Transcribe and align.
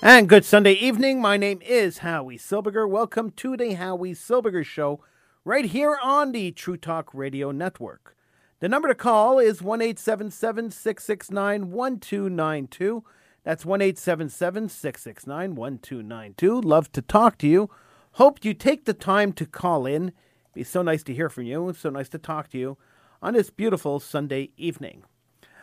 And 0.00 0.28
good 0.28 0.44
Sunday 0.44 0.74
evening. 0.74 1.20
My 1.20 1.36
name 1.36 1.60
is 1.60 1.98
Howie 1.98 2.38
Silberger. 2.38 2.88
Welcome 2.88 3.32
to 3.32 3.56
the 3.56 3.74
Howie 3.74 4.14
Silberger 4.14 4.64
Show 4.64 5.00
right 5.44 5.64
here 5.64 5.98
on 6.00 6.30
the 6.30 6.52
True 6.52 6.76
Talk 6.76 7.12
Radio 7.12 7.50
Network. 7.50 8.16
The 8.60 8.68
number 8.68 8.86
to 8.86 8.94
call 8.94 9.40
is 9.40 9.60
1 9.60 9.80
669 9.96 11.72
1292. 11.72 13.04
That's 13.42 13.66
1 13.66 13.96
669 13.96 15.54
1292. 15.56 16.60
Love 16.60 16.92
to 16.92 17.02
talk 17.02 17.36
to 17.38 17.48
you. 17.48 17.68
Hope 18.12 18.44
you 18.44 18.54
take 18.54 18.84
the 18.84 18.94
time 18.94 19.32
to 19.32 19.46
call 19.46 19.84
in. 19.84 20.12
Be 20.54 20.62
so 20.62 20.80
nice 20.80 21.02
to 21.02 21.14
hear 21.14 21.28
from 21.28 21.42
you. 21.42 21.74
So 21.76 21.90
nice 21.90 22.08
to 22.10 22.18
talk 22.18 22.50
to 22.50 22.58
you 22.58 22.78
on 23.20 23.34
this 23.34 23.50
beautiful 23.50 23.98
Sunday 23.98 24.50
evening. 24.56 25.02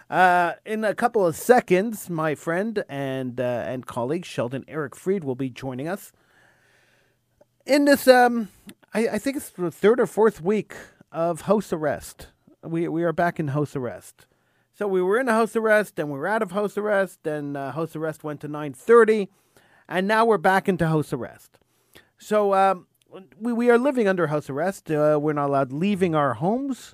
Uh, 0.10 0.54
in 0.66 0.84
a 0.84 0.94
couple 0.94 1.26
of 1.26 1.36
seconds, 1.36 2.12
my 2.12 2.36
friend 2.36 2.84
and 2.88 3.40
uh, 3.40 3.64
and 3.66 3.88
colleague 3.88 4.24
Sheldon 4.24 4.64
Eric 4.68 4.96
Freed 4.96 5.24
will 5.24 5.36
be 5.36 5.50
joining 5.50 5.88
us. 5.88 6.12
In 7.66 7.86
this, 7.86 8.08
um, 8.08 8.50
I, 8.94 9.08
I 9.08 9.18
think 9.18 9.38
it's 9.38 9.50
the 9.50 9.72
third 9.72 10.00
or 10.00 10.06
fourth 10.06 10.42
week 10.42 10.76
of 11.12 11.42
house 11.42 11.74
arrest. 11.74 12.28
We 12.62 12.88
we 12.88 13.04
are 13.04 13.14
back 13.14 13.40
in 13.40 13.50
house 13.50 13.76
arrest. 13.76 14.28
So 14.76 14.88
we 14.88 15.02
were 15.02 15.20
in 15.20 15.28
house 15.28 15.56
arrest, 15.56 15.98
and 15.98 16.12
we 16.12 16.20
were 16.20 16.28
out 16.28 16.44
of 16.44 16.52
house 16.52 16.78
arrest, 16.78 17.26
and 17.26 17.58
uh, 17.58 17.72
house 17.72 17.96
arrest 17.96 18.24
went 18.24 18.42
to 18.42 18.48
nine 18.48 18.74
thirty, 18.74 19.30
and 19.90 20.08
now 20.08 20.24
we're 20.24 20.38
back 20.38 20.70
into 20.70 20.88
house 20.88 21.14
arrest. 21.14 21.58
So 22.20 22.54
um, 22.54 22.86
we 23.40 23.54
we 23.54 23.72
are 23.72 23.80
living 23.80 24.08
under 24.08 24.28
house 24.28 24.52
arrest. 24.52 24.92
Uh, 24.92 25.18
we're 25.20 25.34
not 25.34 25.48
allowed 25.48 25.72
leaving 25.72 26.14
our 26.14 26.36
homes 26.36 26.94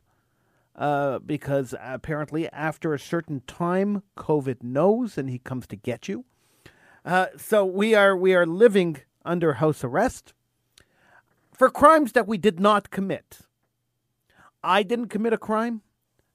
uh, 0.76 1.20
because 1.20 1.76
apparently 1.80 2.50
after 2.50 2.94
a 2.94 3.00
certain 3.00 3.42
time, 3.48 4.04
COVID 4.18 4.64
knows 4.64 5.18
and 5.18 5.30
he 5.30 5.40
comes 5.40 5.68
to 5.68 5.76
get 5.76 6.08
you. 6.08 6.26
Uh, 7.04 7.28
so 7.38 7.66
we 7.66 7.96
are 7.96 8.16
we 8.16 8.34
are 8.34 8.46
living 8.46 8.98
under 9.26 9.54
house 9.54 9.84
arrest 9.84 10.34
for 11.52 11.70
crimes 11.70 12.12
that 12.14 12.28
we 12.28 12.38
did 12.38 12.60
not 12.60 12.92
commit. 12.92 13.40
I 14.64 14.84
didn't 14.84 15.08
commit 15.08 15.34
a 15.34 15.38
crime, 15.38 15.82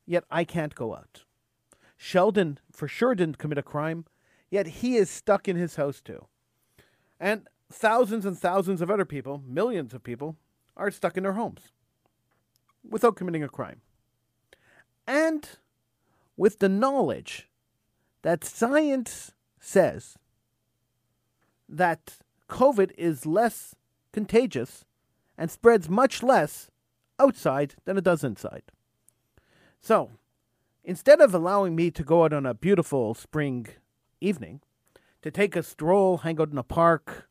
yet 0.04 0.24
I 0.30 0.44
can't 0.44 0.74
go 0.74 0.94
out. 0.94 1.22
Sheldon 1.96 2.58
for 2.72 2.88
sure 2.88 3.14
didn't 3.14 3.38
commit 3.38 3.58
a 3.58 3.62
crime, 3.62 4.04
yet 4.50 4.66
he 4.66 4.96
is 4.96 5.08
stuck 5.08 5.48
in 5.48 5.56
his 5.56 5.76
house 5.76 6.00
too. 6.00 6.26
And 7.18 7.48
thousands 7.72 8.26
and 8.26 8.38
thousands 8.38 8.82
of 8.82 8.90
other 8.90 9.04
people, 9.04 9.42
millions 9.46 9.94
of 9.94 10.02
people, 10.02 10.36
are 10.76 10.90
stuck 10.90 11.16
in 11.16 11.22
their 11.22 11.32
homes 11.32 11.72
without 12.88 13.16
committing 13.16 13.42
a 13.42 13.48
crime 13.48 13.80
and 15.06 15.48
with 16.36 16.58
the 16.58 16.68
knowledge 16.68 17.48
that 18.22 18.44
science 18.44 19.32
says 19.60 20.16
that 21.68 22.18
COVID 22.48 22.92
is 22.96 23.26
less 23.26 23.74
contagious 24.12 24.84
and 25.38 25.50
spreads 25.50 25.88
much 25.88 26.22
less 26.22 26.70
outside 27.18 27.74
than 27.84 27.96
it 27.96 28.04
does 28.04 28.24
inside. 28.24 28.62
So, 29.80 30.10
instead 30.84 31.20
of 31.20 31.34
allowing 31.34 31.76
me 31.76 31.90
to 31.90 32.02
go 32.02 32.24
out 32.24 32.32
on 32.32 32.46
a 32.46 32.54
beautiful 32.54 33.14
spring 33.14 33.66
evening, 34.20 34.60
to 35.22 35.30
take 35.30 35.56
a 35.56 35.62
stroll, 35.62 36.18
hang 36.18 36.40
out 36.40 36.50
in 36.50 36.58
a 36.58 36.62
park, 36.62 37.28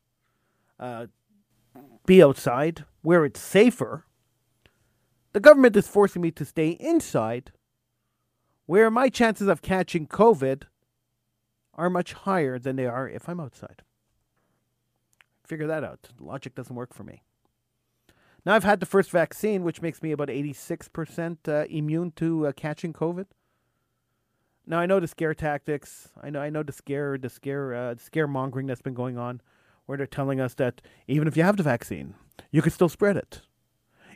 uh, 0.78 1.06
be 2.04 2.22
outside 2.22 2.84
where 3.02 3.24
it's 3.24 3.40
safer, 3.40 4.04
the 5.32 5.40
government 5.40 5.76
is 5.76 5.88
forcing 5.88 6.22
me 6.22 6.30
to 6.32 6.44
stay 6.44 6.70
inside 6.70 7.52
where 8.66 8.90
my 8.90 9.08
chances 9.08 9.48
of 9.48 9.62
catching 9.62 10.06
COVID 10.06 10.64
are 11.74 11.90
much 11.90 12.12
higher 12.12 12.58
than 12.58 12.76
they 12.76 12.86
are 12.86 13.08
if 13.08 13.28
I'm 13.28 13.40
outside. 13.40 13.82
Figure 15.44 15.66
that 15.66 15.84
out. 15.84 16.08
Logic 16.18 16.54
doesn't 16.54 16.74
work 16.74 16.92
for 16.92 17.04
me. 17.04 17.22
Now, 18.44 18.54
I've 18.54 18.64
had 18.64 18.80
the 18.80 18.86
first 18.86 19.10
vaccine, 19.10 19.64
which 19.64 19.82
makes 19.82 20.02
me 20.02 20.12
about 20.12 20.28
86% 20.28 21.48
uh, 21.48 21.66
immune 21.68 22.12
to 22.12 22.46
uh, 22.46 22.52
catching 22.52 22.92
COVID. 22.92 23.26
Now, 24.66 24.78
I 24.78 24.86
know 24.86 25.00
the 25.00 25.08
scare 25.08 25.34
tactics. 25.34 26.10
I 26.22 26.30
know, 26.30 26.40
I 26.40 26.50
know 26.50 26.62
the 26.62 26.72
scare, 26.72 27.18
the 27.18 27.28
scare, 27.28 27.74
uh, 27.74 27.94
scaremongering 27.94 28.66
that's 28.66 28.82
been 28.82 28.94
going 28.94 29.18
on, 29.18 29.40
where 29.86 29.98
they're 29.98 30.06
telling 30.06 30.40
us 30.40 30.54
that 30.54 30.80
even 31.06 31.28
if 31.28 31.36
you 31.36 31.42
have 31.42 31.56
the 31.56 31.62
vaccine, 31.62 32.14
you 32.50 32.62
could 32.62 32.72
still 32.72 32.88
spread 32.88 33.16
it. 33.16 33.42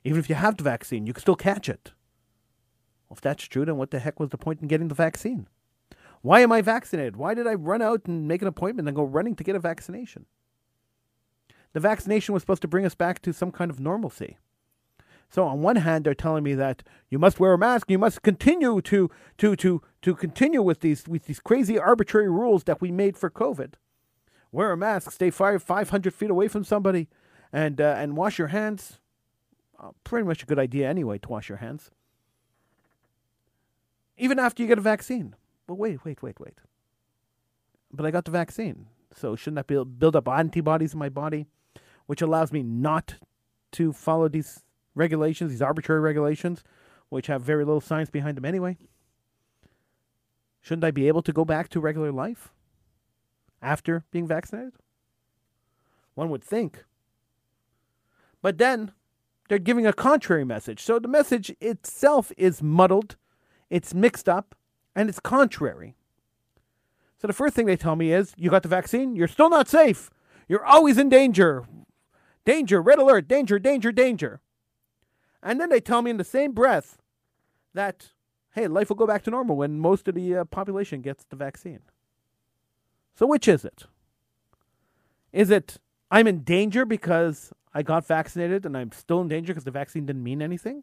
Even 0.05 0.19
if 0.19 0.29
you 0.29 0.35
have 0.35 0.57
the 0.57 0.65
vaccine, 0.65 1.07
you 1.07 1.13
could 1.13 1.23
still 1.23 1.37
catch 1.37 1.69
it. 1.69 1.93
Well, 3.11 3.17
if 3.17 3.21
that's 3.21 3.43
true, 3.45 3.65
then 3.65 3.77
what 3.77 3.91
the 3.91 3.99
heck 3.99 4.21
was 4.21 4.31
the 4.31 4.39
point 4.39 4.61
in 4.63 4.69
getting 4.69 4.87
the 4.87 4.95
vaccine? 4.95 5.49
Why 6.23 6.41
am 6.41 6.53
I 6.53 6.63
vaccinated? 6.63 7.17
Why 7.17 7.35
did 7.35 7.47
I 7.47 7.55
run 7.55 7.83
out 7.83 8.07
and 8.07 8.29
make 8.29 8.41
an 8.41 8.49
appointment 8.49 8.87
and 8.87 8.97
go 8.97 9.03
running 9.03 9.35
to 9.35 9.45
get 9.45 9.57
a 9.57 9.59
vaccination? 9.59 10.27
The 11.73 11.81
vaccination 11.81 12.33
was 12.33 12.43
supposed 12.43 12.63
to 12.63 12.69
bring 12.69 12.87
us 12.87 12.95
back 12.95 13.21
to 13.23 13.33
some 13.33 13.51
kind 13.51 13.71
of 13.71 13.81
normalcy. 13.81 14.39
So 15.29 15.45
on 15.45 15.61
one 15.61 15.77
hand, 15.77 16.05
they're 16.05 16.15
telling 16.15 16.45
me 16.45 16.55
that 16.55 16.83
you 17.09 17.19
must 17.19 17.41
wear 17.41 17.53
a 17.53 17.59
mask, 17.59 17.91
you 17.91 17.99
must 17.99 18.23
continue 18.23 18.81
to 18.81 19.11
to 19.39 19.57
to 19.57 19.83
to 20.03 20.15
continue 20.15 20.63
with 20.63 20.81
these 20.81 21.07
with 21.09 21.27
these 21.27 21.41
crazy 21.41 21.79
arbitrary 21.79 22.29
rules 22.29 22.65
that 22.65 22.81
we 22.81 22.91
made 22.91 23.17
for 23.17 23.31
COVID. 23.31 23.75
Wear 24.53 24.73
a 24.73 24.77
mask, 24.77 25.13
stay 25.13 25.31
five 25.31 25.63
five 25.63 25.91
hundred 25.91 26.15
feet 26.15 26.31
away 26.31 26.49
from 26.49 26.65
somebody, 26.65 27.09
and 27.53 27.81
uh, 27.81 27.95
and 27.97 28.17
wash 28.17 28.39
your 28.39 28.49
hands. 28.49 28.99
Uh, 29.79 29.91
pretty 30.03 30.27
much 30.27 30.43
a 30.43 30.47
good 30.47 30.59
idea 30.59 30.89
anyway 30.89 31.19
to 31.19 31.29
wash 31.29 31.49
your 31.49 31.59
hands 31.59 31.93
even 34.21 34.39
after 34.39 34.63
you 34.63 34.69
get 34.69 34.79
a 34.79 34.83
vaccine. 34.83 35.35
Well, 35.67 35.77
wait, 35.77 36.05
wait, 36.05 36.23
wait, 36.23 36.39
wait. 36.39 36.59
But 37.93 38.07
I 38.07 38.11
got 38.11 38.25
the 38.25 38.31
vaccine, 38.31 38.87
so 39.15 39.35
shouldn't 39.35 39.57
that 39.57 39.67
build 39.67 39.99
build 39.99 40.15
up 40.15 40.29
antibodies 40.29 40.93
in 40.93 40.99
my 40.99 41.09
body, 41.09 41.47
which 42.07 42.23
allows 42.23 42.53
me 42.53 42.63
not 42.63 43.17
to 43.73 43.93
follow 43.93 44.29
these 44.29 44.63
regulations, 44.95 45.51
these 45.51 45.63
arbitrary 45.63 46.01
regulations, 46.01 46.63
which 47.09 47.27
have 47.27 47.43
very 47.43 47.65
little 47.65 47.81
science 47.81 48.11
behind 48.11 48.37
them 48.37 48.45
anyway? 48.45 48.77
Shouldn't 50.61 50.85
I 50.85 50.91
be 50.91 51.09
able 51.09 51.23
to 51.23 51.33
go 51.33 51.45
back 51.45 51.69
to 51.71 51.81
regular 51.81 52.13
life 52.13 52.53
after 53.63 54.05
being 54.11 54.27
vaccinated? 54.27 54.75
One 56.15 56.29
would 56.31 56.45
think. 56.45 56.85
But 58.43 58.59
then 58.59 58.93
they're 59.49 59.59
giving 59.59 59.87
a 59.87 59.93
contrary 59.93 60.45
message. 60.45 60.83
So 60.83 60.99
the 60.99 61.09
message 61.09 61.55
itself 61.61 62.31
is 62.37 62.63
muddled 62.63 63.17
it's 63.71 63.95
mixed 63.95 64.29
up, 64.29 64.55
and 64.95 65.09
it's 65.09 65.21
contrary. 65.21 65.95
So 67.19 67.27
the 67.27 67.33
first 67.33 67.55
thing 67.55 67.67
they 67.67 67.77
tell 67.77 67.97
me 67.97 68.13
is, 68.13 68.35
you 68.37 68.51
got 68.51 68.63
the 68.63 68.69
vaccine, 68.69 69.15
you're 69.15 69.29
still 69.29 69.51
not 69.51 69.69
safe. 69.69 70.11
You're 70.49 70.65
always 70.65 70.99
in 70.99 71.09
danger. 71.09 71.65
Danger, 72.45 72.83
red 72.83 72.99
alert, 72.99 73.29
danger, 73.29 73.59
danger, 73.59 73.93
danger. 73.93 74.41
And 75.43 75.61
then 75.61 75.69
they 75.69 75.81
tell 75.81 76.03
me 76.03 76.11
in 76.11 76.17
the 76.17 76.25
same 76.25 76.53
breath 76.53 76.99
that, 77.75 78.09
hey, 78.55 78.67
life 78.67 78.89
will 78.89 78.97
go 78.97 79.07
back 79.07 79.23
to 79.25 79.31
normal 79.31 79.57
when 79.57 79.79
most 79.79 80.09
of 80.09 80.15
the 80.15 80.37
uh, 80.37 80.45
population 80.45 81.03
gets 81.03 81.25
the 81.25 81.37
vaccine. 81.37 81.81
So 83.15 83.27
which 83.27 83.47
is 83.47 83.65
it? 83.65 83.85
Is 85.33 85.51
it 85.51 85.79
I'm 86.11 86.27
in 86.27 86.43
danger 86.43 86.85
because 86.85 87.53
I 87.73 87.83
got 87.83 88.07
vaccinated 88.07 88.67
and 88.67 88.77
I'm 88.77 88.93
still 88.93 89.21
in 89.21 89.29
danger 89.29 89.53
because 89.53 89.65
the 89.65 89.71
vaccine 89.71 90.07
didn't 90.07 90.25
mean 90.25 90.43
anything? 90.43 90.83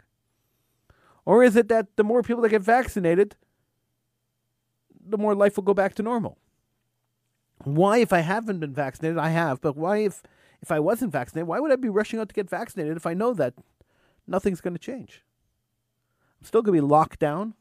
Or 1.27 1.43
is 1.43 1.57
it 1.57 1.67
that 1.67 1.97
the 1.97 2.05
more 2.05 2.23
people 2.23 2.41
that 2.43 2.51
get 2.51 2.61
vaccinated, 2.61 3.35
the 5.05 5.17
more 5.17 5.35
life 5.35 5.57
will 5.57 5.65
go 5.65 5.73
back 5.73 5.93
to 5.95 6.01
normal? 6.01 6.37
Why, 7.65 7.97
if 7.97 8.13
I 8.13 8.19
haven't 8.19 8.61
been 8.61 8.73
vaccinated, 8.73 9.17
I 9.17 9.31
have, 9.31 9.59
but 9.59 9.75
why, 9.75 9.97
if, 9.97 10.23
if 10.61 10.71
I 10.71 10.79
wasn't 10.79 11.11
vaccinated, 11.11 11.45
why 11.49 11.59
would 11.59 11.69
I 11.69 11.75
be 11.75 11.89
rushing 11.89 12.17
out 12.17 12.29
to 12.29 12.33
get 12.33 12.49
vaccinated 12.49 12.95
if 12.95 13.05
I 13.05 13.13
know 13.13 13.33
that 13.33 13.55
nothing's 14.25 14.61
going 14.61 14.75
to 14.75 14.79
change? 14.79 15.25
I'm 16.39 16.47
still 16.47 16.61
going 16.61 16.77
to 16.77 16.81
be 16.81 16.87
locked 16.87 17.19
down. 17.19 17.55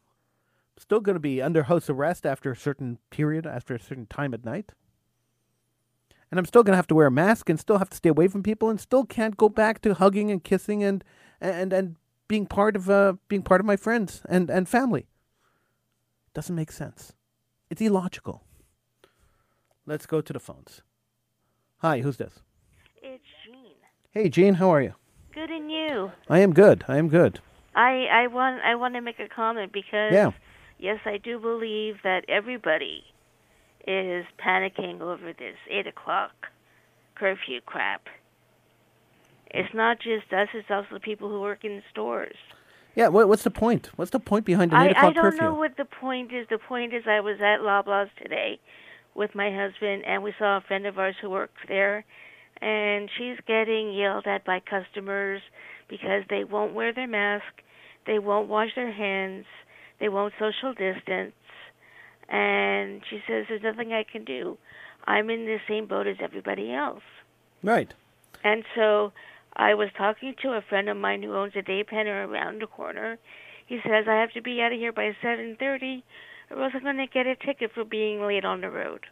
I'm 0.76 0.80
still 0.80 1.00
going 1.00 1.16
to 1.16 1.20
be 1.20 1.42
under 1.42 1.64
house 1.64 1.90
arrest 1.90 2.24
after 2.24 2.52
a 2.52 2.56
certain 2.56 2.98
period, 3.10 3.48
after 3.48 3.74
a 3.74 3.80
certain 3.80 4.06
time 4.06 4.32
at 4.32 4.44
night. 4.44 4.70
And 6.30 6.38
I'm 6.38 6.46
still 6.46 6.62
going 6.62 6.74
to 6.74 6.76
have 6.76 6.86
to 6.86 6.94
wear 6.94 7.08
a 7.08 7.10
mask 7.10 7.50
and 7.50 7.58
still 7.58 7.78
have 7.78 7.90
to 7.90 7.96
stay 7.96 8.10
away 8.10 8.28
from 8.28 8.44
people 8.44 8.70
and 8.70 8.80
still 8.80 9.04
can't 9.04 9.36
go 9.36 9.48
back 9.48 9.82
to 9.82 9.94
hugging 9.94 10.30
and 10.30 10.44
kissing 10.44 10.84
and, 10.84 11.02
and, 11.40 11.72
and 11.72 11.96
being 12.28 12.46
part 12.46 12.76
of 12.76 12.90
uh, 12.90 13.14
being 13.28 13.42
part 13.42 13.60
of 13.60 13.66
my 13.66 13.76
friends 13.76 14.22
and, 14.28 14.50
and 14.50 14.68
family. 14.68 15.06
Doesn't 16.34 16.54
make 16.54 16.72
sense. 16.72 17.12
It's 17.70 17.80
illogical. 17.80 18.42
Let's 19.86 20.06
go 20.06 20.20
to 20.20 20.32
the 20.32 20.40
phones. 20.40 20.82
Hi, 21.78 22.00
who's 22.00 22.16
this? 22.16 22.40
It's 23.02 23.24
Jean. 23.44 23.74
Hey, 24.10 24.28
Jean, 24.28 24.54
how 24.54 24.70
are 24.70 24.82
you? 24.82 24.94
Good, 25.32 25.50
and 25.50 25.70
you? 25.70 26.10
I 26.28 26.40
am 26.40 26.52
good. 26.52 26.84
I 26.88 26.96
am 26.96 27.08
good. 27.08 27.40
I 27.74 28.06
I 28.10 28.26
want 28.28 28.62
I 28.62 28.74
want 28.74 28.94
to 28.94 29.00
make 29.00 29.20
a 29.20 29.28
comment 29.28 29.72
because 29.72 30.12
yeah. 30.12 30.30
yes, 30.78 30.98
I 31.04 31.18
do 31.18 31.38
believe 31.38 31.96
that 32.02 32.24
everybody 32.28 33.04
is 33.86 34.24
panicking 34.44 35.00
over 35.00 35.32
this 35.32 35.56
eight 35.70 35.86
o'clock 35.86 36.32
curfew 37.14 37.60
crap. 37.64 38.06
It's 39.50 39.72
not 39.74 39.98
just 40.00 40.32
us; 40.32 40.48
it's 40.54 40.70
also 40.70 40.88
the 40.92 41.00
people 41.00 41.28
who 41.28 41.40
work 41.40 41.64
in 41.64 41.76
the 41.76 41.82
stores. 41.90 42.36
Yeah, 42.94 43.08
what, 43.08 43.28
what's 43.28 43.42
the 43.44 43.50
point? 43.50 43.90
What's 43.96 44.10
the 44.10 44.18
point 44.20 44.46
behind 44.46 44.70
the 44.72 44.76
eight 44.76 44.78
I, 44.78 44.90
o'clock 44.90 45.04
I 45.04 45.12
don't 45.12 45.22
curfew? 45.24 45.42
know 45.42 45.54
what 45.54 45.76
the 45.76 45.84
point 45.84 46.32
is. 46.32 46.46
The 46.48 46.58
point 46.58 46.94
is, 46.94 47.04
I 47.06 47.20
was 47.20 47.36
at 47.40 47.60
Loblaws 47.60 48.08
today, 48.22 48.58
with 49.14 49.34
my 49.34 49.50
husband, 49.54 50.04
and 50.06 50.22
we 50.22 50.32
saw 50.38 50.56
a 50.56 50.60
friend 50.62 50.86
of 50.86 50.98
ours 50.98 51.14
who 51.20 51.30
works 51.30 51.60
there, 51.68 52.04
and 52.60 53.10
she's 53.16 53.36
getting 53.46 53.92
yelled 53.92 54.26
at 54.26 54.44
by 54.44 54.60
customers 54.60 55.42
because 55.88 56.24
they 56.30 56.44
won't 56.44 56.74
wear 56.74 56.92
their 56.92 57.06
mask, 57.06 57.44
they 58.06 58.18
won't 58.18 58.48
wash 58.48 58.70
their 58.74 58.92
hands, 58.92 59.44
they 60.00 60.08
won't 60.08 60.32
social 60.38 60.72
distance, 60.72 61.34
and 62.28 63.02
she 63.08 63.20
says 63.28 63.44
there's 63.48 63.62
nothing 63.62 63.92
I 63.92 64.04
can 64.10 64.24
do. 64.24 64.58
I'm 65.06 65.30
in 65.30 65.44
the 65.44 65.58
same 65.68 65.86
boat 65.86 66.06
as 66.06 66.16
everybody 66.20 66.72
else. 66.72 67.02
Right. 67.62 67.92
And 68.42 68.64
so 68.74 69.12
I 69.56 69.74
was 69.74 69.88
talking 69.96 70.34
to 70.42 70.50
a 70.50 70.62
friend 70.68 70.88
of 70.88 70.96
mine 70.96 71.22
who 71.22 71.34
owns 71.34 71.54
a 71.56 71.62
dépanneur 71.62 72.28
around 72.28 72.60
the 72.60 72.66
corner. 72.66 73.18
He 73.66 73.78
says 73.82 74.04
I 74.08 74.20
have 74.20 74.32
to 74.32 74.42
be 74.42 74.60
out 74.60 74.72
of 74.72 74.78
here 74.78 74.92
by 74.92 75.16
7:30 75.22 76.02
or 76.50 76.62
else 76.62 76.72
I'm 76.74 76.82
going 76.82 76.98
to 76.98 77.06
get 77.06 77.26
a 77.26 77.34
ticket 77.34 77.72
for 77.72 77.84
being 77.84 78.22
late 78.22 78.44
on 78.44 78.60
the 78.60 78.70
road. 78.70 79.06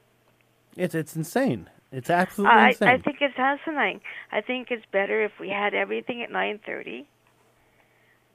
It's 0.76 0.94
it's 0.94 1.16
insane. 1.16 1.70
It's 1.90 2.10
absolutely 2.10 2.56
I, 2.56 2.68
insane. 2.68 2.88
I 2.88 2.98
think 2.98 3.18
it's 3.20 3.34
asinine. 3.38 4.00
I 4.32 4.40
think 4.40 4.70
it's 4.70 4.84
better 4.92 5.24
if 5.24 5.32
we 5.40 5.48
had 5.48 5.74
everything 5.74 6.22
at 6.22 6.30
9:30. 6.30 7.06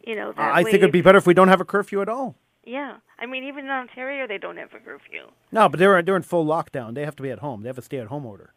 You 0.06 0.16
know, 0.16 0.32
that 0.32 0.56
I 0.56 0.64
think 0.64 0.76
it'd 0.76 0.92
be 0.92 1.02
better 1.02 1.18
if 1.18 1.28
we 1.28 1.34
don't 1.34 1.50
have 1.50 1.62
a 1.62 1.66
curfew 1.66 2.02
at 2.02 2.10
all. 2.10 2.36
Yeah, 2.66 2.98
I 3.18 3.26
mean, 3.26 3.44
even 3.46 3.66
in 3.66 3.72
Ontario, 3.72 4.28
they 4.28 4.38
don't 4.38 4.58
have 4.58 4.74
a 4.74 4.80
curfew. 4.80 5.28
No, 5.52 5.68
but 5.68 5.80
they're 5.80 6.02
they're 6.02 6.16
in 6.16 6.22
full 6.22 6.46
lockdown. 6.46 6.96
They 6.96 7.04
have 7.04 7.16
to 7.18 7.24
be 7.24 7.32
at 7.32 7.40
home. 7.40 7.64
They 7.64 7.70
have 7.70 7.78
a 7.78 7.82
stay-at-home 7.82 8.26
order. 8.26 8.54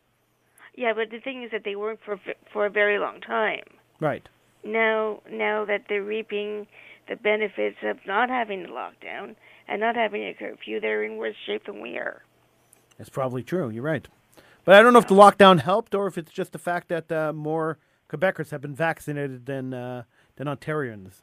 Yeah, 0.74 0.92
but 0.94 1.10
the 1.10 1.20
thing 1.20 1.42
is 1.42 1.50
that 1.52 1.62
they 1.64 1.76
weren't 1.76 2.00
for 2.04 2.18
for 2.52 2.66
a 2.66 2.70
very 2.70 2.98
long 2.98 3.20
time. 3.20 3.64
Right. 4.00 4.28
Now, 4.64 5.20
now 5.30 5.64
that 5.64 5.84
they're 5.88 6.02
reaping 6.04 6.66
the 7.08 7.16
benefits 7.16 7.78
of 7.82 7.98
not 8.06 8.28
having 8.28 8.62
the 8.62 8.68
lockdown 8.68 9.34
and 9.68 9.80
not 9.80 9.96
having 9.96 10.22
a 10.22 10.34
curfew, 10.34 10.80
they're 10.80 11.04
in 11.04 11.16
worse 11.16 11.34
shape 11.46 11.66
than 11.66 11.80
we 11.82 11.96
are. 11.96 12.22
That's 12.96 13.10
probably 13.10 13.42
true. 13.42 13.70
You're 13.70 13.82
right. 13.82 14.06
But 14.64 14.76
I 14.76 14.82
don't 14.82 14.92
know 14.92 15.00
if 15.00 15.08
the 15.08 15.14
lockdown 15.14 15.60
helped 15.60 15.94
or 15.94 16.06
if 16.06 16.16
it's 16.16 16.30
just 16.30 16.52
the 16.52 16.58
fact 16.58 16.88
that 16.88 17.10
uh, 17.10 17.32
more 17.32 17.78
Quebecers 18.08 18.50
have 18.50 18.60
been 18.60 18.74
vaccinated 18.74 19.46
than 19.46 19.74
uh, 19.74 20.02
than 20.36 20.46
Ontarians. 20.46 21.22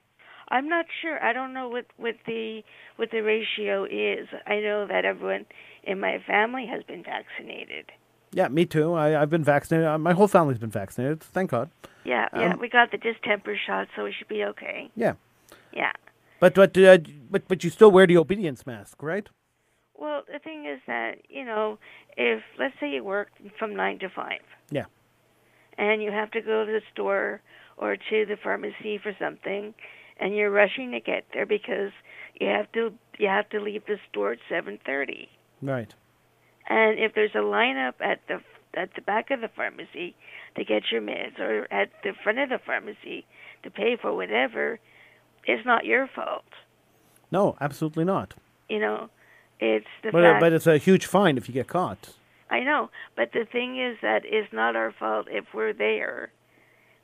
I'm 0.50 0.68
not 0.68 0.86
sure. 1.01 1.24
I 1.24 1.31
don't 1.31 1.54
know 1.54 1.69
what 1.69 1.86
what 1.98 2.16
the 2.25 2.63
what 2.96 3.12
the 3.12 3.22
ratio 3.22 3.86
is. 3.86 4.28
I 4.48 4.60
know 4.60 4.88
that 4.88 5.06
everyone 5.06 5.46
in 5.84 6.00
my 6.00 6.18
family 6.25 6.66
has 6.66 6.84
been 6.84 7.04
vaccinated. 7.04 7.92
Yeah, 8.31 8.48
me 8.48 8.66
too. 8.66 8.94
I, 8.94 9.20
I've 9.22 9.30
been 9.30 9.44
vaccinated. 9.44 9.88
Uh, 9.88 9.98
My 9.98 10.14
whole 10.14 10.28
family's 10.28 10.60
been 10.60 10.70
vaccinated. 10.70 11.22
Thank 11.22 11.52
God. 11.52 11.70
Yeah, 12.04 12.28
yeah. 12.34 12.54
Um, 12.54 12.60
we 12.60 12.70
got 12.70 12.92
the 12.92 12.98
distemper 12.98 13.56
shot, 13.68 13.88
so 13.96 14.04
we 14.04 14.12
should 14.18 14.28
be 14.28 14.44
okay. 14.44 14.90
Yeah. 14.96 15.14
Yeah. 15.74 15.92
But 16.40 16.54
but 16.56 16.78
uh, 16.78 17.00
but 17.30 17.48
but 17.48 17.64
you 17.64 17.70
still 17.70 17.92
wear 17.92 18.08
the 18.08 18.18
obedience 18.18 18.66
mask, 18.66 19.04
right? 19.04 19.28
Well, 19.98 20.24
the 20.31 20.40
thing 20.40 20.66
is 20.66 20.80
that 20.88 21.18
you 21.30 21.44
know, 21.44 21.78
if 22.16 22.42
let's 22.58 22.76
say 22.80 22.90
you 22.90 23.04
work 23.04 23.30
from 23.58 23.76
nine 23.76 24.00
to 24.00 24.10
five, 24.10 24.42
Yeah. 24.72 24.86
and 25.78 26.02
you 26.02 26.12
have 26.12 26.32
to 26.32 26.42
go 26.42 26.66
to 26.66 26.72
the 26.72 26.82
store 26.94 27.42
or 27.78 27.98
to 27.98 28.25
the 28.25 28.38
pharmacy 28.42 28.98
for 29.04 29.14
something, 29.20 29.74
and 30.20 30.36
you're 30.36 30.50
rushing 30.52 30.92
to 30.92 31.00
get 31.02 31.25
there 31.34 31.46
because 31.46 31.92
you 32.40 32.48
have 32.48 32.72
to 32.72 32.94
you 33.18 33.28
have 33.28 33.50
to 33.50 33.60
leave 33.60 33.86
the 33.86 33.98
store 34.10 34.32
at 34.34 34.40
seven 34.48 34.80
thirty. 34.86 35.28
Right. 35.62 35.94
And 36.69 37.00
if 37.00 37.13
there's 37.16 37.33
a 37.36 37.39
lineup 37.39 37.94
at 38.00 38.19
the 38.27 38.42
at 38.75 38.94
the 38.95 39.01
back 39.01 39.31
of 39.31 39.42
the 39.42 39.48
pharmacy 39.50 40.16
to 40.56 40.63
get 40.63 40.83
your 40.92 41.01
meds, 41.01 41.39
or 41.39 41.68
at 41.74 41.89
the 42.04 42.13
front 42.24 42.38
of 42.39 42.50
the 42.50 42.60
pharmacy 42.63 43.25
to 43.63 43.71
pay 43.71 43.95
for 44.00 44.16
whatever, 44.16 44.80
it's 45.45 45.66
not 45.66 45.86
your 45.86 46.07
fault. 46.07 46.44
No, 47.31 47.56
absolutely 47.60 48.06
not. 48.06 48.36
You 48.69 48.80
know, 48.80 49.10
it's 49.60 49.88
the 50.04 50.12
But 50.12 50.24
uh, 50.24 50.31
fact. 50.33 50.42
but 50.42 50.54
it's 50.54 50.68
a 50.68 50.77
huge 50.77 51.06
fine 51.07 51.38
if 51.38 51.48
you 51.48 51.54
get 51.54 51.68
caught. 51.68 52.10
I 52.51 52.60
know, 52.62 52.89
but 53.15 53.31
the 53.33 53.45
thing 53.51 53.80
is 53.80 53.98
that 54.01 54.22
it's 54.25 54.51
not 54.54 54.75
our 54.75 54.92
fault 54.92 55.27
if 55.30 55.45
we're 55.54 55.74
there, 55.74 56.31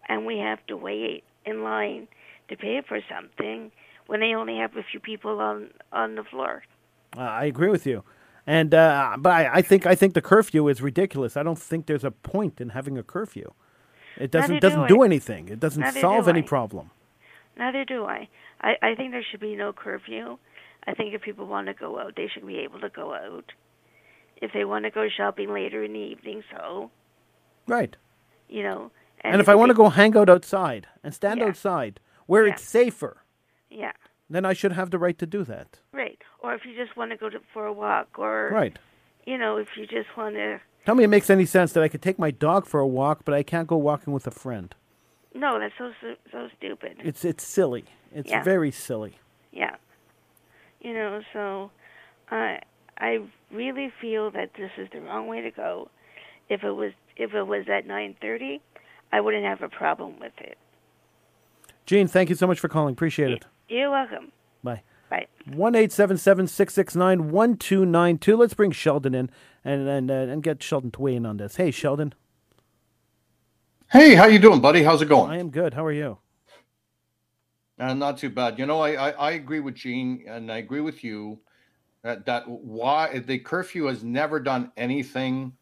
and 0.08 0.26
we 0.26 0.38
have 0.40 0.64
to 0.68 0.78
wait 0.78 1.24
in 1.46 1.64
line 1.64 2.08
to 2.50 2.56
pay 2.56 2.82
for 2.88 3.00
something 3.10 3.72
when 4.08 4.20
they 4.20 4.34
only 4.36 4.58
have 4.58 4.76
a 4.78 4.84
few 4.84 5.00
people 5.00 5.40
on 5.40 5.70
on 5.92 6.14
the 6.16 6.24
floor. 6.24 6.64
Uh, 7.18 7.22
I 7.22 7.46
agree 7.46 7.70
with 7.70 7.86
you. 7.88 8.04
And 8.48 8.74
uh, 8.74 9.16
but 9.18 9.32
I, 9.32 9.50
I 9.56 9.62
think 9.62 9.86
I 9.86 9.96
think 9.96 10.14
the 10.14 10.22
curfew 10.22 10.68
is 10.68 10.82
ridiculous. 10.82 11.36
I 11.36 11.44
don't 11.44 11.58
think 11.58 11.88
there's 11.88 12.04
a 12.04 12.12
point 12.12 12.62
in 12.62 12.70
having 12.70 12.98
a 12.98 13.04
curfew. 13.04 13.54
It 14.18 14.32
doesn't 14.32 14.56
do 14.56 14.60
doesn't 14.60 14.82
I. 14.82 14.88
do 14.88 15.02
anything. 15.04 15.50
It 15.50 15.60
doesn't 15.60 15.82
Neither 15.82 16.00
solve 16.00 16.26
do 16.26 16.30
any 16.30 16.42
problem. 16.44 16.92
Neither 17.58 17.84
do 17.86 18.06
I. 18.06 18.30
I. 18.62 18.76
I 18.82 18.96
think 18.96 19.12
there 19.12 19.24
should 19.30 19.40
be 19.40 19.56
no 19.56 19.74
curfew. 19.74 20.38
I 20.88 20.94
think 20.94 21.14
if 21.16 21.22
people 21.24 21.48
want 21.48 21.68
to 21.68 21.74
go 21.74 22.00
out, 22.00 22.14
they 22.16 22.28
should 22.32 22.46
be 22.46 22.60
able 22.60 22.80
to 22.82 22.90
go 22.90 23.14
out. 23.16 23.52
If 24.38 24.52
they 24.54 24.64
want 24.66 24.86
to 24.86 24.92
go 24.92 25.08
shopping 25.10 25.52
later 25.52 25.84
in 25.84 25.94
the 25.94 26.00
evening, 26.00 26.44
so 26.52 26.92
Right. 27.68 27.96
you 28.48 28.62
know. 28.62 28.92
And, 29.22 29.42
if 29.42 29.50
I 29.50 29.56
want 29.56 29.72
to 29.72 29.74
go 29.74 29.90
hang 29.90 30.16
out 30.16 30.30
outside 30.30 30.86
and 31.04 31.12
stand 31.16 31.40
Yeah. 31.40 31.48
outside 31.48 32.00
where 32.28 32.46
Yeah. 32.46 32.54
it's 32.54 32.62
safer, 32.64 33.24
yeah, 33.72 33.94
then 34.30 34.46
I 34.46 34.54
should 34.54 34.72
have 34.74 34.90
the 34.92 35.00
right 35.00 35.18
to 35.20 35.26
do 35.26 35.44
that. 35.44 35.80
right. 35.92 36.20
Or 36.40 36.54
if 36.54 36.62
you 36.66 36.76
just 36.76 36.96
want 36.96 37.10
to 37.12 37.18
go 37.18 37.28
to, 37.30 37.40
for 37.54 37.66
a 37.66 37.74
walk, 37.74 38.20
or 38.20 38.50
Right. 38.52 38.78
you 39.26 39.38
know, 39.38 39.58
if 39.58 39.68
you 39.76 39.88
just 39.88 40.16
want 40.16 40.36
to. 40.36 40.60
Tell 40.86 40.94
me 40.94 41.04
it 41.04 41.08
makes 41.08 41.32
any 41.32 41.46
sense 41.46 41.74
that 41.74 41.82
I 41.82 41.88
could 41.88 42.04
take 42.04 42.20
my 42.20 42.30
dog 42.30 42.68
for 42.68 42.80
a 42.80 42.86
walk, 42.88 43.22
but 43.26 43.34
I 43.34 43.42
can't 43.42 43.68
go 43.68 43.78
walking 43.78 44.14
with 44.14 44.28
a 44.28 44.32
friend. 44.32 44.74
No, 45.34 45.58
that's 45.60 45.74
so 45.78 45.92
so, 46.32 46.48
stupid. 46.58 46.98
It's 47.04 47.26
it's 47.26 47.44
silly. 47.46 47.86
It's 48.14 48.30
Yeah. 48.30 48.44
very 48.44 48.70
silly. 48.72 49.18
Yeah. 49.52 49.76
You 50.82 50.94
know, 50.94 51.22
so 51.34 51.72
I 52.30 52.60
I 53.00 53.22
really 53.52 53.92
feel 54.00 54.30
that 54.32 54.54
this 54.54 54.72
is 54.78 54.88
the 54.92 55.02
wrong 55.02 55.26
way 55.28 55.42
to 55.42 55.50
go. 55.52 55.90
If 56.48 56.64
it 56.64 56.72
was 56.72 56.94
if 57.18 57.34
it 57.34 57.44
was 57.48 57.68
at 57.68 57.88
9:30, 57.88 58.62
I 59.12 59.20
wouldn't 59.20 59.44
have 59.46 59.64
a 59.64 59.70
problem 59.70 60.20
with 60.20 60.34
it. 60.40 60.58
Gene, 61.88 62.08
thank 62.08 62.30
you 62.30 62.36
so 62.36 62.46
much 62.48 62.60
for 62.60 62.68
calling. 62.70 62.94
Appreciate 62.94 63.32
it. 63.32 63.46
You're 63.68 63.90
welcome. 63.90 64.32
Bye. 64.64 64.82
Bye. 65.10 65.28
One 65.48 65.76
eight 65.76 65.92
seven 65.92 66.18
seven 66.18 66.48
six 66.48 66.74
six 66.74 66.96
nine 66.96 67.32
one 67.32 67.58
two 67.58 67.86
nine 67.86 68.18
two. 68.18 68.38
Let's 68.38 68.54
bring 68.54 68.72
Sheldon 68.72 69.16
in 69.16 69.30
and 69.64 69.88
and 69.88 70.12
uh, 70.12 70.14
and 70.14 70.44
get 70.44 70.62
Sheldon 70.62 70.92
to 70.92 71.02
weigh 71.02 71.16
in 71.16 71.26
on 71.26 71.38
this. 71.38 71.56
Hey, 71.56 71.72
Sheldon. 71.72 72.14
Hey, 73.92 74.16
how 74.16 74.26
you 74.26 74.40
doing, 74.40 74.62
buddy? 74.62 74.84
How's 74.84 75.02
it 75.02 75.10
going? 75.10 75.32
I 75.32 75.38
am 75.38 75.50
good. 75.50 75.74
How 75.74 75.86
are 75.86 75.92
you? 75.92 76.18
Uh, 77.80 77.94
not 77.94 78.18
too 78.18 78.30
bad. 78.30 78.58
You 78.58 78.66
know, 78.66 78.80
I, 78.80 79.10
I 79.10 79.10
I 79.12 79.32
agree 79.32 79.60
with 79.60 79.76
Gene, 79.76 80.26
and 80.28 80.52
I 80.52 80.58
agree 80.58 80.82
with 80.82 81.04
you 81.04 81.40
that 82.04 82.26
that 82.26 82.48
why 82.48 83.20
the 83.20 83.40
curfew 83.40 83.86
has 83.86 84.04
never 84.04 84.40
done 84.40 84.72
anything. 84.78 85.54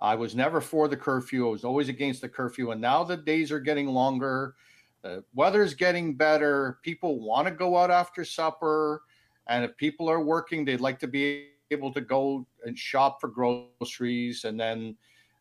I 0.00 0.14
was 0.14 0.34
never 0.34 0.60
for 0.60 0.88
the 0.88 0.96
curfew. 0.96 1.48
I 1.48 1.50
was 1.50 1.64
always 1.64 1.88
against 1.88 2.20
the 2.20 2.28
curfew, 2.28 2.70
and 2.70 2.80
now 2.80 3.04
the 3.04 3.16
days 3.16 3.52
are 3.52 3.60
getting 3.60 3.88
longer. 3.88 4.54
The 5.02 5.24
weather's 5.34 5.74
getting 5.74 6.14
better. 6.14 6.78
People 6.82 7.20
want 7.20 7.46
to 7.46 7.52
go 7.52 7.76
out 7.76 7.90
after 7.90 8.24
supper, 8.24 9.02
and 9.46 9.64
if 9.64 9.76
people 9.76 10.08
are 10.08 10.22
working, 10.22 10.64
they'd 10.64 10.80
like 10.80 10.98
to 11.00 11.06
be 11.06 11.48
able 11.70 11.92
to 11.92 12.00
go 12.00 12.46
and 12.64 12.78
shop 12.78 13.20
for 13.20 13.28
groceries. 13.28 14.44
And 14.44 14.58
then, 14.58 14.96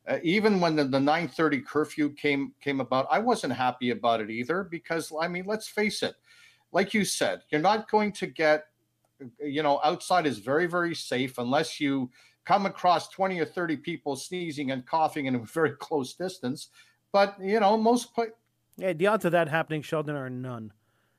uh, 0.07 0.19
even 0.23 0.59
when 0.59 0.75
the, 0.75 0.83
the 0.83 0.99
9:30 0.99 1.65
curfew 1.65 2.13
came 2.13 2.53
came 2.61 2.79
about, 2.79 3.07
I 3.11 3.19
wasn't 3.19 3.53
happy 3.53 3.89
about 3.91 4.21
it 4.21 4.29
either 4.29 4.63
because 4.63 5.11
I 5.19 5.27
mean, 5.27 5.45
let's 5.45 5.67
face 5.67 6.03
it, 6.03 6.15
like 6.71 6.93
you 6.93 7.03
said, 7.03 7.41
you're 7.49 7.61
not 7.61 7.89
going 7.89 8.11
to 8.13 8.27
get, 8.27 8.67
you 9.43 9.63
know, 9.63 9.79
outside 9.83 10.25
is 10.25 10.37
very 10.37 10.67
very 10.67 10.95
safe 10.95 11.37
unless 11.37 11.79
you 11.79 12.09
come 12.45 12.65
across 12.65 13.09
20 13.09 13.39
or 13.41 13.45
30 13.45 13.75
people 13.77 14.15
sneezing 14.15 14.71
and 14.71 14.85
coughing 14.85 15.25
in 15.25 15.35
a 15.35 15.39
very 15.53 15.71
close 15.71 16.13
distance. 16.13 16.69
But 17.11 17.35
you 17.41 17.59
know, 17.59 17.77
most 17.77 18.13
Yeah, 18.77 18.93
the 18.93 19.07
odds 19.07 19.25
of 19.25 19.31
that 19.31 19.49
happening, 19.49 19.81
Sheldon, 19.81 20.15
are 20.15 20.29
none. 20.29 20.71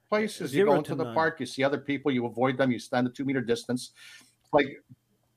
places 0.09 0.51
Zero 0.51 0.61
you 0.61 0.67
go 0.67 0.73
to 0.73 0.79
into 0.79 0.95
the 0.95 1.05
none. 1.05 1.15
park, 1.15 1.41
you 1.41 1.47
see 1.47 1.63
other 1.63 1.79
people, 1.79 2.11
you 2.11 2.27
avoid 2.27 2.57
them, 2.57 2.71
you 2.71 2.79
stand 2.79 3.07
a 3.07 3.11
two 3.11 3.25
meter 3.25 3.41
distance. 3.41 3.93
Like 4.53 4.83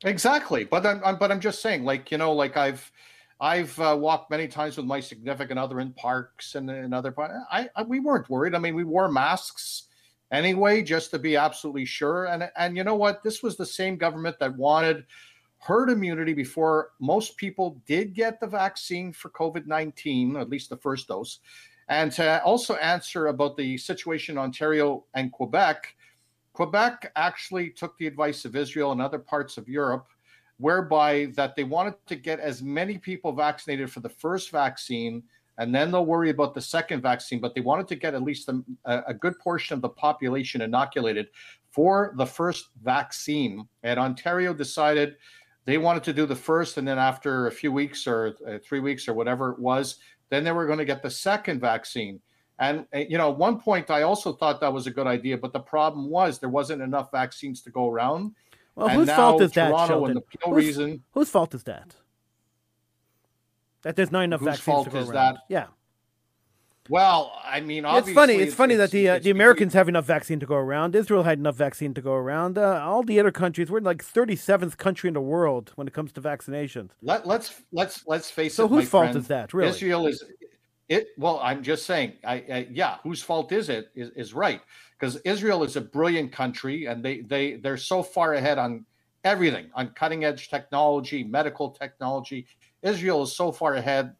exactly, 0.04 0.64
but 0.64 0.86
I'm, 0.86 1.02
I'm 1.04 1.18
but 1.18 1.32
I'm 1.32 1.40
just 1.42 1.62
saying, 1.62 1.84
like 1.84 2.12
you 2.12 2.18
know, 2.18 2.34
like 2.34 2.58
I've 2.58 2.92
I've 3.40 3.78
uh, 3.80 3.98
walked 4.00 4.30
many 4.30 4.48
times 4.48 4.78
with 4.78 4.86
my 4.86 5.00
significant 5.00 5.60
other 5.60 5.80
in 5.80 5.94
parks 5.94 6.56
and 6.56 6.70
in 6.70 6.94
other 6.94 7.12
parts. 7.12 7.34
I, 7.52 7.70
I 7.76 7.84
we 7.84 8.00
weren't 8.00 8.30
worried. 8.30 8.56
I 8.56 8.60
mean, 8.60 8.76
we 8.76 8.84
wore 8.84 9.10
masks 9.12 9.88
anyway, 10.32 10.82
just 10.82 11.12
to 11.12 11.20
be 11.20 11.36
absolutely 11.36 11.86
sure. 11.86 12.26
And 12.26 12.50
and 12.56 12.78
you 12.78 12.84
know 12.84 12.96
what? 12.96 13.24
This 13.24 13.44
was 13.44 13.58
the 13.58 13.66
same 13.66 13.98
government 13.98 14.38
that 14.40 14.56
wanted 14.56 15.06
herd 15.58 15.90
immunity 15.90 16.34
before 16.34 16.92
most 17.00 17.38
people 17.38 17.82
did 17.86 18.14
get 18.16 18.40
the 18.40 18.48
vaccine 18.48 19.12
for 19.12 19.30
COVID 19.32 19.68
nineteen, 19.68 20.38
at 20.38 20.50
least 20.50 20.70
the 20.70 20.78
first 20.78 21.08
dose. 21.08 21.40
And 21.92 22.10
to 22.14 22.42
also 22.44 22.76
answer 22.76 23.28
about 23.28 23.58
the 23.58 23.78
situation 23.78 24.36
in 24.36 24.40
Ontario 24.40 25.04
and 25.14 25.30
Quebec, 25.30 25.94
Quebec 26.54 27.12
actually 27.18 27.70
took 27.70 27.98
the 27.98 28.08
advice 28.08 28.46
of 28.46 28.56
Israel 28.56 28.94
and 28.94 29.02
other 29.02 29.20
parts 29.20 29.58
of 29.58 29.68
Europe, 29.68 30.08
whereby 30.58 31.34
that 31.36 31.54
they 31.58 31.66
wanted 31.66 31.96
to 32.08 32.16
get 32.16 32.40
as 32.40 32.64
many 32.64 32.98
people 32.98 33.34
vaccinated 33.34 33.92
for 33.92 34.00
the 34.00 34.08
first 34.08 34.52
vaccine, 34.52 35.22
and 35.58 35.76
then 35.76 35.92
they'll 35.92 36.06
worry 36.06 36.30
about 36.30 36.54
the 36.54 36.62
second 36.62 37.02
vaccine. 37.02 37.42
But 37.42 37.56
they 37.56 37.62
wanted 37.62 37.90
to 37.90 37.96
get 37.96 38.14
at 38.14 38.24
least 38.24 38.48
a, 38.48 38.64
a 39.06 39.14
good 39.14 39.38
portion 39.40 39.74
of 39.74 39.82
the 39.82 39.90
population 39.90 40.62
inoculated 40.62 41.28
for 41.72 42.14
the 42.16 42.26
first 42.26 42.70
vaccine. 42.82 43.68
And 43.84 44.00
Ontario 44.00 44.54
decided 44.54 45.18
they 45.66 45.78
wanted 45.78 46.04
to 46.06 46.14
do 46.14 46.26
the 46.26 46.38
first, 46.38 46.78
and 46.78 46.88
then 46.88 46.98
after 46.98 47.48
a 47.48 47.52
few 47.52 47.74
weeks 47.74 48.08
or 48.08 48.36
uh, 48.48 48.60
three 48.64 48.80
weeks 48.80 49.10
or 49.10 49.14
whatever 49.14 49.52
it 49.52 49.60
was, 49.60 49.98
then 50.32 50.44
they 50.44 50.52
were 50.52 50.66
going 50.66 50.80
to 50.80 50.86
get 50.86 51.04
the 51.04 51.10
second 51.12 51.60
vaccine. 51.62 52.20
And 52.58 52.86
uh, 52.94 53.00
you 53.00 53.18
know, 53.20 53.32
at 53.32 53.38
one 53.38 53.60
point 53.60 53.92
I 53.92 54.02
also 54.04 54.34
thought 54.34 54.60
that 54.62 54.74
was 54.74 54.88
a 54.88 54.92
good 54.92 55.06
idea, 55.08 55.38
but 55.38 55.54
the 55.54 55.60
problem 55.60 56.10
was 56.10 56.40
there 56.40 56.50
wasn't 56.50 56.82
enough 56.82 57.12
vaccines 57.12 57.62
to 57.64 57.70
go 57.70 57.88
around. 57.90 58.34
Well, 58.76 58.88
and 58.88 58.98
whose 59.00 59.10
fault 59.12 59.42
is 59.42 59.52
that, 59.52 59.68
Toronto 59.70 59.88
Sheldon? 59.94 60.10
and 60.12 60.18
the 60.18 60.22
Peel 60.22 60.54
Whose- 60.54 60.66
reason. 60.66 61.04
Whose 61.12 61.30
fault 61.30 61.54
is 61.54 61.64
that? 61.64 61.96
That 63.84 63.96
there's 63.96 64.12
not 64.12 64.22
enough 64.24 64.40
Whose 64.42 64.50
vaccines 64.50 64.66
fault 64.66 64.86
to 64.86 64.92
go 64.92 65.00
is 65.00 65.10
around. 65.10 65.36
that? 65.36 65.42
Yeah, 65.50 65.66
Well, 66.90 67.32
I 67.46 67.62
mean, 67.62 67.86
it's 67.86 68.12
funny. 68.12 68.36
It's 68.36 68.56
funny 68.56 68.76
that 68.76 68.92
the 68.92 69.10
uh, 69.10 69.20
the 69.20 69.30
Americans 69.30 69.74
have 69.74 69.88
enough 69.88 70.06
vaccine 70.06 70.40
to 70.40 70.46
go 70.46 70.56
around. 70.56 70.96
Israel 70.96 71.24
had 71.24 71.38
enough 71.38 71.56
vaccine 71.56 71.94
to 71.94 72.02
go 72.02 72.14
around. 72.14 72.58
Uh, 72.58 72.82
all 72.84 73.04
the 73.04 73.20
other 73.20 73.32
countries, 73.32 73.70
we're 73.70 73.82
like 73.82 74.04
37th 74.04 74.78
country 74.78 75.08
in 75.08 75.14
the 75.14 75.22
world 75.22 75.72
when 75.76 75.88
it 75.88 75.94
comes 75.94 76.12
to 76.14 76.22
vaccinations. 76.22 76.90
Let, 77.02 77.28
let's 77.28 77.62
let's 77.72 78.06
let's 78.08 78.32
face 78.32 78.56
So 78.56 78.66
it. 78.66 78.72
my 78.72 78.78
whose 78.78 78.90
fault 78.90 79.06
friend, 79.06 79.18
is 79.18 79.28
that, 79.28 79.54
really? 79.54 79.70
Israel 79.70 80.08
is 80.08 80.24
it. 80.90 81.08
Well, 81.18 81.40
I'm 81.44 81.62
just 81.62 81.86
saying. 81.86 82.14
I, 82.26 82.34
I 82.34 82.68
yeah, 82.72 82.98
whose 83.04 83.22
fault 83.22 83.52
is 83.52 83.70
it? 83.70 83.92
Is, 83.96 84.10
is 84.16 84.34
right 84.34 84.62
because 85.00 85.18
Israel 85.18 85.64
is 85.64 85.76
a 85.76 85.82
brilliant 85.82 86.32
country 86.32 86.86
and 86.86 87.04
they 87.04 87.22
they 87.22 87.56
they're 87.56 87.78
so 87.78 88.04
far 88.04 88.34
ahead 88.34 88.58
on 88.58 88.86
everything 89.24 89.70
on 89.76 89.90
cutting 89.90 90.26
edge 90.26 90.50
technology, 90.50 91.24
medical 91.24 91.72
technology. 91.72 92.48
Israel 92.82 93.24
is 93.24 93.36
so 93.36 93.52
far 93.52 93.76
ahead, 93.76 94.14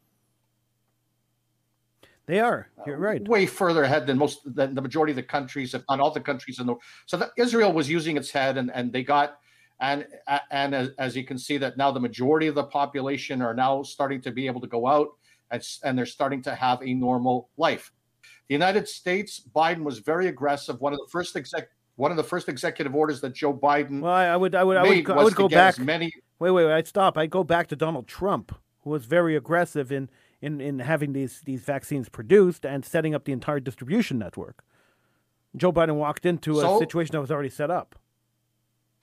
They 2.26 2.40
are. 2.40 2.68
Uh, 2.78 2.82
You're 2.86 2.98
right. 2.98 3.26
way 3.26 3.46
further 3.46 3.82
ahead 3.82 4.06
than 4.06 4.18
most 4.18 4.40
than 4.54 4.74
the 4.74 4.82
majority 4.82 5.12
of 5.12 5.16
the 5.16 5.22
countries, 5.22 5.74
if 5.74 5.82
not 5.88 6.00
all 6.00 6.10
the 6.10 6.20
countries 6.20 6.58
in 6.58 6.66
the. 6.66 6.72
world. 6.72 6.82
So 7.06 7.16
that 7.16 7.30
Israel 7.36 7.72
was 7.72 7.90
using 7.90 8.16
its 8.16 8.30
head, 8.30 8.56
and 8.56 8.70
and 8.72 8.92
they 8.92 9.02
got. 9.02 9.38
And 9.80 10.06
and 10.52 10.76
as, 10.76 10.90
as 10.98 11.16
you 11.16 11.24
can 11.24 11.36
see 11.36 11.56
that 11.58 11.76
now 11.76 11.90
the 11.90 11.98
majority 11.98 12.46
of 12.46 12.54
the 12.54 12.62
population 12.62 13.42
are 13.42 13.52
now 13.52 13.82
starting 13.82 14.20
to 14.20 14.30
be 14.30 14.46
able 14.46 14.60
to 14.60 14.68
go 14.68 14.86
out 14.86 15.08
and, 15.52 15.62
and 15.84 15.96
they're 15.96 16.06
starting 16.06 16.42
to 16.42 16.54
have 16.54 16.82
a 16.82 16.94
normal 16.94 17.48
life. 17.56 17.92
The 18.48 18.54
United 18.54 18.88
States, 18.88 19.42
Biden 19.54 19.82
was 19.82 19.98
very 19.98 20.26
aggressive. 20.26 20.80
One 20.80 20.92
of 20.92 20.98
the 20.98 21.08
first 21.10 21.36
exec 21.36 21.68
one 21.96 22.10
of 22.10 22.16
the 22.16 22.24
first 22.24 22.48
executive 22.48 22.94
orders 22.94 23.20
that 23.20 23.34
Joe 23.34 23.52
Biden 23.52 24.00
Well, 24.00 24.12
I, 24.12 24.34
would, 24.34 24.54
I 24.54 24.64
would, 24.64 24.76
I 24.78 24.82
would, 24.82 25.04
go, 25.04 25.14
I 25.14 25.24
would 25.24 25.34
go 25.34 25.48
back. 25.48 25.78
many 25.78 26.10
Wait, 26.38 26.50
wait, 26.50 26.64
wait. 26.64 26.72
I'd 26.72 26.88
stop. 26.88 27.18
I'd 27.18 27.30
go 27.30 27.44
back 27.44 27.68
to 27.68 27.76
Donald 27.76 28.08
Trump, 28.08 28.52
who 28.82 28.90
was 28.90 29.04
very 29.04 29.36
aggressive 29.36 29.92
in, 29.92 30.08
in, 30.42 30.60
in 30.60 30.80
having 30.80 31.12
these, 31.12 31.40
these 31.44 31.62
vaccines 31.62 32.08
produced 32.08 32.66
and 32.66 32.84
setting 32.84 33.14
up 33.14 33.24
the 33.24 33.32
entire 33.32 33.60
distribution 33.60 34.18
network. 34.18 34.62
Joe 35.56 35.72
Biden 35.72 35.94
walked 35.94 36.26
into 36.26 36.58
a 36.58 36.62
So- 36.62 36.78
situation 36.80 37.12
that 37.12 37.20
was 37.20 37.30
already 37.30 37.48
set 37.48 37.70
up. 37.70 37.98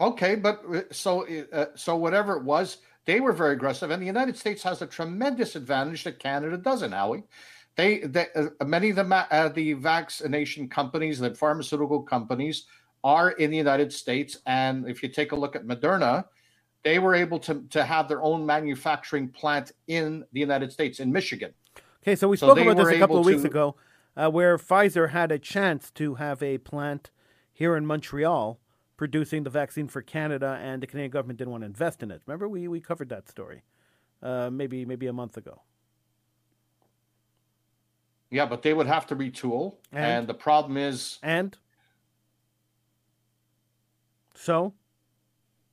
Okay, 0.02 0.36
but 0.36 0.64
uh, 0.74 0.82
so 0.92 1.28
uh, 1.52 1.66
so 1.76 1.98
whatever 1.98 2.38
it 2.38 2.44
was, 2.46 2.78
they 3.04 3.20
were 3.20 3.34
very 3.34 3.52
aggressive, 3.52 3.92
and 3.92 4.02
the 4.02 4.08
United 4.08 4.38
States 4.38 4.64
has 4.64 4.82
a 4.82 4.88
tremendous 4.88 5.58
advantage 5.58 6.06
that 6.06 6.20
Canada 6.20 6.56
doesn't. 6.56 6.94
Howie, 6.94 7.24
they, 7.76 8.00
they 8.00 8.28
uh, 8.34 8.48
many 8.66 8.92
of 8.92 8.96
the 8.96 9.04
uh, 9.04 9.50
the 9.50 9.74
vaccination 9.74 10.70
companies, 10.70 11.20
the 11.20 11.36
pharmaceutical 11.36 12.02
companies, 12.02 12.64
are 13.04 13.32
in 13.32 13.52
the 13.52 13.58
United 13.58 13.92
States, 13.92 14.38
and 14.46 14.88
if 14.88 15.04
you 15.04 15.10
take 15.10 15.34
a 15.34 15.36
look 15.36 15.54
at 15.58 15.66
Moderna, 15.66 16.24
they 16.84 17.00
were 17.00 17.16
able 17.16 17.40
to 17.40 17.64
to 17.70 17.84
have 17.84 18.08
their 18.08 18.22
own 18.22 18.46
manufacturing 18.46 19.30
plant 19.30 19.72
in 19.88 20.26
the 20.32 20.40
United 20.40 20.72
States 20.72 21.00
in 21.00 21.12
Michigan. 21.12 21.54
Okay, 22.02 22.16
so 22.16 22.28
we 22.28 22.38
spoke 22.38 22.58
about 22.58 22.78
this 22.78 22.88
a 22.88 23.00
couple 23.00 23.18
of 23.18 23.26
weeks 23.26 23.42
to- 23.42 23.48
ago, 23.48 23.76
uh, 24.16 24.30
where 24.30 24.58
Pfizer 24.58 25.10
had 25.10 25.32
a 25.32 25.40
chance 25.40 25.92
to 25.92 26.16
have 26.16 26.42
a 26.42 26.58
plant 26.60 27.12
here 27.52 27.76
in 27.76 27.86
Montreal 27.86 28.60
producing 28.96 29.44
the 29.44 29.50
vaccine 29.50 29.88
for 29.88 30.02
Canada, 30.02 30.60
and 30.62 30.82
the 30.84 30.88
Canadian 30.88 31.12
government 31.12 31.40
didn't 31.40 31.52
want 31.52 31.62
to 31.62 31.66
invest 31.66 32.04
in 32.04 32.12
it. 32.12 32.22
Remember, 32.26 32.48
we, 32.50 32.68
we 32.68 32.82
covered 32.82 33.10
that 33.10 33.30
story, 33.30 33.64
uh, 34.22 34.50
maybe 34.50 34.86
maybe 34.86 35.08
a 35.08 35.14
month 35.14 35.38
ago. 35.38 35.62
Yeah, 38.32 38.46
but 38.46 38.62
they 38.62 38.74
would 38.74 38.88
have 38.88 39.08
to 39.08 39.16
retool, 39.16 39.78
And? 39.92 40.06
and 40.06 40.28
the 40.28 40.34
problem 40.36 40.78
is 40.78 41.18
And 41.24 41.58
so 44.36 44.74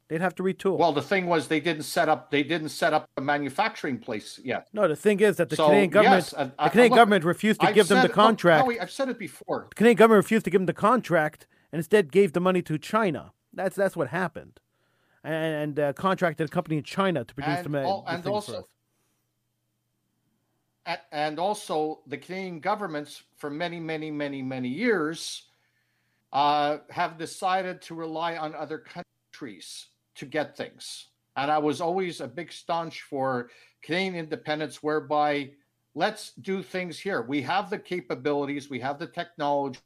they'd 0.08 0.20
have 0.20 0.34
to 0.36 0.42
retool. 0.42 0.78
Well, 0.78 0.92
the 0.92 1.02
thing 1.02 1.26
was 1.26 1.48
they 1.48 1.60
didn't 1.60 1.82
set 1.82 2.08
up 2.08 2.30
they 2.30 2.42
didn't 2.42 2.68
set 2.70 2.92
up 2.92 3.08
a 3.16 3.20
manufacturing 3.20 3.98
place 3.98 4.38
yet. 4.42 4.68
no, 4.72 4.86
the 4.88 4.96
thing 4.96 5.20
is 5.20 5.36
that 5.36 5.48
the 5.50 5.56
So, 5.56 5.66
Canadian 5.66 5.90
government, 5.90 6.24
yes, 6.24 6.30
the 6.30 6.68
Canadian 6.70 6.90
look, 6.90 6.96
government 6.96 7.24
refused 7.24 7.60
to 7.60 7.66
I've 7.68 7.74
give 7.74 7.88
them 7.88 7.98
the 7.98 8.04
it- 8.04 8.08
look, 8.08 8.14
contract. 8.14 8.62
Howie, 8.64 8.80
I've 8.80 8.90
said 8.90 9.08
it 9.08 9.18
before. 9.18 9.66
the 9.70 9.74
Canadian 9.74 9.96
government 9.96 10.24
refused 10.24 10.44
to 10.44 10.50
give 10.50 10.60
them 10.60 10.66
the 10.66 10.72
contract 10.72 11.46
and 11.72 11.78
instead 11.80 12.12
gave 12.12 12.32
the 12.32 12.40
money 12.40 12.62
to 12.62 12.78
China. 12.78 13.32
That's 13.52 13.74
that's 13.74 13.96
what 13.96 14.08
happened, 14.08 14.60
and, 15.24 15.54
and 15.78 15.80
uh, 15.80 15.92
contracted 15.94 16.46
a 16.46 16.50
company 16.50 16.76
in 16.76 16.82
China 16.84 17.24
to 17.24 17.34
produce 17.34 17.56
And 17.56 17.64
the, 17.64 17.70
ma- 17.70 17.78
al- 17.80 18.02
the 18.02 18.10
and 18.12 18.26
also-. 18.26 18.66
And 21.10 21.40
also, 21.40 22.00
the 22.06 22.16
Canadian 22.16 22.60
governments 22.60 23.24
for 23.36 23.50
many, 23.50 23.80
many, 23.80 24.08
many, 24.12 24.40
many 24.40 24.68
years 24.68 25.46
uh, 26.32 26.78
have 26.90 27.18
decided 27.18 27.82
to 27.82 27.94
rely 27.96 28.36
on 28.36 28.54
other 28.54 28.78
countries 28.78 29.86
to 30.16 30.26
get 30.26 30.56
things. 30.56 31.08
And 31.36 31.50
I 31.50 31.58
was 31.58 31.80
always 31.80 32.20
a 32.20 32.26
big 32.26 32.50
staunch 32.52 33.02
for 33.02 33.50
Canadian 33.82 34.16
independence, 34.16 34.82
whereby 34.82 35.50
let's 35.94 36.32
do 36.32 36.62
things 36.62 36.98
here. 36.98 37.22
We 37.22 37.42
have 37.42 37.70
the 37.70 37.78
capabilities, 37.78 38.70
we 38.70 38.80
have 38.80 38.98
the 38.98 39.06
technology. 39.06 39.80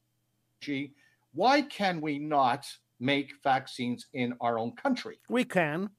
Why 1.32 1.62
can 1.62 2.00
we 2.00 2.18
not 2.18 2.66
make 2.98 3.32
vaccines 3.42 4.06
in 4.12 4.34
our 4.40 4.58
own 4.58 4.72
country? 4.72 5.18
We 5.28 5.44
can. 5.44 5.90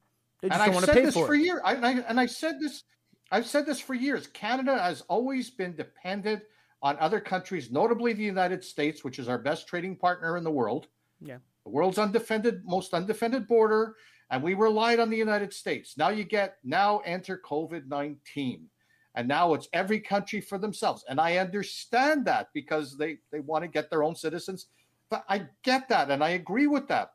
And 0.44 0.54
I've 0.54 0.86
said 0.86 0.94
pay 0.94 1.06
this 1.06 1.14
for, 1.14 1.28
for 1.28 1.36
years. 1.36 1.62
I, 1.64 1.74
and, 1.74 1.86
I, 1.86 1.92
and 1.92 2.20
I 2.20 2.26
said 2.26 2.60
this. 2.60 2.84
I've 3.32 3.46
said 3.46 3.66
this 3.66 3.80
for 3.80 3.94
years. 3.94 4.28
Canada 4.28 4.78
has 4.78 5.02
always 5.02 5.50
been 5.50 5.76
dependent 5.76 6.44
on 6.82 6.98
other 7.00 7.20
countries, 7.20 7.72
notably 7.72 8.14
the 8.14 8.24
United 8.24 8.64
States, 8.64 9.04
which 9.04 9.20
is 9.20 9.30
our 9.30 9.38
best 9.38 9.68
trading 9.68 9.96
partner 9.96 10.36
in 10.38 10.44
the 10.44 10.52
world. 10.52 10.88
Yeah. 11.22 11.38
the 11.64 11.70
world's 11.70 12.00
undefended, 12.00 12.66
most 12.66 12.94
undefended 12.94 13.48
border, 13.48 13.96
and 14.32 14.42
we 14.42 14.56
relied 14.56 15.00
on 15.00 15.10
the 15.10 15.18
United 15.18 15.54
States. 15.54 15.98
Now 15.98 16.10
you 16.10 16.24
get 16.24 16.58
now 16.64 17.00
enter 17.00 17.40
COVID 17.46 17.88
nineteen, 17.88 18.68
and 19.14 19.28
now 19.28 19.54
it's 19.54 19.70
every 19.74 20.00
country 20.00 20.42
for 20.42 20.58
themselves. 20.58 21.06
And 21.08 21.20
I 21.20 21.38
understand 21.38 22.26
that 22.26 22.48
because 22.54 22.98
they 22.98 23.20
they 23.30 23.42
want 23.42 23.64
to 23.64 23.68
get 23.68 23.90
their 23.90 24.04
own 24.04 24.16
citizens. 24.16 24.68
But 25.10 25.26
I 25.28 25.48
get 25.64 25.90
that, 25.90 26.10
and 26.10 26.24
I 26.24 26.30
agree 26.30 26.68
with 26.68 26.88
that. 26.88 27.12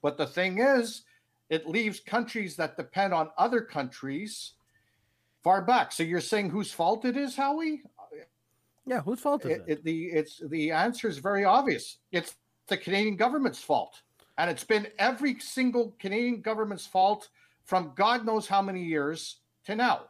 But 0.00 0.16
the 0.16 0.26
thing 0.26 0.60
is, 0.60 1.02
it 1.50 1.68
leaves 1.68 1.98
countries 1.98 2.56
that 2.56 2.76
depend 2.76 3.12
on 3.12 3.30
other 3.36 3.60
countries 3.60 4.52
far 5.42 5.62
back. 5.62 5.90
So 5.92 6.04
you're 6.04 6.20
saying 6.20 6.50
whose 6.50 6.70
fault 6.72 7.04
it 7.04 7.16
is, 7.16 7.34
Howie? 7.34 7.82
Yeah, 8.86 9.00
whose 9.00 9.20
fault 9.20 9.44
is 9.44 9.50
It, 9.50 9.64
it? 9.66 9.72
it, 9.72 9.84
the 9.84 10.04
it's 10.06 10.40
the 10.48 10.70
answer 10.70 11.08
is 11.08 11.18
very 11.18 11.44
obvious. 11.44 11.98
It's 12.12 12.36
the 12.68 12.76
Canadian 12.76 13.16
government's 13.16 13.62
fault, 13.62 14.00
and 14.38 14.50
it's 14.50 14.64
been 14.64 14.88
every 14.98 15.38
single 15.38 15.94
Canadian 15.98 16.40
government's 16.40 16.86
fault 16.86 17.28
from 17.64 17.92
God 17.94 18.24
knows 18.26 18.46
how 18.46 18.60
many 18.60 18.82
years 18.82 19.36
to 19.64 19.74
now, 19.74 20.02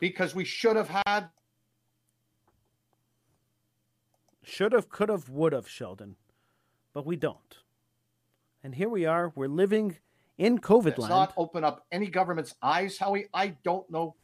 because 0.00 0.34
we 0.34 0.44
should 0.44 0.76
have 0.76 0.88
had. 1.06 1.28
Should 4.42 4.72
have, 4.72 4.88
could 4.88 5.08
have, 5.08 5.28
would 5.28 5.52
have, 5.52 5.68
Sheldon, 5.68 6.16
but 6.92 7.04
we 7.04 7.16
don't. 7.16 7.58
And 8.62 8.74
here 8.74 8.88
we 8.88 9.04
are. 9.04 9.32
We're 9.34 9.48
living 9.48 9.96
in 10.38 10.58
COVID 10.58 10.84
Let's 10.84 10.98
land. 10.98 11.10
not 11.10 11.34
open 11.36 11.64
up 11.64 11.84
any 11.92 12.06
government's 12.06 12.54
eyes, 12.62 12.98
Howie. 12.98 13.26
I 13.32 13.48
don't 13.64 13.88
know. 13.90 14.14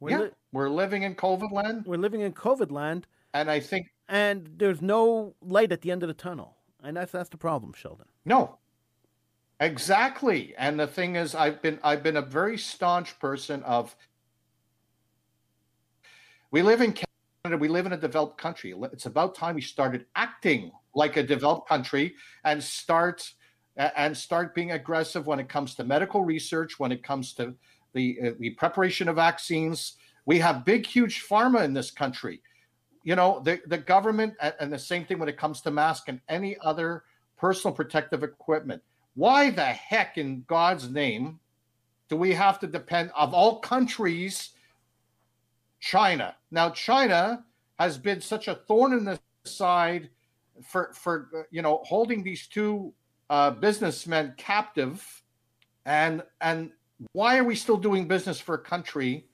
We're, 0.00 0.10
yeah, 0.10 0.18
li- 0.18 0.30
we're 0.52 0.70
living 0.70 1.02
in 1.02 1.14
COVID 1.14 1.50
land, 1.50 1.84
we're 1.84 1.96
living 1.96 2.20
in 2.20 2.32
COVID 2.32 2.70
land, 2.70 3.06
and 3.34 3.50
I 3.50 3.58
think 3.58 3.88
and 4.08 4.48
there's 4.56 4.80
no 4.80 5.34
light 5.42 5.72
at 5.72 5.80
the 5.80 5.90
end 5.90 6.04
of 6.04 6.08
the 6.08 6.14
tunnel. 6.14 6.57
And 6.82 6.96
that's 6.96 7.12
that's 7.12 7.28
the 7.28 7.36
problem, 7.36 7.72
Sheldon. 7.72 8.06
No. 8.24 8.58
Exactly. 9.60 10.54
And 10.56 10.78
the 10.78 10.86
thing 10.86 11.16
is 11.16 11.34
I've 11.34 11.60
been 11.60 11.80
I've 11.82 12.02
been 12.02 12.16
a 12.16 12.22
very 12.22 12.56
staunch 12.56 13.18
person 13.18 13.62
of 13.64 13.94
we 16.50 16.62
live 16.62 16.80
in 16.80 16.92
Canada, 16.92 17.58
we 17.60 17.68
live 17.68 17.84
in 17.84 17.92
a 17.92 17.96
developed 17.96 18.38
country. 18.38 18.74
It's 18.92 19.06
about 19.06 19.34
time 19.34 19.56
we 19.56 19.60
started 19.60 20.06
acting 20.14 20.70
like 20.94 21.16
a 21.16 21.22
developed 21.22 21.68
country 21.68 22.14
and 22.44 22.62
start 22.62 23.32
and 23.76 24.16
start 24.16 24.54
being 24.54 24.72
aggressive 24.72 25.26
when 25.26 25.38
it 25.40 25.48
comes 25.48 25.74
to 25.74 25.84
medical 25.84 26.24
research, 26.24 26.78
when 26.78 26.92
it 26.92 27.02
comes 27.02 27.32
to 27.34 27.54
the 27.94 28.18
uh, 28.24 28.30
the 28.38 28.50
preparation 28.50 29.08
of 29.08 29.16
vaccines. 29.16 29.96
We 30.24 30.38
have 30.38 30.64
big 30.64 30.86
huge 30.86 31.26
pharma 31.28 31.64
in 31.64 31.72
this 31.72 31.90
country 31.90 32.42
you 33.08 33.16
know 33.16 33.40
the, 33.42 33.58
the 33.68 33.78
government 33.78 34.34
and 34.60 34.70
the 34.70 34.78
same 34.78 35.06
thing 35.06 35.18
when 35.18 35.30
it 35.30 35.38
comes 35.38 35.62
to 35.62 35.70
masks 35.70 36.04
and 36.08 36.20
any 36.28 36.58
other 36.60 37.04
personal 37.38 37.74
protective 37.74 38.22
equipment. 38.22 38.82
Why 39.14 39.48
the 39.48 39.64
heck 39.64 40.18
in 40.18 40.44
god's 40.46 40.90
name 40.90 41.40
do 42.10 42.16
we 42.16 42.34
have 42.34 42.60
to 42.60 42.66
depend 42.66 43.10
of 43.16 43.32
all 43.32 43.60
countries 43.60 44.50
china? 45.80 46.36
Now 46.50 46.68
china 46.68 47.46
has 47.78 47.96
been 47.96 48.20
such 48.20 48.46
a 48.46 48.56
thorn 48.56 48.92
in 48.92 49.06
the 49.06 49.18
side 49.46 50.10
for 50.62 50.92
for 50.92 51.46
you 51.50 51.62
know 51.62 51.80
holding 51.84 52.22
these 52.22 52.46
two 52.46 52.92
uh, 53.30 53.52
businessmen 53.52 54.34
captive. 54.36 55.22
And 55.86 56.22
and 56.42 56.72
why 57.12 57.38
are 57.38 57.44
we 57.44 57.54
still 57.54 57.78
doing 57.78 58.06
business 58.06 58.38
for 58.38 58.56
a 58.56 58.62
country 58.62 59.28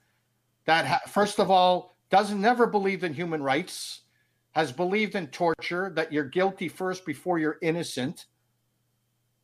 that, 0.67 0.87
ha- 0.87 1.01
first 1.09 1.41
of 1.41 1.51
all, 1.51 1.94
doesn't 2.15 2.41
never 2.41 2.67
believed 2.67 3.03
in 3.03 3.13
human 3.13 3.43
rights, 3.43 4.03
has 4.53 4.71
believed 4.71 5.17
in 5.17 5.27
torture, 5.27 5.91
that 5.97 6.13
you're 6.13 6.23
guilty 6.25 6.69
first 6.69 7.05
before 7.05 7.41
you're 7.41 7.59
innocent? 7.61 8.27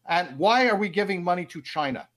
And 0.06 0.38
why 0.38 0.68
are 0.68 0.76
we 0.76 0.88
giving 0.88 1.24
money 1.24 1.44
to 1.46 1.60
China? 1.62 2.08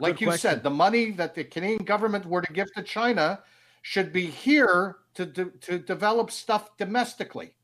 Like 0.00 0.20
you 0.20 0.26
question. 0.26 0.50
said, 0.50 0.62
the 0.62 0.70
money 0.70 1.12
that 1.12 1.34
the 1.34 1.44
Canadian 1.44 1.84
government 1.84 2.26
were 2.26 2.42
to 2.42 2.52
give 2.52 2.70
to 2.74 2.82
China 2.82 3.40
should 3.80 4.12
be 4.12 4.26
here 4.26 4.96
to, 5.14 5.24
to, 5.24 5.50
to 5.62 5.78
develop 5.78 6.30
stuff 6.30 6.76
domestically. 6.76 7.54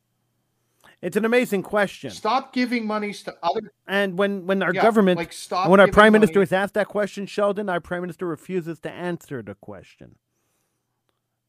It's 1.03 1.19
an 1.19 1.27
amazing 1.27 1.65
question. 1.65 2.11
Stop 2.11 2.55
giving 2.55 2.87
monies 2.87 3.23
to 3.25 3.35
other. 3.43 3.73
And 3.87 4.17
when 4.17 4.47
when 4.47 4.63
our 4.63 4.73
yeah, 4.73 4.81
government, 4.81 5.19
like 5.19 5.35
stop 5.35 5.69
when 5.69 5.81
our 5.81 5.89
prime 5.89 6.15
minister 6.15 6.41
is 6.41 6.51
asked 6.51 6.73
that 6.75 6.89
question, 6.89 7.27
Sheldon, 7.27 7.69
our 7.69 7.81
prime 7.81 8.01
minister 8.01 8.27
refuses 8.27 8.79
to 8.81 8.91
answer 8.91 9.43
the 9.43 9.55
question. 9.55 10.17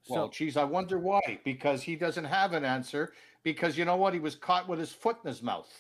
Well, 0.07 0.27
so, 0.27 0.31
geez, 0.31 0.57
I 0.57 0.63
wonder 0.63 0.99
why. 0.99 1.39
Because 1.43 1.81
he 1.81 1.95
doesn't 1.95 2.25
have 2.25 2.53
an 2.53 2.65
answer. 2.65 3.13
Because 3.43 3.77
you 3.77 3.85
know 3.85 3.95
what? 3.95 4.13
He 4.13 4.19
was 4.19 4.35
caught 4.35 4.67
with 4.67 4.79
his 4.79 4.91
foot 4.91 5.17
in 5.23 5.29
his 5.29 5.41
mouth. 5.41 5.71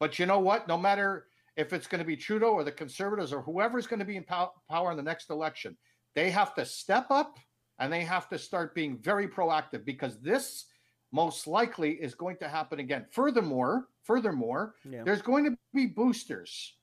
But 0.00 0.18
you 0.18 0.26
know 0.26 0.40
what? 0.40 0.66
No 0.68 0.76
matter 0.76 1.26
if 1.56 1.72
it's 1.72 1.86
going 1.86 2.00
to 2.00 2.04
be 2.04 2.16
Trudeau 2.16 2.52
or 2.52 2.64
the 2.64 2.72
Conservatives 2.72 3.32
or 3.32 3.42
whoever 3.42 3.78
is 3.78 3.86
going 3.86 4.00
to 4.00 4.04
be 4.04 4.16
in 4.16 4.24
pow- 4.24 4.52
power 4.68 4.90
in 4.90 4.96
the 4.96 5.02
next 5.02 5.30
election, 5.30 5.76
they 6.14 6.30
have 6.30 6.54
to 6.54 6.64
step 6.64 7.06
up 7.10 7.38
and 7.78 7.92
they 7.92 8.02
have 8.02 8.28
to 8.28 8.38
start 8.38 8.74
being 8.74 8.98
very 8.98 9.28
proactive 9.28 9.84
because 9.84 10.18
this 10.20 10.66
most 11.12 11.46
likely 11.46 11.92
is 11.92 12.14
going 12.14 12.36
to 12.38 12.48
happen 12.48 12.80
again. 12.80 13.06
Furthermore, 13.10 13.88
furthermore, 14.02 14.74
yeah. 14.88 15.02
there's 15.04 15.22
going 15.22 15.44
to 15.44 15.56
be 15.74 15.86
boosters. 15.86 16.74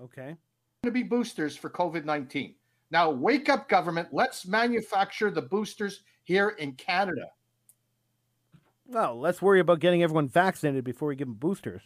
Okay. 0.00 0.36
To 0.84 0.90
be 0.90 1.02
boosters 1.02 1.56
for 1.56 1.70
COVID 1.70 2.04
19. 2.04 2.54
Now, 2.90 3.10
wake 3.10 3.48
up, 3.48 3.68
government. 3.68 4.08
Let's 4.12 4.46
manufacture 4.46 5.30
the 5.30 5.42
boosters 5.42 6.02
here 6.24 6.50
in 6.50 6.72
Canada. 6.72 7.26
Well, 8.86 9.18
let's 9.18 9.42
worry 9.42 9.60
about 9.60 9.80
getting 9.80 10.02
everyone 10.02 10.28
vaccinated 10.28 10.84
before 10.84 11.08
we 11.08 11.16
give 11.16 11.26
them 11.26 11.34
boosters. 11.34 11.82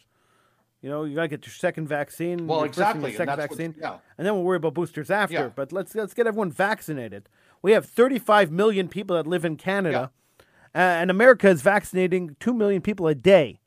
You 0.81 0.89
know, 0.89 1.03
you 1.03 1.15
got 1.15 1.23
to 1.23 1.27
get 1.27 1.45
your 1.45 1.53
second 1.53 1.87
vaccine. 1.87 2.47
Well, 2.47 2.63
exactly. 2.63 3.13
second 3.13 3.37
vaccine, 3.37 3.75
yeah. 3.79 3.97
and 4.17 4.25
then 4.25 4.33
we'll 4.33 4.43
worry 4.43 4.57
about 4.57 4.73
boosters 4.73 5.11
after. 5.11 5.33
Yeah. 5.33 5.49
But 5.55 5.71
let's 5.71 5.93
let's 5.93 6.13
get 6.13 6.25
everyone 6.25 6.51
vaccinated. 6.51 7.29
We 7.61 7.73
have 7.73 7.85
35 7.85 8.51
million 8.51 8.87
people 8.87 9.15
that 9.15 9.27
live 9.27 9.45
in 9.45 9.57
Canada. 9.57 10.11
Yeah 10.11 10.21
uh, 10.73 10.77
and 10.77 11.11
America 11.11 11.49
is 11.49 11.61
vaccinating 11.61 12.35
two 12.39 12.53
million 12.53 12.81
people 12.81 13.07
a 13.07 13.15
day. 13.15 13.59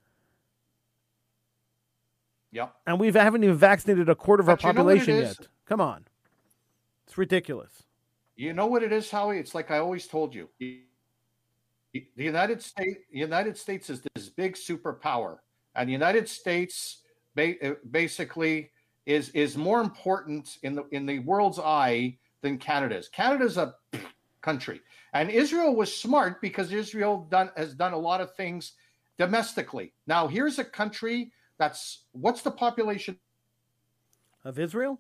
Yep. 2.52 2.74
And 2.86 3.00
we 3.00 3.10
haven't 3.12 3.44
even 3.44 3.56
vaccinated 3.56 4.08
a 4.08 4.14
quarter 4.14 4.40
of 4.40 4.46
but 4.46 4.64
our 4.64 4.72
population 4.72 5.16
yet. 5.16 5.36
Come 5.66 5.80
on, 5.80 6.04
it's 7.14 7.18
ridiculous. 7.18 7.84
You 8.34 8.52
know 8.52 8.66
what 8.66 8.82
it 8.82 8.92
is, 8.92 9.08
Howie? 9.08 9.38
It's 9.38 9.54
like 9.54 9.70
I 9.70 9.78
always 9.78 10.08
told 10.08 10.34
you. 10.34 10.48
The 10.58 10.82
United 12.16 12.60
States, 12.60 12.98
United 13.08 13.56
States 13.56 13.88
is 13.88 14.02
this 14.16 14.28
big 14.30 14.54
superpower, 14.56 15.38
and 15.76 15.88
the 15.88 15.92
United 15.92 16.28
States 16.28 17.04
uh, 17.38 17.52
basically 17.88 18.72
is 19.06 19.28
is 19.28 19.56
more 19.56 19.80
important 19.80 20.58
in 20.64 20.74
the 20.74 20.82
in 20.90 21.06
the 21.06 21.20
world's 21.20 21.60
eye 21.60 22.18
than 22.42 22.58
Canada 22.58 22.96
is. 22.96 23.08
Canada's 23.08 23.58
a 23.58 23.76
country. 24.42 24.80
And 25.12 25.30
Israel 25.30 25.76
was 25.76 25.96
smart 25.96 26.40
because 26.40 26.72
Israel 26.72 27.28
done 27.30 27.50
has 27.56 27.76
done 27.76 27.92
a 27.92 27.98
lot 27.98 28.22
of 28.22 28.34
things 28.34 28.72
domestically. 29.18 29.92
Now 30.08 30.26
here's 30.26 30.58
a 30.58 30.64
country 30.64 31.30
that's 31.60 32.06
what's 32.10 32.42
the 32.42 32.50
population 32.50 33.16
of 34.44 34.58
Israel? 34.58 34.98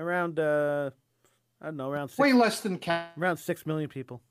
Around 0.00 0.40
uh 0.40 0.90
I 1.60 1.66
don't 1.66 1.76
know, 1.76 1.90
around 1.90 2.08
six, 2.08 2.18
way 2.18 2.32
less 2.32 2.60
than 2.60 2.78
Canada. 2.78 3.12
around 3.18 3.36
six 3.36 3.66
million 3.66 3.88
people. 3.90 4.22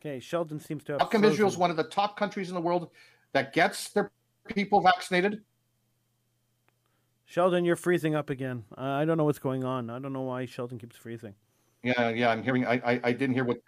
Okay, 0.00 0.18
Sheldon 0.18 0.58
seems 0.58 0.82
to 0.84 0.92
have. 0.92 1.00
How 1.00 1.06
come 1.06 1.24
Israel 1.24 1.48
is 1.48 1.56
one 1.56 1.70
of 1.70 1.76
the 1.76 1.84
top 1.84 2.16
countries 2.16 2.48
in 2.48 2.56
the 2.56 2.60
world 2.60 2.90
that 3.32 3.52
gets 3.52 3.90
their 3.90 4.10
people 4.48 4.80
vaccinated? 4.80 5.42
Sheldon, 7.24 7.64
you're 7.64 7.76
freezing 7.76 8.16
up 8.16 8.28
again. 8.28 8.64
Uh, 8.76 8.80
I 8.80 9.04
don't 9.04 9.16
know 9.16 9.24
what's 9.24 9.38
going 9.38 9.62
on. 9.62 9.88
I 9.88 10.00
don't 10.00 10.12
know 10.12 10.22
why 10.22 10.44
Sheldon 10.46 10.78
keeps 10.78 10.96
freezing. 10.96 11.34
Yeah, 11.84 12.08
yeah, 12.10 12.30
I'm 12.30 12.42
hearing. 12.42 12.66
I, 12.66 12.74
I, 12.84 13.00
I 13.04 13.12
didn't 13.12 13.34
hear 13.34 13.44
what. 13.44 13.58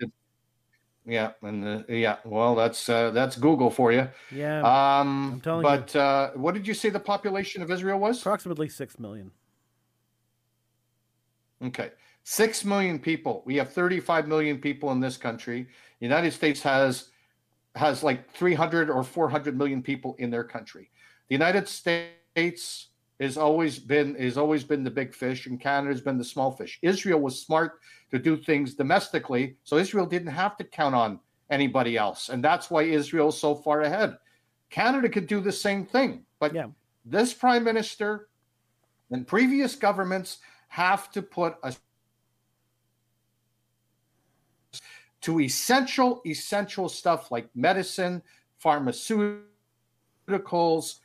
Yeah, 1.07 1.33
and 1.43 1.67
uh, 1.67 1.83
yeah, 1.89 2.17
well, 2.25 2.55
that's 2.55 2.89
uh, 2.89 3.11
that's 3.11 3.37
Google 3.37 3.71
for 3.71 3.93
you. 3.93 4.09
Yeah, 4.31 4.61
um, 4.61 5.35
I'm 5.35 5.41
telling 5.41 5.63
but, 5.63 5.95
you. 5.95 5.95
But 5.95 5.97
uh, 5.97 6.31
what 6.35 6.55
did 6.55 6.67
you 6.67 6.73
say 6.73 6.89
the 6.89 7.01
population 7.01 7.63
of 7.63 7.71
Israel 7.71 7.99
was? 7.99 8.21
Approximately 8.21 8.71
six 8.71 8.99
million. 8.99 9.31
Okay, 11.63 11.91
six 12.23 12.65
million 12.65 12.99
people. 12.99 13.43
We 13.45 13.57
have 13.57 13.71
35 13.73 14.29
million 14.29 14.59
people 14.59 14.93
in 14.93 15.01
this 15.01 15.19
country. 15.19 15.67
The 16.01 16.07
United 16.07 16.33
States 16.33 16.63
has 16.63 17.11
has 17.75 18.03
like 18.03 18.31
300 18.33 18.89
or 18.89 19.03
400 19.03 19.59
million 19.59 19.83
people 19.83 20.15
in 20.19 20.31
their 20.31 20.45
country. 20.45 20.91
The 21.29 21.35
United 21.35 21.69
States 21.69 22.89
has 23.21 23.37
always 23.37 23.79
been 23.79 24.15
has 24.17 24.37
always 24.37 24.65
been 24.65 24.85
the 24.85 24.91
big 24.91 25.15
fish, 25.15 25.47
and 25.47 25.61
Canada's 25.61 26.01
been 26.01 26.19
the 26.19 26.25
small 26.25 26.51
fish. 26.51 26.79
Israel 26.83 27.21
was 27.21 27.41
smart 27.41 27.81
to 28.11 28.19
do 28.19 28.37
things 28.37 28.75
domestically, 28.75 29.57
so 29.65 29.77
Israel 29.77 30.07
didn't 30.07 30.33
have 30.33 30.57
to 30.57 30.65
count 30.65 30.95
on 30.95 31.21
anybody 31.51 31.97
else, 31.97 32.29
and 32.29 32.43
that's 32.43 32.71
why 32.71 32.83
Israel's 32.83 33.39
so 33.39 33.55
far 33.55 33.83
ahead. 33.83 34.17
Canada 34.71 35.09
could 35.09 35.27
do 35.27 35.41
the 35.41 35.53
same 35.53 35.87
thing, 35.87 36.25
but 36.41 36.55
yeah. 36.55 36.67
this 37.05 37.33
prime 37.33 37.63
minister 37.63 38.29
and 39.11 39.27
previous 39.27 39.77
governments 39.77 40.39
have 40.69 41.11
to 41.13 41.23
put 41.23 41.57
a 41.63 41.75
to 45.21 45.41
essential 45.41 46.21
essential 46.27 46.89
stuff 46.89 47.31
like 47.31 47.49
medicine, 47.55 48.23
pharmaceuticals, 48.63 50.99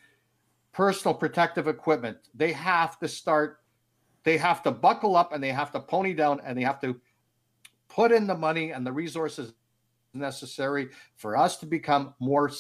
personal 0.72 1.14
protective 1.14 1.68
equipment. 1.68 2.18
They 2.34 2.52
have 2.54 3.00
to 3.00 3.08
start, 3.08 3.60
they 4.24 4.38
have 4.38 4.64
to 4.64 4.72
buckle 4.72 5.16
up 5.16 5.34
and 5.34 5.44
they 5.44 5.52
have 5.52 5.72
to 5.72 5.80
pony 5.80 6.14
down 6.14 6.42
and 6.46 6.58
they 6.58 6.64
have 6.64 6.80
to 6.82 7.00
put 7.88 8.12
in 8.12 8.28
the 8.28 8.36
money 8.36 8.72
and 8.72 8.86
the 8.86 8.92
resources 8.92 9.54
necessary 10.14 10.90
for 11.16 11.38
us 11.38 11.58
to 11.58 11.66
become 11.66 12.14
more 12.20 12.52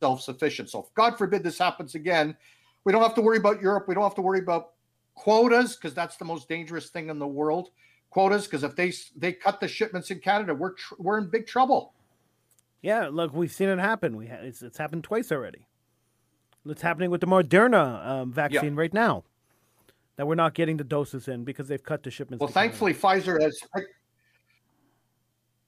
self 0.00 0.20
sufficient. 0.22 0.70
So, 0.70 0.80
if 0.80 0.94
God 0.94 1.18
forbid 1.18 1.42
this 1.42 1.58
happens 1.58 1.94
again, 1.94 2.36
we 2.84 2.92
don't 2.92 3.02
have 3.02 3.14
to 3.14 3.22
worry 3.22 3.38
about 3.38 3.60
Europe. 3.60 3.86
We 3.88 3.94
don't 3.94 4.04
have 4.04 4.14
to 4.16 4.22
worry 4.22 4.40
about 4.40 4.70
quotas 5.14 5.76
because 5.76 5.94
that's 5.94 6.16
the 6.16 6.24
most 6.24 6.48
dangerous 6.48 6.90
thing 6.90 7.10
in 7.10 7.18
the 7.18 7.26
world. 7.26 7.70
Quotas 8.10 8.44
because 8.44 8.64
if 8.64 8.74
they 8.74 8.92
they 9.16 9.32
cut 9.32 9.60
the 9.60 9.68
shipments 9.68 10.10
in 10.10 10.20
Canada, 10.20 10.54
we're 10.54 10.72
tr- 10.72 10.94
we're 10.98 11.18
in 11.18 11.28
big 11.28 11.46
trouble. 11.46 11.92
Yeah, 12.80 13.08
look, 13.10 13.34
we've 13.34 13.52
seen 13.52 13.68
it 13.68 13.78
happen. 13.78 14.16
We 14.16 14.28
ha- 14.28 14.38
it's, 14.40 14.62
it's 14.62 14.78
happened 14.78 15.04
twice 15.04 15.32
already. 15.32 15.66
It's 16.70 16.82
happening 16.82 17.10
with 17.10 17.20
the 17.20 17.26
Moderna 17.26 18.06
um, 18.06 18.32
vaccine 18.32 18.74
yeah. 18.74 18.80
right 18.80 18.92
now. 18.92 19.24
That 20.16 20.26
we're 20.26 20.34
not 20.34 20.54
getting 20.54 20.76
the 20.76 20.84
doses 20.84 21.28
in 21.28 21.44
because 21.44 21.68
they've 21.68 21.82
cut 21.82 22.02
the 22.02 22.10
shipments. 22.10 22.40
Well, 22.40 22.50
thankfully, 22.50 22.92
Pfizer 22.92 23.40
has. 23.40 23.60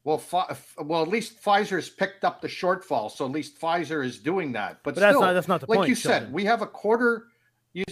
Well, 0.03 0.19
fi- 0.19 0.57
well, 0.79 1.03
at 1.03 1.09
least 1.09 1.43
Pfizer 1.43 1.77
has 1.77 1.89
picked 1.89 2.25
up 2.25 2.41
the 2.41 2.49
shortfall, 2.49 3.11
so 3.11 3.27
at 3.27 3.31
least 3.31 3.61
Pfizer 3.61 4.05
is 4.05 4.19
doing 4.19 4.53
that. 4.53 4.81
But, 4.83 4.95
but 4.95 5.01
still, 5.01 5.21
that's 5.21 5.21
not 5.21 5.33
that's 5.35 5.49
not 5.49 5.61
the 5.61 5.67
like 5.69 5.77
point. 5.79 5.89
you 5.89 5.95
said, 5.95 6.33
we 6.33 6.45
have 6.47 6.63
a 6.63 6.67
quarter. 6.67 7.27
You, 7.75 7.85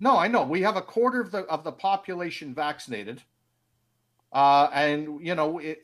no, 0.00 0.16
I 0.16 0.28
know 0.28 0.44
we 0.44 0.62
have 0.62 0.76
a 0.76 0.82
quarter 0.82 1.20
of 1.20 1.30
the 1.30 1.40
of 1.40 1.64
the 1.64 1.72
population 1.72 2.54
vaccinated, 2.54 3.22
uh, 4.32 4.68
and 4.72 5.20
you 5.20 5.34
know, 5.34 5.58
it, 5.58 5.80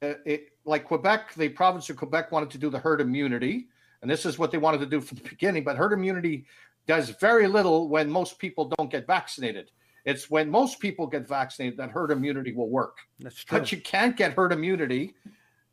it, 0.00 0.20
it, 0.24 0.48
like 0.64 0.84
Quebec, 0.84 1.34
the 1.34 1.48
province 1.50 1.88
of 1.90 1.96
Quebec 1.96 2.32
wanted 2.32 2.50
to 2.50 2.58
do 2.58 2.70
the 2.70 2.78
herd 2.78 3.00
immunity, 3.00 3.68
and 4.02 4.10
this 4.10 4.24
is 4.24 4.38
what 4.38 4.50
they 4.50 4.58
wanted 4.58 4.78
to 4.78 4.86
do 4.86 5.00
from 5.00 5.18
the 5.18 5.28
beginning. 5.28 5.64
But 5.64 5.76
herd 5.76 5.92
immunity 5.92 6.46
does 6.86 7.10
very 7.10 7.46
little 7.46 7.88
when 7.88 8.10
most 8.10 8.38
people 8.38 8.72
don't 8.76 8.90
get 8.90 9.06
vaccinated. 9.06 9.70
It's 10.04 10.30
when 10.30 10.50
most 10.50 10.80
people 10.80 11.06
get 11.06 11.28
vaccinated 11.28 11.78
that 11.78 11.90
herd 11.90 12.10
immunity 12.10 12.52
will 12.52 12.70
work. 12.70 12.98
That's 13.20 13.44
true. 13.44 13.58
But 13.58 13.72
you 13.72 13.80
can't 13.80 14.16
get 14.16 14.32
herd 14.32 14.52
immunity 14.52 15.14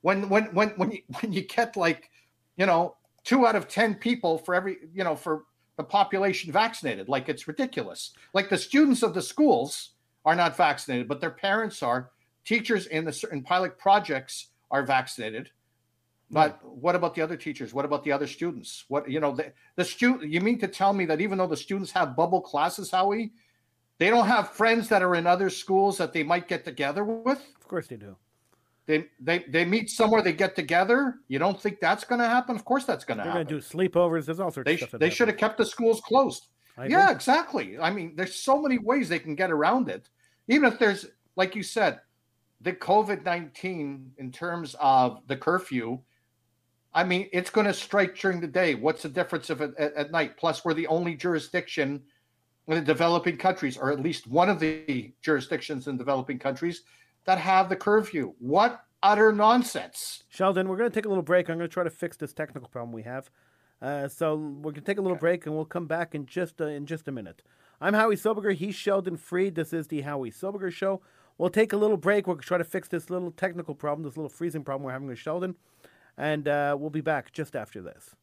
when 0.02 0.28
when 0.30 0.46
when 0.54 0.70
when 0.72 0.92
you 0.92 1.02
when 1.22 1.32
you 1.32 1.42
get 1.42 1.78
like, 1.78 2.10
you 2.58 2.66
know, 2.66 2.96
two 3.24 3.48
out 3.48 3.56
of 3.56 3.68
ten 3.68 3.96
people 3.96 4.38
for 4.38 4.54
every 4.54 4.78
you 4.94 5.04
know 5.04 5.16
for 5.16 5.44
the 5.78 5.84
population 5.84 6.52
vaccinated. 6.52 7.08
Like 7.08 7.30
it's 7.30 7.48
ridiculous. 7.48 8.12
Like 8.34 8.50
the 8.50 8.58
students 8.58 9.04
of 9.04 9.14
the 9.14 9.22
schools 9.22 9.92
are 10.26 10.36
not 10.36 10.58
vaccinated, 10.58 11.08
but 11.08 11.22
their 11.22 11.32
parents 11.32 11.82
are. 11.84 12.12
Teachers 12.44 12.86
in 12.88 13.06
the 13.06 13.12
certain 13.12 13.42
pilot 13.42 13.78
projects 13.80 14.50
are 14.70 14.84
vaccinated. 14.84 15.50
But 16.32 16.60
what 16.64 16.96
about 16.96 17.14
the 17.14 17.22
other 17.22 17.38
teachers? 17.38 17.74
What 17.74 17.86
about 17.86 18.04
the 18.04 18.12
other 18.12 18.28
students? 18.28 18.86
What 18.88 19.10
you 19.10 19.20
know, 19.20 19.32
the, 19.36 19.54
the 19.76 19.86
student 19.86 20.32
you 20.32 20.42
mean 20.42 20.60
to 20.60 20.68
tell 20.68 20.92
me 20.94 21.06
that 21.06 21.22
even 21.22 21.38
though 21.38 21.48
the 21.48 21.58
students 21.58 21.92
have 21.92 22.16
bubble 22.16 22.42
classes, 22.42 22.90
Howie, 22.92 23.32
they 24.00 24.10
don't 24.10 24.28
have 24.28 24.50
friends 24.50 24.90
that 24.90 25.02
are 25.04 25.16
in 25.16 25.28
other 25.28 25.50
schools 25.50 25.98
that 26.00 26.14
they 26.14 26.24
might 26.24 26.48
get 26.48 26.66
together 26.66 27.04
with? 27.04 27.40
Of 27.60 27.68
course 27.68 27.88
they 27.88 27.96
do. 27.96 28.16
They 28.88 29.06
they 29.20 29.46
they 29.50 29.66
meet 29.66 29.90
somewhere, 29.90 30.22
they 30.22 30.34
get 30.34 30.56
together. 30.56 31.16
You 31.28 31.40
don't 31.40 31.60
think 31.60 31.80
that's 31.80 32.04
going 32.04 32.20
to 32.22 32.28
happen? 32.28 32.56
Of 32.56 32.66
course, 32.66 32.86
that's 32.86 33.06
going 33.06 33.18
to 33.20 33.24
happen. 33.24 33.48
They're 33.48 33.60
going 33.60 33.62
to 33.62 33.68
do 33.68 33.90
sleepovers. 33.90 34.26
There's 34.26 34.40
all 34.40 34.52
sorts 34.52 34.68
they 34.68 34.74
of 34.74 34.90
stuff. 34.90 35.00
they 35.00 35.10
should 35.10 35.28
have 35.28 35.38
kept 35.38 35.58
the 35.58 35.66
schools 35.66 36.02
closed. 36.02 36.48
I 36.78 36.88
Yeah, 36.88 37.04
agree. 37.06 37.16
exactly. 37.16 37.80
I 37.80 37.90
mean, 37.92 38.16
there's 38.16 38.36
so 38.36 38.62
many 38.62 38.78
ways 38.78 39.10
they 39.10 39.20
can 39.20 39.36
get 39.36 39.52
around 39.52 39.90
it. 39.90 40.10
Even 40.48 40.72
if 40.72 40.78
there's, 40.78 41.08
like 41.36 41.56
you 41.56 41.64
said, 41.64 42.00
the 42.62 42.74
COVID 42.74 43.24
19 43.24 44.12
in 44.18 44.32
terms 44.32 44.76
of 44.80 45.22
the 45.28 45.38
curfew, 45.38 46.00
I 46.96 47.04
mean, 47.04 47.30
it's 47.32 47.50
going 47.50 47.68
to 47.68 47.74
strike 47.74 48.18
during 48.18 48.40
the 48.40 48.48
day. 48.48 48.74
What's 48.74 49.04
the 49.04 49.10
difference 49.10 49.50
of 49.50 49.62
it 49.62 49.76
at, 49.78 49.94
at 49.94 50.12
night? 50.12 50.38
Plus, 50.38 50.66
we're 50.66 50.74
the 50.74 50.88
only 50.88 51.14
jurisdiction 51.14 52.02
in 52.68 52.76
the 52.76 52.82
developing 52.82 53.38
countries, 53.38 53.78
or 53.78 53.92
at 53.92 54.00
least 54.00 54.26
one 54.26 54.50
of 54.50 54.60
the 54.60 55.14
jurisdictions 55.22 55.88
in 55.88 55.98
developing 55.98 56.40
countries 56.40 56.82
that 57.26 57.38
have 57.38 57.70
the 57.70 57.76
curfew. 57.76 58.34
What 58.40 58.82
utter 59.04 59.32
nonsense. 59.32 60.24
Sheldon, 60.30 60.68
we're 60.68 60.78
going 60.78 60.90
to 60.90 60.94
take 60.94 61.06
a 61.06 61.10
little 61.10 61.24
break. 61.24 61.50
I'm 61.50 61.58
going 61.58 61.70
to 61.70 61.74
try 61.74 61.84
to 61.84 61.92
fix 61.92 62.18
this 62.18 62.34
technical 62.34 62.68
problem 62.70 62.92
we 62.92 63.04
have. 63.04 63.30
Uh, 63.82 64.08
so 64.08 64.36
we're 64.36 64.72
going 64.72 64.76
to 64.76 64.82
take 64.82 64.98
a 64.98 65.02
little 65.02 65.18
break, 65.18 65.46
and 65.46 65.56
we'll 65.56 65.66
come 65.66 65.86
back 65.86 66.16
in 66.16 66.26
just 66.26 66.60
uh, 66.60 66.66
in 66.66 66.86
just 66.86 67.08
a 67.08 67.12
minute. 67.12 67.44
I'm 67.80 67.94
Howie 67.94 68.16
Silberger. 68.16 68.56
He's 68.56 68.74
Sheldon 68.74 69.18
Freed. 69.18 69.56
This 69.56 69.74
is 69.74 69.88
the 69.88 70.02
Howie 70.02 70.32
Silberger 70.32 70.72
Show. 70.72 71.02
We'll 71.38 71.50
take 71.50 71.74
a 71.74 71.78
little 71.78 71.98
break. 71.98 72.26
We'll 72.26 72.38
try 72.38 72.58
to 72.58 72.64
fix 72.64 72.88
this 72.88 73.10
little 73.10 73.32
technical 73.32 73.76
problem, 73.76 74.08
this 74.08 74.16
little 74.18 74.30
freezing 74.30 74.64
problem 74.64 74.86
we're 74.86 74.94
having 74.94 75.10
with 75.10 75.20
Sheldon, 75.20 75.56
and 76.18 76.48
uh, 76.48 76.76
we'll 76.80 76.90
be 76.90 77.02
back 77.02 77.32
just 77.32 77.56
after 77.56 77.82
this. 77.82 78.16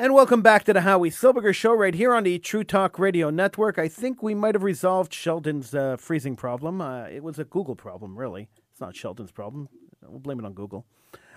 And 0.00 0.14
welcome 0.14 0.42
back 0.42 0.62
to 0.66 0.72
the 0.72 0.82
Howie 0.82 1.10
Silberger 1.10 1.52
Show 1.52 1.74
right 1.74 1.92
here 1.92 2.14
on 2.14 2.22
the 2.22 2.38
True 2.38 2.62
Talk 2.62 3.00
Radio 3.00 3.30
Network. 3.30 3.80
I 3.80 3.88
think 3.88 4.22
we 4.22 4.32
might 4.32 4.54
have 4.54 4.62
resolved 4.62 5.12
Sheldon's 5.12 5.74
uh, 5.74 5.96
freezing 5.96 6.36
problem. 6.36 6.80
Uh, 6.80 7.06
it 7.06 7.24
was 7.24 7.40
a 7.40 7.44
Google 7.44 7.74
problem, 7.74 8.16
really. 8.16 8.48
It's 8.70 8.80
not 8.80 8.94
Sheldon's 8.94 9.32
problem. 9.32 9.68
We'll 10.06 10.20
blame 10.20 10.38
it 10.38 10.44
on 10.44 10.52
Google. 10.52 10.86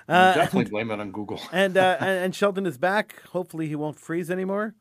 Uh, 0.07 0.35
Definitely 0.35 0.65
blame 0.69 0.91
it 0.91 0.99
on 0.99 1.11
Google. 1.11 1.41
and, 1.51 1.75
uh, 1.75 1.97
and 2.01 2.09
and 2.09 2.35
Sheldon 2.35 2.67
is 2.67 2.77
back. 2.77 3.23
Hopefully, 3.29 3.67
he 3.67 3.75
won't 3.75 3.99
freeze 3.99 4.29
anymore. 4.29 4.75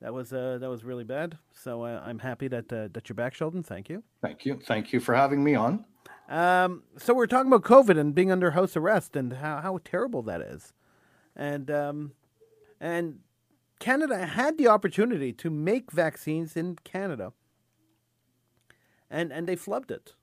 That 0.00 0.14
was 0.14 0.32
uh, 0.32 0.58
that 0.60 0.70
was 0.70 0.84
really 0.84 1.02
bad. 1.02 1.36
So 1.52 1.82
uh, 1.82 2.04
I'm 2.06 2.20
happy 2.20 2.46
that 2.46 2.72
uh, 2.72 2.86
that 2.92 3.08
you're 3.08 3.16
back, 3.16 3.34
Sheldon. 3.34 3.64
Thank 3.64 3.88
you. 3.88 4.04
Thank 4.22 4.46
you. 4.46 4.60
Thank 4.64 4.92
you 4.92 5.00
for 5.00 5.12
having 5.12 5.42
me 5.42 5.56
on. 5.56 5.84
Um, 6.28 6.84
so 6.98 7.12
we're 7.12 7.26
talking 7.26 7.52
about 7.52 7.64
COVID 7.64 7.98
and 7.98 8.14
being 8.14 8.30
under 8.30 8.52
house 8.52 8.76
arrest 8.76 9.16
and 9.16 9.32
how, 9.32 9.60
how 9.60 9.80
terrible 9.84 10.22
that 10.22 10.40
is, 10.40 10.72
and 11.34 11.68
um, 11.68 12.12
and 12.80 13.20
Canada 13.78 14.26
had 14.26 14.56
the 14.58 14.68
opportunity 14.68 15.32
to 15.32 15.50
make 15.50 15.92
vaccines 15.92 16.56
in 16.56 16.76
Canada, 16.84 17.32
and 19.10 19.32
and 19.32 19.46
they 19.46 19.56
flubbed 19.56 19.90
it. 19.90 20.14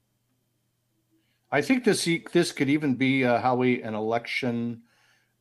I 1.51 1.61
think 1.61 1.83
this 1.83 2.07
this 2.31 2.51
could 2.51 2.69
even 2.69 2.95
be 2.95 3.25
uh, 3.25 3.39
Howie 3.39 3.81
an 3.81 3.93
election 3.93 4.83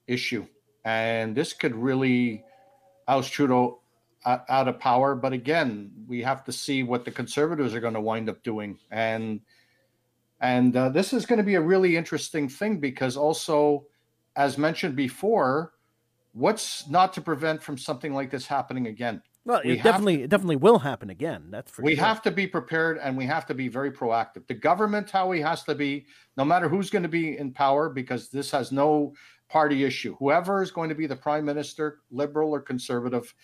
issue, 0.06 0.46
and 0.84 1.36
this 1.36 1.52
could 1.52 1.74
really 1.74 2.44
oust 3.06 3.32
Trudeau 3.32 3.80
uh, 4.24 4.38
out 4.48 4.68
of 4.68 4.78
power. 4.80 5.14
But 5.14 5.32
again, 5.32 5.90
we 6.08 6.22
have 6.22 6.44
to 6.44 6.52
see 6.52 6.82
what 6.82 7.04
the 7.04 7.10
Conservatives 7.10 7.74
are 7.74 7.80
going 7.80 7.94
to 7.94 8.00
wind 8.00 8.28
up 8.28 8.42
doing, 8.42 8.78
and 8.90 9.40
and 10.40 10.76
uh, 10.76 10.88
this 10.88 11.12
is 11.12 11.26
going 11.26 11.38
to 11.38 11.44
be 11.44 11.54
a 11.54 11.60
really 11.60 11.96
interesting 11.96 12.48
thing 12.48 12.80
because 12.80 13.16
also, 13.16 13.86
as 14.36 14.58
mentioned 14.58 14.96
before, 14.96 15.74
what's 16.32 16.88
not 16.88 17.12
to 17.14 17.20
prevent 17.20 17.62
from 17.62 17.78
something 17.78 18.14
like 18.14 18.30
this 18.30 18.46
happening 18.46 18.86
again? 18.86 19.22
Well, 19.44 19.62
We 19.64 19.72
it 19.72 19.82
definitely 19.82 20.22
it 20.22 20.30
definitely 20.30 20.56
will 20.56 20.78
happen 20.78 21.10
again. 21.10 21.46
That's 21.50 21.70
for 21.70 21.82
we 21.82 21.96
sure. 21.96 22.04
have 22.04 22.22
to 22.22 22.30
be 22.30 22.46
prepared 22.46 22.98
and 22.98 23.16
we 23.16 23.24
have 23.26 23.46
to 23.46 23.54
be 23.54 23.68
very 23.68 23.90
proactive. 23.90 24.46
The 24.46 24.54
government, 24.54 25.10
Howie, 25.10 25.40
has 25.40 25.64
to 25.64 25.74
be, 25.74 26.06
no 26.36 26.44
matter 26.44 26.68
who's 26.68 26.90
going 26.90 27.02
to 27.04 27.08
be 27.08 27.38
in 27.38 27.52
power, 27.52 27.88
because 27.88 28.28
this 28.28 28.50
has 28.50 28.70
no 28.70 29.14
party 29.48 29.84
issue. 29.84 30.14
Whoever 30.18 30.62
is 30.62 30.70
going 30.70 30.90
to 30.90 30.94
be 30.94 31.06
the 31.06 31.16
prime 31.16 31.44
minister, 31.44 32.00
liberal 32.10 32.52
or 32.52 32.60
conservative, 32.60 33.34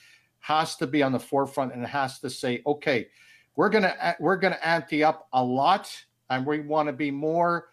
has 0.41 0.77
to 0.77 0.87
be 0.87 1.03
on 1.03 1.13
the 1.13 1.19
forefront 1.19 1.75
and 1.75 1.85
has 1.87 2.21
to 2.21 2.31
say, 2.31 2.63
okay, 2.67 3.09
we're 3.57 3.71
gonna 3.71 4.15
we're 4.21 4.37
gonna 4.37 4.59
ante 4.63 5.03
up 5.03 5.29
a 5.33 5.43
lot, 5.43 5.91
and 6.29 6.47
we 6.47 6.61
want 6.61 6.89
to 6.89 6.93
be 6.93 7.11
more. 7.11 7.69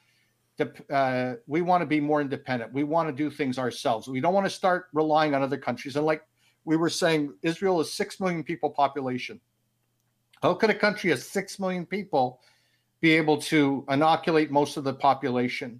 Uh, 0.89 1.33
we 1.47 1.61
want 1.61 1.81
to 1.81 1.85
be 1.85 1.99
more 1.99 2.21
independent. 2.21 2.73
We 2.73 2.83
want 2.83 3.09
to 3.09 3.13
do 3.13 3.29
things 3.29 3.57
ourselves. 3.57 4.07
We 4.07 4.19
don't 4.19 4.33
want 4.33 4.45
to 4.45 4.51
start 4.51 4.87
relying 4.93 5.33
on 5.33 5.41
other 5.41 5.57
countries. 5.57 5.95
And 5.95 6.05
like 6.05 6.23
we 6.65 6.77
were 6.77 6.89
saying, 6.89 7.33
Israel 7.41 7.81
is 7.81 7.91
six 7.91 8.19
million 8.19 8.43
people 8.43 8.69
population. 8.69 9.39
How 10.41 10.53
could 10.53 10.69
a 10.69 10.75
country 10.75 11.11
of 11.11 11.19
six 11.19 11.59
million 11.59 11.85
people 11.85 12.41
be 13.01 13.13
able 13.13 13.37
to 13.43 13.85
inoculate 13.89 14.51
most 14.51 14.77
of 14.77 14.83
the 14.83 14.93
population? 14.93 15.79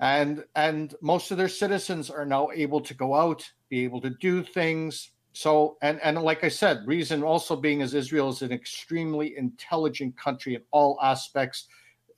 And 0.00 0.44
and 0.54 0.94
most 1.00 1.30
of 1.30 1.38
their 1.38 1.48
citizens 1.48 2.10
are 2.10 2.26
now 2.26 2.50
able 2.54 2.80
to 2.80 2.94
go 2.94 3.14
out, 3.14 3.50
be 3.70 3.84
able 3.84 4.00
to 4.02 4.10
do 4.10 4.42
things. 4.42 5.10
So 5.32 5.78
and 5.82 6.00
and 6.02 6.20
like 6.22 6.44
I 6.44 6.48
said, 6.48 6.86
reason 6.86 7.22
also 7.22 7.56
being 7.56 7.80
is 7.80 7.94
Israel 7.94 8.28
is 8.28 8.42
an 8.42 8.52
extremely 8.52 9.36
intelligent 9.36 10.16
country 10.16 10.54
in 10.54 10.62
all 10.70 10.98
aspects, 11.02 11.68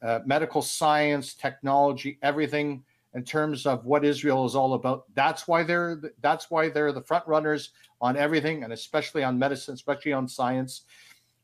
uh, 0.06 0.20
medical 0.24 0.62
science, 0.62 1.34
technology, 1.34 2.16
everything 2.22 2.84
in 3.14 3.24
terms 3.24 3.66
of 3.66 3.84
what 3.84 4.04
Israel 4.04 4.44
is 4.44 4.54
all 4.54 4.74
about. 4.74 5.04
That's 5.14 5.48
why 5.48 5.64
they're 5.64 6.00
that's 6.20 6.48
why 6.50 6.68
they're 6.68 6.92
the 6.92 7.02
front 7.02 7.26
runners 7.26 7.70
on 8.00 8.16
everything, 8.16 8.62
and 8.62 8.72
especially 8.72 9.24
on 9.24 9.36
medicine, 9.38 9.74
especially 9.74 10.12
on 10.12 10.28
science. 10.28 10.82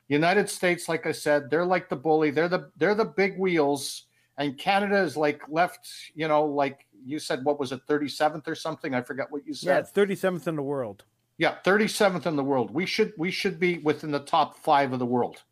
United 0.09 0.48
States, 0.48 0.88
like 0.88 1.07
I 1.07 1.12
said, 1.12 1.51
they're 1.51 1.64
like 1.64 1.88
the 1.88 1.96
bully. 1.96 2.31
They're 2.31 2.48
the 2.48 2.70
they're 2.77 2.94
the 2.94 3.07
big 3.07 3.37
wheels, 3.38 4.05
and 4.38 4.57
Canada 4.57 4.98
is 5.03 5.16
like 5.16 5.42
left. 5.48 5.88
You 6.14 6.29
know, 6.29 6.44
like 6.44 6.87
you 7.05 7.18
said, 7.18 7.44
what 7.44 7.59
was 7.59 7.72
it, 7.72 7.81
thirty 7.88 8.09
seventh 8.09 8.46
or 8.46 8.55
something? 8.55 8.94
I 8.94 9.01
forget 9.01 9.27
what 9.31 9.44
you 9.44 9.55
said. 9.55 9.81
it's 9.81 9.90
thirty 9.90 10.14
seventh 10.14 10.46
in 10.46 10.55
the 10.55 10.62
world. 10.62 11.05
Yeah, 11.38 11.57
thirty 11.64 11.88
seventh 11.88 12.27
in 12.27 12.37
the 12.37 12.44
world. 12.44 12.70
We 12.72 12.87
should 12.87 13.12
we 13.16 13.33
should 13.33 13.59
be 13.59 13.79
within 13.79 14.12
the 14.12 14.20
top 14.20 14.57
five 14.59 14.92
of 14.92 15.01
the 15.01 15.07
world. 15.07 15.42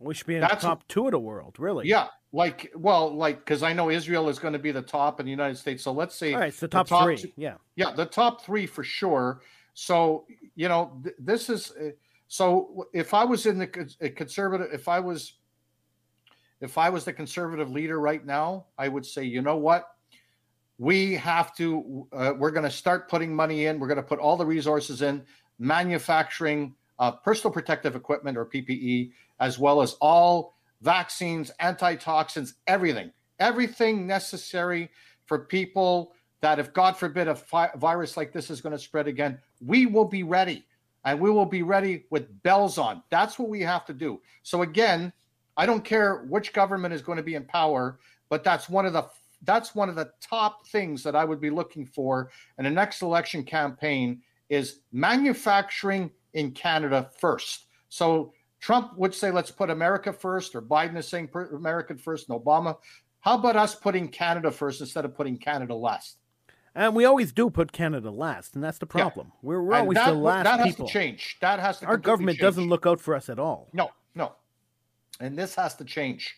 We 0.00 0.14
should 0.14 0.26
be 0.26 0.34
in 0.34 0.40
That's- 0.40 0.62
the 0.62 0.68
top 0.68 0.88
two 0.88 1.06
of 1.06 1.12
the 1.12 1.18
world, 1.18 1.56
really. 1.58 1.86
Yeah, 1.86 2.08
like 2.32 2.70
well, 2.74 3.14
like 3.14 3.38
because 3.38 3.62
I 3.62 3.72
know 3.72 3.90
Israel 3.90 4.28
is 4.28 4.38
going 4.38 4.52
to 4.52 4.58
be 4.58 4.70
the 4.72 4.82
top 4.82 5.20
in 5.20 5.26
the 5.26 5.30
United 5.30 5.56
States. 5.56 5.82
So 5.82 5.92
let's 5.92 6.14
say 6.14 6.34
All 6.34 6.40
right, 6.40 6.48
it's 6.48 6.60
the 6.60 6.66
the 6.66 6.70
top, 6.70 6.88
top 6.88 7.04
three. 7.04 7.16
two- 7.16 7.32
yeah. 7.36 7.54
yeah 7.76 7.92
the 7.92 8.06
top 8.06 8.44
three 8.44 8.66
for 8.66 8.84
sure 8.84 9.40
so 9.74 10.26
you 10.56 10.68
know 10.68 10.92
th- 11.02 11.14
this 11.18 11.48
is 11.48 11.72
uh, 11.72 11.90
so 12.28 12.86
if 12.92 13.14
i 13.14 13.24
was 13.24 13.46
in 13.46 13.58
the 13.58 13.94
a 14.00 14.10
conservative 14.10 14.68
if 14.72 14.88
i 14.88 15.00
was 15.00 15.34
if 16.60 16.76
i 16.76 16.90
was 16.90 17.04
the 17.04 17.12
conservative 17.12 17.70
leader 17.70 18.00
right 18.00 18.26
now 18.26 18.66
i 18.78 18.88
would 18.88 19.06
say 19.06 19.24
you 19.24 19.40
know 19.40 19.56
what 19.56 19.94
we 20.78 21.14
have 21.14 21.54
to 21.54 22.06
uh, 22.12 22.32
we're 22.36 22.50
going 22.50 22.64
to 22.64 22.70
start 22.70 23.08
putting 23.08 23.34
money 23.34 23.66
in 23.66 23.78
we're 23.78 23.88
going 23.88 23.96
to 23.96 24.02
put 24.02 24.18
all 24.18 24.36
the 24.36 24.44
resources 24.46 25.02
in 25.02 25.22
manufacturing 25.58 26.74
uh, 26.98 27.12
personal 27.12 27.52
protective 27.52 27.94
equipment 27.96 28.36
or 28.36 28.44
ppe 28.44 29.10
as 29.38 29.58
well 29.58 29.80
as 29.80 29.94
all 30.00 30.56
vaccines 30.82 31.50
antitoxins 31.60 32.54
everything 32.66 33.12
everything 33.40 34.06
necessary 34.06 34.90
for 35.24 35.38
people 35.38 36.12
that 36.42 36.58
if 36.58 36.72
God 36.72 36.96
forbid 36.96 37.28
a 37.28 37.34
fi- 37.34 37.70
virus 37.76 38.16
like 38.16 38.32
this 38.32 38.50
is 38.50 38.60
going 38.60 38.72
to 38.72 38.78
spread 38.78 39.08
again, 39.08 39.38
we 39.64 39.86
will 39.86 40.04
be 40.04 40.22
ready 40.22 40.64
and 41.04 41.18
we 41.18 41.30
will 41.30 41.46
be 41.46 41.62
ready 41.62 42.04
with 42.10 42.42
bells 42.42 42.78
on. 42.78 43.02
That's 43.10 43.38
what 43.38 43.48
we 43.48 43.62
have 43.62 43.84
to 43.86 43.94
do. 43.94 44.20
So 44.42 44.62
again, 44.62 45.12
I 45.56 45.66
don't 45.66 45.84
care 45.84 46.24
which 46.28 46.52
government 46.52 46.94
is 46.94 47.02
going 47.02 47.16
to 47.16 47.22
be 47.22 47.34
in 47.34 47.44
power, 47.44 47.98
but 48.28 48.44
that's 48.44 48.68
one 48.68 48.86
of 48.86 48.92
the 48.92 49.06
that's 49.42 49.74
one 49.74 49.88
of 49.88 49.96
the 49.96 50.10
top 50.20 50.66
things 50.66 51.02
that 51.02 51.16
I 51.16 51.24
would 51.24 51.40
be 51.40 51.48
looking 51.48 51.86
for 51.86 52.30
in 52.58 52.64
the 52.64 52.70
next 52.70 53.00
election 53.00 53.42
campaign 53.42 54.20
is 54.50 54.80
manufacturing 54.92 56.10
in 56.34 56.50
Canada 56.50 57.10
first. 57.18 57.64
So 57.88 58.34
Trump 58.60 58.96
would 58.98 59.14
say, 59.14 59.30
let's 59.30 59.50
put 59.50 59.70
America 59.70 60.12
first, 60.12 60.54
or 60.54 60.62
Biden 60.62 60.96
is 60.96 61.08
saying 61.08 61.30
American 61.52 61.96
first, 61.96 62.28
and 62.28 62.38
Obama. 62.38 62.76
How 63.20 63.36
about 63.38 63.56
us 63.56 63.74
putting 63.74 64.08
Canada 64.08 64.50
first 64.50 64.80
instead 64.80 65.04
of 65.04 65.14
putting 65.14 65.38
Canada 65.38 65.74
last? 65.74 66.18
And 66.74 66.94
we 66.94 67.04
always 67.04 67.32
do 67.32 67.50
put 67.50 67.72
Canada 67.72 68.10
last, 68.10 68.54
and 68.54 68.62
that's 68.62 68.78
the 68.78 68.86
problem. 68.86 69.32
We're, 69.42 69.62
we're 69.62 69.74
always 69.74 69.96
that, 69.96 70.06
the 70.06 70.14
last 70.14 70.44
that 70.44 70.60
has 70.60 70.68
people. 70.68 70.86
to 70.86 70.92
change. 70.92 71.38
That 71.40 71.58
has 71.58 71.80
to. 71.80 71.86
Our 71.86 71.96
government 71.96 72.36
change. 72.36 72.42
doesn't 72.42 72.68
look 72.68 72.86
out 72.86 73.00
for 73.00 73.14
us 73.16 73.28
at 73.28 73.38
all. 73.38 73.68
No, 73.72 73.90
no, 74.14 74.32
and 75.18 75.36
this 75.36 75.54
has 75.56 75.74
to 75.76 75.84
change. 75.84 76.36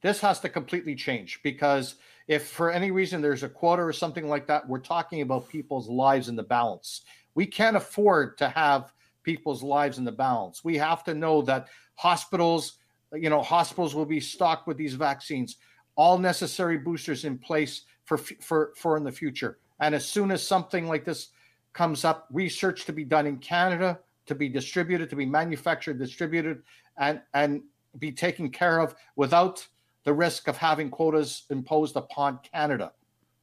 This 0.00 0.20
has 0.20 0.40
to 0.40 0.48
completely 0.48 0.94
change 0.94 1.40
because 1.42 1.96
if 2.26 2.48
for 2.48 2.70
any 2.70 2.90
reason 2.90 3.20
there's 3.20 3.42
a 3.42 3.48
quota 3.48 3.82
or 3.82 3.92
something 3.92 4.28
like 4.28 4.46
that, 4.48 4.68
we're 4.68 4.78
talking 4.80 5.22
about 5.22 5.48
people's 5.48 5.88
lives 5.88 6.28
in 6.28 6.36
the 6.36 6.42
balance. 6.42 7.02
We 7.34 7.46
can't 7.46 7.76
afford 7.76 8.36
to 8.38 8.48
have 8.48 8.92
people's 9.28 9.62
lives 9.62 9.98
in 9.98 10.06
the 10.06 10.18
balance. 10.26 10.64
We 10.64 10.78
have 10.78 11.04
to 11.04 11.12
know 11.12 11.42
that 11.42 11.68
hospitals, 11.96 12.78
you 13.12 13.28
know, 13.28 13.42
hospitals 13.42 13.94
will 13.94 14.06
be 14.06 14.20
stocked 14.20 14.66
with 14.66 14.78
these 14.78 14.94
vaccines, 14.94 15.58
all 15.96 16.16
necessary 16.16 16.78
boosters 16.78 17.26
in 17.26 17.36
place 17.36 17.82
for 18.06 18.16
for 18.16 18.72
for 18.74 18.96
in 18.96 19.04
the 19.04 19.12
future. 19.12 19.58
And 19.80 19.94
as 19.94 20.06
soon 20.06 20.30
as 20.30 20.42
something 20.42 20.88
like 20.88 21.04
this 21.04 21.28
comes 21.74 22.06
up, 22.06 22.26
research 22.32 22.86
to 22.86 22.92
be 22.94 23.04
done 23.04 23.26
in 23.26 23.36
Canada, 23.36 23.98
to 24.24 24.34
be 24.34 24.48
distributed, 24.48 25.10
to 25.10 25.16
be 25.16 25.26
manufactured, 25.26 25.98
distributed, 25.98 26.62
and 26.96 27.20
and 27.34 27.60
be 27.98 28.10
taken 28.10 28.48
care 28.48 28.78
of 28.78 28.94
without 29.14 29.66
the 30.04 30.14
risk 30.14 30.48
of 30.48 30.56
having 30.56 30.88
quotas 30.88 31.42
imposed 31.50 31.96
upon 31.96 32.40
Canada. 32.50 32.92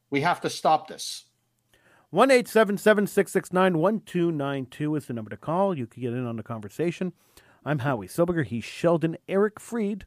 We 0.10 0.22
have 0.22 0.42
to 0.42 0.50
stop 0.50 0.88
this. 0.88 1.26
One 2.16 2.32
eight 2.32 2.48
seven 2.48 2.78
seven 2.78 3.08
six 3.08 3.34
six 3.34 3.52
nine 3.52 3.78
one 3.78 4.00
two 4.00 4.32
nine 4.32 4.68
two 4.68 4.96
is 4.96 5.08
the 5.08 5.12
number 5.12 5.30
to 5.32 5.36
call. 5.36 5.78
You 5.78 5.86
can 5.86 6.02
get 6.02 6.14
in 6.14 6.26
on 6.26 6.38
the 6.38 6.44
conversation. 6.44 7.12
I'm 7.66 7.80
Howie 7.80 8.08
Silberger. 8.08 8.46
He's 8.46 8.64
Sheldon 8.64 9.18
Eric 9.28 9.60
Freed, 9.60 10.06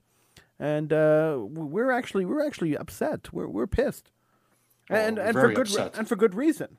and 0.59 0.91
uh, 0.91 1.37
we're 1.39 1.91
actually 1.91 2.25
we're 2.25 2.47
actually 2.47 2.75
upset. 2.79 3.31
We're 3.31 3.47
we're 3.47 3.67
pissed, 3.67 4.11
Oh, 4.89 4.95
and 4.95 5.19
we're 5.19 5.23
and 5.23 5.35
for 5.35 5.53
good 5.53 5.67
upset. 5.67 5.99
and 5.99 6.09
for 6.09 6.17
good 6.17 6.35
reason. 6.35 6.79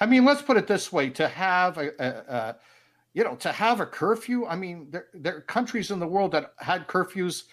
I 0.00 0.06
mean, 0.06 0.24
let's 0.24 0.42
put 0.42 0.56
it 0.56 0.66
this 0.66 0.92
way: 0.92 1.08
to 1.10 1.28
have 1.28 1.78
a, 1.78 1.92
a, 2.00 2.34
a 2.34 2.56
you 3.14 3.22
know, 3.22 3.36
to 3.36 3.52
have 3.52 3.78
a 3.78 3.86
curfew. 3.86 4.44
I 4.46 4.56
mean, 4.56 4.88
there 4.90 5.06
there 5.14 5.36
are 5.36 5.42
countries 5.42 5.92
in 5.92 6.00
the 6.00 6.08
world 6.08 6.32
that 6.32 6.54
had 6.58 6.88
curfews. 6.88 7.44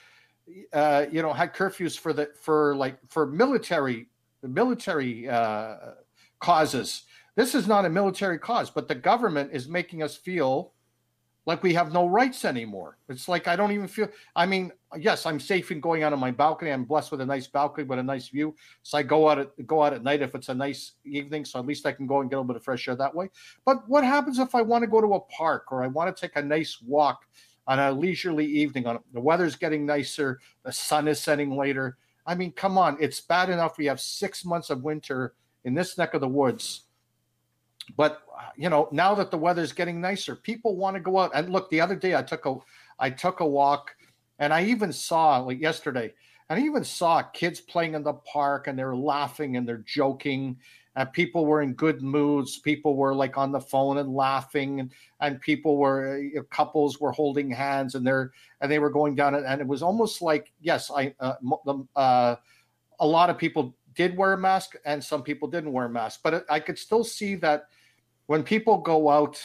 Uh, 0.73 1.05
you 1.11 1.21
know, 1.21 1.33
had 1.33 1.53
curfews 1.53 1.99
for 1.99 2.13
the 2.13 2.31
for 2.41 2.75
like 2.75 2.97
for 3.09 3.27
military 3.27 4.07
military 4.41 5.29
uh, 5.29 5.75
causes. 6.39 7.03
This 7.35 7.55
is 7.55 7.67
not 7.67 7.85
a 7.85 7.89
military 7.89 8.37
cause, 8.37 8.69
but 8.69 8.87
the 8.87 8.95
government 8.95 9.51
is 9.53 9.67
making 9.67 10.03
us 10.03 10.15
feel 10.15 10.73
like 11.45 11.63
we 11.63 11.73
have 11.73 11.91
no 11.91 12.05
rights 12.05 12.45
anymore. 12.45 12.97
It's 13.07 13.27
like 13.27 13.47
I 13.47 13.55
don't 13.55 13.71
even 13.71 13.87
feel. 13.87 14.09
I 14.35 14.45
mean, 14.45 14.71
yes, 14.97 15.25
I'm 15.25 15.39
safe 15.39 15.71
in 15.71 15.79
going 15.79 16.03
out 16.03 16.13
on 16.13 16.19
my 16.19 16.31
balcony. 16.31 16.71
I'm 16.71 16.83
blessed 16.83 17.11
with 17.11 17.21
a 17.21 17.25
nice 17.25 17.47
balcony 17.47 17.87
with 17.87 17.97
a 17.97 18.03
nice 18.03 18.27
view. 18.27 18.55
So 18.83 18.97
I 18.99 19.03
go 19.03 19.29
out 19.29 19.39
at 19.39 19.65
go 19.65 19.81
out 19.81 19.93
at 19.93 20.03
night 20.03 20.21
if 20.21 20.35
it's 20.35 20.49
a 20.49 20.53
nice 20.53 20.93
evening. 21.05 21.45
So 21.45 21.57
at 21.57 21.65
least 21.65 21.87
I 21.87 21.91
can 21.91 22.05
go 22.05 22.21
and 22.21 22.29
get 22.29 22.35
a 22.35 22.39
little 22.39 22.53
bit 22.53 22.57
of 22.57 22.63
fresh 22.63 22.87
air 22.87 22.95
that 22.97 23.15
way. 23.15 23.29
But 23.65 23.87
what 23.87 24.03
happens 24.03 24.37
if 24.37 24.53
I 24.53 24.61
want 24.61 24.83
to 24.83 24.87
go 24.87 25.01
to 25.01 25.15
a 25.15 25.19
park 25.21 25.71
or 25.71 25.81
I 25.83 25.87
want 25.87 26.15
to 26.15 26.21
take 26.21 26.35
a 26.35 26.41
nice 26.41 26.81
walk 26.81 27.25
on 27.65 27.79
a 27.79 27.91
leisurely 27.91 28.45
evening? 28.45 28.85
On 28.85 28.99
the 29.13 29.21
weather's 29.21 29.55
getting 29.55 29.85
nicer, 29.85 30.39
the 30.63 30.71
sun 30.71 31.07
is 31.07 31.19
setting 31.19 31.55
later. 31.55 31.97
I 32.27 32.35
mean, 32.35 32.51
come 32.51 32.77
on, 32.77 32.95
it's 32.99 33.21
bad 33.21 33.49
enough 33.49 33.79
we 33.79 33.85
have 33.85 33.99
six 33.99 34.45
months 34.45 34.69
of 34.69 34.83
winter 34.83 35.33
in 35.63 35.73
this 35.73 35.97
neck 35.97 36.13
of 36.13 36.21
the 36.21 36.27
woods. 36.27 36.83
But 37.97 38.21
you 38.55 38.69
know, 38.69 38.89
now 38.91 39.15
that 39.15 39.31
the 39.31 39.37
weather's 39.37 39.71
getting 39.71 40.01
nicer, 40.01 40.35
people 40.35 40.75
want 40.75 40.95
to 40.95 40.99
go 40.99 41.19
out. 41.19 41.31
And 41.33 41.49
look, 41.49 41.69
the 41.69 41.81
other 41.81 41.95
day 41.95 42.15
I 42.15 42.21
took 42.21 42.45
a 42.45 42.57
I 42.99 43.09
took 43.09 43.39
a 43.39 43.47
walk 43.47 43.95
and 44.37 44.53
I 44.53 44.65
even 44.65 44.91
saw 44.91 45.39
like 45.39 45.59
yesterday, 45.59 46.13
and 46.49 46.59
I 46.59 46.65
even 46.65 46.83
saw 46.83 47.21
kids 47.21 47.59
playing 47.59 47.93
in 47.93 48.03
the 48.03 48.13
park 48.13 48.67
and 48.67 48.77
they're 48.77 48.95
laughing 48.95 49.57
and 49.57 49.67
they're 49.67 49.83
joking. 49.85 50.57
And 50.95 51.11
people 51.13 51.45
were 51.45 51.61
in 51.61 51.73
good 51.73 52.01
moods. 52.01 52.57
People 52.57 52.95
were 52.95 53.13
like 53.13 53.37
on 53.37 53.51
the 53.51 53.61
phone 53.61 53.99
and 53.99 54.13
laughing, 54.13 54.79
and, 54.81 54.91
and 55.21 55.39
people 55.39 55.77
were 55.77 56.21
uh, 56.37 56.41
couples 56.49 56.99
were 56.99 57.11
holding 57.11 57.49
hands 57.49 57.95
and 57.95 58.05
they're 58.05 58.31
and 58.61 58.71
they 58.71 58.79
were 58.79 58.89
going 58.89 59.15
down 59.15 59.35
it. 59.35 59.43
And 59.47 59.61
it 59.61 59.67
was 59.67 59.81
almost 59.81 60.21
like 60.21 60.51
yes, 60.59 60.91
I 60.93 61.13
uh, 61.19 61.35
uh, 61.95 62.35
a 62.99 63.07
lot 63.07 63.29
of 63.29 63.37
people 63.37 63.75
did 63.99 64.15
wear 64.15 64.31
a 64.31 64.37
mask 64.37 64.75
and 64.85 65.03
some 65.03 65.21
people 65.21 65.49
didn't 65.49 65.73
wear 65.73 65.87
a 65.87 65.89
mask, 65.89 66.21
but 66.23 66.45
I 66.49 66.61
could 66.61 66.79
still 66.79 67.03
see 67.03 67.35
that 67.35 67.65
when 68.27 68.43
people 68.43 68.77
go 68.77 69.09
out, 69.09 69.37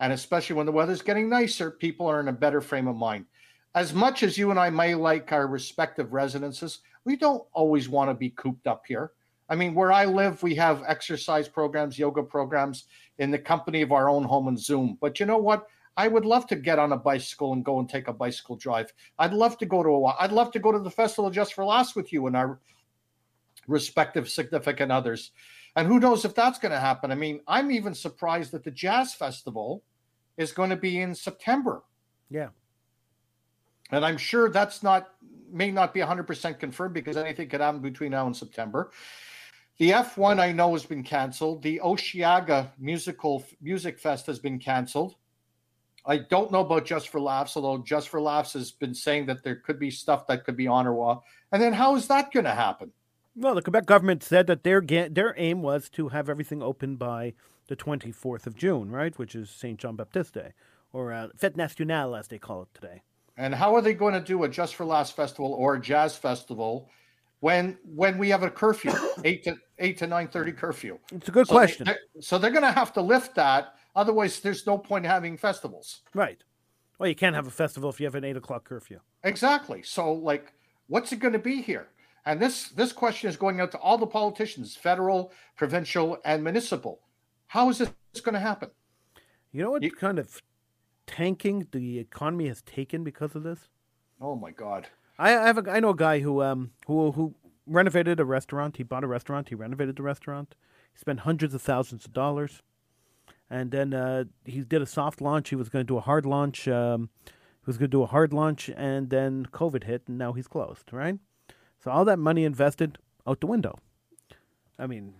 and 0.00 0.12
especially 0.12 0.56
when 0.56 0.66
the 0.66 0.72
weather's 0.72 1.02
getting 1.02 1.28
nicer, 1.28 1.70
people 1.70 2.08
are 2.08 2.18
in 2.18 2.26
a 2.26 2.32
better 2.32 2.60
frame 2.60 2.88
of 2.88 2.96
mind. 2.96 3.26
As 3.76 3.94
much 3.94 4.24
as 4.24 4.36
you 4.36 4.50
and 4.50 4.58
I 4.58 4.70
may 4.70 4.96
like 4.96 5.30
our 5.30 5.46
respective 5.46 6.12
residences, 6.12 6.80
we 7.04 7.14
don't 7.14 7.44
always 7.52 7.88
want 7.88 8.10
to 8.10 8.14
be 8.14 8.30
cooped 8.30 8.66
up 8.66 8.82
here. 8.88 9.12
I 9.48 9.54
mean, 9.54 9.72
where 9.72 9.92
I 9.92 10.04
live, 10.04 10.42
we 10.42 10.56
have 10.56 10.82
exercise 10.84 11.46
programs, 11.46 11.96
yoga 11.96 12.24
programs 12.24 12.86
in 13.18 13.30
the 13.30 13.38
company 13.38 13.82
of 13.82 13.92
our 13.92 14.10
own 14.10 14.24
home 14.24 14.48
and 14.48 14.58
Zoom. 14.58 14.98
But 15.00 15.20
you 15.20 15.26
know 15.26 15.38
what? 15.38 15.68
I 15.96 16.08
would 16.08 16.24
love 16.24 16.48
to 16.48 16.56
get 16.56 16.80
on 16.80 16.90
a 16.90 16.96
bicycle 16.96 17.52
and 17.52 17.64
go 17.64 17.78
and 17.78 17.88
take 17.88 18.08
a 18.08 18.12
bicycle 18.12 18.56
drive. 18.56 18.92
I'd 19.20 19.32
love 19.32 19.58
to 19.58 19.66
go 19.66 19.84
to 19.84 19.90
a. 19.90 20.16
I'd 20.18 20.32
love 20.32 20.50
to 20.52 20.58
go 20.58 20.72
to 20.72 20.80
the 20.80 20.90
festival 20.90 21.30
just 21.30 21.54
for 21.54 21.64
laughs 21.64 21.94
with 21.94 22.12
you 22.12 22.26
and 22.26 22.36
our 22.36 22.58
respective 23.66 24.28
significant 24.28 24.92
others. 24.92 25.32
And 25.76 25.86
who 25.86 26.00
knows 26.00 26.24
if 26.24 26.34
that's 26.34 26.58
going 26.58 26.72
to 26.72 26.80
happen? 26.80 27.10
I 27.10 27.14
mean, 27.14 27.40
I'm 27.46 27.70
even 27.70 27.94
surprised 27.94 28.52
that 28.52 28.64
the 28.64 28.70
Jazz 28.70 29.14
Festival 29.14 29.82
is 30.36 30.52
going 30.52 30.70
to 30.70 30.76
be 30.76 31.00
in 31.00 31.14
September. 31.14 31.82
Yeah. 32.30 32.48
And 33.90 34.04
I'm 34.04 34.16
sure 34.16 34.50
that's 34.50 34.82
not 34.82 35.08
may 35.52 35.70
not 35.70 35.92
be 35.92 36.00
100% 36.00 36.58
confirmed 36.58 36.94
because 36.94 37.16
anything 37.16 37.48
could 37.48 37.60
happen 37.60 37.80
between 37.80 38.12
now 38.12 38.26
and 38.26 38.34
September. 38.34 38.90
The 39.76 39.90
F1 39.90 40.40
I 40.40 40.50
know 40.52 40.72
has 40.72 40.86
been 40.86 41.02
canceled. 41.02 41.62
The 41.62 41.80
Osheaga 41.84 42.70
musical 42.78 43.44
music 43.60 43.98
fest 43.98 44.26
has 44.26 44.38
been 44.38 44.58
canceled. 44.58 45.16
I 46.04 46.18
don't 46.18 46.50
know 46.50 46.60
about 46.60 46.84
Just 46.84 47.10
for 47.10 47.20
Laughs, 47.20 47.56
although 47.56 47.82
Just 47.82 48.08
for 48.08 48.20
Laughs 48.20 48.54
has 48.54 48.72
been 48.72 48.94
saying 48.94 49.26
that 49.26 49.44
there 49.44 49.56
could 49.56 49.78
be 49.78 49.90
stuff 49.90 50.26
that 50.26 50.44
could 50.44 50.56
be 50.56 50.66
on 50.66 50.86
or 50.86 50.94
off. 50.94 51.24
And 51.52 51.62
then 51.62 51.72
how 51.72 51.96
is 51.96 52.08
that 52.08 52.32
going 52.32 52.44
to 52.44 52.54
happen? 52.54 52.92
Well, 53.34 53.54
the 53.54 53.62
Quebec 53.62 53.86
government 53.86 54.22
said 54.22 54.46
that 54.48 54.62
their 54.62 54.80
ga- 54.80 55.08
their 55.08 55.34
aim 55.38 55.62
was 55.62 55.88
to 55.90 56.08
have 56.08 56.28
everything 56.28 56.62
open 56.62 56.96
by 56.96 57.34
the 57.68 57.76
24th 57.76 58.46
of 58.46 58.54
June, 58.56 58.90
right, 58.90 59.16
which 59.18 59.34
is 59.34 59.48
Saint 59.50 59.78
Jean 59.80 59.96
Baptiste 59.96 60.34
Day, 60.34 60.52
or 60.92 61.12
uh, 61.12 61.28
Fête 61.38 61.56
Nationale 61.56 62.14
as 62.14 62.28
they 62.28 62.38
call 62.38 62.62
it 62.62 62.68
today. 62.74 63.02
And 63.38 63.54
how 63.54 63.74
are 63.74 63.80
they 63.80 63.94
going 63.94 64.12
to 64.14 64.20
do 64.20 64.42
a 64.44 64.48
Just 64.48 64.74
for 64.74 64.84
Laughs 64.84 65.10
festival 65.10 65.54
or 65.54 65.74
a 65.76 65.80
jazz 65.80 66.14
festival 66.16 66.90
when 67.40 67.78
when 67.84 68.18
we 68.18 68.28
have 68.28 68.42
a 68.42 68.50
curfew, 68.50 68.92
eight 69.24 69.44
to 69.44 69.56
eight 69.78 69.96
to 69.98 70.06
nine 70.06 70.28
thirty 70.28 70.52
curfew? 70.52 70.98
It's 71.12 71.28
a 71.28 71.32
good 71.32 71.46
So 71.46 71.54
they- 71.54 71.58
question, 71.58 71.84
they're- 71.86 71.98
so 72.20 72.36
they're 72.38 72.50
going 72.50 72.62
to 72.64 72.72
have 72.72 72.92
to 72.94 73.00
lift 73.00 73.34
that. 73.36 73.74
Otherwise, 73.96 74.40
there's 74.40 74.66
no 74.66 74.76
point 74.78 75.04
having 75.06 75.36
festivals. 75.38 76.00
right? 76.14 76.42
Well, 76.98 77.08
you 77.08 77.14
can't 77.14 77.34
have 77.34 77.46
a 77.46 77.50
festival 77.50 77.90
if 77.90 77.98
you 78.00 78.06
have 78.06 78.14
an 78.14 78.24
eight 78.24 78.36
o'clock 78.36 78.64
curfew. 78.64 79.00
Exactly. 79.24 79.82
So, 79.82 80.12
like, 80.12 80.52
what's 80.86 81.12
it 81.12 81.16
going 81.18 81.32
to 81.32 81.38
be 81.38 81.60
here? 81.62 81.88
And 82.24 82.40
this 82.40 82.68
this 82.68 82.92
question 82.92 83.28
is 83.28 83.36
going 83.36 83.60
out 83.60 83.70
to 83.72 83.78
all 83.78 83.98
the 83.98 84.06
politicians, 84.06 84.76
federal, 84.76 85.32
provincial, 85.56 86.18
and 86.24 86.42
municipal. 86.44 87.00
How 87.48 87.68
is 87.68 87.78
this 87.78 87.90
going 88.22 88.34
to 88.34 88.40
happen? 88.40 88.70
You 89.50 89.62
know 89.64 89.70
what 89.70 89.82
You- 89.82 89.90
kind 89.90 90.18
of 90.18 90.40
tanking 91.06 91.66
the 91.72 91.98
economy 91.98 92.48
has 92.48 92.62
taken 92.62 93.02
because 93.04 93.34
of 93.34 93.42
this? 93.42 93.68
Oh 94.20 94.36
my 94.36 94.52
God! 94.52 94.86
I, 95.18 95.36
I 95.36 95.46
have 95.46 95.58
a, 95.58 95.70
I 95.70 95.80
know 95.80 95.90
a 95.90 95.96
guy 95.96 96.20
who 96.20 96.42
um 96.42 96.70
who 96.86 97.10
who 97.12 97.34
renovated 97.66 98.20
a 98.20 98.24
restaurant. 98.24 98.76
He 98.76 98.82
bought 98.84 99.04
a 99.04 99.08
restaurant. 99.08 99.48
He 99.48 99.54
renovated 99.56 99.96
the 99.96 100.02
restaurant. 100.04 100.54
He 100.94 100.98
spent 100.98 101.20
hundreds 101.20 101.54
of 101.54 101.62
thousands 101.62 102.04
of 102.04 102.12
dollars, 102.12 102.62
and 103.50 103.72
then 103.72 103.92
uh, 103.92 104.24
he 104.44 104.60
did 104.60 104.80
a 104.80 104.86
soft 104.86 105.20
launch. 105.20 105.48
He 105.48 105.56
was 105.56 105.68
going 105.68 105.84
to 105.84 105.92
do 105.92 105.96
a 105.96 106.02
hard 106.02 106.24
launch. 106.24 106.68
Um, 106.68 107.10
he 107.26 107.66
was 107.66 107.78
going 107.78 107.90
to 107.90 107.96
do 107.96 108.02
a 108.02 108.06
hard 108.06 108.32
launch, 108.32 108.70
and 108.76 109.10
then 109.10 109.46
COVID 109.46 109.84
hit, 109.84 110.02
and 110.06 110.18
now 110.18 110.32
he's 110.34 110.46
closed. 110.48 110.92
Right. 110.92 111.18
So 111.82 111.90
all 111.90 112.04
that 112.04 112.18
money 112.18 112.44
invested 112.44 112.98
out 113.26 113.40
the 113.40 113.46
window. 113.46 113.78
I 114.78 114.86
mean, 114.86 115.14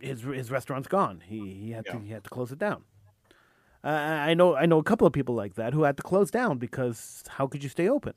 his 0.00 0.22
his 0.22 0.50
restaurant's 0.50 0.88
gone. 0.88 1.22
He 1.26 1.54
he 1.54 1.70
had 1.72 1.86
to 1.86 1.98
he 1.98 2.10
had 2.10 2.24
to 2.24 2.30
close 2.30 2.52
it 2.52 2.58
down. 2.58 2.84
Uh, 3.82 3.88
I 3.88 4.34
know 4.34 4.54
I 4.54 4.66
know 4.66 4.78
a 4.78 4.84
couple 4.84 5.06
of 5.06 5.12
people 5.12 5.34
like 5.34 5.54
that 5.54 5.72
who 5.72 5.84
had 5.84 5.96
to 5.96 6.02
close 6.02 6.30
down 6.30 6.58
because 6.58 7.22
how 7.28 7.46
could 7.46 7.62
you 7.62 7.70
stay 7.70 7.88
open? 7.88 8.14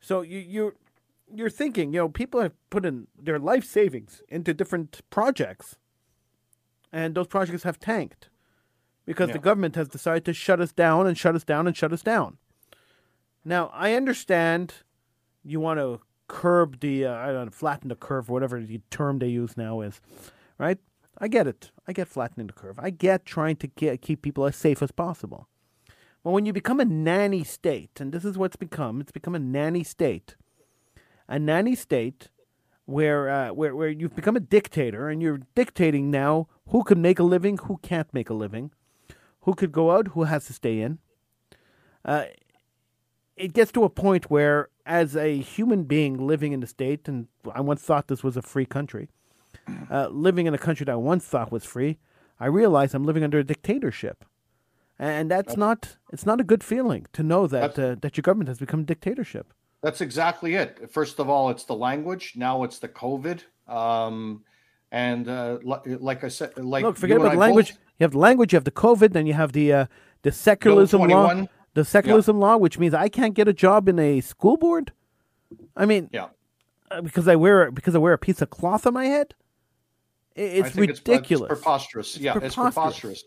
So 0.00 0.22
you 0.22 0.38
you're 0.38 0.74
you're 1.34 1.50
thinking, 1.50 1.92
you 1.92 2.00
know, 2.00 2.08
people 2.08 2.40
have 2.40 2.52
put 2.70 2.84
in 2.84 3.08
their 3.20 3.38
life 3.38 3.64
savings 3.64 4.22
into 4.28 4.54
different 4.54 5.00
projects, 5.10 5.78
and 6.92 7.14
those 7.14 7.26
projects 7.26 7.62
have 7.62 7.78
tanked 7.78 8.28
because 9.06 9.30
the 9.30 9.38
government 9.38 9.74
has 9.74 9.88
decided 9.88 10.24
to 10.26 10.32
shut 10.32 10.60
us 10.60 10.72
down 10.72 11.06
and 11.06 11.18
shut 11.18 11.34
us 11.34 11.44
down 11.44 11.66
and 11.66 11.76
shut 11.76 11.92
us 11.92 12.02
down. 12.02 12.38
Now 13.44 13.70
I 13.74 13.94
understand 13.94 14.74
you 15.42 15.60
want 15.60 15.80
to 15.80 16.00
curb 16.28 16.80
the 16.80 17.06
uh, 17.06 17.14
I 17.14 17.26
don't 17.32 17.46
know, 17.46 17.50
flatten 17.50 17.88
the 17.88 17.96
curve, 17.96 18.28
whatever 18.28 18.60
the 18.60 18.80
term 18.90 19.18
they 19.18 19.28
use 19.28 19.56
now 19.56 19.80
is, 19.80 20.00
right? 20.58 20.78
I 21.18 21.28
get 21.28 21.46
it. 21.46 21.70
I 21.86 21.92
get 21.92 22.08
flattening 22.08 22.48
the 22.48 22.52
curve. 22.52 22.78
I 22.78 22.90
get 22.90 23.24
trying 23.24 23.56
to 23.56 23.66
get, 23.68 24.02
keep 24.02 24.22
people 24.22 24.46
as 24.46 24.56
safe 24.56 24.82
as 24.82 24.90
possible. 24.90 25.48
But 26.24 26.30
when 26.30 26.46
you 26.46 26.52
become 26.52 26.80
a 26.80 26.84
nanny 26.84 27.44
state, 27.44 28.00
and 28.00 28.12
this 28.12 28.24
is 28.24 28.38
what's 28.38 28.56
become, 28.56 29.00
it's 29.00 29.12
become 29.12 29.34
a 29.34 29.38
nanny 29.38 29.84
state. 29.84 30.36
A 31.28 31.38
nanny 31.38 31.74
state 31.74 32.28
where 32.86 33.28
uh, 33.30 33.52
where 33.52 33.74
where 33.76 33.88
you've 33.88 34.16
become 34.16 34.36
a 34.36 34.40
dictator 34.40 35.08
and 35.08 35.22
you're 35.22 35.40
dictating 35.54 36.10
now 36.10 36.48
who 36.68 36.82
can 36.82 37.00
make 37.00 37.18
a 37.18 37.22
living, 37.22 37.58
who 37.58 37.78
can't 37.78 38.12
make 38.12 38.30
a 38.30 38.34
living, 38.34 38.72
who 39.42 39.54
could 39.54 39.72
go 39.72 39.90
out, 39.90 40.08
who 40.08 40.24
has 40.24 40.46
to 40.46 40.52
stay 40.52 40.80
in. 40.80 40.98
Uh, 42.04 42.24
it 43.36 43.52
gets 43.52 43.72
to 43.72 43.84
a 43.84 43.90
point 43.90 44.30
where 44.30 44.68
as 44.86 45.16
a 45.16 45.38
human 45.38 45.84
being 45.84 46.26
living 46.26 46.52
in 46.52 46.60
the 46.60 46.66
state, 46.66 47.08
and 47.08 47.28
I 47.54 47.60
once 47.60 47.82
thought 47.82 48.08
this 48.08 48.22
was 48.22 48.36
a 48.36 48.42
free 48.42 48.66
country, 48.66 49.08
uh, 49.90 50.08
living 50.08 50.46
in 50.46 50.54
a 50.54 50.58
country 50.58 50.84
that 50.84 50.92
I 50.92 50.96
once 50.96 51.24
thought 51.24 51.50
was 51.50 51.64
free, 51.64 51.98
I 52.38 52.46
realize 52.46 52.94
I'm 52.94 53.04
living 53.04 53.24
under 53.24 53.38
a 53.38 53.44
dictatorship, 53.44 54.24
and 54.98 55.30
that's 55.30 55.56
not 55.56 55.96
it's 56.12 56.26
not 56.26 56.40
a 56.40 56.44
good 56.44 56.62
feeling 56.62 57.06
to 57.12 57.22
know 57.22 57.46
that 57.46 57.78
uh, 57.78 57.96
that 58.00 58.16
your 58.16 58.22
government 58.22 58.48
has 58.48 58.58
become 58.58 58.80
a 58.80 58.84
dictatorship. 58.84 59.52
That's 59.82 60.00
exactly 60.00 60.54
it. 60.54 60.90
First 60.90 61.18
of 61.20 61.28
all, 61.28 61.50
it's 61.50 61.64
the 61.64 61.74
language. 61.76 62.34
Now 62.36 62.64
it's 62.64 62.78
the 62.78 62.88
COVID. 62.88 63.40
Um, 63.68 64.44
and 64.90 65.28
uh, 65.28 65.58
like 65.64 66.24
I 66.24 66.28
said, 66.28 66.56
like 66.58 66.84
Look, 66.84 66.96
forget 66.96 67.16
about 67.18 67.32
the 67.32 67.38
language. 67.38 67.70
both- 67.70 67.78
You 67.98 68.04
have 68.04 68.12
the 68.12 68.18
language, 68.18 68.52
you 68.52 68.56
have 68.56 68.64
the 68.64 68.70
COVID, 68.70 69.12
then 69.12 69.26
you 69.26 69.34
have 69.34 69.52
the 69.52 69.72
uh, 69.72 69.86
the 70.22 70.32
secularism 70.32 71.00
law, 71.00 71.26
21. 71.26 71.48
The 71.74 71.84
secularism 71.84 72.40
law, 72.40 72.56
which 72.56 72.78
means 72.78 72.94
I 72.94 73.08
can't 73.08 73.34
get 73.34 73.48
a 73.48 73.52
job 73.52 73.88
in 73.88 73.98
a 73.98 74.20
school 74.20 74.56
board. 74.56 74.92
I 75.76 75.86
mean, 75.86 76.08
yeah, 76.12 76.28
uh, 76.90 77.02
because 77.02 77.28
I 77.28 77.36
wear 77.36 77.70
because 77.70 77.94
I 77.94 77.98
wear 77.98 78.12
a 78.12 78.18
piece 78.18 78.40
of 78.40 78.50
cloth 78.50 78.86
on 78.86 78.94
my 78.94 79.06
head. 79.06 79.34
I 80.36 80.40
It's 80.40 80.74
ridiculous. 80.74 81.50
It's, 81.50 81.60
preposterous. 81.60 82.16
yeah, 82.16 82.32
it's 82.38 82.54
preposterous. 82.54 82.74
preposterous. 82.74 83.24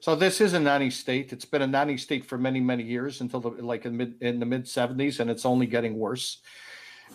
So 0.00 0.16
this 0.16 0.40
is 0.40 0.52
a 0.54 0.60
nanny 0.60 0.90
state. 0.90 1.32
It's 1.32 1.44
been 1.44 1.62
a 1.62 1.66
nanny 1.66 1.96
state 1.96 2.24
for 2.26 2.36
many, 2.36 2.60
many 2.60 2.82
years 2.82 3.20
until 3.20 3.40
the, 3.40 3.50
like 3.50 3.86
in 3.86 3.96
mid 3.96 4.20
in 4.20 4.40
the 4.40 4.46
mid 4.46 4.66
seventies, 4.66 5.20
and 5.20 5.30
it's 5.30 5.46
only 5.46 5.66
getting 5.66 5.96
worse. 5.98 6.38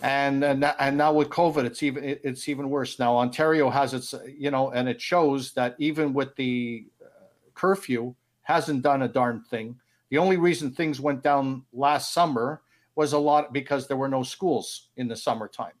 And 0.02 0.42
and 0.44 0.60
now- 0.60 0.74
and 0.78 0.96
now 0.96 1.12
with 1.12 1.28
COVID, 1.28 1.64
it's 1.64 1.82
even 1.82 2.02
it's 2.04 2.48
even 2.48 2.70
worse. 2.70 2.98
Now 2.98 3.16
Ontario 3.16 3.68
has 3.68 3.94
its 3.94 4.14
you 4.26 4.50
know, 4.50 4.70
and 4.70 4.88
it 4.88 5.00
shows 5.00 5.52
that 5.52 5.74
even 5.78 6.14
with 6.14 6.34
the 6.36 6.86
uh, 7.04 7.08
curfew, 7.54 8.14
hasn't 8.42 8.82
done 8.82 9.02
a 9.02 9.08
darn 9.08 9.42
thing. 9.50 9.76
The 10.10 10.18
only 10.18 10.36
reason 10.36 10.70
things 10.70 11.00
went 11.00 11.22
down 11.22 11.64
last 11.72 12.12
summer 12.12 12.62
was 12.94 13.12
a 13.12 13.18
lot 13.18 13.52
because 13.52 13.86
there 13.86 13.96
were 13.96 14.08
no 14.08 14.22
schools 14.22 14.88
in 14.96 15.08
the 15.08 15.16
summertime. 15.16 15.72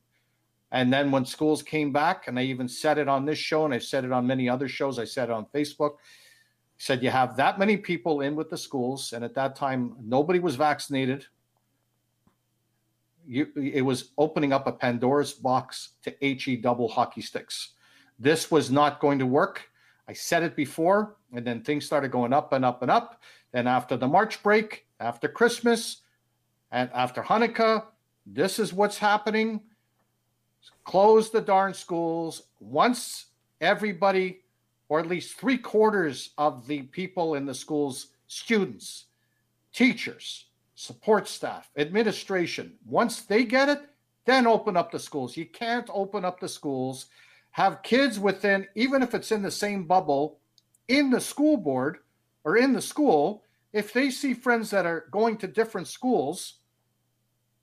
And 0.70 0.92
then 0.92 1.10
when 1.10 1.24
schools 1.24 1.62
came 1.62 1.92
back, 1.92 2.28
and 2.28 2.38
I 2.38 2.42
even 2.42 2.68
said 2.68 2.98
it 2.98 3.08
on 3.08 3.24
this 3.24 3.38
show, 3.38 3.64
and 3.64 3.72
I 3.72 3.78
said 3.78 4.04
it 4.04 4.12
on 4.12 4.26
many 4.26 4.48
other 4.48 4.68
shows, 4.68 4.98
I 4.98 5.04
said 5.04 5.30
it 5.30 5.32
on 5.32 5.46
Facebook, 5.46 5.96
said 6.76 7.02
you 7.02 7.10
have 7.10 7.36
that 7.36 7.58
many 7.58 7.76
people 7.76 8.20
in 8.20 8.36
with 8.36 8.50
the 8.50 8.58
schools, 8.58 9.12
and 9.12 9.24
at 9.24 9.34
that 9.34 9.56
time 9.56 9.96
nobody 10.00 10.38
was 10.38 10.56
vaccinated. 10.56 11.26
You, 13.26 13.48
it 13.56 13.82
was 13.82 14.12
opening 14.16 14.52
up 14.52 14.66
a 14.66 14.72
Pandora's 14.72 15.32
box 15.32 15.94
to 16.02 16.14
he 16.20 16.56
double 16.56 16.88
hockey 16.88 17.20
sticks. 17.20 17.72
This 18.18 18.50
was 18.50 18.70
not 18.70 19.00
going 19.00 19.18
to 19.18 19.26
work. 19.26 19.67
I 20.08 20.14
said 20.14 20.42
it 20.42 20.56
before, 20.56 21.16
and 21.34 21.46
then 21.46 21.62
things 21.62 21.84
started 21.84 22.10
going 22.10 22.32
up 22.32 22.54
and 22.54 22.64
up 22.64 22.80
and 22.80 22.90
up. 22.90 23.22
Then 23.52 23.66
after 23.66 23.96
the 23.96 24.08
March 24.08 24.42
break, 24.42 24.86
after 24.98 25.28
Christmas, 25.28 25.98
and 26.72 26.90
after 26.94 27.22
Hanukkah, 27.22 27.84
this 28.26 28.58
is 28.58 28.72
what's 28.72 28.98
happening. 28.98 29.60
Close 30.84 31.30
the 31.30 31.42
darn 31.42 31.74
schools 31.74 32.44
once 32.58 33.26
everybody, 33.60 34.40
or 34.88 34.98
at 34.98 35.06
least 35.06 35.36
three 35.36 35.58
quarters 35.58 36.30
of 36.38 36.66
the 36.66 36.82
people 36.82 37.34
in 37.34 37.44
the 37.44 37.54
schools, 37.54 38.08
students, 38.26 39.06
teachers, 39.74 40.46
support 40.74 41.28
staff, 41.28 41.70
administration, 41.76 42.72
once 42.86 43.22
they 43.22 43.44
get 43.44 43.68
it, 43.68 43.82
then 44.24 44.46
open 44.46 44.76
up 44.76 44.90
the 44.90 44.98
schools. 44.98 45.36
You 45.36 45.46
can't 45.46 45.88
open 45.92 46.24
up 46.24 46.40
the 46.40 46.48
schools, 46.48 47.06
have 47.58 47.82
kids 47.82 48.20
within, 48.20 48.68
even 48.76 49.02
if 49.02 49.16
it's 49.16 49.32
in 49.32 49.42
the 49.42 49.50
same 49.50 49.84
bubble, 49.84 50.38
in 50.86 51.10
the 51.10 51.20
school 51.20 51.56
board 51.56 51.98
or 52.44 52.56
in 52.56 52.72
the 52.72 52.80
school. 52.80 53.42
If 53.72 53.92
they 53.92 54.10
see 54.10 54.32
friends 54.32 54.70
that 54.70 54.86
are 54.86 55.06
going 55.10 55.36
to 55.38 55.48
different 55.48 55.88
schools, 55.88 56.60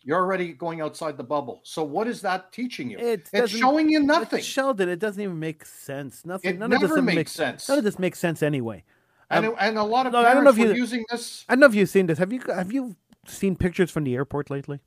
you're 0.03 0.19
already 0.19 0.51
going 0.51 0.81
outside 0.81 1.15
the 1.15 1.23
bubble. 1.23 1.62
So 1.63 1.81
what 1.81 2.08
is 2.10 2.21
that 2.23 2.51
teaching 2.51 2.89
you? 2.91 2.99
It 2.99 3.29
it's 3.31 3.53
showing 3.53 3.89
you 3.89 4.01
nothing. 4.03 4.43
Sheldon, 4.43 4.89
it 4.89 4.99
doesn't 4.99 5.21
even 5.21 5.39
make 5.39 5.65
sense. 5.65 6.25
Nothing. 6.25 6.55
It 6.55 6.60
none 6.60 6.73
of 6.73 6.81
this 6.81 6.89
never 6.89 7.01
makes 7.01 7.15
makes 7.15 7.31
sense. 7.31 7.69
None 7.69 7.77
of 7.77 7.86
this 7.86 7.97
makes 7.97 8.19
sense 8.19 8.43
anyway. 8.43 8.84
and, 9.29 9.45
Um, 9.45 9.55
and 9.62 9.77
a 9.77 9.84
lot 9.84 10.08
of 10.08 10.12
look, 10.12 10.25
I 10.25 10.34
don't 10.34 10.43
know 10.43 10.49
if 10.49 10.58
you- 10.58 10.73
using 10.73 11.05
this. 11.10 11.45
I 11.47 11.53
don't 11.53 11.62
know 11.62 11.67
if 11.67 11.73
you've 11.73 11.89
seen 11.89 12.08
this. 12.08 12.19
Have 12.19 12.34
you 12.34 12.41
have 12.53 12.73
you 12.73 12.97
seen 13.27 13.55
pictures 13.55 13.89
from 13.91 14.03
the 14.03 14.13
airport 14.13 14.49
lately? 14.49 14.81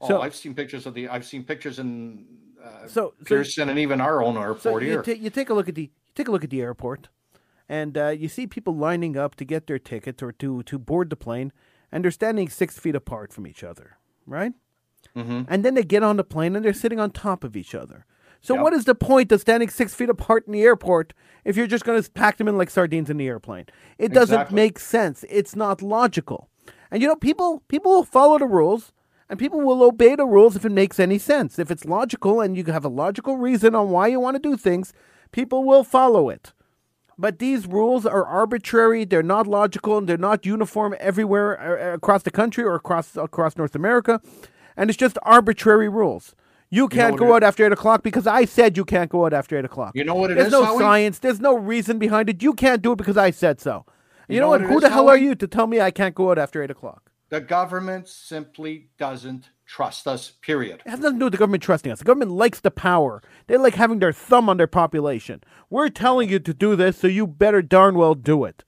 Oh, 0.00 0.08
so- 0.08 0.20
I've 0.22 0.34
seen 0.34 0.54
pictures 0.54 0.86
of 0.86 0.94
the. 0.94 1.08
I've 1.08 1.26
seen 1.26 1.44
pictures 1.44 1.78
in 1.78 2.26
uh, 2.62 2.86
So, 2.86 3.14
so 3.18 3.24
Pearson 3.24 3.68
and 3.68 3.78
even 3.78 4.00
our 4.00 4.22
own 4.22 4.34
So 4.34 4.40
airport 4.42 4.82
you, 4.82 4.88
here. 4.90 5.02
ta- 5.02 5.12
you 5.12 5.30
take 5.30 5.50
a 5.50 5.54
look 5.54 5.68
at 5.68 5.74
the 5.74 5.82
you 5.82 6.14
take 6.14 6.28
a 6.28 6.30
look 6.30 6.44
at 6.44 6.50
the 6.50 6.60
airport, 6.60 7.08
and 7.68 7.96
uh, 7.96 8.08
you 8.08 8.28
see 8.28 8.46
people 8.46 8.76
lining 8.76 9.16
up 9.16 9.34
to 9.36 9.44
get 9.44 9.66
their 9.66 9.78
tickets 9.78 10.22
or 10.22 10.32
to 10.32 10.62
to 10.64 10.78
board 10.78 11.10
the 11.10 11.16
plane, 11.16 11.52
and 11.90 12.04
they're 12.04 12.10
standing 12.10 12.48
six 12.48 12.78
feet 12.78 12.94
apart 12.94 13.32
from 13.32 13.46
each 13.46 13.64
other, 13.64 13.96
right? 14.26 14.52
Mhm. 15.16 15.46
And 15.48 15.64
then 15.64 15.74
they 15.74 15.82
get 15.84 16.02
on 16.02 16.16
the 16.16 16.24
plane 16.24 16.54
and 16.54 16.64
they're 16.64 16.72
sitting 16.72 17.00
on 17.00 17.10
top 17.10 17.44
of 17.44 17.56
each 17.56 17.74
other. 17.74 18.06
So 18.40 18.54
Yep. 18.54 18.62
what 18.62 18.72
is 18.72 18.84
the 18.84 18.94
point 18.94 19.30
of 19.32 19.40
standing 19.40 19.68
six 19.68 19.94
feet 19.94 20.08
apart 20.08 20.46
in 20.46 20.52
the 20.52 20.62
airport 20.62 21.12
if 21.44 21.56
you're 21.56 21.66
just 21.66 21.84
going 21.84 22.00
to 22.02 22.10
pack 22.12 22.36
them 22.38 22.48
in 22.48 22.56
like 22.58 22.70
sardines 22.70 23.08
in 23.10 23.16
the 23.16 23.26
airplane? 23.26 23.66
It 23.98 24.12
doesn't 24.12 24.34
Exactly. 24.34 24.54
make 24.56 24.78
sense. 24.78 25.24
It's 25.28 25.54
not 25.56 25.80
logical. 25.82 26.48
And 26.90 27.00
you 27.02 27.08
know, 27.08 27.16
people 27.16 27.62
people 27.68 27.90
will 27.92 28.04
follow 28.04 28.38
the 28.38 28.46
rules 28.46 28.92
and 29.32 29.38
people 29.38 29.62
will 29.62 29.82
obey 29.82 30.14
the 30.14 30.26
rules 30.26 30.56
if 30.56 30.64
it 30.66 30.72
makes 30.72 31.00
any 31.00 31.16
sense. 31.16 31.58
If 31.58 31.70
it's 31.70 31.86
logical 31.86 32.42
and 32.42 32.54
you 32.54 32.64
have 32.66 32.84
a 32.84 32.90
logical 32.90 33.38
reason 33.38 33.74
on 33.74 33.88
why 33.88 34.08
you 34.08 34.20
want 34.20 34.34
to 34.34 34.38
do 34.50 34.58
things, 34.58 34.92
people 35.32 35.64
will 35.64 35.84
follow 35.84 36.28
it. 36.28 36.52
But 37.16 37.38
these 37.38 37.66
rules 37.66 38.04
are 38.04 38.26
arbitrary. 38.26 39.06
They're 39.06 39.22
not 39.22 39.46
logical, 39.46 39.96
and 39.96 40.06
they're 40.06 40.18
not 40.18 40.44
uniform 40.44 40.94
everywhere 41.00 41.48
uh, 41.58 41.94
across 41.94 42.24
the 42.24 42.30
country 42.30 42.62
or 42.62 42.74
across 42.74 43.16
across 43.16 43.56
North 43.56 43.74
America. 43.74 44.20
And 44.76 44.90
it's 44.90 44.98
just 44.98 45.16
arbitrary 45.22 45.88
rules. 45.88 46.34
You 46.68 46.88
can't 46.88 47.12
what 47.12 47.18
go 47.20 47.34
out 47.34 47.42
after 47.42 47.64
eight 47.64 47.72
o'clock 47.72 48.02
because 48.02 48.26
I 48.26 48.44
said 48.44 48.76
you 48.76 48.84
can't 48.84 49.10
go 49.10 49.24
out 49.24 49.32
after 49.32 49.58
eight 49.58 49.64
o'clock. 49.64 49.92
You 49.94 50.04
know 50.04 50.14
what 50.14 50.30
it 50.30 50.34
There's 50.34 50.48
is, 50.48 50.52
no 50.52 50.64
Howie? 50.66 50.78
science. 50.78 51.18
There's 51.20 51.40
no 51.40 51.54
reason 51.56 51.98
behind 51.98 52.28
it. 52.28 52.42
You 52.42 52.52
can't 52.52 52.82
do 52.82 52.92
it 52.92 52.96
because 52.96 53.16
I 53.16 53.30
said 53.30 53.60
so. 53.62 53.86
You, 54.28 54.34
You 54.36 54.40
know, 54.40 54.46
know 54.46 54.50
what? 54.50 54.60
what 54.60 54.66
it 54.66 54.72
Who 54.72 54.76
is, 54.78 54.82
the 54.82 54.90
hell 54.90 55.08
are 55.08 55.16
you 55.16 55.34
to 55.34 55.46
tell 55.46 55.66
me 55.66 55.80
I 55.80 55.90
can't 55.90 56.14
go 56.14 56.30
out 56.30 56.38
after 56.38 56.62
eight 56.62 56.70
o'clock? 56.70 57.11
The 57.32 57.40
government 57.40 58.06
simply 58.08 58.90
doesn't 58.98 59.48
trust 59.64 60.06
us. 60.06 60.32
Period. 60.42 60.82
It 60.84 60.90
has 60.90 61.00
nothing 61.00 61.14
to 61.14 61.18
do 61.18 61.24
with 61.24 61.32
the 61.32 61.38
government 61.38 61.62
trusting 61.62 61.90
us. 61.90 62.00
The 62.00 62.04
government 62.04 62.32
likes 62.32 62.60
the 62.60 62.70
power. 62.70 63.22
They 63.46 63.56
like 63.56 63.74
having 63.74 64.00
their 64.00 64.12
thumb 64.12 64.50
on 64.50 64.58
their 64.58 64.66
population. 64.66 65.42
We're 65.70 65.88
telling 65.88 66.28
you 66.28 66.38
to 66.40 66.52
do 66.52 66.76
this, 66.76 66.98
so 66.98 67.06
you 67.06 67.26
better 67.26 67.62
darn 67.62 67.94
well 67.94 68.14
do 68.14 68.44
it. 68.44 68.64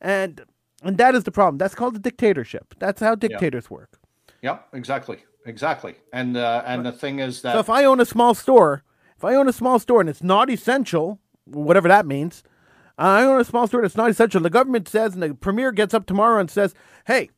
And 0.00 0.40
and 0.82 0.98
that 0.98 1.14
is 1.14 1.22
the 1.22 1.30
problem. 1.30 1.58
That's 1.58 1.76
called 1.76 1.94
a 1.94 2.00
dictatorship. 2.00 2.74
That's 2.80 3.00
how 3.00 3.14
dictators 3.14 3.70
work. 3.70 4.00
Yep. 4.42 4.66
Exactly. 4.72 5.18
Exactly. 5.46 5.94
And 6.12 6.36
uh, 6.36 6.64
and 6.66 6.84
the 6.84 6.90
thing 6.90 7.20
is 7.20 7.42
that 7.42 7.52
So 7.52 7.60
if 7.60 7.70
I 7.70 7.84
own 7.84 8.00
a 8.00 8.04
small 8.04 8.34
store, 8.34 8.82
if 9.16 9.24
I 9.24 9.36
own 9.36 9.48
a 9.48 9.52
small 9.52 9.78
store 9.78 10.00
and 10.00 10.10
it's 10.10 10.22
not 10.22 10.50
essential, 10.50 11.20
whatever 11.44 11.86
that 11.86 12.06
means, 12.06 12.42
I 12.98 13.22
own 13.22 13.40
a 13.40 13.44
small 13.44 13.68
store 13.68 13.80
and 13.80 13.86
it's 13.86 13.96
not 13.96 14.10
essential. 14.10 14.40
The 14.40 14.50
government 14.50 14.88
says, 14.88 15.14
and 15.14 15.22
the 15.22 15.32
premier 15.32 15.70
gets 15.70 15.94
up 15.94 16.06
tomorrow 16.06 16.40
and 16.40 16.50
says, 16.50 16.74
"Hey, 17.06 17.30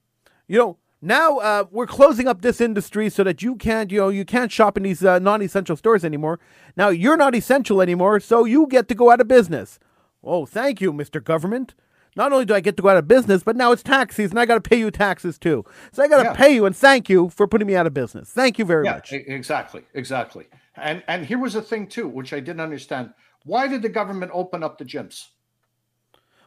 you 0.49 0.59
know, 0.59 0.79
now 1.01 1.39
uh, 1.39 1.65
we're 1.71 1.87
closing 1.87 2.29
up 2.29 2.43
this 2.43 2.61
industry 2.61 3.11
so 3.11 3.25
that 3.25 3.43
you 3.43 3.57
can't, 3.57 3.91
you 3.91 3.99
know, 3.99 4.09
you 4.09 4.25
can't 4.25 4.53
shop 4.53 4.77
in 4.77 4.85
these 4.85 5.05
uh, 5.05 5.19
non-essential 5.19 5.77
stores 5.77 6.05
anymore. 6.05 6.39
Now 6.77 6.91
you're 6.91 7.17
not 7.17 7.35
essential 7.35 7.81
anymore, 7.83 8.21
so 8.21 8.45
you 8.45 8.67
get 8.69 8.89
to 8.89 8.95
go 8.95 9.11
out 9.11 9.21
of 9.21 9.29
business." 9.29 9.79
Oh, 10.25 10.47
thank 10.47 10.81
you, 10.81 10.93
Mr. 10.93 11.23
Government. 11.23 11.75
Not 12.15 12.31
only 12.33 12.45
do 12.45 12.55
I 12.55 12.61
get 12.61 12.77
to 12.77 12.83
go 12.83 12.91
out 12.91 12.99
of 12.99 13.09
business, 13.09 13.43
but 13.43 13.57
now 13.57 13.73
it's 13.73 13.83
tax 13.83 14.15
season. 14.17 14.37
I 14.39 14.45
got 14.47 14.63
to 14.63 14.69
pay 14.69 14.79
you 14.79 14.91
taxes 14.91 15.39
too. 15.39 15.65
So 15.93 16.03
I 16.03 16.09
got 16.09 16.19
to 16.19 16.25
Yeah. 16.25 16.35
pay 16.35 16.55
you 16.55 16.67
and 16.67 16.77
thank 16.77 17.09
you 17.09 17.31
for 17.31 17.49
putting 17.49 17.67
me 17.67 17.75
out 17.75 17.87
of 17.87 17.95
business. 17.95 18.31
Thank 18.31 18.59
you 18.59 18.65
very 18.67 18.85
yeah, 18.85 18.93
much. 18.95 19.13
exactly, 19.13 19.83
exactly. 19.95 20.47
And 20.77 21.03
and 21.09 21.25
here 21.27 21.39
was 21.39 21.55
the 21.55 21.63
thing 21.63 21.87
too, 21.89 22.07
which 22.07 22.33
I 22.33 22.39
didn't 22.41 22.61
understand. 22.61 23.15
Why 23.45 23.67
did 23.67 23.83
the 23.83 23.89
government 23.89 24.31
open 24.35 24.63
up 24.63 24.79
the 24.79 24.85
gyms? 24.85 25.29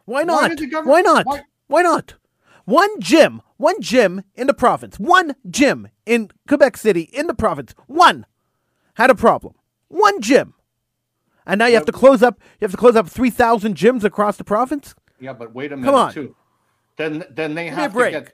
Why 0.06 0.22
not? 0.22 0.56
government- 0.56 0.86
Why 0.86 1.00
not? 1.02 1.26
why- 1.26 1.42
Why 1.66 1.82
not? 1.82 2.14
One 2.66 3.00
gym, 3.00 3.42
one 3.58 3.80
gym 3.80 4.22
in 4.34 4.48
the 4.48 4.54
province, 4.54 4.98
one 4.98 5.34
gym 5.48 5.88
in 6.04 6.30
Quebec 6.48 6.76
City 6.76 7.02
in 7.02 7.26
the 7.28 7.34
province, 7.34 7.74
one 7.86 8.26
had 8.94 9.08
a 9.08 9.14
problem. 9.14 9.54
One 9.88 10.20
gym. 10.20 10.54
And 11.46 11.60
now 11.60 11.66
you 11.66 11.74
have 11.76 11.86
to 11.86 11.92
close 11.92 12.22
up 12.24 12.40
you 12.60 12.64
have 12.64 12.72
to 12.72 12.76
close 12.76 12.96
up 12.96 13.08
3,000 13.08 13.76
gyms 13.76 14.02
across 14.02 14.36
the 14.36 14.42
province? 14.44 14.94
Yeah, 15.20 15.32
but 15.32 15.54
wait 15.54 15.70
a 15.72 15.76
minute 15.76 15.86
Come 15.90 15.94
on. 15.94 16.12
too. 16.12 16.34
Then 16.96 17.24
then 17.30 17.54
they 17.54 17.68
have 17.68 17.92
to 17.92 17.98
break. 17.98 18.12
get 18.12 18.32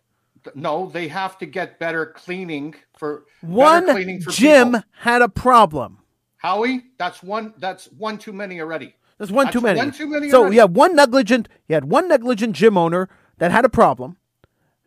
no, 0.56 0.88
they 0.90 1.08
have 1.08 1.38
to 1.38 1.46
get 1.46 1.78
better 1.78 2.06
cleaning 2.06 2.74
for 2.96 3.24
One 3.42 3.84
cleaning 3.86 4.22
for 4.22 4.30
gym 4.30 4.68
people. 4.72 4.82
had 4.92 5.20
a 5.22 5.28
problem. 5.28 5.98
Howie, 6.38 6.84
that's 6.98 7.22
one 7.22 7.52
that's 7.58 7.84
one 7.92 8.16
too 8.16 8.32
many 8.32 8.60
already. 8.60 8.94
There's 9.18 9.30
one 9.30 9.44
That's 9.46 9.54
too 9.54 9.60
many. 9.60 9.78
one 9.78 9.92
too 9.92 10.08
many 10.08 10.30
So 10.30 10.40
already. 10.40 10.56
you 10.56 10.60
have 10.62 10.70
one 10.72 10.96
negligent. 10.96 11.48
You 11.68 11.74
had 11.74 11.84
one 11.84 12.08
negligent 12.08 12.56
gym 12.56 12.76
owner 12.78 13.08
that 13.38 13.52
had 13.52 13.64
a 13.64 13.68
problem, 13.68 14.16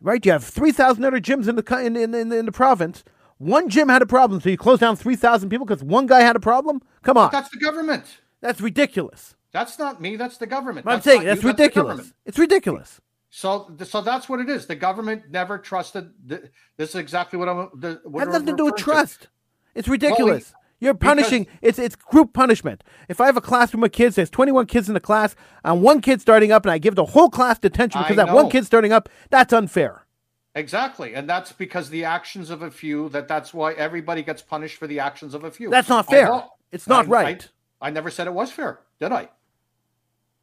right? 0.02 0.26
You 0.26 0.32
have 0.34 0.44
three 0.44 0.72
thousand 0.72 1.04
other 1.06 1.20
gyms 1.20 1.48
in 1.48 1.56
the 1.56 1.78
in, 1.80 1.96
in, 1.96 2.14
in, 2.14 2.32
in 2.32 2.46
the 2.46 2.52
province. 2.52 3.04
One 3.38 3.68
gym 3.70 3.90
had 3.90 4.02
a 4.02 4.06
problem, 4.06 4.40
so 4.40 4.50
you 4.50 4.58
close 4.58 4.80
down 4.80 4.96
three 4.96 5.16
thousand 5.16 5.50
people 5.50 5.66
because 5.66 5.84
one 5.84 6.08
guy 6.08 6.22
had 6.22 6.36
a 6.36 6.40
problem. 6.40 6.82
Come 7.04 7.18
on, 7.18 7.30
That's 7.32 7.50
the 7.50 7.58
government. 7.58 8.06
that's 8.42 8.62
ridiculous. 8.62 9.36
That's 9.52 9.80
not 9.80 10.02
me. 10.02 10.16
That's 10.16 10.38
the 10.38 10.48
government. 10.48 10.86
I'm 10.88 11.02
saying 11.02 11.24
that's 11.24 11.42
you, 11.42 11.50
ridiculous. 11.50 11.88
government. 11.88 12.14
it's 12.26 12.38
ridiculous. 12.38 13.02
So, 13.30 13.70
so 13.84 14.00
that's 14.00 14.30
what 14.30 14.40
it 14.40 14.50
is. 14.50 14.66
The 14.66 14.76
government 14.76 15.24
never 15.30 15.58
trusted. 15.58 16.10
The, 16.26 16.50
this 16.78 16.90
is 16.90 16.96
exactly 16.96 17.38
what 17.38 17.50
I'm. 17.50 17.70
The, 17.76 18.02
what 18.06 18.26
Has 18.26 18.34
nothing 18.34 18.48
to 18.48 18.56
do 18.56 18.66
with 18.66 18.78
trust. 18.78 19.28
It's 19.74 19.88
ridiculous. 19.90 20.54
You're 20.86 20.94
because- 20.94 21.16
punishing. 21.16 21.48
It's 21.62 21.80
it's 21.80 21.96
group 21.96 22.32
punishment. 22.34 22.84
If 23.10 23.20
I 23.20 23.26
have 23.26 23.36
a 23.36 23.42
classroom 23.42 23.84
of 23.84 23.92
kids, 23.92 24.16
there's 24.16 24.30
21 24.30 24.68
kids 24.68 24.88
in 24.88 24.94
the 24.94 25.00
class, 25.00 25.36
and 25.64 25.82
one 25.82 26.00
kid 26.00 26.22
starting 26.22 26.52
up, 26.52 26.64
and 26.64 26.72
I 26.72 26.78
give 26.78 26.96
the 26.96 27.06
whole 27.06 27.30
class 27.30 27.60
detention 27.60 28.02
because 28.02 28.16
that 28.18 28.34
one 28.34 28.50
kid 28.50 28.66
starting 28.66 28.94
up, 28.94 29.10
that's 29.32 29.52
unfair. 29.52 30.06
Exactly, 30.54 31.16
and 31.16 31.28
that's 31.28 31.52
because 31.52 31.90
the 31.90 32.06
actions 32.06 32.50
of 32.50 32.62
a 32.62 32.72
few. 32.72 33.10
That 33.10 33.28
that's 33.28 33.54
why 33.54 33.74
everybody 33.74 34.24
gets 34.24 34.42
punished 34.42 34.78
for 34.78 34.88
the 34.88 35.00
actions 35.00 35.34
of 35.34 35.44
a 35.44 35.52
few. 35.52 35.70
That's 35.70 35.90
not 35.90 36.06
fair. 36.06 36.44
It's 36.72 36.88
not 36.88 37.08
I- 37.08 37.10
right. 37.10 37.50
I, 37.82 37.88
I 37.88 37.90
never 37.90 38.10
said 38.10 38.28
it 38.28 38.34
was 38.34 38.52
fair, 38.52 38.80
did 39.00 39.12
I? 39.12 39.30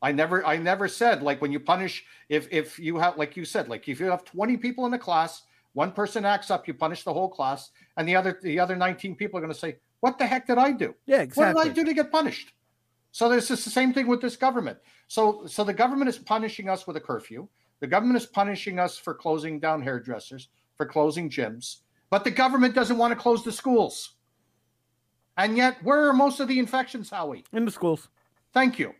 I 0.02 0.10
never, 0.10 0.44
I 0.44 0.56
never 0.56 0.88
said 0.88 1.22
like 1.22 1.40
when 1.40 1.52
you 1.52 1.60
punish 1.60 2.04
if 2.28 2.48
if 2.50 2.76
you 2.80 2.98
have 2.98 3.16
like 3.16 3.36
you 3.36 3.44
said 3.44 3.68
like 3.68 3.88
if 3.88 4.00
you 4.00 4.06
have 4.06 4.24
twenty 4.24 4.56
people 4.56 4.84
in 4.84 4.90
the 4.90 4.98
class, 4.98 5.42
one 5.74 5.92
person 5.92 6.24
acts 6.24 6.50
up, 6.50 6.66
you 6.66 6.74
punish 6.74 7.04
the 7.04 7.12
whole 7.12 7.28
class, 7.28 7.70
and 7.96 8.08
the 8.08 8.16
other 8.16 8.38
the 8.42 8.58
other 8.58 8.74
nineteen 8.74 9.14
people 9.14 9.38
are 9.38 9.40
going 9.40 9.52
to 9.52 9.58
say, 9.58 9.76
"What 10.02 10.18
the 10.18 10.26
heck 10.26 10.46
did 10.46 10.58
I 10.58 10.72
do? 10.72 10.94
yeah, 11.06 11.22
exactly. 11.22 11.54
What 11.54 11.64
did 11.64 11.72
I 11.72 11.74
do 11.74 11.84
to 11.84 11.94
get 11.94 12.12
punished?" 12.12 12.52
So 13.10 13.28
this 13.28 13.50
is 13.50 13.64
the 13.64 13.70
same 13.70 13.92
thing 13.92 14.06
with 14.06 14.20
this 14.20 14.36
government. 14.36 14.78
So 15.08 15.46
so 15.46 15.64
the 15.64 15.72
government 15.72 16.08
is 16.08 16.18
punishing 16.18 16.68
us 16.68 16.86
with 16.86 16.96
a 16.96 17.00
curfew. 17.00 17.48
The 17.80 17.86
government 17.86 18.16
is 18.16 18.26
punishing 18.26 18.78
us 18.78 18.96
for 18.96 19.14
closing 19.14 19.58
down 19.58 19.82
hairdressers, 19.82 20.48
for 20.76 20.86
closing 20.86 21.28
gyms, 21.28 21.78
but 22.10 22.22
the 22.22 22.30
government 22.30 22.74
doesn't 22.74 22.98
want 22.98 23.12
to 23.12 23.18
close 23.18 23.42
the 23.42 23.52
schools. 23.52 24.14
And 25.36 25.56
yet, 25.56 25.82
where 25.82 26.08
are 26.08 26.12
most 26.12 26.40
of 26.40 26.48
the 26.48 26.58
infections, 26.58 27.10
Howie? 27.10 27.44
In 27.52 27.64
the 27.64 27.70
schools, 27.70 28.08
Thank 28.52 28.78
you. 28.78 28.94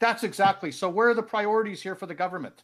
That's 0.00 0.22
exactly. 0.22 0.70
So 0.70 0.88
where 0.88 1.08
are 1.08 1.14
the 1.14 1.22
priorities 1.22 1.80
here 1.80 1.94
for 1.94 2.06
the 2.06 2.14
government? 2.14 2.62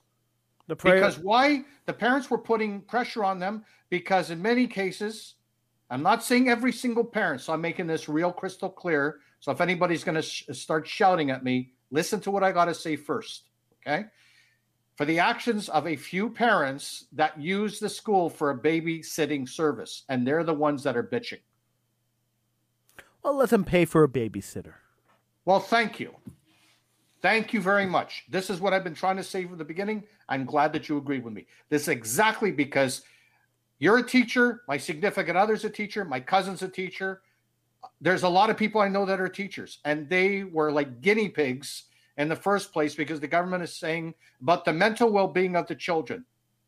the 0.69 0.77
prayer. 0.77 0.97
Because 0.97 1.19
why 1.19 1.65
the 1.87 1.93
parents 1.93 2.31
were 2.31 2.39
putting 2.39 2.83
pressure 2.83 3.25
on 3.25 3.41
them 3.41 3.65
because 3.91 4.31
in 4.31 4.41
many 4.41 4.67
cases, 4.67 5.35
I'm 5.91 6.03
not 6.03 6.23
saying 6.23 6.49
every 6.49 6.73
single 6.73 7.05
parent, 7.05 7.41
so 7.41 7.53
I'm 7.53 7.61
making 7.61 7.87
this 7.87 8.09
real 8.09 8.33
crystal 8.33 8.69
clear. 8.69 9.21
So 9.41 9.53
if 9.53 9.61
anybody's 9.61 10.05
going 10.05 10.17
to 10.17 10.23
sh- 10.23 10.45
start 10.53 10.87
shouting 10.87 11.31
at 11.31 11.45
me, 11.45 11.73
listen 11.91 12.21
to 12.21 12.31
what 12.31 12.45
I 12.45 12.53
got 12.53 12.67
to 12.67 12.75
say 12.75 12.97
first. 12.97 13.45
Okay. 13.87 14.05
For 14.97 15.05
the 15.05 15.21
actions 15.21 15.69
of 15.69 15.87
a 15.87 15.97
few 15.97 16.29
parents 16.29 17.07
that 17.13 17.41
use 17.41 17.79
the 17.79 17.89
school 17.89 18.29
for 18.29 18.51
a 18.51 18.59
babysitting 18.59 19.49
service, 19.49 20.05
and 20.09 20.27
they're 20.27 20.45
the 20.45 20.53
ones 20.53 20.83
that 20.83 20.97
are 20.97 21.05
bitching. 21.05 21.41
well, 23.23 23.35
let 23.35 23.51
them 23.51 23.65
pay 23.65 23.85
for 23.85 24.03
a 24.03 24.09
babysitter. 24.09 24.75
Well, 25.45 25.61
thank 25.61 26.01
you. 26.01 26.15
Thank 27.23 27.53
you 27.53 27.61
very 27.61 27.87
much. 27.87 28.25
This 28.29 28.51
is 28.51 28.61
what 28.61 28.73
I've 28.73 28.85
been 28.85 28.95
trying 28.95 29.17
to 29.17 29.25
say 29.25 29.45
from 29.45 29.59
the 29.59 29.65
beginning. 29.65 30.05
I'm 30.29 30.45
glad 30.45 30.73
that 30.73 30.89
you 30.89 30.99
agreed 30.99 31.25
with 31.25 31.33
me. 31.33 31.47
This 31.69 31.83
is 31.83 31.89
exactly 31.89 32.53
because 32.53 33.03
you're 33.79 33.99
a 33.99 34.03
teacher, 34.03 34.63
my 34.67 34.77
significant 34.77 35.37
other's 35.37 35.65
a 35.65 35.71
teacher, 35.71 36.05
my 36.05 36.21
cousin's 36.21 36.63
a 36.63 36.69
teacher. 36.69 37.23
There's 38.01 38.25
a 38.25 38.29
lot 38.29 38.51
of 38.51 38.57
people 38.57 38.81
I 38.81 38.89
know 38.89 39.05
that 39.05 39.21
are 39.21 39.29
teachers, 39.29 39.79
and 39.85 40.09
they 40.09 40.45
were 40.45 40.73
like 40.73 41.01
guinea 41.01 41.29
pigs 41.29 41.85
in 42.17 42.29
the 42.29 42.37
first 42.37 42.73
place 42.73 42.95
because 42.95 43.21
the 43.21 43.29
government 43.29 43.63
is 43.63 43.75
saying 43.77 44.15
about 44.43 44.65
the 44.65 44.73
mental 44.73 45.11
well 45.11 45.29
being 45.29 45.57
of 45.57 45.67
the 45.67 45.75
children. 45.75 46.25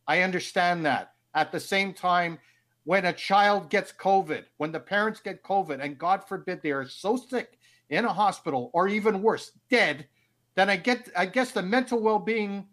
I 0.07 0.23
understand 0.23 0.87
that. 0.87 1.13
At 1.35 1.53
the 1.53 1.61
same 1.61 1.95
time, 1.95 2.39
when 2.85 3.07
a 3.07 3.13
child 3.13 3.71
gets 3.71 3.93
COVID, 3.93 4.45
when 4.57 4.73
the 4.73 4.81
parents 4.81 5.21
get 5.21 5.45
COVID, 5.45 5.81
and 5.81 5.99
God 5.99 6.27
forbid 6.27 6.63
they 6.63 6.73
are 6.73 6.89
so 6.89 7.17
sick 7.17 7.59
in 7.91 8.05
a 8.05 8.13
hospital 8.13 8.71
or 8.73 8.89
even 8.89 9.23
worse, 9.23 9.53
dead, 9.69 10.07
then 10.55 10.71
I 10.71 10.77
get 10.77 11.09
I 11.17 11.27
guess 11.27 11.53
the 11.53 11.63
mental 11.63 12.01
well-being 12.01 12.67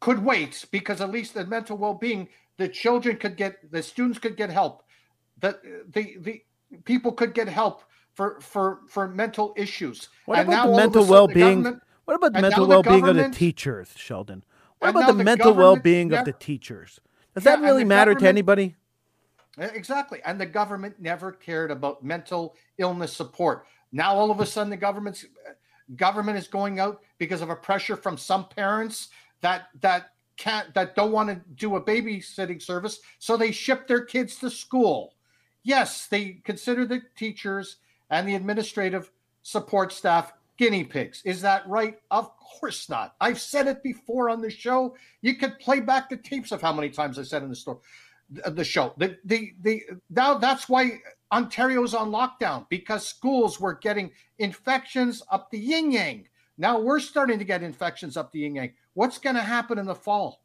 could 0.00 0.22
wait 0.22 0.64
because 0.70 1.00
at 1.00 1.10
least 1.10 1.34
the 1.34 1.46
mental 1.46 1.76
well-being, 1.76 2.28
the 2.58 2.68
children 2.68 3.16
could 3.16 3.36
get 3.36 3.70
the 3.70 3.82
students 3.82 4.18
could 4.18 4.36
get 4.36 4.50
help. 4.50 4.82
The 5.40 5.58
the 5.90 6.16
the 6.20 6.42
people 6.84 7.12
could 7.12 7.34
get 7.34 7.48
help 7.48 7.82
for 8.14 8.40
for 8.40 8.80
for 8.88 9.08
mental 9.08 9.52
issues. 9.56 10.08
What 10.24 10.38
And 10.38 10.48
about 10.48 10.56
now 10.56 10.66
the 10.66 10.70
all 10.72 10.74
of 10.74 10.78
a 10.78 10.86
mental 10.86 11.02
sudden 11.02 11.12
well-being? 11.12 11.62
government- 11.62 11.82
What 12.06 12.14
about 12.14 12.32
the 12.32 12.40
mental 12.42 12.66
well-being 12.66 13.08
of 13.08 13.16
the 13.16 13.28
teachers, 13.30 13.92
Sheldon? 13.96 14.44
What 14.78 14.90
about 14.90 15.06
the 15.08 15.12
the 15.14 15.24
mental 15.24 15.54
well-being 15.54 16.12
of 16.12 16.24
the 16.24 16.32
teachers? 16.32 17.00
Does 17.34 17.44
Yeah, 17.44 17.56
that 17.56 17.62
really 17.62 17.84
matter 17.84 18.14
to 18.14 18.28
anybody? 18.28 18.76
Exactly. 19.58 20.20
And 20.24 20.40
the 20.40 20.46
government 20.46 21.00
never 21.00 21.32
cared 21.32 21.70
about 21.70 22.04
mental 22.04 22.56
illness 22.78 23.12
support. 23.14 23.66
Now 23.92 24.14
all 24.14 24.30
of 24.30 24.40
a 24.40 24.46
sudden 24.46 24.70
the 24.70 24.76
government's 24.76 25.24
government 25.94 26.36
is 26.36 26.48
going 26.48 26.78
out 26.78 27.00
because 27.18 27.40
of 27.42 27.50
a 27.50 27.56
pressure 27.56 27.96
from 27.96 28.18
some 28.18 28.48
parents 28.48 29.08
that 29.40 29.68
that 29.80 30.12
can't 30.36 30.72
that 30.74 30.94
don't 30.94 31.12
want 31.12 31.28
to 31.28 31.40
do 31.54 31.76
a 31.76 31.82
babysitting 31.82 32.62
service, 32.62 33.00
so 33.18 33.36
they 33.36 33.52
ship 33.52 33.86
their 33.86 34.04
kids 34.04 34.36
to 34.36 34.50
school. 34.50 35.14
Yes, 35.62 36.06
they 36.06 36.40
consider 36.44 36.86
the 36.86 37.02
teachers 37.16 37.76
and 38.10 38.28
the 38.28 38.34
administrative 38.34 39.10
support 39.42 39.92
staff 39.92 40.32
guinea 40.56 40.84
pigs. 40.84 41.22
Is 41.24 41.40
that 41.42 41.68
right? 41.68 41.98
Of 42.10 42.30
course 42.38 42.88
not. 42.88 43.14
I've 43.20 43.40
said 43.40 43.66
it 43.66 43.82
before 43.82 44.30
on 44.30 44.40
the 44.40 44.50
show. 44.50 44.96
You 45.22 45.34
could 45.34 45.58
play 45.58 45.80
back 45.80 46.08
the 46.08 46.16
tapes 46.16 46.52
of 46.52 46.62
how 46.62 46.72
many 46.72 46.90
times 46.90 47.18
I 47.18 47.22
said 47.22 47.42
in 47.42 47.48
the 47.48 47.56
store 47.56 47.80
the 48.28 48.64
show. 48.64 48.94
The 48.96 49.18
the 49.24 49.52
the 49.62 49.82
now 50.10 50.34
that's 50.34 50.68
why 50.68 50.98
Ontario's 51.32 51.94
on 51.94 52.10
lockdown 52.10 52.66
because 52.68 53.06
schools 53.06 53.60
were 53.60 53.74
getting 53.74 54.10
infections 54.38 55.22
up 55.30 55.50
the 55.50 55.58
yin 55.58 55.92
yang. 55.92 56.28
Now 56.58 56.80
we're 56.80 57.00
starting 57.00 57.38
to 57.38 57.44
get 57.44 57.62
infections 57.62 58.16
up 58.16 58.32
the 58.32 58.40
yin 58.40 58.56
yang. 58.56 58.72
What's 58.96 59.18
going 59.18 59.36
to 59.36 59.42
happen 59.42 59.76
in 59.78 59.84
the 59.84 59.94
fall? 59.94 60.40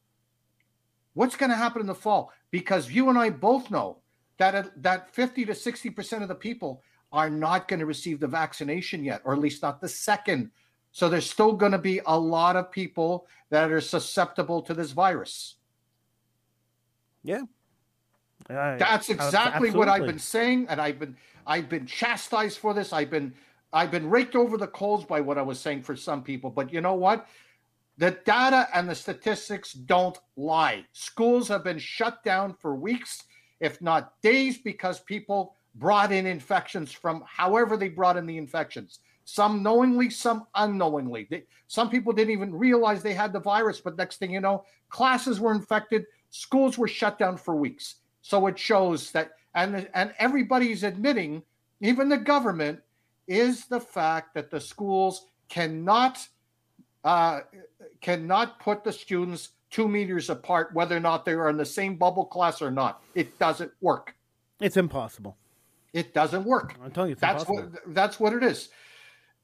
What's 1.13 1.37
going 1.37 1.51
to 1.51 1.55
happen 1.55 1.79
in 1.79 1.87
the 1.87 1.95
fall? 1.95 2.33
Because 2.51 2.91
you 2.91 3.07
and 3.07 3.17
I 3.17 3.29
both 3.29 3.71
know 3.71 3.99
that 4.39 4.53
uh, 4.55 4.63
that 4.75 5.09
50 5.15 5.45
to 5.45 5.55
60 5.55 5.89
percent 5.91 6.21
of 6.21 6.27
the 6.27 6.35
people 6.35 6.83
are 7.13 7.29
not 7.29 7.69
going 7.69 7.79
to 7.79 7.85
receive 7.85 8.19
the 8.19 8.27
vaccination 8.27 9.05
yet, 9.05 9.21
or 9.23 9.31
at 9.31 9.39
least 9.39 9.61
not 9.63 9.79
the 9.79 9.87
second. 9.87 10.51
So 10.91 11.07
there's 11.07 11.29
still 11.29 11.53
going 11.53 11.71
to 11.71 11.77
be 11.77 12.01
a 12.05 12.19
lot 12.19 12.57
of 12.57 12.69
people 12.73 13.25
that 13.51 13.71
are 13.71 13.79
susceptible 13.79 14.61
to 14.63 14.73
this 14.73 14.91
virus. 14.91 15.55
Yeah. 17.23 17.43
I- 18.49 18.75
That's 18.75 19.07
exactly 19.27 19.69
what 19.79 19.87
I've 19.87 20.01
been 20.07 20.19
saying, 20.19 20.65
and 20.67 20.81
I've 20.81 20.99
been 20.99 21.15
I've 21.47 21.69
been 21.69 21.85
chastised 21.85 22.57
for 22.57 22.73
this. 22.73 22.91
I've 22.91 23.09
been 23.09 23.33
I've 23.71 23.91
been 23.91 24.09
raked 24.09 24.35
over 24.35 24.57
the 24.57 24.67
coals 24.67 25.05
by 25.05 25.21
what 25.21 25.37
I 25.37 25.41
was 25.41 25.57
saying 25.57 25.83
for 25.83 25.95
some 25.95 26.21
people. 26.21 26.49
But 26.49 26.73
you 26.73 26.81
know 26.81 26.95
what? 26.95 27.27
The 27.97 28.11
data 28.25 28.67
and 28.73 28.89
the 28.89 28.95
statistics 28.95 29.73
don't 29.73 30.17
lie. 30.35 30.85
Schools 30.93 31.47
have 31.49 31.63
been 31.63 31.79
shut 31.79 32.23
down 32.23 32.53
for 32.53 32.75
weeks, 32.75 33.23
if 33.59 33.81
not 33.81 34.19
days, 34.21 34.57
because 34.57 34.99
people 35.01 35.55
brought 35.75 36.11
in 36.11 36.25
infections 36.25 36.91
from 36.91 37.23
however 37.27 37.77
they 37.77 37.89
brought 37.89 38.17
in 38.17 38.25
the 38.25 38.37
infections. 38.37 38.99
Some 39.25 39.61
knowingly, 39.61 40.09
some 40.09 40.47
unknowingly. 40.55 41.27
They, 41.29 41.43
some 41.67 41.89
people 41.89 42.11
didn't 42.11 42.33
even 42.33 42.53
realize 42.53 43.01
they 43.01 43.13
had 43.13 43.33
the 43.33 43.39
virus, 43.39 43.79
but 43.79 43.97
next 43.97 44.17
thing 44.17 44.31
you 44.31 44.41
know, 44.41 44.65
classes 44.89 45.39
were 45.39 45.53
infected, 45.53 46.05
schools 46.31 46.77
were 46.77 46.87
shut 46.87 47.19
down 47.19 47.37
for 47.37 47.55
weeks. 47.55 47.95
So 48.21 48.47
it 48.47 48.57
shows 48.57 49.11
that, 49.11 49.31
and 49.55 49.87
and 49.93 50.13
everybody's 50.17 50.83
admitting, 50.83 51.43
even 51.81 52.09
the 52.09 52.17
government, 52.17 52.79
is 53.27 53.65
the 53.65 53.79
fact 53.79 54.33
that 54.33 54.51
the 54.51 54.59
schools 54.59 55.27
cannot 55.49 56.27
uh, 57.03 57.41
cannot 58.01 58.59
put 58.59 58.83
the 58.83 58.91
students 58.91 59.49
two 59.69 59.87
meters 59.87 60.29
apart, 60.29 60.73
whether 60.73 60.97
or 60.97 60.99
not 60.99 61.23
they 61.23 61.33
are 61.33 61.49
in 61.49 61.57
the 61.57 61.65
same 61.65 61.95
bubble 61.95 62.25
class 62.25 62.61
or 62.61 62.71
not. 62.71 63.01
It 63.15 63.37
doesn't 63.39 63.71
work. 63.79 64.15
It's 64.59 64.77
impossible. 64.77 65.37
It 65.93 66.13
doesn't 66.13 66.43
work. 66.43 66.75
I'm 66.83 66.91
telling 66.91 67.09
you, 67.09 67.13
it's 67.13 67.21
That's 67.21 67.43
impossible. 67.43 67.71
what 67.83 67.93
that's 67.95 68.19
what 68.19 68.33
it 68.33 68.43
is. 68.43 68.69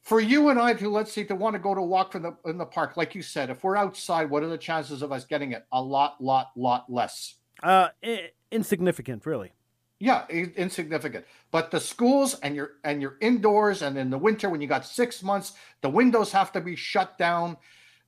For 0.01 0.19
you 0.21 0.49
and 0.49 0.59
I 0.59 0.73
to 0.75 0.89
let's 0.89 1.11
say 1.11 1.23
to 1.25 1.35
want 1.35 1.53
to 1.55 1.59
go 1.59 1.75
to 1.75 1.81
walk 1.81 2.15
in 2.15 2.21
the 2.23 2.35
in 2.45 2.57
the 2.57 2.65
park, 2.65 2.97
like 2.97 3.15
you 3.15 3.21
said, 3.21 3.49
if 3.49 3.63
we're 3.63 3.75
outside, 3.75 4.29
what 4.29 4.43
are 4.43 4.47
the 4.47 4.57
chances 4.57 5.01
of 5.01 5.11
us 5.11 5.25
getting 5.25 5.51
it? 5.51 5.65
A 5.71 5.81
lot, 5.81 6.21
lot, 6.21 6.51
lot 6.55 6.85
less. 6.89 7.35
Uh, 7.63 7.89
i- 8.03 8.29
insignificant, 8.51 9.25
really. 9.25 9.51
Yeah, 9.99 10.25
i- 10.29 10.53
insignificant. 10.55 11.25
But 11.51 11.71
the 11.71 11.79
schools 11.79 12.35
and 12.39 12.55
you're 12.55 12.73
and 12.85 13.01
you're 13.01 13.17
indoors, 13.19 13.81
and 13.81 13.97
in 13.97 14.09
the 14.09 14.17
winter 14.17 14.49
when 14.49 14.61
you 14.61 14.67
got 14.67 14.85
six 14.85 15.21
months, 15.23 15.53
the 15.81 15.89
windows 15.89 16.31
have 16.31 16.51
to 16.53 16.61
be 16.61 16.75
shut 16.75 17.17
down. 17.17 17.57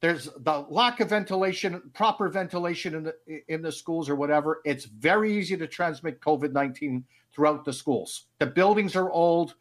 There's 0.01 0.29
the 0.37 0.65
lack 0.69 1.01
of 1.01 1.09
ventilation, 1.09 1.81
proper 1.93 2.29
ventilation 2.29 2.95
in 2.95 3.03
the 3.03 3.15
in 3.47 3.61
the 3.61 3.71
schools 3.71 4.07
or 4.07 4.15
whatever. 4.15 4.61
It's 4.63 4.85
very 4.85 5.37
easy 5.37 5.57
to 5.57 5.67
transmit 5.67 6.21
COVID 6.21 6.53
nineteen 6.53 7.03
throughout 7.33 7.65
the 7.65 7.73
schools. 7.73 8.27
The 8.39 8.45
buildings 8.45 8.95
are 8.95 9.11
old. 9.11 9.55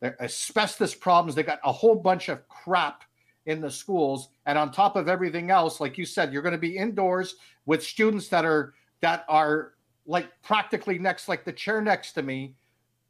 There 0.00 0.16
are 0.18 0.24
asbestos 0.24 0.94
problems. 0.94 1.34
They 1.34 1.42
got 1.42 1.60
a 1.64 1.72
whole 1.72 1.94
bunch 1.94 2.28
of 2.28 2.48
crap 2.48 3.04
in 3.44 3.60
the 3.60 3.70
schools, 3.70 4.30
and 4.46 4.58
on 4.58 4.72
top 4.72 4.96
of 4.96 5.08
everything 5.08 5.50
else, 5.50 5.80
like 5.80 5.98
you 5.98 6.06
said, 6.06 6.32
you're 6.32 6.42
going 6.42 6.52
to 6.52 6.58
be 6.58 6.76
indoors 6.76 7.36
with 7.66 7.82
students 7.82 8.28
that 8.28 8.44
are 8.44 8.74
that 9.00 9.24
are 9.28 9.74
like 10.06 10.30
practically 10.42 10.98
next, 10.98 11.28
like 11.28 11.44
the 11.44 11.52
chair 11.52 11.82
next 11.82 12.12
to 12.12 12.22
me. 12.22 12.54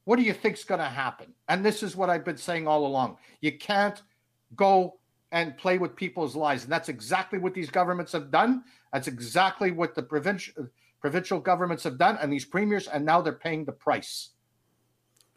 What 0.04 0.16
do 0.16 0.22
you 0.22 0.32
think's 0.32 0.64
going 0.64 0.80
to 0.80 0.86
happen? 0.86 1.32
And 1.48 1.64
this 1.64 1.82
is 1.82 1.96
what 1.96 2.10
I've 2.10 2.24
been 2.24 2.36
saying 2.36 2.68
all 2.68 2.86
along. 2.86 3.18
You 3.40 3.58
can't 3.58 4.02
go 4.54 4.98
and 5.32 5.56
play 5.56 5.78
with 5.78 5.96
people's 5.96 6.36
lives. 6.36 6.64
And 6.64 6.72
that's 6.72 6.88
exactly 6.88 7.38
what 7.38 7.54
these 7.54 7.70
governments 7.70 8.12
have 8.12 8.30
done. 8.30 8.64
That's 8.92 9.08
exactly 9.08 9.70
what 9.70 9.94
the 9.94 10.02
provincial 10.02 10.68
provincial 11.00 11.38
governments 11.38 11.84
have 11.84 11.98
done, 11.98 12.18
and 12.20 12.32
these 12.32 12.44
premiers, 12.44 12.88
and 12.88 13.04
now 13.04 13.20
they're 13.20 13.32
paying 13.32 13.64
the 13.64 13.72
price. 13.72 14.30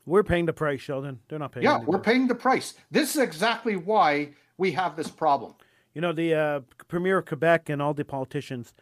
We're 0.05 0.23
paying 0.23 0.45
the 0.45 0.53
price, 0.53 0.81
Sheldon. 0.81 1.19
They're 1.27 1.37
not 1.37 1.51
paying. 1.51 1.63
Yeah, 1.63 1.79
we're 1.79 1.99
paying 1.99 2.27
the 2.27 2.35
price. 2.35 2.73
This 2.89 3.15
is 3.15 3.21
exactly 3.21 3.75
why 3.75 4.33
we 4.57 4.71
have 4.71 4.95
this 4.95 5.09
problem. 5.09 5.53
You 5.93 6.01
know, 6.01 6.13
the 6.13 6.33
uh, 6.33 6.59
premier 6.87 7.19
of 7.19 7.25
Quebec 7.25 7.69
and 7.69 7.81
all 7.81 7.93
the 7.93 8.05
politicians 8.05 8.73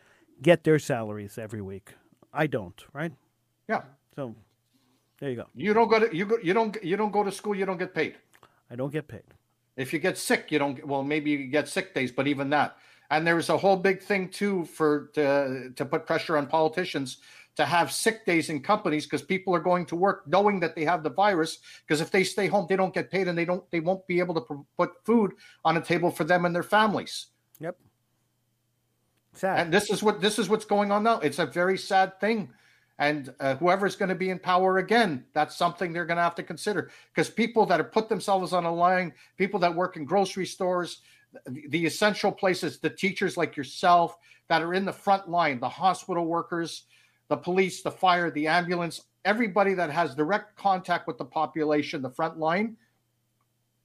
get 0.41 0.63
their 0.63 0.79
salaries 0.79 1.37
every 1.37 1.61
week. 1.61 1.95
I 2.33 2.47
don't, 2.47 2.81
right? 2.93 3.11
Yeah. 3.67 3.81
So 4.15 4.35
there 5.19 5.29
you 5.29 5.35
go. 5.37 5.47
You 5.55 5.73
don't 5.73 5.89
go 5.89 5.99
to 5.99 6.15
you 6.15 6.25
go 6.25 6.37
you 6.43 6.53
don't 6.53 6.77
you 6.83 6.95
don't 6.95 7.11
go 7.11 7.23
to 7.23 7.31
school. 7.31 7.55
You 7.55 7.65
don't 7.65 7.77
get 7.77 7.93
paid. 7.93 8.15
I 8.69 8.75
don't 8.75 8.91
get 8.91 9.07
paid. 9.07 9.23
If 9.77 9.93
you 9.93 9.99
get 9.99 10.17
sick, 10.17 10.51
you 10.51 10.59
don't. 10.59 10.85
Well, 10.85 11.03
maybe 11.03 11.31
you 11.31 11.47
get 11.47 11.69
sick 11.69 11.93
days, 11.93 12.11
but 12.11 12.27
even 12.27 12.49
that. 12.49 12.77
And 13.09 13.25
there 13.25 13.35
was 13.35 13.49
a 13.49 13.57
whole 13.57 13.77
big 13.77 14.01
thing 14.01 14.27
too 14.27 14.65
for 14.65 15.11
to 15.13 15.71
to 15.75 15.85
put 15.85 16.05
pressure 16.05 16.37
on 16.37 16.47
politicians 16.47 17.17
to 17.55 17.65
have 17.65 17.91
sick 17.91 18.25
days 18.25 18.49
in 18.49 18.61
companies 18.61 19.05
because 19.05 19.21
people 19.21 19.53
are 19.53 19.59
going 19.59 19.85
to 19.87 19.95
work 19.95 20.27
knowing 20.27 20.59
that 20.59 20.75
they 20.75 20.85
have 20.85 21.03
the 21.03 21.09
virus. 21.09 21.59
Because 21.85 22.01
if 22.01 22.11
they 22.11 22.23
stay 22.23 22.47
home, 22.47 22.67
they 22.69 22.75
don't 22.75 22.93
get 22.93 23.09
paid, 23.09 23.27
and 23.27 23.37
they 23.37 23.45
don't 23.45 23.69
they 23.71 23.79
won't 23.79 24.05
be 24.07 24.19
able 24.19 24.35
to 24.35 24.41
pr- 24.41 24.65
put 24.75 25.05
food 25.05 25.33
on 25.63 25.77
a 25.77 25.81
table 25.81 26.11
for 26.11 26.23
them 26.23 26.45
and 26.45 26.55
their 26.55 26.63
families. 26.63 27.27
Yep. 27.59 27.77
Sad. 29.33 29.59
And 29.59 29.73
this 29.73 29.89
is 29.89 30.01
what 30.01 30.21
this 30.21 30.39
is 30.39 30.49
what's 30.49 30.65
going 30.65 30.91
on 30.91 31.03
now. 31.03 31.19
It's 31.19 31.39
a 31.39 31.45
very 31.45 31.77
sad 31.77 32.19
thing. 32.19 32.49
And 32.99 33.33
uh, 33.39 33.55
whoever's 33.55 33.95
going 33.95 34.09
to 34.09 34.15
be 34.15 34.31
in 34.31 34.39
power 34.39 34.79
again, 34.79 35.23
that's 35.33 35.55
something 35.55 35.93
they're 35.93 36.05
going 36.05 36.17
to 36.17 36.23
have 36.23 36.35
to 36.35 36.43
consider. 36.43 36.89
Because 37.13 37.29
people 37.29 37.65
that 37.67 37.79
have 37.79 37.91
put 37.91 38.09
themselves 38.09 38.53
on 38.53 38.65
a 38.65 38.73
line, 38.73 39.13
people 39.37 39.59
that 39.59 39.73
work 39.73 39.97
in 39.97 40.05
grocery 40.05 40.45
stores, 40.47 41.01
the, 41.45 41.67
the 41.69 41.85
essential 41.85 42.31
places, 42.31 42.79
the 42.79 42.89
teachers 42.89 43.37
like 43.37 43.55
yourself 43.55 44.17
that 44.49 44.63
are 44.63 44.73
in 44.73 44.85
the 44.85 44.93
front 44.93 45.29
line, 45.29 45.59
the 45.59 45.69
hospital 45.69 46.25
workers, 46.25 46.85
the 47.27 47.37
police, 47.37 47.83
the 47.83 47.91
fire, 47.91 48.31
the 48.31 48.47
ambulance, 48.47 49.01
everybody 49.25 49.73
that 49.73 49.91
has 49.91 50.15
direct 50.15 50.55
contact 50.55 51.05
with 51.05 51.17
the 51.17 51.25
population, 51.25 52.01
the 52.01 52.09
front 52.09 52.39
line. 52.39 52.77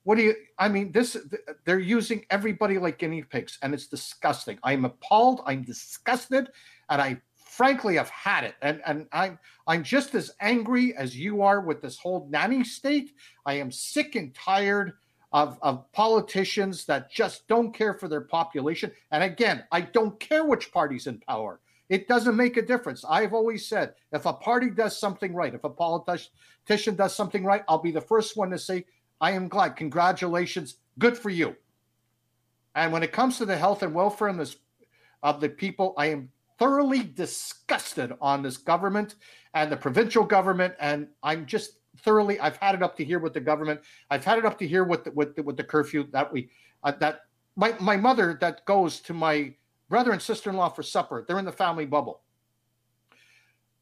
What 0.04 0.16
do 0.16 0.22
you? 0.22 0.34
I 0.58 0.68
mean, 0.68 0.90
this 0.90 1.16
they're 1.64 1.78
using 1.78 2.24
everybody 2.30 2.78
like 2.78 2.98
guinea 2.98 3.22
pigs, 3.22 3.58
and 3.62 3.72
it's 3.72 3.86
disgusting. 3.86 4.58
I'm 4.64 4.84
appalled. 4.84 5.42
I'm 5.46 5.62
disgusted, 5.62 6.48
and 6.88 7.00
I 7.00 7.20
frankly 7.52 7.98
I've 7.98 8.08
had 8.08 8.44
it. 8.44 8.54
And 8.62 8.80
and 8.86 9.06
I'm 9.12 9.38
I'm 9.66 9.82
just 9.82 10.14
as 10.14 10.32
angry 10.40 10.96
as 10.96 11.16
you 11.16 11.42
are 11.42 11.60
with 11.60 11.82
this 11.82 11.98
whole 11.98 12.26
nanny 12.30 12.64
state. 12.64 13.14
I 13.44 13.54
am 13.54 13.70
sick 13.70 14.14
and 14.14 14.34
tired 14.34 14.94
of, 15.32 15.58
of 15.62 15.90
politicians 15.92 16.84
that 16.86 17.10
just 17.10 17.46
don't 17.48 17.72
care 17.72 17.94
for 17.94 18.08
their 18.08 18.20
population. 18.22 18.90
And 19.10 19.22
again, 19.22 19.64
I 19.70 19.82
don't 19.82 20.18
care 20.20 20.44
which 20.44 20.72
party's 20.72 21.06
in 21.06 21.20
power. 21.20 21.60
It 21.88 22.08
doesn't 22.08 22.36
make 22.36 22.56
a 22.56 22.62
difference. 22.62 23.04
I've 23.08 23.34
always 23.34 23.66
said 23.66 23.94
if 24.12 24.24
a 24.24 24.32
party 24.32 24.70
does 24.70 24.98
something 24.98 25.34
right, 25.34 25.54
if 25.54 25.64
a 25.64 25.70
politician 25.70 26.96
does 26.96 27.14
something 27.14 27.44
right, 27.44 27.64
I'll 27.68 27.78
be 27.78 27.92
the 27.92 28.00
first 28.00 28.36
one 28.36 28.50
to 28.50 28.58
say, 28.58 28.86
I 29.20 29.32
am 29.32 29.48
glad. 29.48 29.76
Congratulations. 29.76 30.76
Good 30.98 31.18
for 31.18 31.30
you. 31.30 31.54
And 32.74 32.92
when 32.92 33.02
it 33.02 33.12
comes 33.12 33.36
to 33.38 33.44
the 33.44 33.56
health 33.56 33.82
and 33.82 33.94
welfare 33.94 34.28
and 34.28 34.40
this 34.40 34.56
of 35.22 35.40
the 35.40 35.48
people, 35.48 35.94
I 35.96 36.06
am 36.06 36.30
thoroughly 36.58 37.02
disgusted 37.02 38.12
on 38.20 38.42
this 38.42 38.56
government 38.56 39.16
and 39.54 39.70
the 39.70 39.76
provincial 39.76 40.24
government. 40.24 40.74
And 40.80 41.08
I'm 41.22 41.46
just 41.46 41.78
thoroughly, 41.98 42.40
I've 42.40 42.56
had 42.56 42.74
it 42.74 42.82
up 42.82 42.96
to 42.96 43.04
here 43.04 43.18
with 43.18 43.34
the 43.34 43.40
government. 43.40 43.80
I've 44.10 44.24
had 44.24 44.38
it 44.38 44.44
up 44.44 44.58
to 44.58 44.66
here 44.66 44.84
with 44.84 45.04
the, 45.04 45.10
with 45.12 45.36
the, 45.36 45.42
with 45.42 45.56
the 45.56 45.64
curfew 45.64 46.06
that 46.12 46.32
we, 46.32 46.50
uh, 46.84 46.92
that 47.00 47.22
my, 47.56 47.74
my 47.80 47.96
mother 47.96 48.38
that 48.40 48.64
goes 48.64 49.00
to 49.00 49.12
my 49.12 49.54
brother 49.88 50.12
and 50.12 50.22
sister-in-law 50.22 50.70
for 50.70 50.82
supper. 50.82 51.24
They're 51.26 51.38
in 51.38 51.44
the 51.44 51.52
family 51.52 51.84
bubble. 51.84 52.22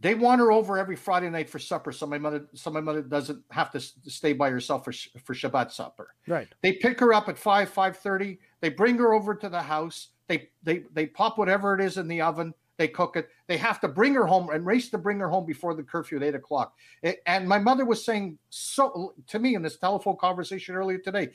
They 0.01 0.15
want 0.15 0.41
her 0.41 0.51
over 0.51 0.79
every 0.79 0.97
Friday 0.97 1.29
night 1.29 1.51
for 1.51 1.59
supper, 1.59 1.93
so 1.93 2.07
my 2.07 2.17
mother, 2.17 2.47
so 2.55 2.71
my 2.71 2.81
mother 2.81 3.03
doesn't 3.03 3.45
have 3.51 3.71
to 3.73 3.81
stay 3.81 4.33
by 4.33 4.49
herself 4.49 4.83
for 4.83 4.93
for 5.23 5.35
Shabbat 5.35 5.71
supper. 5.71 6.15
right. 6.27 6.49
They 6.63 6.73
pick 6.73 6.99
her 7.01 7.13
up 7.13 7.29
at 7.29 7.37
five, 7.39 7.69
five 7.69 7.99
thirty. 7.99 8.39
They 8.63 8.71
bring 8.71 8.97
her 8.97 9.13
over 9.13 9.35
to 9.35 9.49
the 9.51 9.61
house. 9.61 10.09
They 10.27 10.49
they 10.63 10.85
they 10.95 11.05
pop 11.05 11.37
whatever 11.37 11.75
it 11.75 11.85
is 11.85 11.99
in 11.99 12.09
the 12.09 12.23
oven. 12.23 12.55
They 12.81 12.89
cook 12.89 13.15
it. 13.17 13.29
They 13.47 13.59
have 13.59 13.79
to 13.83 13.89
bring 13.89 14.15
her 14.15 14.25
home 14.25 14.49
and 14.49 14.65
race 14.65 14.89
to 14.89 14.97
bring 14.97 15.19
her 15.19 15.29
home 15.29 15.45
before 15.45 15.75
the 15.75 15.83
curfew 15.83 16.17
at 16.17 16.23
eight 16.23 16.35
o'clock. 16.35 16.75
It- 17.03 17.21
and 17.27 17.47
my 17.47 17.59
mother 17.59 17.85
was 17.85 18.03
saying 18.03 18.39
so 18.49 19.13
to 19.27 19.39
me 19.39 19.55
in 19.55 19.61
this 19.61 19.77
telephone 19.77 20.17
conversation 20.17 20.75
earlier 20.75 20.97
today. 20.97 21.29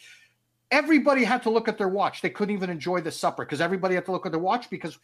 Everybody 0.72 1.24
had 1.24 1.44
to 1.44 1.52
look 1.52 1.68
at 1.68 1.78
their 1.78 1.88
watch. 1.88 2.24
They 2.24 2.32
couldn't 2.32 2.56
even 2.56 2.72
enjoy 2.72 3.02
the 3.02 3.12
supper 3.12 3.46
because 3.46 3.62
everybody 3.62 3.94
had 3.94 4.06
to 4.06 4.12
look 4.12 4.26
at 4.26 4.32
their 4.32 4.42
watch 4.42 4.72
because 4.72 4.98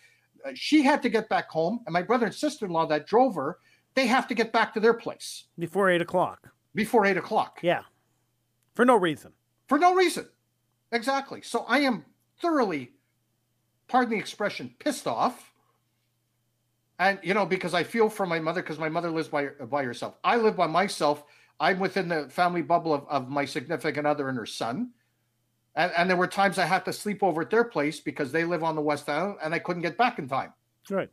uh, 0.44 0.50
she 0.56 0.82
had 0.82 1.04
to 1.04 1.10
get 1.10 1.30
back 1.30 1.48
home, 1.48 1.82
and 1.86 1.94
my 1.94 2.02
brother 2.02 2.26
and 2.26 2.34
sister-in-law 2.34 2.88
that 2.88 3.06
drove 3.06 3.36
her, 3.36 3.60
they 3.94 4.08
have 4.08 4.28
to 4.30 4.34
get 4.34 4.52
back 4.52 4.74
to 4.74 4.80
their 4.80 4.96
place 4.96 5.46
Before 5.60 5.92
eight 5.92 6.02
o'clock. 6.02 6.50
before 6.74 7.06
eight 7.06 7.18
o'clock 7.18 7.60
Yeah. 7.62 7.84
For 8.74 8.84
no 8.84 8.96
reason. 8.96 9.34
for 9.68 9.78
no 9.78 9.94
reason. 9.94 10.28
Exactly. 10.92 11.44
So 11.44 11.66
I 11.68 11.80
am 11.82 12.04
thoroughly, 12.42 12.94
pardon 13.88 14.14
the 14.16 14.18
expression, 14.20 14.74
pissed 14.80 15.06
off. 15.06 15.51
And 17.02 17.18
you 17.24 17.34
know, 17.34 17.48
because 17.48 17.74
I 17.74 17.84
feel 17.84 18.10
for 18.10 18.28
my 18.28 18.40
mother, 18.40 18.62
because 18.62 18.78
my 18.78 18.88
mother 18.88 19.10
lives 19.10 19.28
by 19.28 19.48
by 19.48 19.84
herself. 19.84 20.18
I 20.24 20.38
live 20.38 20.56
by 20.56 20.68
myself. 20.68 21.24
I'm 21.60 21.80
within 21.80 22.08
the 22.08 22.30
family 22.30 22.62
bubble 22.62 22.94
of, 22.94 23.08
of 23.10 23.28
my 23.28 23.44
significant 23.44 24.06
other 24.06 24.30
and 24.30 24.38
her 24.38 24.46
son. 24.46 24.92
And, 25.76 25.92
and 25.98 26.08
there 26.08 26.18
were 26.18 26.28
times 26.28 26.60
I 26.60 26.66
had 26.66 26.86
to 26.86 26.94
sleep 26.94 27.24
over 27.24 27.42
at 27.42 27.50
their 27.50 27.64
place 27.64 28.00
because 28.00 28.32
they 28.32 28.44
live 28.44 28.64
on 28.64 28.76
the 28.76 28.82
West 28.82 29.10
Island 29.10 29.38
and 29.44 29.54
I 29.54 29.60
couldn't 29.60 29.82
get 29.82 29.98
back 29.98 30.20
in 30.20 30.28
time. 30.28 30.54
Right. 30.90 31.10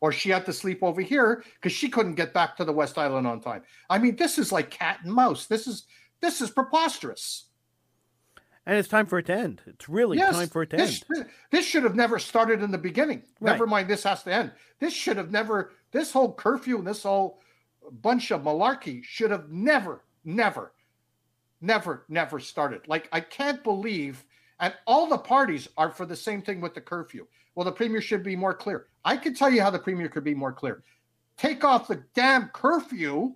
Or 0.00 0.12
she 0.12 0.30
had 0.30 0.44
to 0.46 0.52
sleep 0.52 0.82
over 0.82 1.00
here 1.00 1.42
because 1.54 1.72
she 1.72 1.88
couldn't 1.88 2.16
get 2.16 2.34
back 2.34 2.56
to 2.56 2.64
the 2.64 2.72
West 2.72 2.98
Island 2.98 3.26
on 3.26 3.40
time. 3.40 3.62
I 3.88 3.98
mean, 3.98 4.16
this 4.16 4.38
is 4.38 4.52
like 4.52 4.70
cat 4.70 4.98
and 5.04 5.12
mouse. 5.12 5.46
This 5.46 5.66
is 5.66 5.84
this 6.20 6.42
is 6.42 6.50
preposterous. 6.50 7.46
And 8.70 8.78
it's 8.78 8.88
time 8.88 9.06
for 9.06 9.18
it 9.18 9.26
to 9.26 9.34
end. 9.34 9.62
It's 9.66 9.88
really 9.88 10.16
time 10.16 10.46
for 10.46 10.62
it 10.62 10.70
to 10.70 10.76
this, 10.76 11.02
end. 11.16 11.26
This 11.50 11.66
should 11.66 11.82
have 11.82 11.96
never 11.96 12.20
started 12.20 12.62
in 12.62 12.70
the 12.70 12.78
beginning. 12.78 13.24
Right. 13.40 13.50
Never 13.50 13.66
mind, 13.66 13.88
this 13.88 14.04
has 14.04 14.22
to 14.22 14.32
end. 14.32 14.52
This 14.78 14.94
should 14.94 15.16
have 15.16 15.32
never, 15.32 15.72
this 15.90 16.12
whole 16.12 16.32
curfew 16.32 16.78
and 16.78 16.86
this 16.86 17.02
whole 17.02 17.40
bunch 17.90 18.30
of 18.30 18.42
malarkey 18.42 19.02
should 19.02 19.32
have 19.32 19.50
never, 19.50 20.04
never, 20.24 20.72
never, 21.60 22.04
never 22.08 22.38
started. 22.38 22.86
Like, 22.86 23.08
I 23.10 23.18
can't 23.18 23.64
believe, 23.64 24.24
and 24.60 24.72
all 24.86 25.08
the 25.08 25.18
parties 25.18 25.66
are 25.76 25.90
for 25.90 26.06
the 26.06 26.14
same 26.14 26.40
thing 26.40 26.60
with 26.60 26.74
the 26.74 26.80
curfew. 26.80 27.26
Well, 27.56 27.64
the 27.64 27.72
premier 27.72 28.00
should 28.00 28.22
be 28.22 28.36
more 28.36 28.54
clear. 28.54 28.86
I 29.04 29.16
can 29.16 29.34
tell 29.34 29.50
you 29.50 29.62
how 29.62 29.70
the 29.70 29.80
premier 29.80 30.08
could 30.08 30.22
be 30.22 30.32
more 30.32 30.52
clear. 30.52 30.84
Take 31.36 31.64
off 31.64 31.88
the 31.88 32.04
damn 32.14 32.50
curfew 32.50 33.34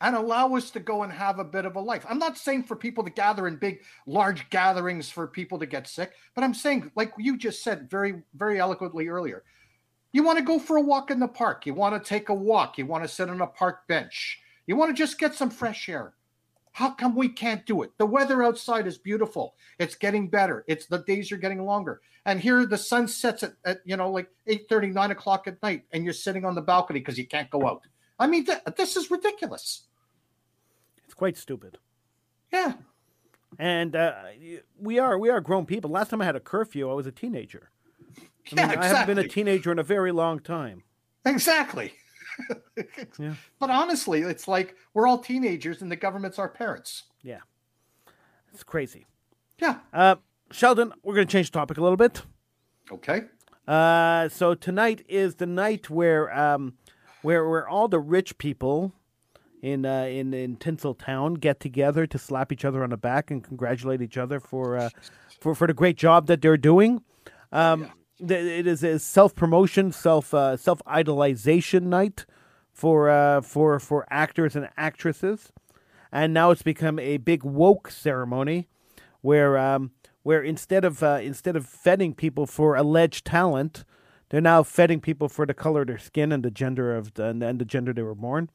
and 0.00 0.14
allow 0.14 0.54
us 0.54 0.70
to 0.70 0.80
go 0.80 1.02
and 1.02 1.12
have 1.12 1.38
a 1.38 1.44
bit 1.44 1.64
of 1.64 1.76
a 1.76 1.80
life. 1.80 2.06
I'm 2.08 2.18
not 2.18 2.38
saying 2.38 2.64
for 2.64 2.76
people 2.76 3.04
to 3.04 3.10
gather 3.10 3.48
in 3.48 3.56
big, 3.56 3.80
large 4.06 4.48
gatherings 4.50 5.10
for 5.10 5.26
people 5.26 5.58
to 5.58 5.66
get 5.66 5.88
sick, 5.88 6.12
but 6.34 6.44
I'm 6.44 6.54
saying, 6.54 6.90
like 6.94 7.12
you 7.18 7.36
just 7.36 7.62
said 7.62 7.90
very, 7.90 8.22
very 8.34 8.60
eloquently 8.60 9.08
earlier, 9.08 9.42
you 10.12 10.22
want 10.22 10.38
to 10.38 10.44
go 10.44 10.58
for 10.58 10.76
a 10.76 10.82
walk 10.82 11.10
in 11.10 11.20
the 11.20 11.28
park, 11.28 11.66
you 11.66 11.74
want 11.74 12.02
to 12.02 12.08
take 12.08 12.28
a 12.28 12.34
walk, 12.34 12.78
you 12.78 12.86
want 12.86 13.04
to 13.04 13.08
sit 13.08 13.28
on 13.28 13.40
a 13.40 13.46
park 13.46 13.86
bench, 13.88 14.40
you 14.66 14.76
want 14.76 14.90
to 14.90 14.94
just 14.94 15.18
get 15.18 15.34
some 15.34 15.50
fresh 15.50 15.88
air. 15.88 16.14
How 16.72 16.90
come 16.90 17.16
we 17.16 17.28
can't 17.28 17.66
do 17.66 17.82
it? 17.82 17.90
The 17.98 18.06
weather 18.06 18.44
outside 18.44 18.86
is 18.86 18.98
beautiful. 18.98 19.56
It's 19.80 19.96
getting 19.96 20.28
better. 20.28 20.64
It's 20.68 20.86
the 20.86 20.98
days 20.98 21.32
are 21.32 21.36
getting 21.36 21.64
longer. 21.64 22.00
And 22.24 22.38
here 22.38 22.66
the 22.66 22.78
sun 22.78 23.08
sets 23.08 23.42
at, 23.42 23.54
at 23.64 23.80
you 23.84 23.96
know, 23.96 24.12
like 24.12 24.28
8 24.46 24.70
9 24.70 25.10
o'clock 25.10 25.48
at 25.48 25.60
night, 25.60 25.84
and 25.92 26.04
you're 26.04 26.12
sitting 26.12 26.44
on 26.44 26.54
the 26.54 26.62
balcony 26.62 27.00
because 27.00 27.18
you 27.18 27.26
can't 27.26 27.50
go 27.50 27.66
out. 27.66 27.82
I 28.18 28.28
mean, 28.28 28.44
th- 28.44 28.60
this 28.76 28.96
is 28.96 29.10
ridiculous. 29.10 29.87
Quite 31.18 31.36
stupid. 31.36 31.78
Yeah. 32.52 32.74
And 33.58 33.96
uh, 33.96 34.14
we 34.78 35.00
are 35.00 35.18
we 35.18 35.30
are 35.30 35.40
grown 35.40 35.66
people. 35.66 35.90
Last 35.90 36.10
time 36.10 36.22
I 36.22 36.24
had 36.24 36.36
a 36.36 36.40
curfew, 36.40 36.88
I 36.88 36.94
was 36.94 37.08
a 37.08 37.12
teenager. 37.12 37.70
I, 38.16 38.22
Yeah, 38.52 38.68
mean, 38.68 38.78
I 38.78 38.86
haven't 38.86 39.16
been 39.16 39.24
a 39.24 39.28
teenager 39.28 39.72
in 39.72 39.80
a 39.80 39.82
very 39.82 40.12
long 40.12 40.38
time. 40.38 40.84
Exactly. 41.26 41.92
Yeah. 43.18 43.34
But 43.58 43.70
honestly, 43.70 44.20
it's 44.20 44.46
like 44.46 44.76
we're 44.94 45.08
all 45.08 45.18
teenagers 45.18 45.82
and 45.82 45.90
the 45.90 45.96
government's 45.96 46.38
our 46.38 46.48
parents. 46.48 47.02
Yeah. 47.20 47.40
It's 48.54 48.62
crazy. 48.62 49.06
Yeah. 49.60 49.80
Uh, 49.92 50.16
Sheldon, 50.52 50.92
we're 51.02 51.16
going 51.16 51.26
to 51.26 51.32
change 51.32 51.50
the 51.50 51.58
topic 51.58 51.78
a 51.78 51.82
little 51.82 51.96
bit. 51.96 52.22
Okay. 52.92 53.22
Uh, 53.66 54.28
so 54.28 54.54
tonight 54.54 55.04
is 55.08 55.34
the 55.34 55.46
night 55.46 55.90
where 55.90 56.32
um, 56.32 56.74
where 57.22 57.48
where 57.48 57.68
all 57.68 57.88
the 57.88 57.98
rich 57.98 58.38
people 58.38 58.92
in 59.62 59.84
uh, 59.84 60.04
in 60.04 60.32
in 60.34 60.56
Tinseltown 60.56 61.40
get 61.40 61.60
together 61.60 62.06
to 62.06 62.18
slap 62.18 62.52
each 62.52 62.64
other 62.64 62.82
on 62.82 62.90
the 62.90 62.96
back 62.96 63.30
and 63.30 63.42
congratulate 63.42 64.00
each 64.02 64.16
other 64.16 64.40
for 64.40 64.76
uh, 64.76 64.90
for 65.40 65.54
for 65.54 65.66
the 65.66 65.74
great 65.74 65.96
job 65.96 66.26
that 66.26 66.40
they're 66.42 66.56
doing. 66.56 67.02
Um, 67.52 67.90
th- 68.18 68.60
It 68.60 68.66
is 68.66 68.82
a 68.82 68.98
self 68.98 69.34
promotion, 69.34 69.92
self 69.92 70.32
uh, 70.34 70.56
self 70.56 70.80
idolization 70.86 71.84
night 71.84 72.26
for 72.72 73.10
uh, 73.10 73.40
for 73.40 73.78
for 73.80 74.06
actors 74.10 74.54
and 74.54 74.68
actresses, 74.76 75.52
and 76.12 76.32
now 76.32 76.50
it's 76.50 76.62
become 76.62 76.98
a 76.98 77.16
big 77.16 77.42
woke 77.42 77.90
ceremony 77.90 78.68
where 79.20 79.58
um, 79.58 79.90
where 80.22 80.42
instead 80.42 80.84
of 80.84 81.02
uh, 81.02 81.18
instead 81.22 81.56
of 81.56 81.66
feting 81.66 82.14
people 82.14 82.46
for 82.46 82.76
alleged 82.76 83.24
talent, 83.24 83.84
they're 84.28 84.40
now 84.40 84.62
feting 84.62 85.00
people 85.00 85.28
for 85.28 85.46
the 85.46 85.54
color 85.54 85.80
of 85.80 85.86
their 85.88 85.98
skin 85.98 86.32
and 86.32 86.44
the 86.44 86.50
gender 86.50 86.96
of 86.96 87.14
the, 87.14 87.24
and 87.24 87.58
the 87.58 87.64
gender 87.64 87.92
they 87.92 88.02
were 88.02 88.14
born. 88.14 88.50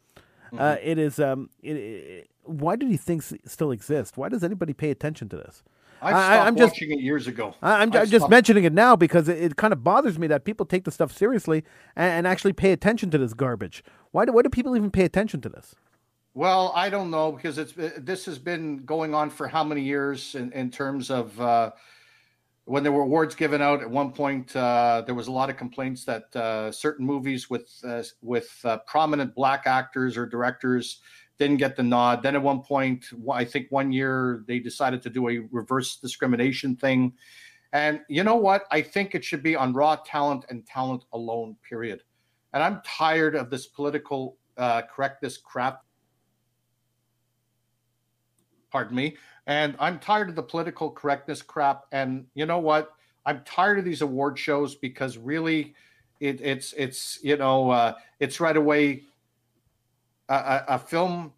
Uh, 0.58 0.78
it 0.82 0.98
is. 0.98 1.20
Um, 1.20 1.50
it, 1.62 1.76
it, 1.76 2.30
why 2.44 2.76
do 2.76 2.88
these 2.88 3.02
things 3.02 3.34
still 3.46 3.72
exist? 3.72 4.18
Why 4.18 4.30
does 4.30 4.44
anybody 4.44 4.74
pay 4.74 4.90
attention 4.92 5.30
to 5.30 5.38
this? 5.38 5.64
I 6.02 6.08
I- 6.08 6.12
stopped 6.12 6.48
I'm 6.48 6.56
just- 6.58 6.74
watching 6.74 6.92
it 6.92 7.00
years 7.00 7.28
ago. 7.28 7.56
I, 7.62 7.82
I'm 7.82 7.92
just 7.92 8.10
stopped- 8.12 8.30
mentioning 8.30 8.64
it 8.66 8.74
now 8.74 8.96
because 8.96 9.30
it, 9.30 9.42
it 9.42 9.56
kind 9.56 9.72
of 9.74 9.84
bothers 9.84 10.20
me 10.20 10.28
that 10.28 10.44
people 10.44 10.66
take 10.66 10.84
the 10.84 10.92
stuff 10.92 11.12
seriously 11.16 11.64
and, 11.96 12.12
and 12.12 12.28
actually 12.28 12.54
pay 12.54 12.72
attention 12.72 13.10
to 13.12 13.18
this 13.18 13.34
garbage. 13.34 13.84
Why 14.12 14.26
do 14.26 14.34
why 14.34 14.42
do 14.42 14.50
people 14.50 14.76
even 14.76 14.92
pay 14.92 15.06
attention 15.06 15.40
to 15.42 15.50
this? 15.50 15.76
Well, 16.36 16.72
I 16.76 16.90
don't 16.90 17.12
know 17.12 17.32
because 17.32 17.58
it's 17.58 17.74
this 17.98 18.26
has 18.26 18.40
been 18.40 18.78
going 18.86 19.14
on 19.14 19.30
for 19.30 19.48
how 19.48 19.64
many 19.64 19.82
years 19.82 20.36
in, 20.36 20.52
in 20.52 20.72
terms 20.72 21.10
of 21.12 21.40
uh, 21.40 21.72
when 22.66 22.84
there 22.84 22.92
were 22.92 23.02
awards 23.02 23.36
given 23.36 23.62
out. 23.62 23.82
At 23.82 23.90
one 23.90 24.12
point, 24.12 24.56
uh, 24.56 25.04
there 25.06 25.16
was 25.16 25.28
a 25.28 25.32
lot 25.32 25.50
of 25.50 25.58
complaints 25.58 26.06
that 26.06 26.36
uh, 26.36 26.72
certain 26.72 27.06
movies 27.06 27.50
with 27.50 27.70
uh, 27.84 28.04
with 28.22 28.60
uh, 28.64 28.78
prominent 28.88 29.36
black 29.36 29.64
actors 29.66 30.18
or 30.18 30.26
directors 30.26 31.02
didn't 31.40 31.58
get 31.58 31.76
the 31.76 31.84
nod. 31.84 32.24
Then 32.24 32.36
at 32.36 32.42
one 32.42 32.62
point, 32.62 33.06
I 33.32 33.44
think 33.44 33.68
one 33.70 33.92
year 33.92 34.44
they 34.48 34.60
decided 34.60 35.02
to 35.04 35.10
do 35.10 35.30
a 35.30 35.40
reverse 35.52 35.98
discrimination 35.98 36.76
thing. 36.76 37.14
And 37.74 38.02
you 38.08 38.24
know 38.24 38.36
what? 38.36 38.66
I 38.72 38.82
think 38.82 39.16
it 39.16 39.26
should 39.26 39.42
be 39.42 39.56
on 39.56 39.74
raw 39.74 39.98
talent 40.06 40.46
and 40.50 40.66
talent 40.66 41.06
alone. 41.12 41.58
Period. 41.68 42.04
And 42.54 42.62
I'm 42.62 42.82
tired 42.86 43.36
of 43.36 43.50
this 43.50 43.66
political 43.66 44.38
uh, 44.58 44.84
correctness 44.84 45.38
crap 45.38 45.82
pardon 48.74 48.96
me. 48.96 49.16
And 49.48 49.76
I'm 49.80 50.00
tired 50.00 50.30
of 50.30 50.36
the 50.36 50.44
political 50.44 50.90
correctness 50.90 51.42
crap. 51.42 51.86
And 51.92 52.26
you 52.34 52.46
know 52.46 52.60
what? 52.60 52.92
I'm 53.26 53.42
tired 53.46 53.80
of 53.80 53.86
these 53.86 54.02
award 54.02 54.38
shows 54.38 54.76
because 54.76 55.18
really, 55.18 55.76
it, 56.20 56.40
it's 56.42 56.74
it's 56.74 57.20
you 57.24 57.38
know 57.38 57.70
uh, 57.70 57.94
it's 58.20 58.40
right 58.40 58.58
away. 58.58 59.04
A, 60.30 60.64
a, 60.70 60.80
film 60.80 61.34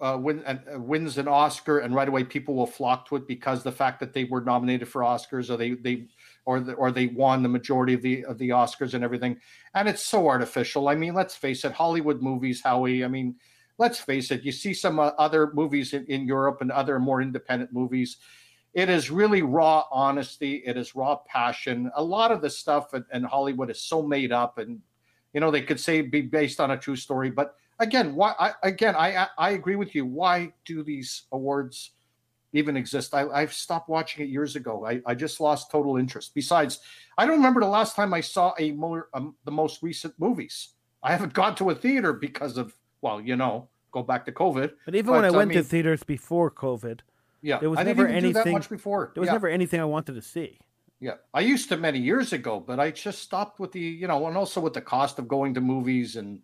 uh, 0.00 0.18
win, 0.18 0.42
uh, 0.46 0.56
wins 0.80 1.18
an 1.18 1.28
Oscar, 1.28 1.80
and 1.80 1.94
right 1.94 2.08
away 2.08 2.24
people 2.24 2.54
will 2.54 2.66
flock 2.66 3.06
to 3.08 3.16
it 3.16 3.28
because 3.28 3.62
the 3.62 3.70
fact 3.70 4.00
that 4.00 4.14
they 4.14 4.24
were 4.24 4.40
nominated 4.40 4.88
for 4.88 5.02
Oscars, 5.02 5.50
or 5.50 5.56
they 5.58 5.72
they 5.72 6.06
or 6.46 6.60
the, 6.60 6.72
or 6.74 6.90
they 6.90 7.08
won 7.08 7.42
the 7.42 7.48
majority 7.48 7.94
of 7.94 8.02
the 8.02 8.24
of 8.24 8.38
the 8.38 8.50
Oscars 8.50 8.94
and 8.94 9.04
everything. 9.04 9.38
And 9.74 9.88
it's 9.88 10.02
so 10.02 10.26
artificial. 10.26 10.88
I 10.88 10.94
mean, 10.94 11.14
let's 11.14 11.36
face 11.36 11.64
it, 11.64 11.72
Hollywood 11.72 12.22
movies, 12.22 12.62
Howie. 12.62 13.04
I 13.04 13.08
mean, 13.08 13.36
let's 13.78 13.98
face 13.98 14.30
it, 14.30 14.42
you 14.42 14.52
see 14.52 14.74
some 14.74 14.98
uh, 14.98 15.10
other 15.18 15.52
movies 15.52 15.92
in, 15.92 16.06
in 16.06 16.26
Europe 16.26 16.58
and 16.60 16.70
other 16.70 16.98
more 16.98 17.20
independent 17.20 17.72
movies. 17.72 18.18
It 18.72 18.88
is 18.88 19.10
really 19.10 19.42
raw 19.42 19.84
honesty. 19.90 20.62
It 20.66 20.76
is 20.76 20.94
raw 20.94 21.16
passion. 21.28 21.90
A 21.94 22.02
lot 22.02 22.32
of 22.32 22.42
the 22.42 22.50
stuff 22.50 22.92
in, 22.94 23.04
in 23.12 23.22
Hollywood 23.22 23.70
is 23.70 23.80
so 23.80 24.02
made 24.02 24.32
up, 24.32 24.58
and 24.58 24.80
you 25.32 25.40
know 25.40 25.50
they 25.50 25.62
could 25.62 25.78
say 25.78 26.00
be 26.00 26.22
based 26.22 26.60
on 26.60 26.72
a 26.72 26.76
true 26.76 26.96
story. 26.96 27.30
But 27.30 27.54
again, 27.78 28.14
why? 28.14 28.34
I, 28.38 28.52
again, 28.64 28.96
I 28.96 29.28
I 29.38 29.50
agree 29.50 29.76
with 29.76 29.94
you. 29.94 30.06
Why 30.06 30.52
do 30.64 30.82
these 30.82 31.24
awards 31.30 31.92
even 32.52 32.76
exist? 32.76 33.14
I, 33.14 33.28
I've 33.28 33.52
stopped 33.52 33.88
watching 33.88 34.24
it 34.24 34.30
years 34.30 34.56
ago. 34.56 34.84
I, 34.84 35.00
I 35.06 35.14
just 35.14 35.40
lost 35.40 35.70
total 35.70 35.96
interest. 35.96 36.34
Besides, 36.34 36.80
I 37.16 37.26
don't 37.26 37.36
remember 37.36 37.60
the 37.60 37.68
last 37.68 37.94
time 37.94 38.12
I 38.12 38.20
saw 38.22 38.54
a 38.58 38.72
more 38.72 39.08
um, 39.14 39.36
the 39.44 39.52
most 39.52 39.84
recent 39.84 40.14
movies. 40.18 40.70
I 41.00 41.12
haven't 41.12 41.32
gone 41.32 41.54
to 41.56 41.70
a 41.70 41.74
theater 41.76 42.12
because 42.12 42.56
of 42.56 42.74
well, 43.04 43.20
you 43.20 43.36
know, 43.36 43.68
go 43.92 44.02
back 44.02 44.24
to 44.26 44.32
COVID. 44.32 44.70
But 44.86 44.94
even 44.94 45.12
when 45.12 45.24
I 45.24 45.28
I 45.28 45.30
went 45.30 45.52
to 45.52 45.62
theaters 45.62 46.02
before 46.02 46.50
COVID, 46.50 47.00
Yeah, 47.42 47.58
There 47.58 47.68
was 47.68 47.78
I 47.78 47.82
never 47.82 48.08
even 48.08 48.22
do 48.24 48.32
that 48.32 48.46
anything- 48.46 48.76
before. 48.76 49.10
there 49.14 49.20
was 49.20 49.28
yeah. 49.28 49.34
never 49.34 49.48
anything 49.48 49.78
I 49.78 49.84
wanted 49.84 50.14
to 50.14 50.22
see. 50.22 50.58
Yeah, 50.98 51.16
I 51.34 51.40
used 51.40 51.68
to 51.68 51.76
many 51.76 51.98
years 51.98 52.32
ago, 52.32 52.58
but 52.68 52.80
I 52.80 52.90
just 52.90 53.18
stopped 53.20 53.60
with 53.60 53.72
the, 53.72 53.80
you 53.80 54.06
know, 54.08 54.26
and 54.26 54.36
also 54.38 54.58
with 54.62 54.72
the 54.72 54.80
cost 54.80 55.18
of 55.18 55.28
going 55.28 55.52
to 55.54 55.60
movies 55.60 56.16
and 56.16 56.40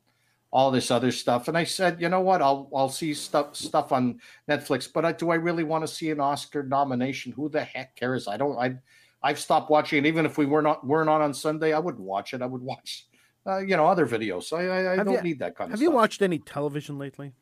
all 0.53 0.71
this 0.71 0.91
other 0.91 1.11
stuff. 1.11 1.49
And 1.49 1.57
I 1.57 1.65
said, 1.65 1.93
you 2.03 2.11
know 2.11 2.21
what, 2.21 2.43
I'll 2.43 2.69
I'll 2.77 2.91
see 2.91 3.15
stuff 3.15 3.57
stuff 3.57 3.91
on 3.93 4.21
Netflix, 4.47 4.93
but 4.93 5.07
I, 5.07 5.13
do 5.13 5.31
I 5.31 5.37
really 5.37 5.65
want 5.65 5.83
to 5.87 5.89
see 5.89 6.11
an 6.11 6.21
Oscar 6.21 6.63
nomination? 6.63 7.33
Who 7.33 7.49
the 7.49 7.65
heck 7.65 7.97
cares? 7.97 8.29
I 8.29 8.37
don't. 8.37 8.59
I 8.59 8.77
I've 9.23 9.39
stopped 9.39 9.71
watching 9.71 10.05
it. 10.05 10.09
Even 10.09 10.27
if 10.27 10.37
we 10.37 10.45
were 10.45 10.61
not 10.69 10.87
weren't 10.87 11.09
on 11.09 11.23
on 11.23 11.33
Sunday, 11.33 11.73
I 11.73 11.79
wouldn't 11.79 12.05
watch 12.05 12.35
it. 12.35 12.43
I 12.43 12.47
would 12.47 12.63
watch, 12.63 13.07
uh, 13.47 13.59
you 13.59 13.77
know, 13.77 13.87
other 13.87 14.07
videos. 14.07 14.53
I 14.53 14.67
I, 14.67 14.93
I 15.01 15.05
don't 15.05 15.15
you- 15.15 15.23
need 15.23 15.39
that 15.41 15.57
kind 15.57 15.69
of. 15.69 15.73
Have 15.73 15.79
stuff. 15.79 15.83
you 15.83 15.91
watched 15.91 16.23
any 16.23 16.39
television 16.39 16.99
lately? 16.99 17.33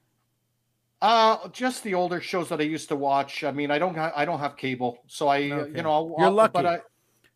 Uh, 1.00 1.48
just 1.50 1.84
the 1.84 1.94
older 1.94 2.20
shows 2.20 2.48
that 2.48 2.60
I 2.60 2.64
used 2.64 2.88
to 2.88 2.96
watch. 2.96 3.44
I 3.44 3.52
mean, 3.52 3.70
I 3.70 3.78
don't 3.78 3.94
ha- 3.94 4.12
I 4.16 4.24
don't 4.24 4.40
have 4.40 4.56
cable, 4.56 4.98
so 5.06 5.28
I 5.28 5.50
uh, 5.50 5.54
Okay. 5.56 5.76
you 5.76 5.82
know 5.82 5.92
I'll, 5.92 6.14
You're 6.18 6.26
I'll- 6.26 6.32
lucky. 6.32 6.52
But 6.54 6.66
I, 6.66 6.80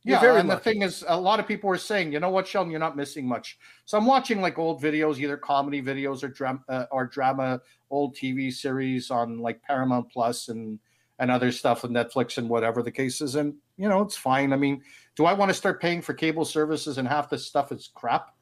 yeah, 0.05 0.19
and 0.37 0.49
lucky. 0.49 0.59
the 0.59 0.65
thing 0.65 0.83
is, 0.83 1.05
a 1.07 1.17
lot 1.21 1.39
of 1.39 1.47
people 1.47 1.69
were 1.69 1.79
saying, 1.79 2.13
you 2.13 2.19
know 2.19 2.29
what, 2.31 2.49
Sheldon, 2.49 2.73
you're 2.73 2.81
not 2.81 2.97
missing 2.97 3.25
much. 3.25 3.57
So 3.85 3.97
I'm 3.97 4.05
watching 4.05 4.41
like 4.41 4.59
old 4.59 4.83
videos, 4.83 5.19
either 5.19 5.37
comedy 5.37 5.81
videos 5.81 6.25
or 6.25 6.29
drama 6.29 6.59
uh, 6.69 6.87
or 6.91 7.07
drama, 7.07 7.61
old 7.89 8.17
TV 8.17 8.53
series 8.53 9.13
on 9.13 9.39
like 9.39 9.63
Paramount 9.63 10.11
Plus 10.11 10.49
and 10.49 10.81
and 11.21 11.31
other 11.31 11.53
stuff 11.53 11.85
on 11.85 11.93
Netflix 11.93 12.39
and 12.39 12.49
whatever 12.49 12.83
the 12.83 12.91
case 12.91 13.21
is. 13.21 13.37
And 13.37 13.55
you 13.77 13.89
know, 13.89 14.03
it's 14.03 14.17
fine. 14.17 14.53
I 14.53 14.57
mean, 14.57 14.83
do 15.15 15.25
I 15.25 15.35
want 15.35 15.51
to 15.51 15.55
start 15.55 15.81
paying 15.81 16.03
for 16.03 16.15
cable 16.15 16.45
services 16.45 16.99
and 16.99 17.07
half 17.07 17.31
this 17.31 17.47
stuff 17.47 17.71
is 17.71 17.91
crap? 17.95 18.35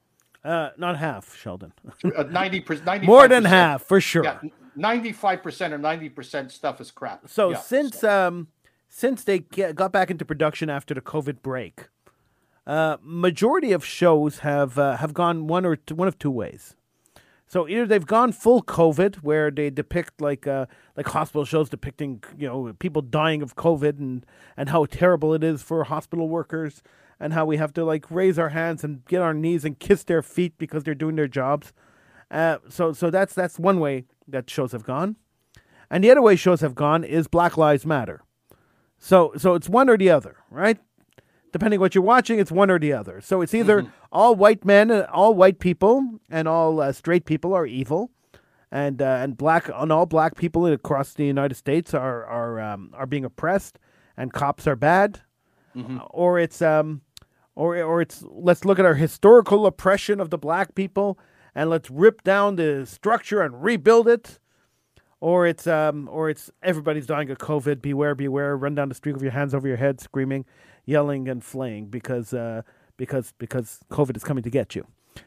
Uh, 0.44 0.70
not 0.78 0.96
half, 0.96 1.36
Sheldon. 1.36 1.72
Uh, 2.04 2.22
Ninety 2.24 2.60
percent, 2.60 3.02
More 3.04 3.28
than 3.28 3.44
half, 3.44 3.82
for 3.82 4.00
sure. 4.00 4.24
Yeah, 4.24 4.40
ninety-five 4.74 5.42
percent 5.42 5.74
or 5.74 5.78
ninety 5.78 6.08
percent 6.08 6.50
stuff 6.50 6.80
is 6.80 6.90
crap. 6.90 7.28
So 7.28 7.50
Yeah, 7.50 7.58
since 7.58 8.02
um 8.02 8.48
since 8.88 9.22
they 9.24 9.40
get, 9.40 9.74
got 9.76 9.92
back 9.92 10.10
into 10.10 10.24
production 10.24 10.70
after 10.70 10.94
the 10.94 11.00
COVID 11.00 11.42
break, 11.42 11.88
uh, 12.66 12.96
majority 13.02 13.72
of 13.72 13.84
shows 13.84 14.38
have 14.40 14.78
uh, 14.78 14.96
have 14.96 15.12
gone 15.12 15.46
one 15.46 15.66
or 15.66 15.76
two, 15.76 15.94
one 15.94 16.08
of 16.08 16.18
two 16.18 16.30
ways. 16.30 16.74
So 17.46 17.68
either 17.68 17.84
they've 17.84 18.06
gone 18.06 18.30
full 18.30 18.62
COVID, 18.62 19.16
where 19.16 19.50
they 19.50 19.70
depict 19.70 20.20
like 20.20 20.46
uh, 20.46 20.66
like 20.96 21.08
hospital 21.08 21.44
shows 21.44 21.68
depicting 21.68 22.22
you 22.38 22.46
know 22.46 22.72
people 22.78 23.02
dying 23.02 23.42
of 23.42 23.56
COVID 23.56 23.98
and 23.98 24.24
and 24.56 24.68
how 24.68 24.86
terrible 24.86 25.34
it 25.34 25.44
is 25.44 25.60
for 25.60 25.84
hospital 25.84 26.28
workers 26.28 26.82
and 27.20 27.34
how 27.34 27.44
we 27.44 27.58
have 27.58 27.72
to 27.74 27.84
like 27.84 28.10
raise 28.10 28.38
our 28.38 28.48
hands 28.48 28.82
and 28.82 29.04
get 29.04 29.20
our 29.20 29.34
knees 29.34 29.64
and 29.64 29.78
kiss 29.78 30.02
their 30.04 30.22
feet 30.22 30.54
because 30.58 30.82
they're 30.82 30.94
doing 30.94 31.16
their 31.16 31.28
jobs. 31.28 31.72
Uh, 32.30 32.58
so 32.68 32.92
so 32.92 33.10
that's 33.10 33.34
that's 33.34 33.58
one 33.58 33.78
way 33.78 34.06
that 34.26 34.48
shows 34.48 34.72
have 34.72 34.84
gone. 34.84 35.16
And 35.90 36.02
the 36.02 36.10
other 36.10 36.22
way 36.22 36.36
shows 36.36 36.60
have 36.60 36.74
gone 36.74 37.04
is 37.04 37.28
Black 37.28 37.56
Lives 37.56 37.84
Matter. 37.84 38.22
So 38.98 39.32
so 39.36 39.54
it's 39.54 39.68
one 39.68 39.90
or 39.90 39.98
the 39.98 40.10
other, 40.10 40.36
right? 40.50 40.78
Depending 41.52 41.80
what 41.80 41.96
you're 41.96 42.04
watching, 42.04 42.38
it's 42.38 42.52
one 42.52 42.70
or 42.70 42.78
the 42.78 42.92
other. 42.92 43.20
So 43.20 43.40
it's 43.42 43.54
either 43.54 43.82
all 44.12 44.36
white 44.36 44.64
men, 44.64 44.90
uh, 44.92 45.06
all 45.12 45.34
white 45.34 45.58
people, 45.58 46.20
and 46.30 46.46
all 46.46 46.80
uh, 46.80 46.92
straight 46.92 47.24
people 47.24 47.52
are 47.52 47.66
evil, 47.66 48.12
and 48.70 49.02
uh, 49.02 49.18
and 49.20 49.36
black 49.36 49.68
and 49.74 49.90
all 49.90 50.06
black 50.06 50.36
people 50.36 50.64
across 50.66 51.12
the 51.12 51.24
United 51.26 51.56
States 51.56 51.92
are 51.92 52.24
are 52.24 52.60
um, 52.60 52.90
are 52.94 53.06
being 53.06 53.24
oppressed, 53.24 53.80
and 54.16 54.32
cops 54.32 54.68
are 54.68 54.76
bad, 54.76 55.22
or 56.10 56.38
it's 56.38 56.62
um, 56.62 57.00
or 57.60 57.68
or 57.90 57.96
it's 58.04 58.18
let's 58.48 58.64
look 58.64 58.78
at 58.78 58.86
our 58.90 58.94
historical 59.06 59.60
oppression 59.66 60.16
of 60.20 60.28
the 60.30 60.38
black 60.38 60.68
people, 60.74 61.18
and 61.54 61.64
let's 61.70 61.88
rip 61.90 62.22
down 62.22 62.56
the 62.56 62.84
structure 62.86 63.40
and 63.44 63.62
rebuild 63.62 64.06
it 64.08 64.38
or 65.20 65.46
it's 65.46 65.66
um 65.66 66.08
or 66.10 66.30
it's 66.32 66.50
everybody's 66.62 67.06
dying 67.06 67.30
of 67.30 67.38
COVID. 67.38 67.82
Beware, 67.82 68.14
beware! 68.14 68.56
Run 68.56 68.74
down 68.74 68.88
the 68.88 68.94
street 68.94 69.12
with 69.12 69.22
your 69.22 69.32
hands 69.32 69.52
over 69.54 69.68
your 69.68 69.76
head, 69.76 70.00
screaming, 70.00 70.44
yelling, 70.86 71.28
and 71.28 71.44
flaying 71.44 71.86
because 71.90 72.32
uh 72.32 72.62
because 72.96 73.32
because 73.38 73.80
COVID 73.90 74.16
is 74.16 74.24
coming 74.24 74.42
to 74.44 74.50
get 74.50 74.74
you. 74.74 74.86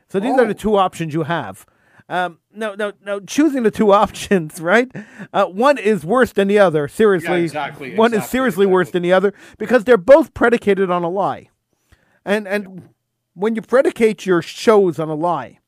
So 0.09 0.19
these 0.19 0.33
are 0.37 0.45
Oh. 0.45 0.47
the 0.47 0.53
two 0.65 0.75
options 0.77 1.13
you 1.13 1.23
have. 1.23 1.65
Um, 2.09 2.39
no, 2.53 2.75
no, 2.75 2.91
no. 3.05 3.19
Choosing 3.21 3.63
the 3.63 3.71
two 3.71 3.91
options, 4.03 4.59
right? 4.59 4.89
Uh, 5.31 5.45
one 5.45 5.77
is 5.77 6.03
worse 6.05 6.33
than 6.33 6.47
the 6.47 6.59
other. 6.59 6.87
Seriously, 6.87 7.43
exactly, 7.43 7.95
One 7.95 8.11
is 8.13 8.17
exactly, 8.17 8.37
seriously 8.37 8.65
worse 8.65 8.91
than 8.91 9.03
the 9.03 9.13
other 9.13 9.33
because 9.57 9.83
they're 9.85 9.97
both 10.15 10.33
predicated 10.33 10.89
on 10.91 11.03
a 11.03 11.09
lie, 11.09 11.49
and 12.25 12.47
and 12.47 12.89
when 13.33 13.55
you 13.55 13.61
predicate 13.61 14.25
your 14.25 14.41
shows 14.41 14.99
on 14.99 15.09
a 15.09 15.15
lie, 15.15 15.59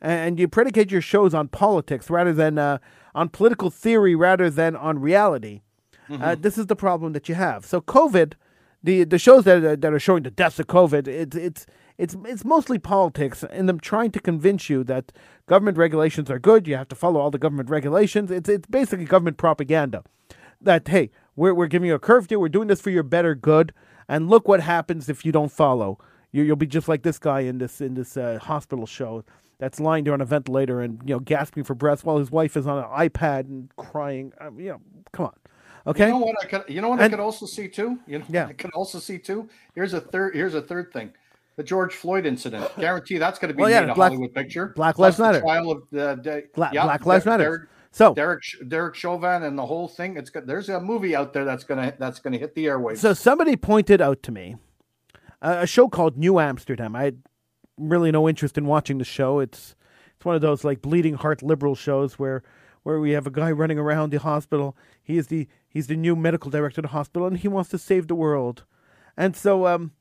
and 0.00 0.38
you 0.38 0.48
predicate 0.48 0.90
your 0.90 1.02
shows 1.02 1.34
on 1.34 1.48
politics 1.48 2.08
rather 2.08 2.32
than 2.32 2.58
uh, 2.58 2.78
on 3.14 3.28
political 3.28 3.70
theory 3.70 4.14
rather 4.14 4.48
than 4.50 4.76
on 4.76 4.98
reality. 4.98 5.62
Uh, 6.10 6.34
this 6.34 6.58
is 6.58 6.66
the 6.66 6.76
problem 6.76 7.12
that 7.12 7.28
you 7.28 7.36
have. 7.36 7.64
So 7.64 7.80
COVID, 7.80 8.32
the 8.82 9.04
the 9.04 9.18
shows 9.18 9.44
that 9.44 9.62
are, 9.62 9.76
that 9.76 9.92
are 9.92 10.00
showing 10.00 10.24
the 10.24 10.30
deaths 10.30 10.58
of 10.58 10.66
COVID, 10.66 11.06
it's 11.06 11.36
it's 11.36 11.66
it's 11.98 12.16
it's 12.24 12.44
mostly 12.44 12.78
politics 12.78 13.44
and 13.44 13.68
them 13.68 13.78
trying 13.78 14.10
to 14.12 14.20
convince 14.20 14.68
you 14.68 14.82
that 14.84 15.12
government 15.46 15.78
regulations 15.78 16.30
are 16.30 16.38
good. 16.38 16.66
You 16.66 16.76
have 16.76 16.88
to 16.88 16.96
follow 16.96 17.20
all 17.20 17.30
the 17.30 17.38
government 17.38 17.70
regulations. 17.70 18.30
It's 18.30 18.48
it's 18.48 18.66
basically 18.66 19.04
government 19.04 19.36
propaganda. 19.36 20.02
That 20.60 20.88
hey, 20.88 21.10
we're 21.36 21.54
we're 21.54 21.68
giving 21.68 21.88
you 21.88 21.94
a 21.94 22.00
curfew. 22.00 22.40
We're 22.40 22.48
doing 22.48 22.68
this 22.68 22.80
for 22.80 22.90
your 22.90 23.04
better 23.04 23.34
good. 23.34 23.72
And 24.10 24.28
look 24.28 24.48
what 24.48 24.60
happens 24.60 25.08
if 25.08 25.24
you 25.24 25.30
don't 25.32 25.50
follow. 25.52 25.98
You, 26.32 26.42
you'll 26.42 26.56
be 26.56 26.66
just 26.66 26.88
like 26.88 27.02
this 27.02 27.18
guy 27.18 27.40
in 27.40 27.58
this 27.58 27.80
in 27.80 27.94
this 27.94 28.16
uh, 28.16 28.38
hospital 28.42 28.84
show 28.84 29.24
that's 29.58 29.78
lying 29.78 30.04
there 30.04 30.12
on 30.14 30.20
a 30.20 30.24
ventilator 30.24 30.80
and 30.80 31.00
you 31.04 31.14
know 31.14 31.20
gasping 31.20 31.64
for 31.64 31.74
breath 31.74 32.04
while 32.04 32.18
his 32.18 32.30
wife 32.30 32.56
is 32.56 32.66
on 32.66 32.78
an 32.78 32.84
iPad 33.08 33.40
and 33.46 33.70
crying. 33.76 34.32
I 34.40 34.50
mean, 34.50 34.66
you 34.66 34.72
know, 34.72 34.80
come 35.12 35.26
on. 35.26 35.34
Okay. 35.86 36.06
You 36.06 36.12
know 36.12 36.18
what 36.18 36.36
I 36.42 36.46
could 36.46 36.64
you 36.68 36.80
know 36.80 36.88
what 36.90 37.00
And- 37.00 37.04
I 37.14 37.16
could 37.16 37.22
also 37.22 37.46
see 37.46 37.68
too? 37.68 37.98
You 38.06 38.18
know 38.18 38.24
Yeah. 38.28 38.46
I 38.46 38.52
could 38.52 38.72
also 38.74 38.98
see 38.98 39.18
too. 39.18 39.48
Here's 39.74 39.94
a 39.94 40.00
third 40.00 40.34
here's 40.34 40.54
a 40.54 40.62
third 40.62 40.92
thing. 40.92 41.12
The 41.56 41.62
George 41.62 41.94
Floyd 41.94 42.26
incident. 42.26 42.70
Guarantee 42.78 43.18
that's 43.18 43.38
going 43.38 43.48
to 43.50 43.54
be 43.54 43.60
Well, 43.62 43.70
yeah, 43.70 43.84
Black- 43.94 44.10
Hollywood 44.12 44.34
picture. 44.34 44.72
Black 44.76 44.98
Lives 44.98 45.18
Matter. 45.18 45.40
Trial 45.40 45.70
of 45.70 45.82
the, 45.90 46.44
Bla- 46.54 46.70
yeah, 46.72 46.82
Black 46.84 47.06
Lives 47.06 47.26
Matter. 47.26 47.68
So, 47.92 48.14
Derek 48.14 48.42
Derek 48.68 48.94
Chauvin 48.94 49.42
and 49.42 49.58
the 49.58 49.66
whole 49.66 49.88
thing. 49.88 50.16
It's 50.16 50.30
got 50.30 50.46
there's 50.46 50.68
a 50.68 50.80
movie 50.80 51.16
out 51.16 51.32
there 51.32 51.44
that's 51.44 51.64
gonna 51.64 51.92
that's 51.98 52.20
gonna 52.20 52.38
hit 52.38 52.54
the 52.54 52.66
airwaves. 52.66 52.98
so 52.98 53.12
somebody 53.12 53.56
pointed 53.56 54.00
out 54.00 54.22
to 54.22 54.32
me 54.32 54.56
uh, 55.42 55.58
a 55.60 55.66
show 55.66 55.88
called 55.88 56.16
New 56.16 56.38
Amsterdam. 56.38 56.94
I 56.94 57.04
had 57.04 57.22
really 57.76 58.12
no 58.12 58.28
interest 58.28 58.56
in 58.58 58.66
watching 58.66 58.98
the 58.98 59.04
show. 59.04 59.40
It's 59.40 59.74
it's 60.16 60.24
one 60.24 60.34
of 60.34 60.40
those 60.40 60.64
like 60.64 60.82
bleeding 60.82 61.14
heart 61.14 61.42
liberal 61.42 61.74
shows 61.74 62.18
where 62.18 62.42
where 62.82 63.00
we 63.00 63.10
have 63.10 63.26
a 63.26 63.30
guy 63.30 63.50
running 63.50 63.78
around 63.78 64.10
the 64.10 64.18
hospital. 64.18 64.76
He 65.02 65.18
is 65.18 65.26
the 65.26 65.48
he's 65.68 65.86
the 65.88 65.96
new 65.96 66.14
medical 66.14 66.50
director 66.50 66.80
of 66.80 66.84
the 66.84 66.88
hospital, 66.88 67.26
and 67.26 67.38
he 67.38 67.48
wants 67.48 67.70
to 67.70 67.78
save 67.78 68.06
the 68.06 68.14
world. 68.14 68.64
And 69.16 69.34
so 69.36 69.66
um 69.66 69.92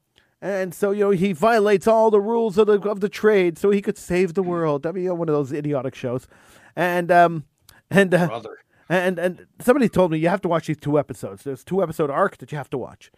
and 0.42 0.74
so 0.74 0.92
you 0.92 1.06
know 1.06 1.10
he 1.10 1.34
violates 1.34 1.88
all 1.88 2.12
the 2.12 2.22
rules 2.22 2.58
of 2.58 2.68
the 2.68 2.80
of 2.82 3.00
the 3.00 3.10
trade 3.10 3.58
so 3.58 3.72
he 3.72 3.82
could 3.82 3.98
save 3.98 4.34
the 4.34 4.44
world. 4.44 4.86
I 4.86 4.92
mean, 4.92 5.06
you 5.06 5.10
know, 5.10 5.16
one 5.16 5.30
of 5.30 5.34
those 5.34 5.52
idiotic 5.52 5.96
shows. 5.96 6.28
And 6.76 7.12
um 7.12 7.46
and 7.92 8.14
uh, 8.14 8.28
brother. 8.28 8.58
and 8.90 9.18
and 9.20 9.46
somebody 9.60 9.90
told 9.90 10.12
me 10.12 10.18
you 10.20 10.30
have 10.30 10.42
to 10.42 10.48
watch 10.48 10.68
these 10.68 10.78
two 10.78 10.98
episodes. 11.00 11.44
There's 11.44 11.64
two 11.64 11.82
episode 11.84 12.10
arc 12.10 12.38
that 12.38 12.52
you 12.52 12.58
have 12.58 12.70
to 12.72 12.78
watch. 12.78 13.12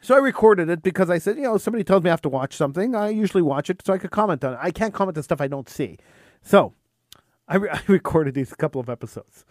So 0.00 0.16
I 0.16 0.18
recorded 0.18 0.68
it 0.68 0.82
because 0.82 1.10
I 1.10 1.18
said, 1.18 1.36
you 1.36 1.42
know, 1.44 1.58
somebody 1.58 1.84
tells 1.84 2.02
me 2.02 2.10
I 2.10 2.12
have 2.12 2.22
to 2.22 2.28
watch 2.28 2.54
something. 2.56 2.94
I 2.96 3.10
usually 3.10 3.42
watch 3.42 3.70
it 3.70 3.82
so 3.86 3.92
I 3.92 3.98
could 3.98 4.10
comment 4.10 4.42
on 4.42 4.54
it. 4.54 4.58
I 4.60 4.72
can't 4.72 4.92
comment 4.92 5.16
on 5.16 5.22
stuff 5.22 5.40
I 5.40 5.46
don't 5.46 5.68
see. 5.68 5.96
So 6.42 6.74
I, 7.46 7.56
re- 7.56 7.70
I 7.72 7.80
recorded 7.86 8.34
these 8.34 8.52
couple 8.52 8.80
of 8.80 8.88
episodes. 8.88 9.44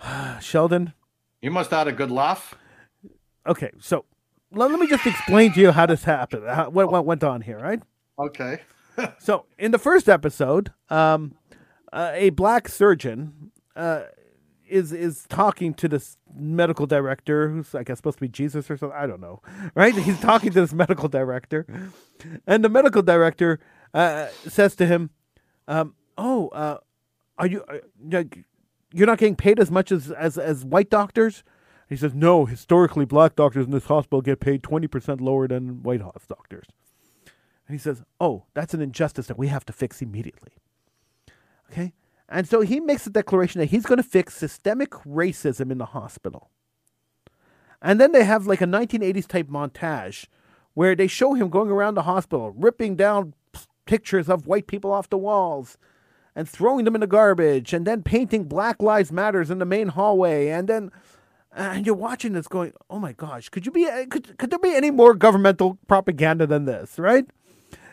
Sheldon, 0.40 0.92
You 1.42 1.50
must 1.50 1.70
have 1.70 1.78
had 1.86 1.88
a 1.88 1.92
good 1.92 2.10
laugh. 2.12 2.54
okay, 3.46 3.70
so 3.80 4.04
let, 4.52 4.70
let 4.70 4.78
me 4.78 4.86
just 4.86 5.06
explain 5.06 5.52
to 5.54 5.60
you 5.60 5.72
how 5.72 5.86
this 5.86 6.04
happened, 6.04 6.46
how, 6.46 6.70
what, 6.70 6.90
what 6.92 7.04
went 7.04 7.24
on 7.24 7.40
here, 7.42 7.58
right? 7.58 7.82
Okay. 8.18 8.60
So 9.18 9.46
in 9.58 9.72
the 9.72 9.78
first 9.80 10.08
episode, 10.08 10.72
um, 10.88 11.34
uh, 11.92 12.12
a 12.14 12.30
black 12.30 12.68
surgeon 12.68 13.50
uh, 13.76 14.02
is 14.68 14.92
is 14.92 15.26
talking 15.28 15.74
to 15.74 15.88
this 15.88 16.16
medical 16.34 16.86
director, 16.86 17.48
who's 17.50 17.74
I 17.74 17.82
guess 17.82 17.98
supposed 17.98 18.18
to 18.18 18.22
be 18.22 18.28
Jesus 18.28 18.70
or 18.70 18.76
something. 18.76 18.96
I 18.96 19.06
don't 19.06 19.20
know, 19.20 19.42
right? 19.74 19.94
He's 19.94 20.20
talking 20.20 20.50
to 20.52 20.60
this 20.60 20.72
medical 20.72 21.08
director, 21.08 21.66
and 22.46 22.64
the 22.64 22.68
medical 22.68 23.02
director 23.02 23.60
uh, 23.92 24.28
says 24.46 24.74
to 24.76 24.86
him, 24.86 25.10
um, 25.68 25.94
"Oh, 26.16 26.48
uh, 26.48 26.78
are 27.38 27.46
you 27.46 27.62
uh, 27.64 28.24
you're 28.92 29.06
not 29.06 29.18
getting 29.18 29.36
paid 29.36 29.58
as 29.60 29.70
much 29.70 29.92
as 29.92 30.10
as, 30.10 30.38
as 30.38 30.64
white 30.64 30.90
doctors?" 30.90 31.44
He 31.88 31.96
says, 31.96 32.14
"No. 32.14 32.46
Historically, 32.46 33.04
black 33.04 33.36
doctors 33.36 33.66
in 33.66 33.72
this 33.72 33.86
hospital 33.86 34.22
get 34.22 34.40
paid 34.40 34.62
twenty 34.62 34.86
percent 34.86 35.20
lower 35.20 35.46
than 35.46 35.82
white 35.82 36.00
house 36.00 36.24
doctors." 36.26 36.66
And 37.66 37.74
he 37.74 37.78
says, 37.78 38.02
Oh, 38.20 38.44
that's 38.54 38.74
an 38.74 38.82
injustice 38.82 39.26
that 39.26 39.38
we 39.38 39.48
have 39.48 39.64
to 39.66 39.72
fix 39.72 40.02
immediately. 40.02 40.52
Okay? 41.70 41.92
And 42.28 42.48
so 42.48 42.62
he 42.62 42.80
makes 42.80 43.06
a 43.06 43.10
declaration 43.10 43.60
that 43.60 43.66
he's 43.66 43.84
going 43.84 43.98
to 43.98 44.08
fix 44.08 44.34
systemic 44.34 44.90
racism 44.90 45.70
in 45.70 45.78
the 45.78 45.86
hospital. 45.86 46.50
And 47.82 48.00
then 48.00 48.12
they 48.12 48.24
have 48.24 48.46
like 48.46 48.62
a 48.62 48.66
1980s 48.66 49.26
type 49.26 49.48
montage 49.48 50.26
where 50.72 50.94
they 50.94 51.06
show 51.06 51.34
him 51.34 51.50
going 51.50 51.70
around 51.70 51.94
the 51.94 52.02
hospital, 52.02 52.52
ripping 52.52 52.96
down 52.96 53.34
pictures 53.84 54.28
of 54.28 54.46
white 54.46 54.66
people 54.66 54.90
off 54.90 55.10
the 55.10 55.18
walls 55.18 55.76
and 56.34 56.48
throwing 56.48 56.84
them 56.84 56.94
in 56.94 57.00
the 57.00 57.06
garbage, 57.06 57.72
and 57.72 57.86
then 57.86 58.02
painting 58.02 58.44
Black 58.44 58.82
Lives 58.82 59.12
Matters 59.12 59.50
in 59.50 59.58
the 59.58 59.64
main 59.64 59.88
hallway, 59.88 60.48
and 60.48 60.68
then 60.68 60.90
and 61.56 61.86
you're 61.86 61.94
watching 61.94 62.32
this 62.32 62.48
going, 62.48 62.72
oh 62.90 62.98
my 62.98 63.12
gosh, 63.12 63.48
could 63.48 63.64
you 63.64 63.70
be 63.70 63.86
uh, 63.86 64.06
could 64.06 64.36
could 64.38 64.50
there 64.50 64.58
be 64.58 64.74
any 64.74 64.90
more 64.90 65.14
governmental 65.14 65.78
propaganda 65.86 66.46
than 66.46 66.64
this, 66.64 66.98
right? 66.98 67.26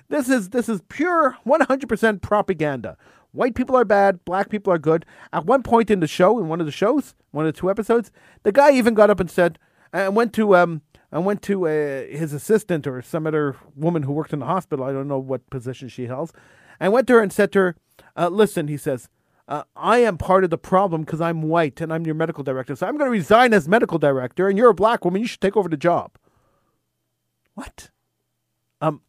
This 0.10 0.28
is 0.28 0.50
this 0.50 0.68
is 0.68 0.82
pure 0.90 1.38
100% 1.46 2.22
propaganda. 2.22 2.98
White 3.32 3.56
people 3.56 3.78
are 3.78 3.86
bad, 3.86 4.24
black 4.26 4.50
people 4.50 4.74
are 4.74 4.78
good. 4.78 5.06
At 5.32 5.46
one 5.46 5.64
point 5.64 5.90
in 5.90 6.02
the 6.02 6.08
show, 6.08 6.38
in 6.40 6.50
one 6.50 6.60
of 6.60 6.66
the 6.66 6.72
shows, 6.72 7.16
one 7.32 7.46
of 7.46 7.54
the 7.54 7.60
two 7.60 7.70
episodes, 7.70 8.12
the 8.44 8.52
guy 8.52 8.72
even 8.72 8.94
got 8.94 9.10
up 9.10 9.20
and 9.20 9.32
said, 9.32 9.58
and 9.94 10.16
went 10.16 10.34
to 10.34 10.56
um, 10.56 10.82
and 11.12 11.26
went 11.26 11.42
to 11.44 11.68
uh, 11.68 12.06
his 12.06 12.34
assistant 12.34 12.88
or 12.88 13.02
some 13.02 13.28
other 13.28 13.56
woman 13.76 14.04
who 14.04 14.12
worked 14.12 14.34
in 14.34 14.40
the 14.40 14.46
hospital. 14.46 14.86
I 14.86 14.92
don't 14.92 15.08
know 15.08 15.20
what 15.20 15.50
position 15.50 15.90
she 15.90 16.08
held, 16.08 16.32
and 16.80 16.92
went 16.94 17.08
to 17.08 17.14
her 17.14 17.22
and 17.22 17.32
said 17.32 17.52
to 17.54 17.60
her, 17.60 17.76
uh, 18.18 18.28
"Listen," 18.30 18.68
he 18.68 18.78
says, 18.78 19.10
uh, 19.48 19.64
"I 19.76 20.00
am 20.00 20.18
part 20.18 20.44
of 20.44 20.50
the 20.50 20.58
problem 20.58 21.04
because 21.04 21.22
I'm 21.22 21.44
white 21.44 21.80
and 21.82 21.94
I'm 21.94 22.06
your 22.06 22.16
medical 22.16 22.44
director. 22.44 22.76
So 22.76 22.88
I'm 22.88 22.98
going 22.98 23.08
to 23.08 23.12
resign 23.12 23.54
as 23.54 23.68
medical 23.68 23.98
director, 23.98 24.48
and 24.48 24.58
you're 24.58 24.70
a 24.70 24.74
black 24.74 25.06
woman. 25.06 25.22
You 25.22 25.28
should 25.28 25.42
take 25.42 25.58
over 25.58 25.70
the 25.70 25.78
job." 25.78 26.18
What? 27.54 27.92
Um. 28.82 29.02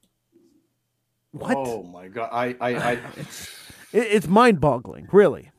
What? 1.32 1.56
Oh 1.56 1.82
my 1.84 2.08
god. 2.08 2.28
I 2.32 2.56
I, 2.60 2.92
I 2.92 2.98
it's 3.92 4.26
mind-boggling, 4.26 5.08
really. 5.12 5.50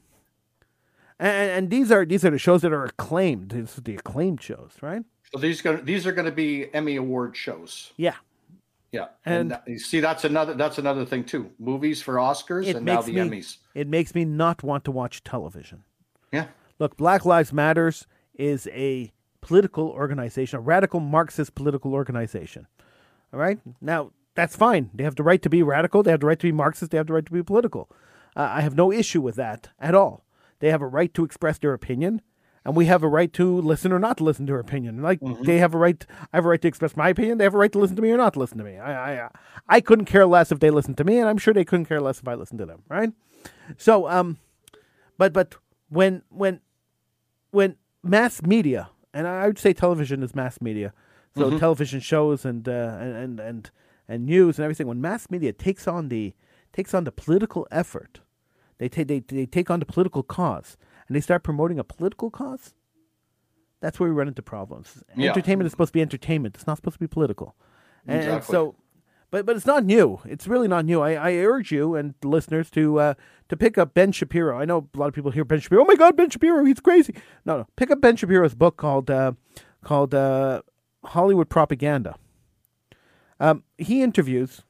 And, 1.20 1.52
and 1.52 1.70
these 1.70 1.92
are 1.92 2.06
these 2.06 2.26
are 2.26 2.32
the 2.32 2.38
shows 2.40 2.62
that 2.64 2.74
are 2.74 2.86
acclaimed. 2.86 3.52
These 3.52 3.78
are 3.78 3.82
the 3.82 3.96
acclaimed 3.96 4.42
shows, 4.42 4.72
right? 4.82 5.04
so 5.32 5.40
these 5.40 5.62
gonna 5.62 5.82
these 5.82 6.06
are 6.06 6.12
gonna 6.12 6.32
be 6.32 6.74
Emmy 6.74 6.96
Award 6.96 7.36
shows. 7.38 7.92
Yeah. 7.98 8.16
Yeah. 8.92 9.08
And- 9.26 9.36
And, 9.36 9.52
that- 9.52 9.64
you 9.68 9.80
see 9.80 10.00
that's 10.00 10.24
another 10.24 10.54
that's 10.54 10.78
another 10.78 11.06
thing 11.06 11.24
too. 11.24 11.50
Movies 11.60 12.02
for 12.02 12.16
Oscars 12.16 12.74
and 12.76 12.86
now 12.86 13.02
the 13.02 13.14
me 13.14 13.40
Emmys. 13.40 13.58
it 13.74 13.88
makes 13.88 14.14
me 14.14 14.26
not 14.26 14.64
want 14.64 14.84
to 14.86 14.92
watch 14.92 15.24
television. 15.24 15.84
Yeah. 16.32 16.48
Look, 16.80 16.98
Black 16.98 17.26
Lives 17.26 17.54
Matters 17.54 18.06
is 18.36 18.68
a 18.74 19.12
political 19.42 19.90
organization, 19.90 20.58
a 20.58 20.62
radical 20.62 21.00
Marxist 21.00 21.54
political 21.56 21.94
organization. 21.94 22.68
All 23.32 23.40
right? 23.40 23.60
Now, 23.82 24.12
that's 24.36 24.56
fine. 24.56 24.90
They 24.94 25.04
have 25.04 25.16
the 25.16 25.24
right 25.24 25.42
to 25.44 25.50
be 25.50 25.62
radical, 25.64 26.02
they 26.04 26.12
have 26.12 26.20
the 26.22 26.28
right 26.28 26.40
to 26.40 26.48
be 26.48 26.52
Marxist, 26.52 26.92
they 26.92 26.98
have 26.98 27.08
the 27.08 27.14
right 27.14 27.26
to 27.26 27.32
be 27.32 27.44
political. 27.44 27.90
Uh, 28.36 28.50
I 28.52 28.62
have 28.62 28.76
no 28.76 28.92
issue 28.92 29.22
with 29.22 29.36
that 29.36 29.70
at 29.80 29.96
all. 29.96 30.26
They 30.60 30.70
have 30.70 30.82
a 30.82 30.88
right 30.88 31.14
to 31.14 31.24
express 31.24 31.58
their 31.58 31.74
opinion, 31.74 32.22
and 32.64 32.76
we 32.76 32.86
have 32.86 33.04
a 33.04 33.08
right 33.08 33.32
to 33.34 33.60
listen 33.62 33.92
or 33.92 34.00
not 34.00 34.18
to 34.18 34.24
listen 34.24 34.46
to 34.46 34.54
their 34.54 34.60
opinion. 34.60 35.02
Like 35.02 35.20
they 35.42 35.58
have 35.58 35.74
a 35.74 35.78
right, 35.78 36.06
I 36.32 36.38
have 36.38 36.46
a 36.46 36.50
right 36.50 36.62
to 36.62 36.68
express 36.68 36.96
my 36.96 37.10
opinion. 37.10 37.38
They 37.38 37.44
have 37.44 37.54
a 37.54 37.58
right 37.58 37.72
to 37.74 37.80
listen 37.80 37.96
to 37.98 38.02
me 38.02 38.12
or 38.12 38.18
not 38.18 38.34
to 38.34 38.40
listen 38.40 38.58
to 38.60 38.64
me. 38.64 38.78
I, 38.78 39.26
I, 39.26 39.30
I 39.68 39.82
couldn't 39.82 40.06
care 40.06 40.26
less 40.26 40.52
if 40.52 40.60
they 40.60 40.70
listened 40.70 40.98
to 40.98 41.04
me, 41.04 41.18
and 41.20 41.28
I'm 41.28 41.38
sure 41.38 41.54
they 41.54 41.66
couldn't 41.66 41.86
care 41.86 42.02
less 42.02 42.20
if 42.20 42.28
I 42.28 42.36
listened 42.36 42.60
to 42.60 42.66
them. 42.66 42.84
Right? 42.88 43.12
So, 43.78 44.08
um, 44.08 44.38
but 45.18 45.34
but 45.34 45.56
when 45.90 46.24
when 46.30 46.62
when 47.52 47.76
mass 48.02 48.42
media, 48.42 48.90
and 49.14 49.28
I 49.28 49.48
would 49.48 49.60
say 49.60 49.74
television 49.74 50.24
is 50.24 50.34
mass 50.34 50.62
media, 50.62 50.94
so 51.36 51.58
television 51.58 52.00
shows 52.00 52.46
and, 52.46 52.68
uh, 52.70 52.98
and 53.00 53.16
and 53.16 53.40
and 53.40 53.72
and 54.08 54.26
news 54.26 54.58
and 54.58 54.64
everything. 54.64 54.88
When 54.88 55.02
mass 55.02 55.30
media 55.30 55.52
takes 55.52 55.88
on 55.88 56.10
the 56.10 56.34
takes 56.74 56.94
on 56.94 57.04
the 57.06 57.12
political 57.12 57.68
effort, 57.72 58.20
they 58.80 58.90
take 58.90 59.08
they, 59.08 59.20
they 59.20 59.46
take 59.46 59.70
on 59.70 59.80
the 59.80 59.86
political 59.86 60.24
cause, 60.24 60.78
and 61.08 61.16
they 61.16 61.22
start 61.22 61.44
promoting 61.44 61.80
a 61.80 61.84
political 61.84 62.30
cause. 62.30 62.74
That's 63.80 64.00
where 64.00 64.10
we 64.10 64.16
run 64.16 64.28
into 64.28 64.42
problems. 64.42 65.04
Yeah. 65.16 65.30
Entertainment 65.30 65.66
is 65.66 65.72
supposed 65.72 65.90
to 65.90 65.94
be 65.94 66.02
entertainment. 66.02 66.56
It's 66.56 66.68
not 66.68 66.78
supposed 66.78 66.96
to 66.96 67.00
be 67.00 67.08
political. 67.08 67.56
And, 68.08 68.22
and 68.22 68.44
so, 68.44 68.76
but 69.30 69.46
but 69.46 69.56
it's 69.56 69.66
not 69.66 69.84
new. 69.84 70.20
It's 70.26 70.48
really 70.48 70.68
not 70.68 70.86
new. 70.86 71.02
I, 71.02 71.14
I 71.14 71.34
urge 71.36 71.72
you 71.72 71.96
and 71.96 72.14
listeners 72.24 72.70
to 72.72 73.00
uh, 73.00 73.14
to 73.50 73.58
pick 73.58 73.78
up 73.78 73.94
Ben 73.94 74.12
Shapiro. 74.12 74.58
I 74.58 74.66
know 74.66 74.90
a 74.94 74.98
lot 74.98 75.08
of 75.08 75.14
people 75.14 75.32
hear 75.32 75.44
Ben 75.44 75.60
Shapiro. 75.60 75.84
Oh 75.84 75.86
my 75.86 75.96
God, 75.96 76.16
Ben 76.16 76.30
Shapiro, 76.30 76.64
he's 76.64 76.80
crazy. 76.80 77.14
No, 77.46 77.58
no. 77.58 77.68
Pick 77.76 77.92
up 77.92 78.00
Ben 78.00 78.16
Shapiro's 78.16 78.56
book 78.56 78.78
called 78.78 79.12
uh, 79.12 79.34
called 79.84 80.14
uh, 80.14 80.62
Hollywood 81.04 81.50
Propaganda. 81.50 82.16
Um, 83.40 83.64
he 83.78 84.02
interviews 84.02 84.62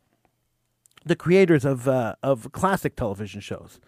the 1.05 1.15
creators 1.15 1.65
of 1.65 1.87
uh, 1.87 2.15
of 2.23 2.51
classic 2.51 2.95
television 2.95 3.41
shows. 3.41 3.79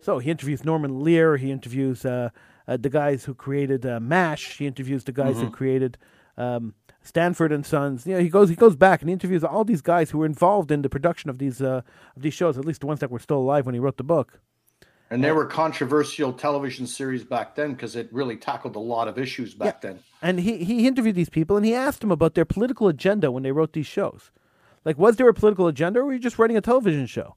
So 0.00 0.18
he 0.18 0.30
interviews 0.30 0.64
Norman 0.64 1.02
Lear. 1.02 1.36
He 1.36 1.50
interviews 1.50 2.04
uh, 2.04 2.30
uh, 2.68 2.76
the 2.76 2.90
guys 2.90 3.24
who 3.24 3.34
created 3.34 3.84
uh, 3.84 4.00
MASH. 4.00 4.58
He 4.58 4.66
interviews 4.66 5.04
the 5.04 5.12
guys 5.12 5.40
who 5.40 5.50
created 5.50 5.98
um, 6.36 6.74
Sanford 7.02 7.52
and 7.52 7.64
Sons. 7.64 8.06
You 8.06 8.14
know, 8.14 8.20
he 8.20 8.28
goes 8.28 8.48
he 8.48 8.56
goes 8.56 8.76
back 8.76 9.00
and 9.00 9.08
he 9.08 9.12
interviews 9.12 9.44
all 9.44 9.64
these 9.64 9.82
guys 9.82 10.10
who 10.10 10.18
were 10.18 10.26
involved 10.26 10.70
in 10.70 10.82
the 10.82 10.88
production 10.88 11.30
of 11.30 11.38
these 11.38 11.62
uh, 11.62 11.82
of 12.14 12.22
these 12.22 12.34
shows. 12.34 12.58
At 12.58 12.64
least 12.64 12.80
the 12.80 12.86
ones 12.86 13.00
that 13.00 13.10
were 13.10 13.18
still 13.18 13.38
alive 13.38 13.66
when 13.66 13.74
he 13.74 13.80
wrote 13.80 13.96
the 13.96 14.04
book. 14.04 14.40
And 15.08 15.22
they 15.22 15.30
were 15.30 15.46
controversial 15.46 16.32
television 16.32 16.84
series 16.84 17.22
back 17.22 17.54
then 17.54 17.74
because 17.74 17.94
it 17.94 18.08
really 18.12 18.36
tackled 18.36 18.74
a 18.74 18.80
lot 18.80 19.06
of 19.06 19.18
issues 19.18 19.54
back 19.54 19.80
then. 19.80 20.00
And 20.20 20.40
he, 20.40 20.64
he 20.64 20.88
interviewed 20.88 21.14
these 21.14 21.28
people 21.28 21.56
and 21.56 21.64
he 21.64 21.74
asked 21.74 22.00
them 22.00 22.10
about 22.10 22.34
their 22.34 22.44
political 22.44 22.88
agenda 22.88 23.30
when 23.30 23.44
they 23.44 23.52
wrote 23.52 23.72
these 23.72 23.86
shows. 23.86 24.32
Like, 24.86 24.98
was 24.98 25.16
there 25.16 25.28
a 25.28 25.34
political 25.34 25.66
agenda 25.66 25.98
or 25.98 26.04
were 26.06 26.12
you 26.12 26.20
just 26.20 26.38
writing 26.38 26.56
a 26.56 26.60
television 26.60 27.06
show? 27.06 27.34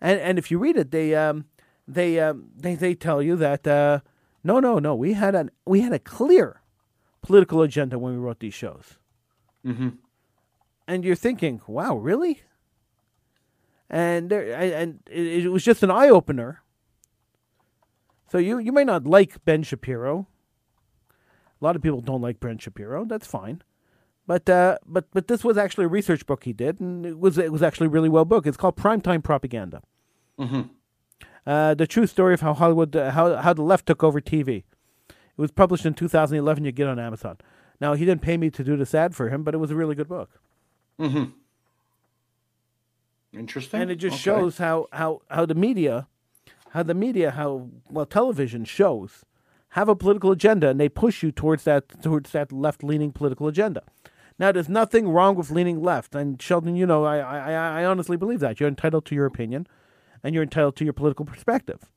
And 0.00 0.20
and 0.20 0.38
if 0.38 0.52
you 0.52 0.58
read 0.58 0.76
it, 0.76 0.92
they 0.92 1.16
um 1.16 1.46
they 1.86 2.20
um 2.20 2.50
they, 2.56 2.76
they 2.76 2.94
tell 2.94 3.20
you 3.20 3.34
that 3.36 3.66
uh, 3.66 4.00
no 4.44 4.60
no 4.60 4.78
no 4.78 4.94
we 4.94 5.14
had 5.14 5.34
an 5.34 5.50
we 5.66 5.80
had 5.80 5.92
a 5.92 5.98
clear 5.98 6.62
political 7.20 7.60
agenda 7.60 7.98
when 7.98 8.12
we 8.12 8.18
wrote 8.20 8.38
these 8.38 8.54
shows. 8.54 8.98
Mm-hmm. 9.66 9.88
And 10.86 11.04
you're 11.04 11.16
thinking, 11.16 11.60
wow, 11.66 11.96
really? 11.96 12.42
And 13.90 14.30
there 14.30 14.54
and 14.54 15.00
it, 15.10 15.44
it 15.44 15.48
was 15.48 15.64
just 15.64 15.82
an 15.82 15.90
eye 15.90 16.08
opener. 16.08 16.62
So 18.30 18.38
you 18.38 18.58
you 18.58 18.70
may 18.70 18.84
not 18.84 19.08
like 19.08 19.44
Ben 19.44 19.64
Shapiro, 19.64 20.28
A 21.60 21.64
lot 21.64 21.74
of 21.74 21.82
people 21.82 22.00
don't 22.00 22.22
like 22.22 22.38
Ben 22.38 22.58
Shapiro. 22.58 23.04
That's 23.04 23.26
fine. 23.26 23.62
But 24.26 24.48
uh, 24.48 24.78
but 24.86 25.06
but 25.12 25.26
this 25.28 25.42
was 25.42 25.56
actually 25.58 25.84
a 25.86 25.88
research 25.88 26.26
book 26.26 26.44
he 26.44 26.52
did, 26.52 26.80
and 26.80 27.04
it 27.04 27.18
was 27.18 27.38
it 27.38 27.50
was 27.52 27.62
actually 27.62 27.88
really 27.88 28.08
well 28.08 28.24
book. 28.24 28.46
It's 28.46 28.56
called 28.56 28.76
Primetime 28.76 29.22
Propaganda. 29.22 29.82
Mm-hmm. 30.38 30.62
Uh, 31.44 31.74
the 31.74 31.86
true 31.88 32.06
story 32.06 32.34
of 32.34 32.40
how 32.40 32.54
Hollywood 32.54 32.94
uh, 32.94 33.10
how 33.10 33.36
how 33.36 33.52
the 33.52 33.62
left 33.62 33.86
took 33.86 34.04
over 34.04 34.20
TV. 34.20 34.64
It 35.08 35.38
was 35.38 35.50
published 35.50 35.84
in 35.86 35.94
2011. 35.94 36.64
You 36.64 36.72
get 36.72 36.86
on 36.86 36.98
Amazon. 36.98 37.38
Now 37.80 37.94
he 37.94 38.04
didn't 38.04 38.22
pay 38.22 38.36
me 38.36 38.48
to 38.50 38.62
do 38.62 38.76
this 38.76 38.94
ad 38.94 39.14
for 39.16 39.28
him, 39.28 39.42
but 39.42 39.54
it 39.54 39.58
was 39.58 39.70
a 39.72 39.74
really 39.76 39.96
good 39.96 40.08
book. 40.08 40.40
Mm-hmm. 41.00 41.24
Interesting. 43.32 43.80
And 43.80 43.90
it 43.90 43.96
just 43.96 44.14
Okay. 44.14 44.22
shows 44.22 44.58
how, 44.58 44.86
how, 44.92 45.22
how 45.30 45.46
the 45.46 45.54
media, 45.54 46.06
how 46.70 46.82
the 46.82 46.94
media, 46.94 47.30
how 47.32 47.68
well 47.90 48.06
television 48.06 48.64
shows 48.64 49.24
have 49.70 49.88
a 49.88 49.96
political 49.96 50.30
agenda, 50.30 50.68
and 50.68 50.78
they 50.78 50.88
push 50.88 51.22
you 51.22 51.32
towards 51.32 51.64
that 51.64 52.02
towards 52.02 52.30
that 52.32 52.52
left 52.52 52.84
leaning 52.84 53.10
political 53.10 53.48
agenda. 53.48 53.82
Now, 54.38 54.52
there's 54.52 54.68
nothing 54.68 55.08
wrong 55.08 55.36
with 55.36 55.50
leaning 55.50 55.82
left, 55.82 56.14
and 56.14 56.40
Sheldon, 56.40 56.76
you 56.76 56.86
know, 56.86 57.04
I, 57.04 57.18
I 57.18 57.80
I 57.80 57.84
honestly 57.84 58.16
believe 58.16 58.40
that 58.40 58.60
you're 58.60 58.68
entitled 58.68 59.04
to 59.06 59.14
your 59.14 59.26
opinion, 59.26 59.66
and 60.22 60.34
you're 60.34 60.42
entitled 60.42 60.76
to 60.76 60.84
your 60.84 60.92
political 60.92 61.24
perspective. 61.24 61.90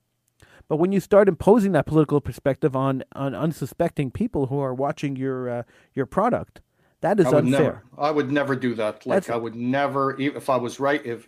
But 0.68 0.78
when 0.78 0.92
you 0.92 1.00
start 1.00 1.28
imposing 1.28 1.74
that 1.74 1.86
political 1.86 2.20
perspective 2.22 2.76
on, 2.76 3.04
on 3.14 3.36
unsuspecting 3.36 4.10
people 4.12 4.48
who 4.48 4.60
are 4.60 4.74
watching 4.74 5.16
your 5.16 5.50
uh, 5.50 5.64
your 5.94 6.06
product, 6.06 6.62
that 7.02 7.20
is 7.20 7.28
I 7.28 7.38
unfair. 7.38 7.62
never. 7.62 7.84
I 7.98 8.12
would 8.12 8.32
never 8.32 8.56
do 8.56 8.74
that. 8.76 9.06
Like 9.06 9.24
That's- 9.24 9.30
I 9.30 9.38
would 9.38 9.56
never. 9.56 10.20
If 10.20 10.50
I 10.50 10.58
was 10.58 10.80
right, 10.80 11.06
if 11.06 11.28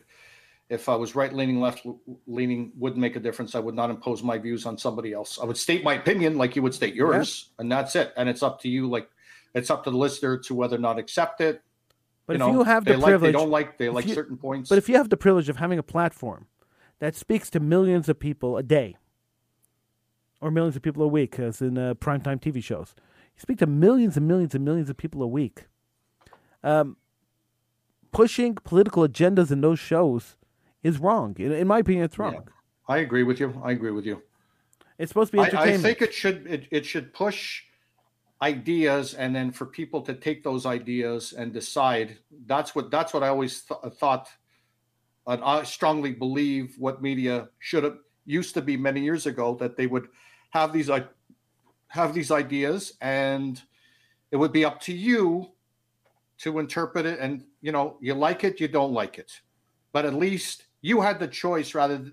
if 0.69 0.89
I 0.89 0.95
was 0.95 1.15
right 1.15 1.31
leaning, 1.31 1.61
left 1.61 1.85
leaning, 2.25 2.73
would 2.77 2.97
make 2.97 3.15
a 3.15 3.19
difference. 3.19 3.55
I 3.55 3.59
would 3.59 3.75
not 3.75 3.89
impose 3.89 4.21
my 4.23 4.37
views 4.37 4.65
on 4.65 4.77
somebody 4.77 5.13
else. 5.13 5.39
I 5.41 5.45
would 5.45 5.57
state 5.57 5.83
my 5.83 5.93
opinion, 5.93 6.37
like 6.37 6.55
you 6.55 6.61
would 6.63 6.73
state 6.73 6.95
yours, 6.95 7.49
and 7.59 7.71
that's 7.71 7.95
it. 7.95 8.13
And 8.17 8.27
it's 8.27 8.43
up 8.43 8.61
to 8.61 8.69
you. 8.69 8.89
Like 8.89 9.09
it's 9.57 9.69
up 9.69 9.83
to 9.85 9.91
the 9.91 9.97
listener 9.97 10.37
to 10.37 10.55
whether 10.55 10.75
or 10.75 10.79
not 10.79 10.99
accept 10.99 11.41
it. 11.41 11.61
But 12.25 12.33
you 12.33 12.35
if 12.35 12.39
know, 12.39 12.59
you 12.59 12.63
have 12.63 12.85
the 12.85 12.97
like, 12.97 13.05
privilege, 13.05 13.29
they 13.29 13.37
don't 13.37 13.49
like, 13.49 13.77
they 13.77 13.89
like 13.89 14.05
you- 14.05 14.13
certain 14.13 14.37
points. 14.37 14.69
But 14.69 14.77
if 14.77 14.89
you 14.89 14.95
have 14.95 15.09
the 15.09 15.17
privilege 15.17 15.49
of 15.49 15.57
having 15.57 15.79
a 15.79 15.83
platform 15.83 16.47
that 16.99 17.15
speaks 17.15 17.49
to 17.51 17.59
millions 17.59 18.09
of 18.09 18.19
people 18.19 18.57
a 18.57 18.63
day, 18.63 18.97
or 20.41 20.51
millions 20.51 20.75
of 20.75 20.81
people 20.81 21.03
a 21.03 21.07
week, 21.07 21.39
as 21.39 21.61
in 21.61 21.77
uh, 21.77 21.93
primetime 21.95 22.39
TV 22.39 22.63
shows, 22.63 22.93
you 23.35 23.41
speak 23.41 23.57
to 23.59 23.67
millions 23.67 24.17
and 24.17 24.27
millions 24.27 24.53
and 24.53 24.63
millions 24.65 24.89
of 24.89 24.97
people 24.97 25.21
a 25.23 25.27
week. 25.27 25.65
Um, 26.63 26.97
pushing 28.11 28.55
political 28.55 29.07
agendas 29.07 29.51
in 29.51 29.61
those 29.61 29.79
shows 29.79 30.35
is 30.83 30.99
wrong. 30.99 31.35
In, 31.39 31.51
in 31.51 31.67
my 31.67 31.79
opinion, 31.79 32.03
it's 32.05 32.19
wrong. 32.19 32.33
Yeah. 32.33 32.39
I 32.87 32.97
agree 32.97 33.23
with 33.23 33.39
you. 33.39 33.59
I 33.63 33.71
agree 33.71 33.91
with 33.91 34.05
you. 34.05 34.21
It's 34.97 35.09
supposed 35.09 35.31
to 35.31 35.37
be 35.37 35.39
I, 35.41 35.47
entertainment. 35.47 35.79
I 35.79 35.87
think 35.87 36.01
it 36.01 36.13
should 36.13 36.47
it, 36.47 36.67
it 36.71 36.85
should 36.85 37.13
push 37.13 37.63
ideas 38.41 39.13
and 39.13 39.35
then 39.35 39.51
for 39.51 39.65
people 39.65 40.01
to 40.01 40.13
take 40.13 40.43
those 40.43 40.65
ideas 40.65 41.33
and 41.33 41.53
decide. 41.53 42.17
That's 42.45 42.75
what 42.75 42.91
that's 42.91 43.13
what 43.13 43.23
i 43.23 43.29
always 43.29 43.61
th- 43.61 43.79
uh, 43.83 43.89
thought 43.89 44.29
and 45.25 45.43
i 45.43 45.63
strongly 45.63 46.13
believe 46.13 46.75
what 46.77 47.01
media 47.01 47.49
should 47.59 47.83
have 47.83 47.97
used 48.25 48.53
to 48.53 48.61
be 48.61 48.77
many 48.77 49.01
years 49.01 49.25
ago 49.25 49.55
that 49.55 49.75
they 49.75 49.87
would 49.87 50.07
have 50.51 50.71
these 50.71 50.89
i 50.89 51.03
have 51.87 52.13
these 52.13 52.31
ideas 52.31 52.93
and 53.01 53.61
it 54.31 54.37
would 54.37 54.51
be 54.51 54.65
up 54.65 54.79
to 54.81 54.93
you 54.93 55.49
to 56.37 56.59
interpret 56.59 57.05
it 57.05 57.19
and 57.19 57.43
you 57.61 57.71
know 57.71 57.97
you 58.01 58.13
like 58.13 58.43
it 58.43 58.59
you 58.59 58.67
don't 58.67 58.93
like 58.93 59.17
it. 59.17 59.31
But 59.91 60.05
at 60.05 60.13
least 60.13 60.65
you 60.81 61.01
had 61.01 61.19
the 61.19 61.27
choice 61.27 61.73
rather 61.73 62.11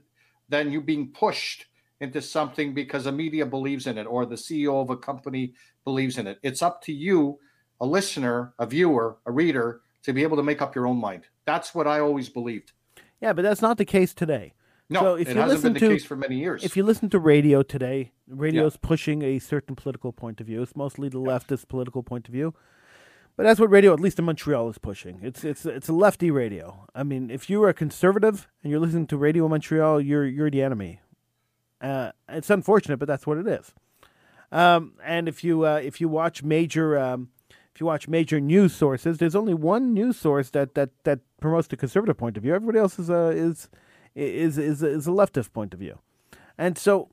than 0.49 0.71
you 0.71 0.81
being 0.81 1.09
pushed 1.09 1.67
into 2.05 2.23
something 2.23 2.73
because 2.75 3.07
a 3.07 3.13
media 3.13 3.45
believes 3.45 3.87
in 3.89 3.99
it 3.99 4.05
or 4.05 4.25
the 4.27 4.37
CEO 4.37 4.81
of 4.81 4.91
a 4.91 4.97
company 4.97 5.55
believes 5.85 6.17
in 6.19 6.27
it. 6.29 6.39
It's 6.43 6.63
up 6.63 6.81
to 6.83 6.93
you, 6.93 7.39
a 7.81 7.87
listener, 7.87 8.55
a 8.59 8.67
viewer, 8.67 9.17
a 9.27 9.33
reader, 9.33 9.81
to 10.05 10.13
be 10.13 10.23
able 10.23 10.37
to 10.37 10.43
make 10.45 10.63
up 10.63 10.75
your 10.77 10.87
own 10.87 10.99
mind. 10.99 11.25
That's 11.45 11.75
what 11.75 11.87
I 11.87 11.99
always 12.01 12.29
believed. 12.29 12.73
yeah, 13.21 13.33
but 13.33 13.43
that's 13.43 13.63
not 13.63 13.77
the 13.79 13.85
case 13.85 14.15
today. 14.15 14.55
No, 14.91 15.01
So 15.01 15.15
if 15.15 15.29
it 15.29 15.35
you 15.35 15.41
hasn't 15.41 15.63
been 15.63 15.73
listen 15.73 15.73
the 15.75 15.81
to- 15.81 15.89
case 15.89 16.05
for 16.05 16.17
many 16.17 16.37
years. 16.39 16.63
If 16.63 16.77
you 16.77 16.85
listen 16.85 17.09
to 17.11 17.19
radio 17.19 17.63
today, 17.63 18.13
radio 18.29 18.63
radio's 18.63 18.77
pushing 18.77 19.23
a 19.23 19.39
certain 19.39 19.75
political 19.75 20.13
point 20.13 20.41
of 20.43 20.47
view. 20.47 20.61
It's 20.63 20.77
mostly 20.77 21.09
the 21.09 21.19
leftist 21.19 21.69
political 21.69 22.03
point 22.03 22.29
of 22.29 22.33
view. 22.33 22.55
But 23.37 23.43
that's 23.45 23.59
what 23.59 23.69
radio, 23.71 23.93
at 23.95 23.99
least 23.99 24.19
in 24.21 24.27
Montreal, 24.27 24.69
is 24.69 24.79
pushing. 24.79 25.19
It's 25.23 25.43
it's 25.43 25.67
it's 25.67 25.89
a 25.89 25.93
lefty 25.93 26.31
radio. 26.31 26.87
I 26.95 27.03
mean, 27.03 27.31
if 27.31 27.51
you 27.51 27.61
are 27.65 27.69
a 27.71 27.75
conservative 27.75 28.47
and 28.63 28.71
you're 28.71 28.79
listening 28.79 29.09
to 29.09 29.17
Radio 29.17 29.49
Montreal, 29.49 30.01
you're 30.01 30.25
you're 30.27 30.51
the 30.51 30.63
enemy. 30.63 31.01
Uh, 31.81 32.13
it's 32.29 32.51
unfortunate, 32.51 32.99
but 32.99 33.09
that's 33.09 33.27
what 33.27 33.39
it 33.39 33.47
is. 33.47 33.73
Um, 34.53 34.93
and 35.05 35.29
if 35.29 35.43
you 35.43 35.67
uh, 35.67 35.81
if 35.83 36.01
you 36.01 36.09
watch 36.09 36.43
major 36.43 36.99
um, 36.99 37.31
if 37.75 37.81
you 37.81 37.87
watch 37.87 38.09
major 38.09 38.41
news 38.41 38.73
sources, 38.75 39.19
there's 39.19 39.35
only 39.35 39.55
one 39.55 39.93
news 39.93 40.17
source 40.17 40.51
that 40.51 40.75
that, 40.75 40.91
that 41.05 41.21
promotes 41.41 41.69
the 41.69 41.77
conservative 41.77 42.17
point 42.17 42.37
of 42.37 42.43
view. 42.43 42.55
Everybody 42.55 42.79
else 42.79 42.99
is 42.99 43.11
a 43.11 43.29
is 43.31 43.69
is 44.15 44.59
is 44.59 44.83
is 44.83 45.07
a 45.07 45.11
leftist 45.11 45.53
point 45.53 45.75
of 45.75 45.81
view. 45.81 45.99
And 46.57 46.79
so 46.79 47.11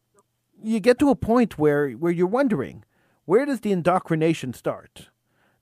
you 0.64 0.80
get 0.80 0.99
to 0.99 1.09
a 1.09 1.16
point 1.16 1.57
where, 1.57 1.89
where 1.91 2.12
you're 2.12 2.28
wondering, 2.28 2.84
where 3.26 3.45
does 3.45 3.62
the 3.62 3.72
indoctrination 3.72 4.53
start? 4.53 5.09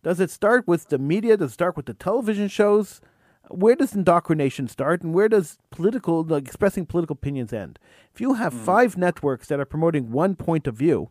Does 0.04 0.20
it 0.20 0.32
start 0.32 0.68
with 0.68 0.90
the 0.90 0.98
media? 0.98 1.38
Does 1.38 1.52
it 1.52 1.54
start 1.54 1.76
with 1.76 1.86
the 1.86 1.94
television 1.94 2.48
shows? 2.48 3.02
Where 3.50 3.76
does 3.76 3.96
indoctrination 3.96 4.68
start, 4.68 5.02
and 5.02 5.14
where 5.14 5.28
does 5.30 5.58
political, 5.72 6.24
like 6.24 6.46
expressing 6.46 6.86
political 6.86 7.16
opinions, 7.16 7.52
end? 7.52 7.80
If 8.14 8.22
you 8.22 8.36
have 8.36 8.54
five 8.54 8.98
networks 8.98 9.48
that 9.48 9.60
are 9.60 9.66
promoting 9.66 10.12
one 10.12 10.36
point 10.36 10.68
of 10.68 10.76
view, 10.76 11.10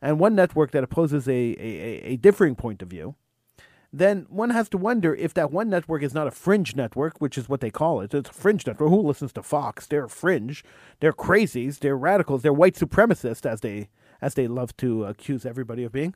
and 0.00 0.18
one 0.18 0.34
network 0.34 0.70
that 0.72 0.82
opposes 0.82 1.28
a, 1.28 1.32
a, 1.32 1.56
a- 1.58 2.02
a 2.12 2.16
differing 2.16 2.54
point 2.56 2.82
of 2.82 2.88
view, 2.88 3.14
then 3.92 4.24
one 4.30 4.48
has 4.50 4.70
to 4.70 4.78
wonder 4.78 5.14
if 5.14 5.34
that 5.34 5.52
one 5.52 5.68
network 5.68 6.02
is 6.02 6.14
not 6.14 6.26
a 6.26 6.30
fringe 6.30 6.74
network, 6.74 7.20
which 7.20 7.36
is 7.36 7.48
what 7.48 7.60
they 7.60 7.70
call 7.70 8.00
it. 8.00 8.14
It's 8.14 8.30
a 8.30 8.32
fringe 8.32 8.66
network. 8.66 8.88
Who 8.88 9.02
listens 9.02 9.32
to 9.34 9.42
Fox? 9.42 9.86
They're 9.86 10.08
fringe. 10.08 10.64
They're 11.00 11.12
crazies. 11.12 11.78
They're 11.80 11.96
radicals. 11.96 12.40
They're 12.42 12.52
white 12.54 12.74
supremacists, 12.74 13.44
as 13.44 13.60
they 13.60 13.90
as 14.22 14.34
they 14.34 14.48
love 14.48 14.74
to 14.78 15.04
accuse 15.04 15.44
everybody 15.44 15.84
of 15.84 15.92
being. 15.92 16.14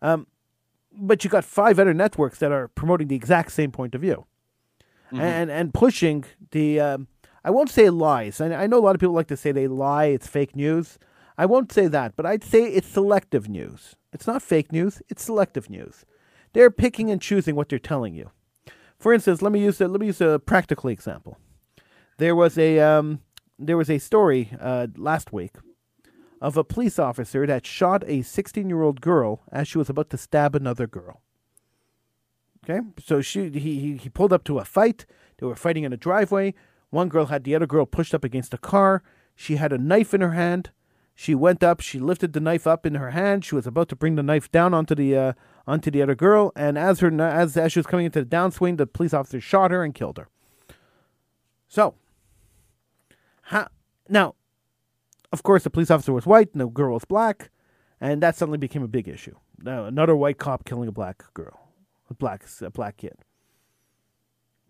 Um, 0.00 0.26
but 0.92 1.24
you 1.24 1.30
got 1.30 1.44
five 1.44 1.78
other 1.80 1.94
networks 1.94 2.38
that 2.38 2.52
are 2.52 2.68
promoting 2.68 3.08
the 3.08 3.16
exact 3.16 3.50
same 3.52 3.72
point 3.72 3.94
of 3.94 4.00
view, 4.02 4.26
and 5.20 5.50
and 5.50 5.74
pushing 5.74 6.24
the. 6.50 6.80
Um, 6.80 7.08
I 7.44 7.50
won't 7.50 7.70
say 7.70 7.90
lies. 7.90 8.40
I, 8.40 8.52
I 8.54 8.66
know 8.66 8.78
a 8.78 8.84
lot 8.84 8.94
of 8.94 9.00
people 9.00 9.14
like 9.14 9.26
to 9.28 9.36
say 9.36 9.50
they 9.52 9.66
lie. 9.66 10.06
It's 10.06 10.26
fake 10.26 10.54
news. 10.54 10.98
I 11.36 11.46
won't 11.46 11.72
say 11.72 11.88
that, 11.88 12.14
but 12.14 12.26
I'd 12.26 12.44
say 12.44 12.64
it's 12.64 12.86
selective 12.86 13.48
news. 13.48 13.96
It's 14.12 14.26
not 14.26 14.42
fake 14.42 14.70
news. 14.70 15.02
It's 15.08 15.24
selective 15.24 15.68
news. 15.68 16.04
They're 16.52 16.70
picking 16.70 17.10
and 17.10 17.20
choosing 17.20 17.56
what 17.56 17.68
they're 17.68 17.78
telling 17.78 18.14
you. 18.14 18.30
For 18.98 19.12
instance, 19.12 19.42
let 19.42 19.50
me 19.50 19.60
use 19.60 19.80
a, 19.80 19.88
let 19.88 20.00
me 20.00 20.06
use 20.06 20.20
a 20.20 20.38
practical 20.38 20.90
example. 20.90 21.38
There 22.18 22.36
was 22.36 22.56
a 22.58 22.78
um, 22.78 23.20
there 23.58 23.76
was 23.76 23.90
a 23.90 23.98
story 23.98 24.50
uh, 24.60 24.88
last 24.96 25.32
week 25.32 25.56
of 26.40 26.56
a 26.56 26.64
police 26.64 26.98
officer 26.98 27.46
that 27.46 27.66
shot 27.66 28.02
a 28.06 28.22
16 28.22 28.68
year 28.68 28.82
old 28.82 29.00
girl 29.00 29.42
as 29.50 29.68
she 29.68 29.78
was 29.78 29.88
about 29.88 30.10
to 30.10 30.18
stab 30.18 30.54
another 30.54 30.86
girl. 30.86 31.22
Okay, 32.64 32.80
so 33.04 33.20
she 33.20 33.50
he, 33.50 33.80
he 33.80 33.96
he 33.96 34.08
pulled 34.08 34.32
up 34.32 34.44
to 34.44 34.58
a 34.58 34.64
fight. 34.64 35.04
They 35.38 35.46
were 35.46 35.56
fighting 35.56 35.84
in 35.84 35.92
a 35.92 35.96
driveway. 35.96 36.54
One 36.90 37.08
girl 37.08 37.26
had 37.26 37.44
the 37.44 37.54
other 37.54 37.66
girl 37.66 37.86
pushed 37.86 38.14
up 38.14 38.24
against 38.24 38.54
a 38.54 38.58
car. 38.58 39.02
She 39.34 39.56
had 39.56 39.72
a 39.72 39.78
knife 39.78 40.14
in 40.14 40.20
her 40.20 40.32
hand. 40.32 40.70
She 41.14 41.34
went 41.34 41.62
up. 41.64 41.80
She 41.80 41.98
lifted 41.98 42.32
the 42.32 42.40
knife 42.40 42.66
up 42.66 42.86
in 42.86 42.94
her 42.94 43.10
hand. 43.10 43.44
She 43.44 43.54
was 43.54 43.66
about 43.66 43.88
to 43.88 43.96
bring 43.96 44.14
the 44.14 44.22
knife 44.22 44.50
down 44.50 44.74
onto 44.74 44.94
the 44.94 45.16
uh, 45.16 45.32
onto 45.66 45.90
the 45.90 46.02
other 46.02 46.14
girl. 46.14 46.52
And 46.54 46.78
as 46.78 47.00
her 47.00 47.20
as 47.20 47.56
as 47.56 47.72
she 47.72 47.78
was 47.78 47.86
coming 47.86 48.06
into 48.06 48.20
the 48.20 48.26
downswing, 48.26 48.76
the 48.76 48.86
police 48.86 49.14
officer 49.14 49.40
shot 49.40 49.70
her 49.70 49.82
and 49.82 49.94
killed 49.94 50.18
her. 50.18 50.28
So, 51.68 51.94
now, 54.08 54.34
of 55.32 55.42
course, 55.42 55.64
the 55.64 55.70
police 55.70 55.90
officer 55.90 56.12
was 56.12 56.26
white 56.26 56.52
the 56.52 56.66
girl 56.66 56.92
was 56.94 57.04
black, 57.06 57.50
and 58.00 58.22
that 58.22 58.36
suddenly 58.36 58.58
became 58.58 58.82
a 58.82 58.88
big 58.88 59.08
issue. 59.08 59.36
Now, 59.58 59.86
another 59.86 60.14
white 60.14 60.38
cop 60.38 60.64
killing 60.64 60.88
a 60.88 60.92
black 60.92 61.24
girl, 61.32 61.61
a 62.12 62.14
black 62.14 62.44
a 62.60 62.70
black 62.70 62.96
kid. 62.98 63.16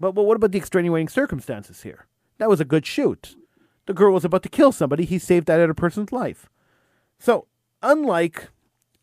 But, 0.01 0.12
but 0.12 0.24
what 0.24 0.36
about 0.36 0.53
the 0.53 0.59
extenuating 0.59 1.09
circumstances 1.09 1.82
here? 1.82 2.07
That 2.38 2.49
was 2.49 2.61
a 2.61 2.64
good 2.64 2.86
shoot. 2.86 3.36
The 3.86 3.95
girl 3.95 4.12
was 4.12 4.24
about 4.24 4.43
to 4.45 4.49
kill 4.49 4.72
somebody. 4.72 5.05
He 5.05 5.18
saved 5.18 5.47
that 5.47 5.61
other 5.61 5.74
person's 5.74 6.12
life. 6.12 6.49
So, 7.18 7.47
unlike 7.82 8.49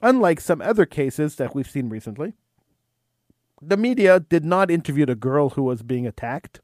unlike 0.01 0.39
some 0.39 0.61
other 0.61 0.85
cases 0.85 1.35
that 1.35 1.53
we've 1.53 1.69
seen 1.69 1.89
recently, 1.89 2.33
the 3.61 3.77
media 3.77 4.19
did 4.19 4.45
not 4.45 4.71
interview 4.71 5.05
the 5.05 5.15
girl 5.15 5.49
who 5.49 5.63
was 5.63 5.83
being 5.83 6.07
attacked. 6.07 6.61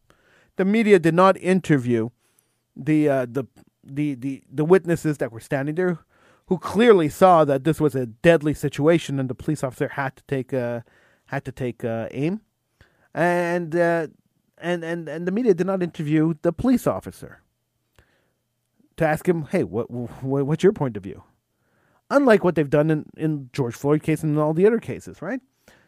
The 0.56 0.66
media 0.66 1.00
did 1.00 1.14
not 1.14 1.38
interview 1.38 2.10
the 2.76 3.10
uh, 3.10 3.26
the 3.30 3.46
the 3.84 4.16
the 4.16 4.44
the 4.52 4.66
witnesses 4.66 5.18
that 5.18 5.32
were 5.32 5.40
standing 5.40 5.76
there, 5.76 6.00
who 6.48 6.58
clearly 6.58 7.10
saw 7.10 7.44
that 7.46 7.64
this 7.64 7.80
was 7.80 7.96
a 7.96 8.06
deadly 8.06 8.54
situation 8.54 9.20
and 9.20 9.30
the 9.30 9.36
police 9.36 9.64
officer 9.64 9.90
had 9.90 10.16
to 10.16 10.24
take 10.28 10.54
uh, 10.54 10.82
had 11.36 11.46
to 11.46 11.52
take 11.52 11.84
uh, 11.86 12.08
aim, 12.12 12.42
and 13.14 13.76
uh, 13.76 14.08
and 14.58 14.84
and 14.84 15.08
and 15.08 15.28
the 15.28 15.32
media 15.32 15.54
did 15.54 15.68
not 15.68 15.84
interview 15.84 16.34
the 16.42 16.52
police 16.52 16.88
officer 16.88 17.42
to 18.98 19.06
ask 19.06 19.28
him, 19.28 19.44
hey, 19.52 19.64
what, 19.64 19.92
what 19.92 20.46
what's 20.46 20.64
your 20.64 20.74
point 20.74 20.98
of 20.98 21.04
view? 21.04 21.24
unlike 22.10 22.44
what 22.44 22.56
they've 22.56 22.70
done 22.70 22.90
in, 22.90 23.06
in 23.18 23.50
George 23.54 23.76
Floyd 23.76 24.04
case 24.04 24.24
and 24.24 24.38
all 24.38 24.54
the 24.54 24.68
other 24.68 24.80
cases, 24.80 25.22
right? 25.22 25.42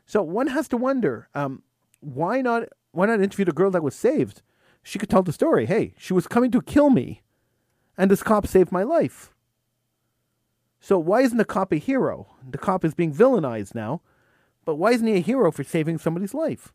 So 0.06 0.24
one 0.24 0.48
has 0.48 0.68
to 0.70 0.78
wonder, 0.78 1.30
um, 1.36 1.64
why 2.00 2.42
not 2.42 2.64
why 2.92 3.06
not 3.06 3.22
interview 3.22 3.46
the 3.46 3.52
girl 3.52 3.72
that 3.72 3.84
was 3.84 3.96
saved? 3.96 4.42
She 4.82 4.98
could 4.98 5.10
tell 5.10 5.24
the 5.24 5.34
story. 5.34 5.66
Hey, 5.66 5.94
she 5.98 6.14
was 6.14 6.28
coming 6.28 6.52
to 6.52 6.62
kill 6.62 6.90
me, 6.90 7.22
and 7.98 8.10
this 8.10 8.24
cop 8.24 8.48
saved 8.48 8.72
my 8.72 8.84
life. 8.84 9.34
So 10.80 10.98
why 10.98 11.22
isn't 11.22 11.38
the 11.38 11.46
cop 11.46 11.72
a 11.74 11.78
hero? 11.78 12.28
The 12.50 12.58
cop 12.58 12.86
is 12.86 12.94
being 12.94 13.14
villainized 13.14 13.76
now, 13.76 14.02
but 14.68 14.76
why 14.76 14.92
isn't 14.92 15.08
he 15.08 15.16
a 15.16 15.20
hero 15.20 15.50
for 15.50 15.64
saving 15.64 15.98
somebody's 15.98 16.34
life? 16.34 16.74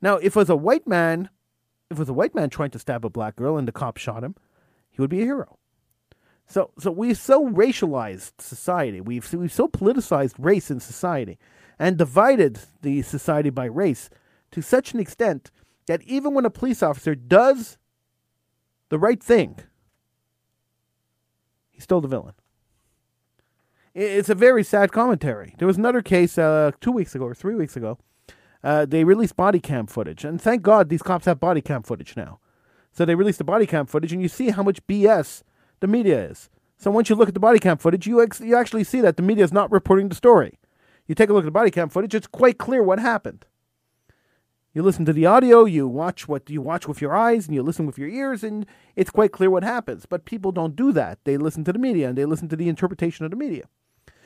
Now, 0.00 0.16
if 0.16 0.28
it 0.28 0.36
was 0.36 0.48
a 0.48 0.56
white 0.56 0.88
man, 0.88 1.28
if 1.90 1.98
it 1.98 2.00
was 2.00 2.08
a 2.08 2.14
white 2.14 2.34
man 2.34 2.48
trying 2.48 2.70
to 2.70 2.78
stab 2.78 3.04
a 3.04 3.10
black 3.10 3.36
girl 3.36 3.58
and 3.58 3.68
the 3.68 3.72
cop 3.72 3.98
shot 3.98 4.24
him, 4.24 4.34
he 4.88 4.98
would 4.98 5.10
be 5.10 5.20
a 5.20 5.26
hero. 5.26 5.58
So, 6.46 6.70
so 6.78 6.90
we've 6.90 7.18
so 7.18 7.46
racialized 7.46 8.32
society. 8.38 9.02
We've 9.02 9.30
we've 9.34 9.52
so 9.52 9.68
politicized 9.68 10.36
race 10.38 10.70
in 10.70 10.80
society, 10.80 11.38
and 11.78 11.98
divided 11.98 12.60
the 12.80 13.02
society 13.02 13.50
by 13.50 13.66
race 13.66 14.08
to 14.52 14.62
such 14.62 14.94
an 14.94 15.00
extent 15.00 15.50
that 15.84 16.02
even 16.04 16.32
when 16.32 16.46
a 16.46 16.50
police 16.50 16.82
officer 16.82 17.14
does 17.14 17.76
the 18.88 18.98
right 18.98 19.22
thing, 19.22 19.58
he's 21.68 21.84
still 21.84 22.00
the 22.00 22.08
villain. 22.08 22.39
It's 23.94 24.28
a 24.28 24.36
very 24.36 24.62
sad 24.62 24.92
commentary. 24.92 25.54
There 25.58 25.66
was 25.66 25.76
another 25.76 26.00
case 26.00 26.38
uh, 26.38 26.70
two 26.80 26.92
weeks 26.92 27.14
ago 27.14 27.24
or 27.24 27.34
three 27.34 27.56
weeks 27.56 27.76
ago. 27.76 27.98
Uh, 28.62 28.84
they 28.84 29.04
released 29.04 29.36
body 29.36 29.58
cam 29.58 29.86
footage, 29.86 30.24
and 30.24 30.40
thank 30.40 30.62
God 30.62 30.88
these 30.88 31.02
cops 31.02 31.24
have 31.24 31.40
body 31.40 31.60
cam 31.60 31.82
footage 31.82 32.16
now. 32.16 32.38
So 32.92 33.04
they 33.04 33.14
released 33.14 33.38
the 33.38 33.44
body 33.44 33.66
cam 33.66 33.86
footage, 33.86 34.12
and 34.12 34.22
you 34.22 34.28
see 34.28 34.50
how 34.50 34.62
much 34.62 34.86
BS 34.86 35.42
the 35.80 35.86
media 35.88 36.30
is. 36.30 36.50
So 36.76 36.90
once 36.90 37.08
you 37.08 37.16
look 37.16 37.28
at 37.28 37.34
the 37.34 37.40
body 37.40 37.58
cam 37.58 37.78
footage, 37.78 38.06
you 38.06 38.22
ex- 38.22 38.40
you 38.40 38.56
actually 38.56 38.84
see 38.84 39.00
that 39.00 39.16
the 39.16 39.22
media 39.22 39.44
is 39.44 39.52
not 39.52 39.72
reporting 39.72 40.08
the 40.08 40.14
story. 40.14 40.58
You 41.06 41.14
take 41.14 41.28
a 41.28 41.32
look 41.32 41.42
at 41.42 41.46
the 41.46 41.50
body 41.50 41.70
cam 41.70 41.88
footage; 41.88 42.14
it's 42.14 42.26
quite 42.26 42.58
clear 42.58 42.82
what 42.82 43.00
happened. 43.00 43.44
You 44.72 44.82
listen 44.84 45.04
to 45.06 45.12
the 45.12 45.26
audio, 45.26 45.64
you 45.64 45.88
watch 45.88 46.28
what 46.28 46.48
you 46.48 46.62
watch 46.62 46.86
with 46.86 47.00
your 47.00 47.14
eyes, 47.14 47.46
and 47.46 47.54
you 47.54 47.62
listen 47.62 47.86
with 47.86 47.98
your 47.98 48.08
ears, 48.08 48.44
and 48.44 48.66
it's 48.94 49.10
quite 49.10 49.32
clear 49.32 49.50
what 49.50 49.64
happens. 49.64 50.06
But 50.06 50.24
people 50.24 50.52
don't 50.52 50.76
do 50.76 50.92
that. 50.92 51.18
They 51.24 51.36
listen 51.36 51.64
to 51.64 51.72
the 51.72 51.78
media 51.78 52.08
and 52.08 52.16
they 52.16 52.24
listen 52.24 52.48
to 52.50 52.56
the 52.56 52.68
interpretation 52.68 53.24
of 53.24 53.32
the 53.32 53.36
media. 53.36 53.64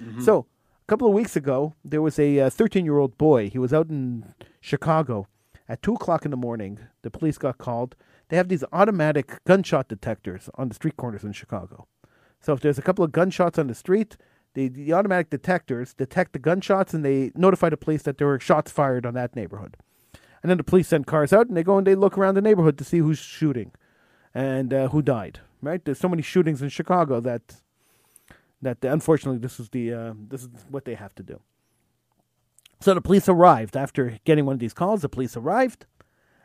Mm-hmm. 0.02 0.20
So 0.20 0.46
a 0.84 0.86
couple 0.86 1.08
of 1.08 1.14
weeks 1.14 1.34
ago, 1.34 1.74
there 1.82 2.02
was 2.02 2.18
a 2.18 2.50
13 2.50 2.84
year 2.84 2.98
old 2.98 3.16
boy. 3.16 3.48
He 3.48 3.58
was 3.58 3.72
out 3.72 3.88
in 3.88 4.34
Chicago 4.60 5.28
at 5.66 5.82
2 5.82 5.94
o'clock 5.94 6.26
in 6.26 6.30
the 6.30 6.36
morning. 6.36 6.78
The 7.00 7.10
police 7.10 7.38
got 7.38 7.56
called. 7.56 7.96
They 8.28 8.36
have 8.36 8.48
these 8.48 8.64
automatic 8.70 9.42
gunshot 9.44 9.88
detectors 9.88 10.50
on 10.56 10.68
the 10.68 10.74
street 10.74 10.98
corners 10.98 11.24
in 11.24 11.32
Chicago. 11.32 11.86
So 12.40 12.52
if 12.52 12.60
there's 12.60 12.78
a 12.78 12.82
couple 12.82 13.04
of 13.04 13.12
gunshots 13.12 13.58
on 13.58 13.68
the 13.68 13.74
street, 13.74 14.18
the, 14.52 14.68
the 14.68 14.92
automatic 14.92 15.30
detectors 15.30 15.94
detect 15.94 16.34
the 16.34 16.38
gunshots 16.38 16.92
and 16.92 17.02
they 17.02 17.32
notify 17.34 17.70
the 17.70 17.78
police 17.78 18.02
that 18.02 18.18
there 18.18 18.26
were 18.26 18.38
shots 18.38 18.70
fired 18.70 19.06
on 19.06 19.14
that 19.14 19.34
neighborhood. 19.34 19.78
And 20.44 20.50
then 20.50 20.58
the 20.58 20.64
police 20.64 20.88
send 20.88 21.06
cars 21.06 21.32
out 21.32 21.48
and 21.48 21.56
they 21.56 21.62
go 21.62 21.78
and 21.78 21.86
they 21.86 21.94
look 21.94 22.18
around 22.18 22.34
the 22.34 22.42
neighborhood 22.42 22.76
to 22.76 22.84
see 22.84 22.98
who's 22.98 23.18
shooting 23.18 23.72
and 24.34 24.74
uh, 24.74 24.88
who 24.88 25.00
died. 25.00 25.40
Right? 25.62 25.82
There's 25.82 25.98
so 25.98 26.08
many 26.08 26.20
shootings 26.20 26.60
in 26.60 26.68
Chicago 26.68 27.18
that 27.20 27.62
that 28.60 28.84
unfortunately 28.84 29.38
this 29.38 29.58
is 29.58 29.70
the 29.70 29.94
uh, 29.94 30.12
this 30.28 30.42
is 30.42 30.50
what 30.68 30.84
they 30.84 30.96
have 30.96 31.14
to 31.14 31.22
do. 31.22 31.40
So 32.78 32.92
the 32.92 33.00
police 33.00 33.26
arrived 33.26 33.74
after 33.74 34.18
getting 34.26 34.44
one 34.44 34.52
of 34.52 34.58
these 34.58 34.74
calls. 34.74 35.00
The 35.00 35.08
police 35.08 35.34
arrived, 35.34 35.86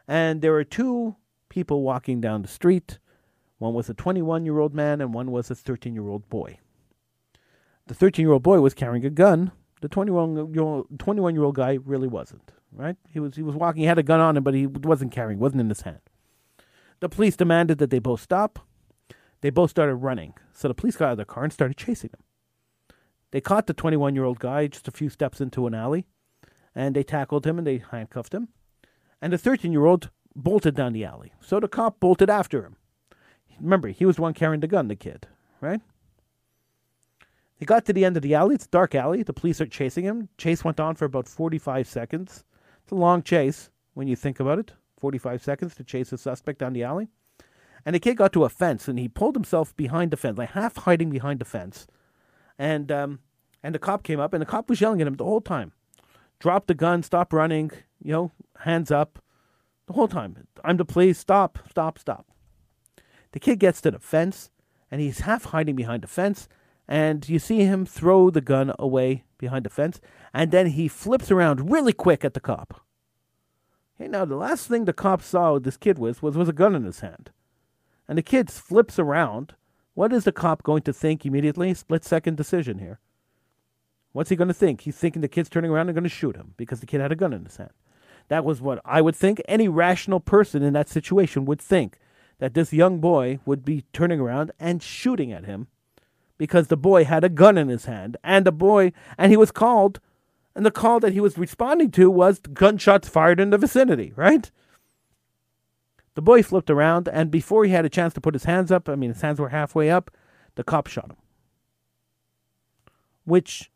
and 0.08 0.42
there 0.42 0.54
were 0.54 0.64
two 0.64 1.18
people 1.50 1.82
walking 1.82 2.22
down 2.22 2.42
the 2.42 2.48
street. 2.48 3.00
One 3.58 3.74
was 3.74 3.90
a 3.90 3.94
21 3.94 4.46
year 4.46 4.60
old 4.60 4.74
man, 4.74 5.02
and 5.02 5.14
one 5.14 5.30
was 5.30 5.52
a 5.52 5.56
13 5.56 5.94
year 5.94 6.08
old 6.08 6.30
boy. 6.30 6.60
The 7.88 7.94
13 7.94 8.24
year 8.24 8.32
old 8.32 8.44
boy 8.44 8.62
was 8.62 8.74
carrying 8.74 9.04
a 9.04 9.10
gun. 9.10 9.52
The 9.82 9.90
21 9.90 10.54
year 10.54 10.84
21 10.98 11.36
year 11.36 11.44
old 11.44 11.56
guy 11.56 11.80
really 11.84 12.08
wasn't. 12.08 12.54
Right? 12.72 12.96
He 13.12 13.20
was 13.20 13.36
he 13.36 13.42
was 13.42 13.56
walking. 13.56 13.82
He 13.82 13.88
had 13.88 14.00
a 14.00 14.04
gun 14.04 14.20
on 14.20 14.38
him, 14.38 14.44
but 14.44 14.54
he 14.54 14.68
wasn't 14.68 15.12
carrying. 15.12 15.40
wasn't 15.40 15.62
in 15.62 15.70
his 15.70 15.82
hand. 15.82 16.02
The 17.00 17.10
police 17.10 17.36
demanded 17.36 17.78
that 17.80 17.90
they 17.90 18.00
both 18.00 18.22
stop. 18.22 18.60
They 19.42 19.50
both 19.50 19.70
started 19.70 19.96
running. 19.96 20.34
So 20.54 20.68
the 20.68 20.74
police 20.74 20.98
got 20.98 21.06
out 21.06 21.12
of 21.12 21.18
their 21.18 21.26
car 21.26 21.44
and 21.44 21.54
started 21.54 21.78
chasing 21.78 22.12
them. 22.12 22.24
They 23.32 23.42
caught 23.42 23.68
the 23.68 23.74
21 23.74 24.16
year 24.16 24.26
old 24.26 24.40
guy 24.40 24.68
just 24.68 24.88
a 24.88 24.92
few 24.92 25.10
steps 25.10 25.40
into 25.40 25.68
an 25.68 25.74
alley, 25.74 26.06
and 26.76 26.96
they 26.96 27.04
tackled 27.04 27.46
him 27.46 27.58
and 27.58 27.66
they 27.66 27.84
handcuffed 27.92 28.34
him. 28.34 28.50
And 29.22 29.34
the 29.34 29.38
13 29.38 29.72
year 29.72 29.86
old 29.86 30.10
bolted 30.36 30.76
down 30.76 30.94
the 30.94 31.06
alley. 31.06 31.34
So 31.42 31.60
the 31.60 31.68
cop 31.68 32.00
bolted 32.00 32.30
after 32.30 32.64
him. 32.64 32.76
Remember, 33.60 33.90
he 33.90 34.06
was 34.06 34.16
the 34.16 34.22
one 34.22 34.34
carrying 34.34 34.62
the 34.62 34.68
gun, 34.68 34.88
the 34.88 34.96
kid, 34.96 35.28
right? 35.60 35.82
He 37.56 37.66
got 37.66 37.86
to 37.86 37.94
the 37.94 38.06
end 38.06 38.16
of 38.16 38.24
the 38.24 38.36
alley. 38.36 38.56
It's 38.56 38.66
a 38.66 38.70
dark 38.70 38.96
alley. 38.96 39.22
The 39.22 39.34
police 39.34 39.60
are 39.60 39.66
chasing 39.66 40.06
him. 40.06 40.30
Chase 40.38 40.64
went 40.64 40.80
on 40.80 40.96
for 40.96 41.04
about 41.06 41.28
45 41.28 41.88
seconds. 41.88 42.46
It's 42.90 42.94
a 42.94 42.96
long 42.96 43.22
chase 43.22 43.70
when 43.94 44.08
you 44.08 44.16
think 44.16 44.40
about 44.40 44.58
it 44.58 44.74
45 44.98 45.44
seconds 45.44 45.76
to 45.76 45.84
chase 45.84 46.12
a 46.12 46.18
suspect 46.18 46.58
down 46.58 46.74
the 46.74 46.82
alley. 46.82 47.08
And 47.86 47.94
the 47.94 48.00
kid 48.00 48.18
got 48.18 48.34
to 48.34 48.46
a 48.46 48.50
fence 48.50 48.88
and 48.88 48.98
he 48.98 49.08
pulled 49.08 49.36
himself 49.36 49.78
behind 49.78 50.10
the 50.10 50.18
fence, 50.18 50.40
like 50.40 50.54
half 50.54 50.76
hiding 50.76 51.12
behind 51.12 51.40
the 51.40 51.46
fence. 51.46 51.86
And 52.58 52.92
um, 52.92 53.20
and 53.62 53.76
the 53.76 53.80
cop 53.80 54.02
came 54.02 54.20
up 54.20 54.34
and 54.34 54.42
the 54.42 54.46
cop 54.48 54.70
was 54.70 54.82
yelling 54.82 55.02
at 55.02 55.06
him 55.06 55.18
the 55.18 55.24
whole 55.24 55.40
time. 55.40 55.74
Drop 56.40 56.66
the 56.66 56.74
gun, 56.74 57.04
stop 57.04 57.32
running, 57.32 57.70
you 58.02 58.12
know, 58.12 58.32
hands 58.62 58.90
up. 58.90 59.20
The 59.86 59.94
whole 59.94 60.08
time. 60.08 60.48
I'm 60.64 60.78
the 60.78 60.84
police, 60.84 61.20
stop, 61.20 61.60
stop, 61.70 62.00
stop. 62.00 62.26
The 63.34 63.40
kid 63.40 63.60
gets 63.60 63.82
to 63.82 63.92
the 63.92 64.00
fence 64.00 64.50
and 64.90 65.00
he's 65.00 65.20
half 65.20 65.46
hiding 65.46 65.76
behind 65.76 66.02
the 66.02 66.08
fence 66.08 66.50
and 66.90 67.30
you 67.30 67.38
see 67.38 67.60
him 67.60 67.86
throw 67.86 68.32
the 68.32 68.42
gun 68.42 68.74
away 68.80 69.24
behind 69.38 69.64
the 69.64 69.70
fence 69.70 70.02
and 70.34 70.52
then 70.52 70.66
he 70.68 70.88
flips 70.88 71.30
around 71.30 71.72
really 71.72 71.94
quick 71.94 72.26
at 72.26 72.34
the 72.34 72.40
cop. 72.40 72.82
Hey, 73.96 74.08
now 74.08 74.26
the 74.26 74.36
last 74.36 74.68
thing 74.68 74.86
the 74.86 74.94
cop 74.94 75.22
saw 75.22 75.60
this 75.60 75.78
kid 75.78 76.00
with 76.00 76.24
was, 76.24 76.36
was 76.36 76.50
a 76.50 76.54
gun 76.54 76.76
in 76.76 76.84
his 76.84 77.02
hand 77.02 77.30
and 78.08 78.18
the 78.18 78.24
kid 78.24 78.50
flips 78.50 78.98
around, 78.98 79.54
what 79.94 80.12
is 80.12 80.24
the 80.24 80.32
cop 80.32 80.64
going 80.64 80.82
to 80.82 80.92
think 80.92 81.26
immediately? 81.26 81.74
Split 81.76 82.04
second 82.04 82.36
decision 82.36 82.80
here. 82.80 83.00
What's 84.12 84.32
he 84.32 84.36
going 84.36 84.48
to 84.48 84.54
think? 84.56 84.82
He's 84.82 84.98
thinking 84.98 85.22
the 85.22 85.28
kid's 85.28 85.50
turning 85.50 85.70
around 85.70 85.90
and 85.90 85.96
going 85.96 86.04
to 86.04 86.10
shoot 86.10 86.36
him 86.36 86.56
because 86.58 86.80
the 86.80 86.88
kid 86.88 87.02
had 87.02 87.12
a 87.12 87.16
gun 87.16 87.34
in 87.34 87.46
his 87.46 87.58
hand. 87.58 87.70
That 88.30 88.44
was 88.44 88.62
what 88.62 88.82
I 88.84 89.02
would 89.02 89.16
think. 89.16 89.42
Any 89.48 89.68
rational 89.68 90.20
person 90.20 90.64
in 90.64 90.74
that 90.74 90.90
situation 90.90 91.46
would 91.46 91.62
think 91.62 92.00
that 92.40 92.56
this 92.56 92.74
young 92.74 93.00
boy 93.00 93.40
would 93.46 93.64
be 93.64 93.86
turning 93.94 94.20
around 94.20 94.52
and 94.60 94.82
shooting 94.82 95.32
at 95.32 95.46
him 95.46 95.68
because 96.40 96.68
the 96.68 96.78
boy 96.78 97.06
had 97.06 97.24
a 97.24 97.30
gun 97.30 97.56
in 97.60 97.68
his 97.68 97.86
hand 97.86 98.18
and 98.24 98.44
the 98.48 98.52
boy 98.52 98.92
and 99.16 99.32
he 99.32 99.38
was 99.38 99.52
called 99.52 100.00
and 100.56 100.66
the 100.66 100.72
call 100.72 101.00
that 101.00 101.14
he 101.14 101.20
was 101.20 101.38
responding 101.38 101.92
to 101.92 102.10
was 102.10 102.40
gunshots 102.40 103.08
fired 103.08 103.40
in 103.40 103.52
the 103.52 103.58
vicinity, 103.58 104.12
right? 104.16 104.50
The 106.16 106.22
boy 106.22 106.44
flipped 106.44 106.70
around, 106.70 107.08
and 107.08 107.32
before 107.32 107.64
he 107.64 107.72
had 107.72 107.86
a 107.86 107.90
chance 107.90 108.14
to 108.16 108.20
put 108.20 108.34
his 108.34 108.44
hands 108.44 108.72
up, 108.72 108.90
I 108.90 108.96
mean, 108.96 109.14
his 109.14 109.22
hands 109.22 109.40
were 109.40 109.50
halfway 109.50 109.90
up, 109.90 110.12
the 110.56 110.66
cop 110.66 110.88
shot 110.88 111.12
him. 111.12 111.18
Which 113.24 113.72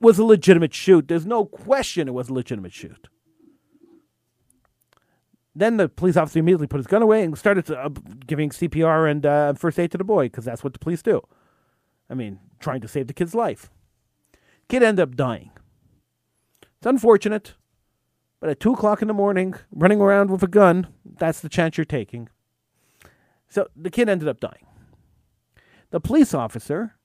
was 0.00 0.18
a 0.18 0.24
legitimate 0.24 0.74
shoot. 0.74 1.08
There's 1.08 1.24
no 1.24 1.46
question 1.46 2.08
it 2.08 2.14
was 2.14 2.28
a 2.28 2.34
legitimate 2.34 2.74
shoot. 2.74 3.08
Then 5.56 5.76
the 5.76 5.88
police 5.88 6.16
officer 6.16 6.40
immediately 6.40 6.66
put 6.66 6.78
his 6.78 6.86
gun 6.86 7.02
away 7.02 7.22
and 7.22 7.38
started 7.38 7.66
to, 7.66 7.78
uh, 7.78 7.88
giving 8.26 8.50
CPR 8.50 9.10
and 9.10 9.24
uh, 9.24 9.52
first 9.54 9.78
aid 9.78 9.92
to 9.92 9.98
the 9.98 10.04
boy 10.04 10.24
because 10.26 10.44
that's 10.44 10.64
what 10.64 10.72
the 10.72 10.78
police 10.78 11.02
do. 11.02 11.22
I 12.10 12.14
mean, 12.14 12.40
trying 12.58 12.80
to 12.80 12.88
save 12.88 13.06
the 13.06 13.14
kid's 13.14 13.34
life. 13.34 13.70
Kid 14.68 14.82
ended 14.82 15.02
up 15.02 15.16
dying. 15.16 15.52
It's 16.62 16.86
unfortunate. 16.86 17.54
But 18.40 18.50
at 18.50 18.60
2 18.60 18.74
o'clock 18.74 19.00
in 19.00 19.08
the 19.08 19.14
morning, 19.14 19.54
running 19.70 20.00
around 20.00 20.30
with 20.30 20.42
a 20.42 20.48
gun, 20.48 20.88
that's 21.02 21.40
the 21.40 21.48
chance 21.48 21.78
you're 21.78 21.84
taking. 21.86 22.28
So 23.48 23.68
the 23.74 23.90
kid 23.90 24.08
ended 24.08 24.28
up 24.28 24.40
dying. 24.40 24.66
The 25.90 26.00
police 26.00 26.34
officer 26.34 26.96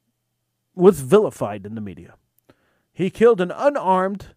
was 0.76 1.02
vilified 1.02 1.66
in 1.66 1.76
the 1.76 1.82
media. 1.82 2.16
He 2.92 3.10
killed 3.10 3.40
an 3.40 3.52
unarmed 3.52 4.34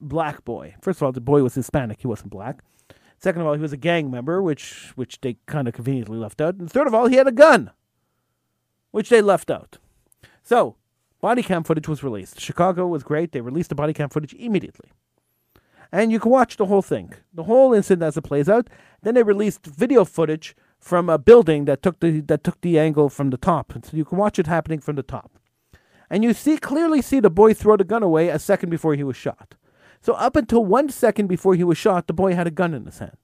black 0.00 0.44
boy. 0.44 0.74
First 0.80 0.98
of 0.98 1.02
all, 1.04 1.12
the 1.12 1.20
boy 1.20 1.42
was 1.42 1.54
Hispanic, 1.54 2.00
he 2.00 2.08
wasn't 2.08 2.30
black. 2.30 2.64
Second 3.24 3.40
of 3.40 3.46
all, 3.46 3.54
he 3.54 3.60
was 3.60 3.72
a 3.72 3.78
gang 3.78 4.10
member, 4.10 4.42
which 4.42 4.92
which 4.96 5.18
they 5.22 5.38
kind 5.46 5.66
of 5.66 5.72
conveniently 5.72 6.18
left 6.18 6.42
out. 6.42 6.56
And 6.56 6.70
third 6.70 6.86
of 6.86 6.92
all, 6.92 7.06
he 7.06 7.16
had 7.16 7.26
a 7.26 7.32
gun, 7.32 7.70
which 8.90 9.08
they 9.08 9.22
left 9.22 9.50
out. 9.50 9.78
So, 10.42 10.76
body 11.22 11.42
cam 11.42 11.64
footage 11.64 11.88
was 11.88 12.02
released. 12.02 12.38
Chicago 12.38 12.86
was 12.86 13.02
great. 13.02 13.32
They 13.32 13.40
released 13.40 13.70
the 13.70 13.74
body 13.74 13.94
cam 13.94 14.10
footage 14.10 14.34
immediately 14.34 14.90
and 15.94 16.10
you 16.10 16.18
can 16.18 16.32
watch 16.32 16.56
the 16.56 16.66
whole 16.66 16.82
thing, 16.82 17.12
the 17.32 17.44
whole 17.44 17.72
incident 17.72 18.02
as 18.02 18.16
it 18.16 18.22
plays 18.22 18.48
out. 18.48 18.68
Then 19.02 19.14
they 19.14 19.22
released 19.22 19.64
video 19.64 20.04
footage 20.04 20.56
from 20.80 21.08
a 21.08 21.18
building 21.18 21.66
that 21.66 21.82
took 21.82 22.00
the 22.00 22.20
that 22.22 22.42
took 22.42 22.60
the 22.60 22.78
angle 22.78 23.08
from 23.08 23.30
the 23.30 23.36
top, 23.36 23.72
so 23.72 23.96
you 23.96 24.04
can 24.04 24.18
watch 24.18 24.38
it 24.38 24.48
happening 24.48 24.80
from 24.80 24.96
the 24.96 25.04
top, 25.04 25.30
and 26.10 26.24
you 26.24 26.34
see 26.34 26.58
clearly 26.58 27.00
see 27.00 27.20
the 27.20 27.30
boy 27.30 27.54
throw 27.54 27.76
the 27.76 27.84
gun 27.84 28.02
away 28.02 28.28
a 28.28 28.38
second 28.38 28.70
before 28.70 28.94
he 28.96 29.04
was 29.04 29.16
shot. 29.16 29.54
So 30.04 30.12
up 30.12 30.36
until 30.36 30.62
one 30.62 30.90
second 30.90 31.28
before 31.28 31.54
he 31.54 31.64
was 31.64 31.78
shot, 31.78 32.08
the 32.08 32.12
boy 32.12 32.34
had 32.34 32.46
a 32.46 32.50
gun 32.50 32.74
in 32.74 32.84
his 32.84 32.98
hand. 32.98 33.16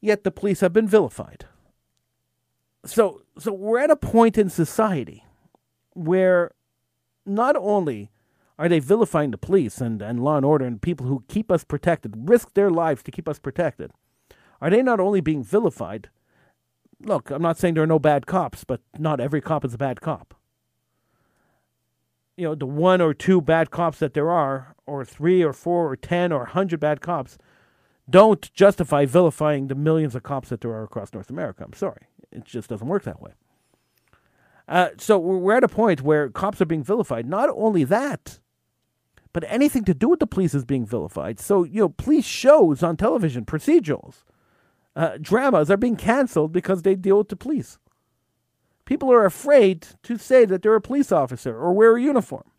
Yet 0.00 0.22
the 0.22 0.30
police 0.30 0.60
have 0.60 0.72
been 0.72 0.86
vilified. 0.86 1.46
So 2.84 3.22
so 3.36 3.52
we're 3.52 3.80
at 3.80 3.90
a 3.90 3.96
point 3.96 4.38
in 4.38 4.48
society 4.48 5.24
where 5.94 6.52
not 7.26 7.56
only 7.56 8.12
are 8.56 8.68
they 8.68 8.78
vilifying 8.78 9.32
the 9.32 9.36
police 9.36 9.80
and, 9.80 10.00
and 10.00 10.22
law 10.22 10.36
and 10.36 10.46
order 10.46 10.64
and 10.64 10.80
people 10.80 11.06
who 11.06 11.24
keep 11.26 11.50
us 11.50 11.64
protected, 11.64 12.28
risk 12.28 12.54
their 12.54 12.70
lives 12.70 13.02
to 13.02 13.10
keep 13.10 13.28
us 13.28 13.40
protected, 13.40 13.90
are 14.60 14.70
they 14.70 14.80
not 14.80 15.00
only 15.00 15.20
being 15.20 15.42
vilified? 15.42 16.08
Look, 17.02 17.32
I'm 17.32 17.42
not 17.42 17.58
saying 17.58 17.74
there 17.74 17.82
are 17.82 17.88
no 17.88 17.98
bad 17.98 18.28
cops, 18.28 18.62
but 18.62 18.80
not 18.96 19.18
every 19.18 19.40
cop 19.40 19.64
is 19.64 19.74
a 19.74 19.78
bad 19.78 20.00
cop. 20.00 20.36
You 22.36 22.44
know, 22.44 22.54
the 22.54 22.66
one 22.66 23.00
or 23.00 23.12
two 23.12 23.40
bad 23.40 23.72
cops 23.72 23.98
that 23.98 24.14
there 24.14 24.30
are, 24.30 24.76
or 24.90 25.04
three 25.04 25.42
or 25.42 25.52
four 25.52 25.90
or 25.90 25.96
ten 25.96 26.32
or 26.32 26.42
a 26.42 26.50
hundred 26.50 26.80
bad 26.80 27.00
cops, 27.00 27.38
don't 28.08 28.52
justify 28.52 29.06
vilifying 29.06 29.68
the 29.68 29.74
millions 29.74 30.14
of 30.14 30.22
cops 30.22 30.48
that 30.48 30.60
there 30.60 30.72
are 30.72 30.82
across 30.82 31.14
North 31.14 31.30
America. 31.30 31.64
I'm 31.64 31.72
sorry. 31.72 32.08
It 32.32 32.44
just 32.44 32.68
doesn't 32.68 32.86
work 32.86 33.04
that 33.04 33.22
way. 33.22 33.32
Uh, 34.68 34.90
so 34.98 35.18
we're 35.18 35.56
at 35.56 35.64
a 35.64 35.68
point 35.68 36.02
where 36.02 36.28
cops 36.28 36.60
are 36.60 36.66
being 36.66 36.84
vilified. 36.84 37.26
Not 37.26 37.50
only 37.54 37.84
that, 37.84 38.40
but 39.32 39.44
anything 39.46 39.84
to 39.84 39.94
do 39.94 40.08
with 40.08 40.20
the 40.20 40.26
police 40.26 40.54
is 40.54 40.64
being 40.64 40.86
vilified. 40.86 41.40
So, 41.40 41.64
you 41.64 41.80
know, 41.80 41.88
police 41.88 42.26
shows 42.26 42.82
on 42.82 42.96
television, 42.96 43.44
procedurals, 43.44 44.22
uh, 44.96 45.18
dramas 45.20 45.70
are 45.70 45.76
being 45.76 45.96
canceled 45.96 46.52
because 46.52 46.82
they 46.82 46.94
deal 46.94 47.18
with 47.18 47.28
the 47.28 47.36
police. 47.36 47.78
People 48.84 49.12
are 49.12 49.24
afraid 49.24 49.86
to 50.02 50.18
say 50.18 50.44
that 50.44 50.62
they're 50.62 50.74
a 50.74 50.80
police 50.80 51.12
officer 51.12 51.56
or 51.56 51.72
wear 51.72 51.96
a 51.96 52.02
uniform. 52.02 52.49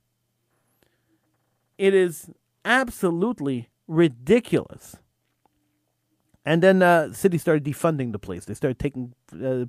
It 1.82 1.96
is 1.96 2.30
absolutely 2.64 3.70
ridiculous. 3.88 4.98
And 6.46 6.62
then 6.62 6.84
uh, 6.84 7.12
city 7.12 7.40
started 7.40 7.64
defunding 7.64 8.12
the 8.12 8.20
police. 8.20 8.46
They 8.46 8.54
started 8.54 8.78
taking 8.78 9.16
uh, 9.44 9.66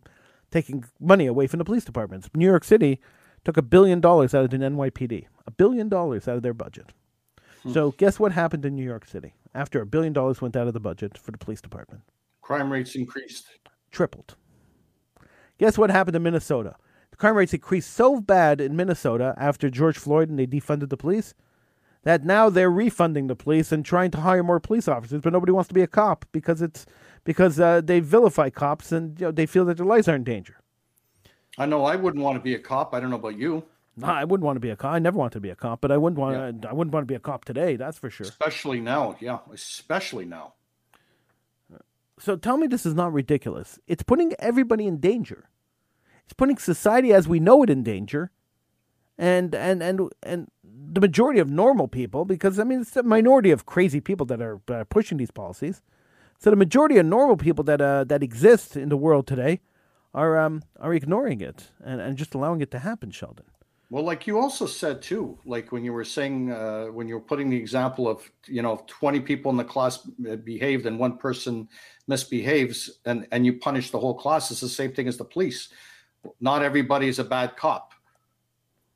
taking 0.51 0.85
money 1.01 1.25
away 1.25 1.47
from 1.47 1.57
the 1.57 1.65
police 1.65 1.87
departments. 1.87 2.29
New 2.35 2.45
York 2.45 2.65
City 2.65 3.01
took 3.47 3.57
a 3.57 3.63
billion 3.63 4.03
dollars 4.03 4.35
out 4.35 4.45
of 4.45 4.51
the 4.51 4.59
NYPD, 4.59 5.25
a 5.47 5.51
billion 5.51 5.89
dollars 5.89 6.29
out 6.29 6.37
of 6.37 6.43
their 6.43 6.53
budget. 6.53 6.93
Hmm. 7.63 7.73
So, 7.73 7.93
guess 7.93 8.21
what 8.21 8.33
happened 8.33 8.67
in 8.67 8.77
New 8.77 8.85
York 8.85 9.07
City 9.07 9.33
after 9.55 9.81
a 9.81 9.87
billion 9.87 10.13
dollars 10.13 10.43
went 10.43 10.55
out 10.55 10.67
of 10.67 10.75
the 10.75 10.81
budget 10.81 11.17
for 11.17 11.31
the 11.31 11.39
police 11.39 11.63
department? 11.63 12.03
Crime 12.43 12.71
rates 12.71 12.95
increased, 12.95 13.47
tripled. 13.91 14.37
Guess 15.57 15.79
what 15.79 15.89
happened 15.89 16.17
in 16.17 16.23
Minnesota? 16.23 16.77
The 17.11 17.17
crime 17.17 17.37
rates 17.37 17.55
increased 17.55 17.91
so 17.91 18.21
bad 18.21 18.61
in 18.61 18.77
Minnesota 18.77 19.35
after 19.39 19.71
George 19.71 19.97
Floyd 19.97 20.29
and 20.29 20.39
they 20.39 20.47
defunded 20.47 20.91
the 20.91 20.99
police 20.99 21.33
that 22.05 22.24
now 22.24 22.50
they're 22.50 22.70
refunding 22.70 23.28
the 23.28 23.36
police 23.36 23.72
and 23.72 23.84
trying 23.84 24.11
to 24.11 24.20
hire 24.20 24.42
more 24.42 24.61
police 24.61 24.88
officers, 24.88 25.20
but 25.20 25.32
nobody 25.32 25.53
wants 25.53 25.68
to 25.68 25.74
be 25.74 25.82
a 25.82 25.86
cop 25.86 26.24
because 26.32 26.61
it's 26.61 26.86
because 27.24 27.61
uh, 27.61 27.80
they 27.80 28.00
vilify 28.00 28.50
cops 28.50 28.90
and 28.92 29.18
you 29.20 29.26
know, 29.26 29.32
they 29.32 29.46
feel 29.46 29.64
that 29.66 29.76
their 29.76 29.86
lives 29.86 30.09
are 30.09 30.16
in 30.16 30.24
danger. 30.24 30.57
I 31.59 31.66
know 31.66 31.84
I 31.84 31.96
wouldn't 31.96 32.22
want 32.22 32.36
to 32.36 32.40
be 32.40 32.55
a 32.55 32.59
cop. 32.59 32.94
I 32.94 33.00
don't 33.00 33.11
know 33.11 33.16
about 33.16 33.38
you. 33.38 33.64
No, 33.96 34.07
I 34.07 34.24
wouldn't 34.24 34.44
want 34.44 34.57
to 34.57 34.61
be 34.61 34.70
a 34.70 34.76
cop. 34.76 34.92
I 34.92 34.98
never 34.98 35.18
want 35.18 35.34
to 35.34 35.40
be 35.40 35.50
a 35.50 35.55
cop, 35.55 35.82
but 35.82 35.92
I 35.92 35.98
wouldn't 35.98 36.18
want 36.18 36.34
yeah. 36.34 36.61
to, 36.62 36.70
I 36.70 36.72
wouldn't 36.72 36.94
want 36.94 37.05
to 37.05 37.12
be 37.12 37.14
a 37.14 37.20
cop 37.20 37.44
today. 37.44 37.76
That's 37.76 37.98
for 37.98 38.09
sure. 38.09 38.26
Especially 38.26 38.80
now, 38.80 39.16
yeah, 39.20 39.40
especially 39.53 40.24
now. 40.24 40.55
So 42.18 42.36
tell 42.36 42.57
me, 42.57 42.68
this 42.68 42.86
is 42.86 42.94
not 42.94 43.12
ridiculous. 43.12 43.78
It's 43.86 44.03
putting 44.03 44.32
everybody 44.38 44.86
in 44.86 44.98
danger. 44.98 45.48
It's 46.24 46.32
putting 46.32 46.57
society 46.57 47.12
as 47.12 47.28
we 47.28 47.40
know 47.40 47.62
it 47.62 47.70
in 47.70 47.82
danger, 47.82 48.30
and 49.18 49.55
and 49.55 49.82
and 49.82 50.09
and 50.22 50.48
the 50.93 51.01
majority 51.01 51.40
of 51.40 51.49
normal 51.49 51.88
people, 51.88 52.24
because 52.24 52.59
I 52.59 52.64
mean 52.64 52.82
it's 52.82 52.97
a 52.97 53.03
minority 53.03 53.51
of 53.51 53.64
crazy 53.64 54.01
people 54.01 54.26
that 54.26 54.43
are 54.43 54.61
uh, 54.68 54.84
pushing 54.84 55.18
these 55.18 55.30
policies. 55.30 55.80
So 56.38 56.51
the 56.51 56.57
majority 56.57 56.99
of 56.99 57.07
normal 57.07 57.36
people 57.36 57.64
that 57.64 57.80
uh, 57.80 58.05
that 58.05 58.22
exist 58.22 58.76
in 58.76 58.88
the 58.88 58.97
world 58.97 59.26
today 59.26 59.61
are 60.12 60.38
um, 60.38 60.62
are 60.80 60.93
ignoring 60.93 61.40
it 61.40 61.70
and, 61.82 62.01
and 62.01 62.18
just 62.18 62.34
allowing 62.34 62.61
it 62.61 62.70
to 62.72 62.78
happen, 62.78 63.11
Sheldon. 63.11 63.47
Well, 63.88 64.05
like 64.05 64.26
you 64.26 64.38
also 64.38 64.66
said 64.66 65.03
too, 65.03 65.38
like 65.45 65.70
when 65.70 65.84
you 65.84 65.93
were 65.93 66.05
saying 66.05 66.51
uh, 66.51 66.86
when 66.86 67.09
you 67.09 67.14
were 67.14 67.20
putting 67.20 67.49
the 67.51 67.57
example 67.57 68.09
of 68.09 68.30
you 68.47 68.62
know 68.62 68.84
twenty 68.86 69.20
people 69.20 69.51
in 69.51 69.57
the 69.57 69.64
class 69.64 69.99
behaved 70.45 70.86
and 70.86 70.99
one 70.99 71.16
person 71.16 71.68
misbehaves 72.07 73.01
and 73.05 73.26
and 73.32 73.47
you 73.47 73.55
punish 73.55 73.90
the 73.90 73.99
whole 73.99 74.14
class, 74.14 74.51
it's 74.51 74.61
the 74.61 74.68
same 74.68 74.93
thing 74.93 75.09
as 75.09 75.16
the 75.16 75.24
police. 75.24 75.68
Not 76.40 76.62
everybody 76.62 77.09
is 77.09 77.18
a 77.18 77.24
bad 77.24 77.57
cop. 77.57 77.91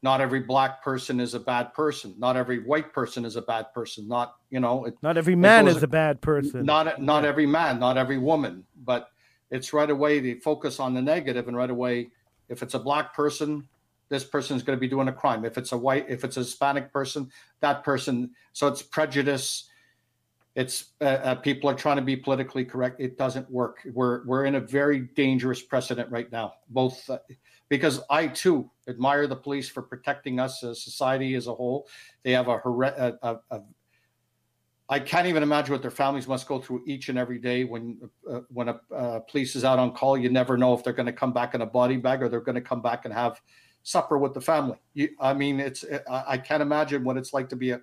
Not 0.06 0.20
every 0.20 0.38
black 0.38 0.84
person 0.84 1.18
is 1.18 1.34
a 1.34 1.40
bad 1.40 1.74
person. 1.74 2.14
Not 2.16 2.36
every 2.36 2.60
white 2.60 2.92
person 2.92 3.24
is 3.24 3.34
a 3.34 3.42
bad 3.42 3.74
person. 3.74 4.06
Not 4.06 4.36
you 4.50 4.60
know. 4.60 4.84
It, 4.84 4.96
not 5.02 5.16
every 5.16 5.34
man 5.34 5.66
is 5.66 5.82
a 5.82 5.88
bad 5.88 6.20
person. 6.20 6.64
Not 6.64 7.02
not 7.02 7.24
yeah. 7.24 7.28
every 7.28 7.44
man. 7.44 7.80
Not 7.80 7.98
every 7.98 8.16
woman. 8.16 8.64
But 8.84 9.10
it's 9.50 9.72
right 9.72 9.90
away 9.90 10.20
they 10.20 10.34
focus 10.34 10.78
on 10.78 10.94
the 10.94 11.02
negative 11.02 11.48
and 11.48 11.56
right 11.56 11.70
away 11.70 12.10
if 12.48 12.62
it's 12.62 12.74
a 12.74 12.78
black 12.78 13.14
person 13.14 13.68
this 14.08 14.22
person 14.22 14.56
is 14.56 14.62
going 14.62 14.76
to 14.76 14.80
be 14.80 14.86
doing 14.86 15.08
a 15.08 15.12
crime 15.12 15.44
if 15.44 15.58
it's 15.58 15.72
a 15.72 15.76
white 15.76 16.06
if 16.08 16.24
it's 16.24 16.36
a 16.36 16.40
hispanic 16.40 16.92
person 16.92 17.30
that 17.60 17.82
person 17.84 18.30
so 18.52 18.66
it's 18.66 18.82
prejudice 18.82 19.68
it's 20.54 20.92
uh, 21.00 21.04
uh, 21.04 21.34
people 21.34 21.68
are 21.70 21.74
trying 21.74 21.96
to 21.96 22.02
be 22.02 22.16
politically 22.16 22.64
correct 22.64 23.00
it 23.00 23.16
doesn't 23.18 23.48
work 23.50 23.86
we're 23.92 24.24
we're 24.26 24.44
in 24.44 24.56
a 24.56 24.60
very 24.60 25.00
dangerous 25.00 25.62
precedent 25.62 26.10
right 26.10 26.30
now 26.32 26.54
both 26.70 27.08
uh, 27.08 27.18
because 27.68 28.00
i 28.10 28.26
too 28.26 28.70
admire 28.88 29.26
the 29.26 29.36
police 29.36 29.68
for 29.68 29.82
protecting 29.82 30.38
us 30.38 30.62
as 30.62 30.82
society 30.82 31.34
as 31.34 31.46
a 31.46 31.54
whole 31.54 31.88
they 32.22 32.32
have 32.32 32.48
a, 32.48 32.56
a, 32.56 33.12
a, 33.22 33.36
a 33.50 33.60
I 34.88 35.00
can't 35.00 35.26
even 35.26 35.42
imagine 35.42 35.72
what 35.72 35.82
their 35.82 35.90
families 35.90 36.28
must 36.28 36.46
go 36.46 36.60
through 36.60 36.84
each 36.86 37.08
and 37.08 37.18
every 37.18 37.38
day 37.38 37.64
when 37.64 37.98
uh, 38.30 38.40
when 38.48 38.68
a 38.68 38.80
uh, 38.94 39.18
police 39.20 39.56
is 39.56 39.64
out 39.64 39.80
on 39.80 39.92
call. 39.92 40.16
You 40.16 40.30
never 40.30 40.56
know 40.56 40.74
if 40.74 40.84
they're 40.84 40.92
going 40.92 41.06
to 41.06 41.12
come 41.12 41.32
back 41.32 41.54
in 41.54 41.62
a 41.62 41.66
body 41.66 41.96
bag 41.96 42.22
or 42.22 42.28
they're 42.28 42.40
going 42.40 42.54
to 42.54 42.60
come 42.60 42.82
back 42.82 43.04
and 43.04 43.12
have 43.12 43.40
supper 43.82 44.16
with 44.16 44.32
the 44.32 44.40
family. 44.40 44.78
You, 44.94 45.08
I 45.20 45.34
mean, 45.34 45.58
it's 45.58 45.84
I 46.08 46.38
can't 46.38 46.62
imagine 46.62 47.02
what 47.02 47.16
it's 47.16 47.32
like 47.32 47.48
to 47.48 47.56
be 47.56 47.70
a 47.70 47.80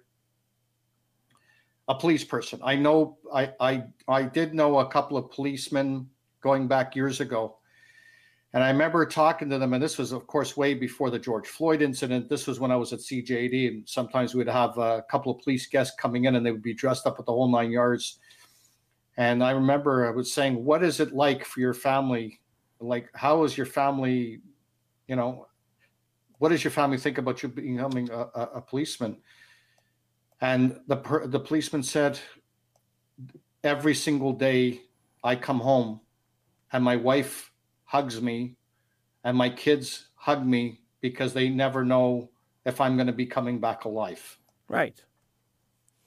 a 1.90 1.96
police 1.96 2.24
person. 2.24 2.62
I 2.64 2.76
know 2.76 3.18
I 3.34 3.52
I 3.60 3.84
I 4.08 4.24
did 4.24 4.54
know 4.54 4.80
a 4.80 4.88
couple 4.88 5.18
of 5.18 5.30
policemen 5.30 6.10
going 6.40 6.70
back 6.70 6.96
years 6.96 7.20
ago 7.20 7.58
and 8.54 8.64
I 8.64 8.70
remember 8.70 9.04
talking 9.08 9.50
to 9.50 9.58
them, 9.58 9.74
and 9.74 9.82
this 9.82 9.98
was, 9.98 10.12
of 10.12 10.28
course, 10.28 10.56
way 10.56 10.76
before 10.76 11.10
the 11.10 11.18
George 11.18 11.48
Floyd 11.48 11.82
incident. 11.82 12.30
This 12.30 12.46
was 12.46 12.60
when 12.60 12.70
I 12.70 12.76
was 12.76 12.94
at 12.94 13.00
CJAD, 13.00 13.68
and 13.68 13.90
sometimes 13.90 14.36
we'd 14.36 14.48
have 14.48 14.78
a 14.78 15.04
couple 15.10 15.32
of 15.32 15.42
police 15.42 15.66
guests 15.66 15.96
coming 16.00 16.26
in, 16.26 16.36
and 16.36 16.46
they 16.46 16.52
would 16.52 16.62
be 16.62 16.76
dressed 16.76 17.08
up 17.08 17.18
with 17.18 17.26
the 17.26 17.32
whole 17.32 17.50
nine 17.50 17.72
yards. 17.72 18.20
And 19.18 19.44
I 19.44 19.52
remember 19.52 20.08
I 20.08 20.12
was 20.12 20.32
saying, 20.32 20.64
"What 20.64 20.84
is 20.84 21.00
it 21.00 21.14
like 21.14 21.46
for 21.46 21.62
your 21.62 21.74
family? 21.74 22.42
Like, 22.80 23.10
how 23.16 23.44
is 23.44 23.58
your 23.58 23.66
family? 23.66 24.42
You 25.08 25.16
know, 25.16 25.48
what 26.38 26.50
does 26.50 26.64
your 26.64 26.72
family 26.72 27.00
think 27.00 27.18
about 27.18 27.42
you 27.42 27.50
becoming 27.50 28.12
a, 28.12 28.28
a, 28.36 28.50
a 28.56 28.62
policeman?" 28.62 29.18
And 30.42 30.80
the 30.88 31.26
the 31.26 31.40
policeman 31.40 31.82
said, 31.82 32.20
"Every 33.64 33.96
single 33.96 34.34
day, 34.34 34.82
I 35.24 35.38
come 35.38 35.60
home, 35.60 36.02
and 36.72 36.84
my 36.84 36.98
wife." 36.98 37.50
Hugs 37.94 38.20
me 38.20 38.56
and 39.24 39.38
my 39.38 39.48
kids 39.48 40.08
hug 40.16 40.44
me 40.44 40.82
because 41.00 41.32
they 41.32 41.48
never 41.48 41.86
know 41.86 42.28
if 42.66 42.82
I'm 42.82 42.96
going 42.96 43.08
to 43.08 43.14
be 43.14 43.28
coming 43.28 43.60
back 43.60 43.86
alive. 43.86 44.40
Right. 44.68 45.00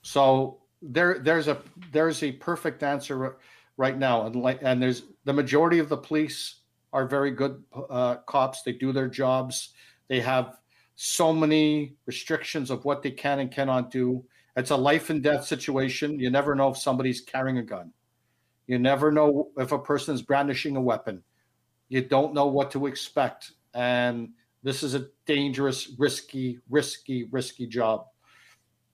So 0.03 0.63
there 0.83 1.21
there's 1.21 1.47
a 1.47 1.59
there's 1.93 2.25
a 2.25 2.33
perfect 2.33 2.83
answer 2.83 3.37
right 3.77 3.97
now 3.97 4.27
and 4.27 4.35
like 4.35 4.59
and 4.63 4.83
there's 4.83 5.05
the 5.25 5.33
majority 5.33 5.79
of 5.79 5.89
the 5.89 5.97
police 5.97 6.63
are 6.93 7.07
very 7.07 7.31
good 7.31 7.63
uh, 7.89 8.17
cops. 8.27 8.63
They 8.63 8.73
do 8.73 8.93
their 8.93 9.09
jobs. 9.09 9.73
They 10.09 10.21
have 10.21 10.57
so 10.97 11.33
many 11.33 11.95
restrictions 12.07 12.71
of 12.71 12.85
what 12.85 13.03
they 13.03 13.13
can 13.13 13.39
and 13.39 13.51
cannot 13.51 13.93
do. 13.93 14.25
It's 14.57 14.71
a 14.71 14.77
life 14.77 15.11
and 15.11 15.23
death 15.23 15.45
situation. 15.45 16.19
You 16.19 16.31
never 16.31 16.57
know 16.57 16.71
if 16.71 16.79
somebody's 16.79 17.21
carrying 17.21 17.59
a 17.59 17.63
gun. 17.63 17.93
You 18.67 18.81
never 18.81 19.13
know 19.13 19.51
if 19.57 19.71
a 19.71 19.79
person 19.79 20.17
is 20.17 20.23
brandishing 20.23 20.75
a 20.77 20.81
weapon 20.81 21.23
you 21.89 22.03
don't 22.03 22.35
know 22.35 22.47
what 22.47 22.71
to 22.73 22.87
expect. 22.87 23.53
And 23.75 24.31
this 24.63 24.83
is 24.83 24.95
a 24.95 25.09
dangerous, 25.27 25.93
risky, 25.99 26.59
risky, 26.69 27.29
risky 27.31 27.67
job. 27.67 28.07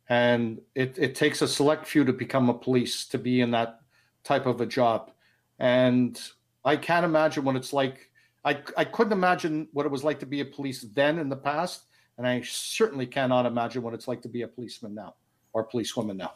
And 0.08 0.60
it, 0.74 0.98
it 0.98 1.14
takes 1.14 1.42
a 1.42 1.48
select 1.48 1.86
few 1.86 2.04
to 2.04 2.12
become 2.12 2.50
a 2.50 2.54
police 2.54 3.06
to 3.08 3.18
be 3.18 3.40
in 3.40 3.52
that 3.52 3.80
type 4.24 4.46
of 4.46 4.60
a 4.60 4.66
job. 4.66 5.10
And 5.58 6.20
I 6.64 6.76
can't 6.76 7.04
imagine 7.04 7.44
what 7.44 7.56
it's 7.56 7.72
like. 7.72 8.10
I, 8.44 8.58
I 8.76 8.84
couldn't 8.84 9.12
imagine 9.12 9.68
what 9.72 9.86
it 9.86 9.92
was 9.92 10.04
like 10.04 10.18
to 10.20 10.26
be 10.26 10.40
a 10.40 10.44
police 10.44 10.84
then 10.94 11.18
in 11.18 11.28
the 11.28 11.36
past. 11.36 11.84
And 12.18 12.26
I 12.26 12.42
certainly 12.42 13.06
cannot 13.06 13.46
imagine 13.46 13.82
what 13.82 13.94
it's 13.94 14.08
like 14.08 14.20
to 14.22 14.28
be 14.28 14.42
a 14.42 14.48
policeman 14.48 14.94
now 14.94 15.14
or 15.52 15.64
policewoman 15.64 16.16
now. 16.16 16.34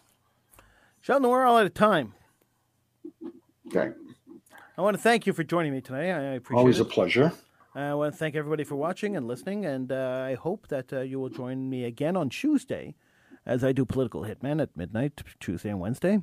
Sheldon, 1.00 1.28
we're 1.28 1.44
all 1.44 1.58
out 1.58 1.66
of 1.66 1.74
time. 1.74 2.14
Okay. 3.68 3.92
I 4.78 4.82
want 4.82 4.94
to 4.94 5.02
thank 5.02 5.26
you 5.26 5.32
for 5.32 5.42
joining 5.42 5.72
me 5.72 5.80
today. 5.80 6.12
I 6.12 6.20
appreciate 6.34 6.58
it. 6.58 6.60
Always 6.60 6.80
it. 6.80 6.82
a 6.82 6.84
pleasure. 6.84 7.32
I 7.74 7.94
want 7.94 8.12
to 8.12 8.18
thank 8.18 8.34
everybody 8.36 8.62
for 8.62 8.76
watching 8.76 9.16
and 9.16 9.26
listening, 9.26 9.64
and 9.64 9.90
uh, 9.90 10.24
I 10.26 10.34
hope 10.34 10.68
that 10.68 10.92
uh, 10.92 11.00
you 11.00 11.18
will 11.18 11.30
join 11.30 11.70
me 11.70 11.84
again 11.84 12.14
on 12.14 12.28
Tuesday 12.28 12.94
as 13.46 13.64
I 13.64 13.72
do 13.72 13.86
Political 13.86 14.24
Hitman 14.24 14.60
at 14.60 14.76
midnight, 14.76 15.22
Tuesday 15.40 15.70
and 15.70 15.80
Wednesday. 15.80 16.20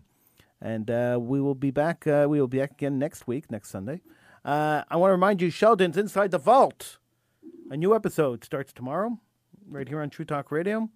And 0.61 0.91
uh, 0.91 1.17
we 1.19 1.41
will 1.41 1.55
be 1.55 1.71
back. 1.71 2.05
Uh, 2.05 2.27
we 2.29 2.39
will 2.39 2.47
be 2.47 2.59
back 2.59 2.73
again 2.73 2.99
next 2.99 3.25
week, 3.25 3.49
next 3.49 3.69
Sunday. 3.69 4.01
Uh, 4.45 4.83
I 4.87 4.97
want 4.97 5.09
to 5.09 5.13
remind 5.13 5.41
you, 5.41 5.49
Sheldon's 5.49 5.97
Inside 5.97 6.29
the 6.29 6.37
Vault. 6.37 6.99
A 7.71 7.77
new 7.77 7.95
episode 7.95 8.43
starts 8.43 8.71
tomorrow. 8.71 9.19
right 9.67 9.87
here 9.87 9.99
on 9.99 10.11
True 10.11 10.25
Talk 10.25 10.51
Radio. 10.51 10.89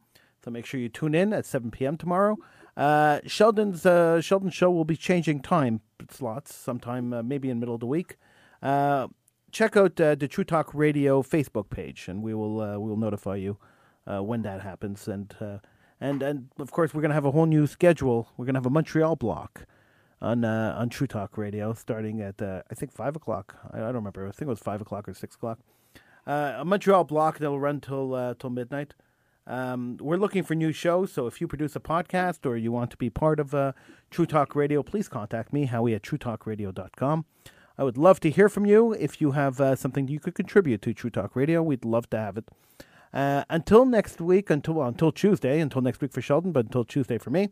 So 0.45 0.51
make 0.51 0.67
sure 0.67 0.79
you 0.79 0.89
tune 0.89 1.15
in 1.15 1.33
at 1.33 1.45
7 1.47 1.71
p.m. 1.71 1.97
tomorrow. 1.97 2.37
Uh, 2.77 3.21
Sheldon's 3.25 3.87
uh, 3.87 4.21
Sheldon's 4.21 4.53
show 4.53 4.69
will 4.69 4.85
be 4.85 4.95
changing 4.95 5.41
time 5.41 5.81
slots 6.11 6.53
sometime, 6.53 7.11
uh, 7.11 7.23
maybe 7.23 7.49
in 7.49 7.59
middle 7.59 7.73
of 7.73 7.81
the 7.81 7.87
week. 7.87 8.17
Uh, 8.61 9.07
check 9.51 9.75
out 9.75 9.99
uh, 9.99 10.13
the 10.13 10.27
True 10.27 10.43
Talk 10.43 10.73
Radio 10.75 11.23
Facebook 11.23 11.71
page, 11.71 12.07
and 12.07 12.21
we 12.21 12.35
will 12.35 12.61
uh, 12.61 12.77
we 12.77 12.87
will 12.89 12.97
notify 12.97 13.35
you 13.35 13.57
when 14.05 14.43
that 14.43 14.61
happens. 14.61 15.07
And 15.07 15.35
and 15.99 16.21
and 16.21 16.49
of 16.59 16.71
course, 16.71 16.93
we're 16.93 17.01
to 17.09 17.15
have 17.15 17.25
a 17.25 17.31
whole 17.31 17.47
new 17.47 17.65
schedule. 17.65 18.29
We're 18.37 18.45
to 18.53 18.59
have 18.59 18.67
a 18.67 18.71
Montreal 18.71 19.15
block 19.15 19.65
on 20.21 20.45
on 20.45 20.89
True 20.89 21.07
Talk 21.07 21.35
Radio 21.35 21.73
starting 21.73 22.21
at 22.21 22.39
I 22.43 22.75
think 22.75 22.91
five 22.91 23.15
o'clock. 23.15 23.55
I, 23.73 23.77
I, 23.77 23.81
don't 23.85 23.95
remember. 23.95 24.27
I 24.27 24.31
think 24.31 24.43
it 24.43 24.49
was 24.49 24.59
five 24.59 24.81
o'clock 24.81 25.09
or 25.09 25.15
six 25.15 25.35
o'clock. 25.35 25.57
a 26.27 26.63
Montreal 26.63 27.05
block 27.05 27.39
that 27.39 27.49
will 27.49 27.59
run 27.59 27.81
till 27.81 28.35
till 28.35 28.51
midnight. 28.51 28.93
Um, 29.47 29.97
we're 30.01 30.17
looking 30.17 30.43
for 30.43 30.55
new 30.55 30.73
shows, 30.73 31.13
so 31.13 31.25
if 31.25 31.39
you 31.39 31.47
produce 31.47 31.75
a 31.75 31.79
podcast 31.79 32.45
or 32.45 32.57
you 32.57 32.71
want 32.71 32.91
to 32.91 32.97
be 32.97 33.09
part 33.09 33.39
of 33.39 33.55
uh, 33.55 33.71
True 34.11 34.25
Talk 34.25 34.55
Radio, 34.55 34.83
please 34.83 35.07
contact 35.07 35.53
me, 35.53 35.65
Howie 35.65 35.95
at 35.95 36.01
truetalkradio.com. 36.01 37.25
I 37.77 37.83
would 37.83 37.97
love 37.97 38.19
to 38.21 38.29
hear 38.29 38.49
from 38.49 38.65
you. 38.65 38.91
If 38.91 39.21
you 39.21 39.31
have 39.31 39.61
uh, 39.61 39.77
something 39.77 40.09
you 40.09 40.19
could 40.19 40.35
contribute 40.35 40.81
to 40.81 40.93
True 40.93 41.09
Talk 41.09 41.33
Radio, 41.35 41.63
we'd 41.63 41.85
love 41.85 42.09
to 42.09 42.17
have 42.17 42.37
it. 42.37 42.49
Uh, 43.13 43.45
until 43.49 43.85
next 43.85 44.19
week, 44.19 44.49
until 44.49 44.73
well, 44.75 44.87
until 44.89 45.13
Tuesday, 45.13 45.61
until 45.61 45.81
next 45.81 46.01
week 46.01 46.11
for 46.11 46.21
Sheldon, 46.21 46.51
but 46.51 46.65
until 46.65 46.83
Tuesday 46.83 47.17
for 47.17 47.29
me, 47.29 47.49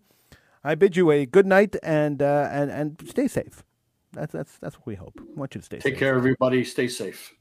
I 0.66 0.76
bid 0.76 0.98
you 0.98 1.12
a 1.12 1.26
good 1.26 1.46
night 1.46 1.78
and 1.82 2.22
uh, 2.22 2.50
and 2.52 2.70
and 2.70 3.02
stay 3.08 3.30
safe. 3.30 3.64
That's 4.12 4.34
that's 4.34 4.58
that's 4.58 4.76
what 4.76 4.88
we 4.88 4.96
hope. 4.96 5.14
I 5.18 5.40
want 5.40 5.56
you 5.56 5.62
to 5.62 5.66
stay 5.66 5.78
safe. 5.78 5.84
Take 5.84 5.94
safe. 5.94 6.00
care, 6.00 6.16
everybody. 6.16 6.66
Stay 6.66 6.90
safe. 6.90 7.34